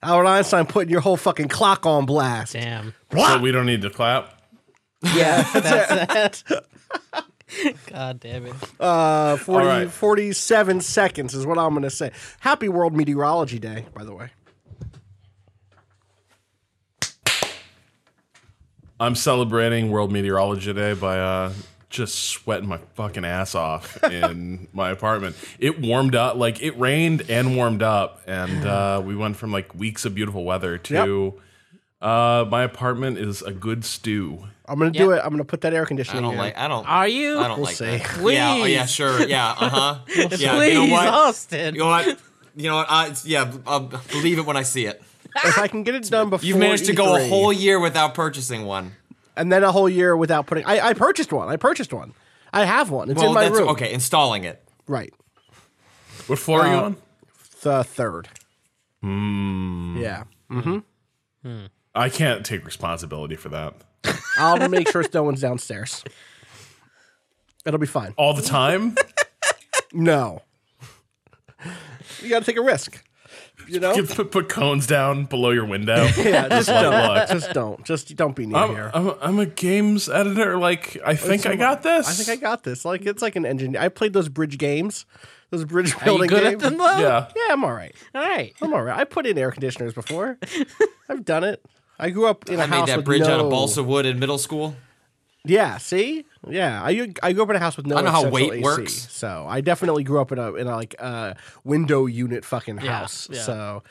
Albert 0.03 0.27
Einstein 0.27 0.67
putting 0.67 0.91
your 0.91 1.01
whole 1.01 1.17
fucking 1.17 1.47
clock 1.47 1.87
on 1.87 2.05
blast. 2.05 2.53
Damn. 2.53 2.93
So 3.11 3.39
we 3.39 3.51
don't 3.51 3.65
need 3.65 3.81
to 3.81 3.89
clap. 3.89 4.39
Yeah, 5.01 5.41
that's 5.51 6.43
it. 6.51 7.23
God 7.87 8.19
damn 8.19 8.45
it. 8.45 8.55
Uh, 8.79 9.37
40, 9.37 9.65
All 9.65 9.71
right. 9.71 9.89
47 9.89 10.81
seconds 10.81 11.33
is 11.33 11.45
what 11.45 11.57
I'm 11.57 11.71
going 11.71 11.83
to 11.83 11.89
say. 11.89 12.11
Happy 12.39 12.69
World 12.69 12.95
Meteorology 12.95 13.59
Day, 13.59 13.85
by 13.93 14.03
the 14.03 14.13
way. 14.13 14.29
I'm 18.99 19.15
celebrating 19.15 19.91
World 19.91 20.11
Meteorology 20.11 20.73
Day 20.73 20.93
by 20.93 21.19
uh, 21.19 21.53
just 21.89 22.15
sweating 22.15 22.67
my 22.67 22.79
fucking 22.95 23.23
ass 23.23 23.53
off 23.55 24.03
in 24.11 24.67
my 24.73 24.89
apartment. 24.89 25.35
It 25.59 25.79
warmed 25.79 26.15
up, 26.15 26.35
like 26.35 26.61
it 26.61 26.77
rained 26.79 27.29
and 27.29 27.55
warmed 27.55 27.83
up, 27.83 28.21
and 28.25 28.65
uh, 28.65 29.01
we 29.05 29.15
went 29.15 29.37
from 29.37 29.51
like 29.51 29.73
weeks 29.75 30.05
of 30.05 30.15
beautiful 30.15 30.43
weather 30.43 30.77
to 30.79 31.39
uh, 32.01 32.45
my 32.49 32.63
apartment 32.63 33.17
is 33.17 33.41
a 33.41 33.51
good 33.51 33.83
stew. 33.85 34.43
I'm 34.67 34.77
going 34.79 34.91
to 34.91 34.97
do 34.99 35.09
Yep. 35.11 35.19
it. 35.19 35.21
I'm 35.23 35.29
going 35.29 35.37
to 35.39 35.45
put 35.45 35.61
that 35.61 35.73
air 35.73 35.85
conditioner. 35.85 36.19
I 36.19 36.21
conditioning 36.21 36.23
don't 36.23 36.33
in. 36.33 36.55
like. 36.55 36.57
I 36.57 36.67
don't. 36.67 36.85
Are 36.89 37.07
you? 37.07 37.39
I 37.39 37.47
don't 37.47 37.57
We'll 37.57 37.65
like 37.67 37.75
see. 37.77 37.85
that. 37.85 38.17
Yeah. 38.33 38.53
Oh, 38.53 38.65
yeah. 38.65 38.81
Please. 38.83 38.91
Sure. 38.91 39.21
Yeah. 39.27 39.55
Uh 39.57 39.69
huh. 39.69 39.97
yeah. 40.15 40.27
Please, 40.55 40.73
You 40.73 40.87
know 40.87 40.93
what? 40.93 41.07
Austin. 41.07 41.73
You 41.75 41.79
know 41.81 41.87
what? 41.87 42.19
You 42.55 42.69
know 42.69 42.75
what? 42.77 42.87
Uh, 42.89 43.05
it's, 43.09 43.25
yeah. 43.25 43.51
I'll 43.65 43.79
believe 43.81 44.39
it 44.39 44.45
when 44.45 44.57
I 44.57 44.63
see 44.63 44.85
it. 44.85 45.01
if 45.45 45.57
I 45.57 45.67
can 45.67 45.83
get 45.83 45.95
it 45.95 46.03
done 46.09 46.29
before 46.29 46.45
You've 46.45 46.57
managed 46.57 46.85
to 46.87 46.93
go 46.93 47.15
a 47.15 47.19
E3, 47.19 47.29
whole 47.29 47.53
year 47.53 47.79
without 47.79 48.13
purchasing 48.15 48.65
one. 48.65 48.93
and 49.35 49.51
then 49.51 49.63
a 49.63 49.71
whole 49.71 49.87
year 49.87 50.17
without 50.17 50.47
putting. 50.47 50.65
I, 50.65 50.79
I 50.89 50.93
purchased 50.93 51.31
one. 51.31 51.47
I 51.49 51.55
purchased 51.57 51.93
one. 51.93 52.13
I 52.51 52.65
have 52.65 52.89
one. 52.89 53.09
It's 53.11 53.19
Well, 53.19 53.29
in 53.29 53.35
my 53.35 53.43
that's 53.43 53.57
room. 53.59 53.69
okay. 53.69 53.93
Installing 53.93 54.43
it. 54.43 54.63
Right. 54.87 55.13
What 56.27 56.39
floor 56.39 56.61
are 56.61 56.67
you 56.73 56.77
Uh, 56.79 56.83
on? 56.83 56.95
The 57.61 57.83
third. 57.83 58.27
Hmm. 59.01 59.97
Yeah. 59.97 60.23
I 61.97 62.09
can't 62.09 62.45
take 62.45 62.65
responsibility 62.65 63.35
for 63.35 63.49
that 63.49 63.75
I'll 64.37 64.69
make 64.69 64.89
sure 64.89 65.03
no 65.13 65.23
one's 65.23 65.41
downstairs. 65.41 66.03
It'll 67.65 67.79
be 67.79 67.87
fine. 67.87 68.13
all 68.17 68.33
the 68.33 68.41
time. 68.41 68.95
No. 69.91 70.43
You 72.21 72.29
got 72.29 72.39
to 72.39 72.45
take 72.45 72.57
a 72.57 72.61
risk. 72.61 73.03
You 73.67 73.79
know? 73.81 73.93
You 73.93 74.03
put, 74.03 74.31
put 74.31 74.49
cones 74.49 74.87
down 74.87 75.25
below 75.25 75.49
your 75.49 75.65
window. 75.65 75.95
yeah, 76.17 76.47
just 76.47 76.69
Let 76.69 76.85
it 76.85 76.89
don't. 76.89 77.15
look. 77.15 77.29
Just 77.29 77.53
don't. 77.53 77.85
Just 77.85 78.15
don't 78.15 78.35
be 78.35 78.45
near 78.45 78.57
I'm, 78.57 78.69
here. 78.69 78.91
I'm, 78.93 79.13
I'm 79.21 79.39
a 79.39 79.45
games 79.45 80.07
editor. 80.07 80.57
Like 80.57 80.97
I 81.05 81.15
think 81.15 81.45
I 81.45 81.55
got 81.55 81.83
this. 81.83 82.07
I 82.07 82.13
think 82.13 82.29
I 82.29 82.41
got 82.41 82.63
this. 82.63 82.85
Like 82.85 83.05
it's 83.05 83.21
like 83.21 83.35
an 83.35 83.45
engine. 83.45 83.75
I 83.75 83.89
played 83.89 84.13
those 84.13 84.29
bridge 84.29 84.57
games, 84.57 85.05
those 85.49 85.65
bridge 85.65 85.93
Are 85.95 85.99
you 85.99 86.05
building 86.05 86.29
good 86.29 86.43
games. 86.43 86.63
at 86.63 86.69
them 86.69 86.77
though? 86.77 86.99
Yeah. 86.99 87.27
Yeah, 87.35 87.53
I'm 87.53 87.63
all 87.65 87.73
right. 87.73 87.93
All 88.15 88.21
right. 88.21 88.53
I'm 88.61 88.73
all 88.73 88.83
right. 88.83 88.97
I 88.97 89.03
put 89.03 89.25
in 89.25 89.37
air 89.37 89.51
conditioners 89.51 89.93
before. 89.93 90.37
I've 91.09 91.25
done 91.25 91.43
it. 91.43 91.65
I 91.99 92.09
grew 92.11 92.27
up 92.27 92.47
in 92.49 92.59
a 92.59 92.63
I 92.63 92.65
house 92.67 92.81
made 92.81 92.87
that 92.89 92.97
with 92.97 93.05
bridge 93.05 93.21
no, 93.21 93.33
out 93.33 93.39
of 93.39 93.49
balsa 93.49 93.83
wood 93.83 94.05
in 94.05 94.19
middle 94.19 94.37
school. 94.37 94.75
Yeah, 95.43 95.77
see, 95.77 96.25
yeah. 96.47 96.81
I 96.83 97.13
I 97.23 97.31
grew 97.33 97.43
up 97.43 97.49
in 97.49 97.55
a 97.55 97.59
house 97.59 97.77
with 97.77 97.85
no. 97.85 97.95
I 97.95 98.01
don't 98.01 98.05
know 98.05 98.11
how 98.11 98.21
central 98.23 98.33
weight 98.49 98.53
AC, 98.55 98.63
works. 98.63 99.07
So 99.11 99.45
I 99.47 99.61
definitely 99.61 100.03
grew 100.03 100.19
up 100.19 100.31
in 100.31 100.39
a 100.39 100.53
in 100.55 100.67
a 100.67 100.75
like 100.75 100.95
uh, 100.99 101.33
window 101.63 102.05
unit 102.05 102.43
fucking 102.43 102.79
Yeah, 102.81 102.99
house. 102.99 103.29
yeah. 103.31 103.41
So, 103.41 103.83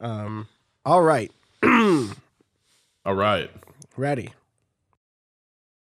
um, 0.00 0.46
all 0.84 1.02
right, 1.02 1.32
All 1.62 3.14
right. 3.14 3.50
ready. 3.96 4.30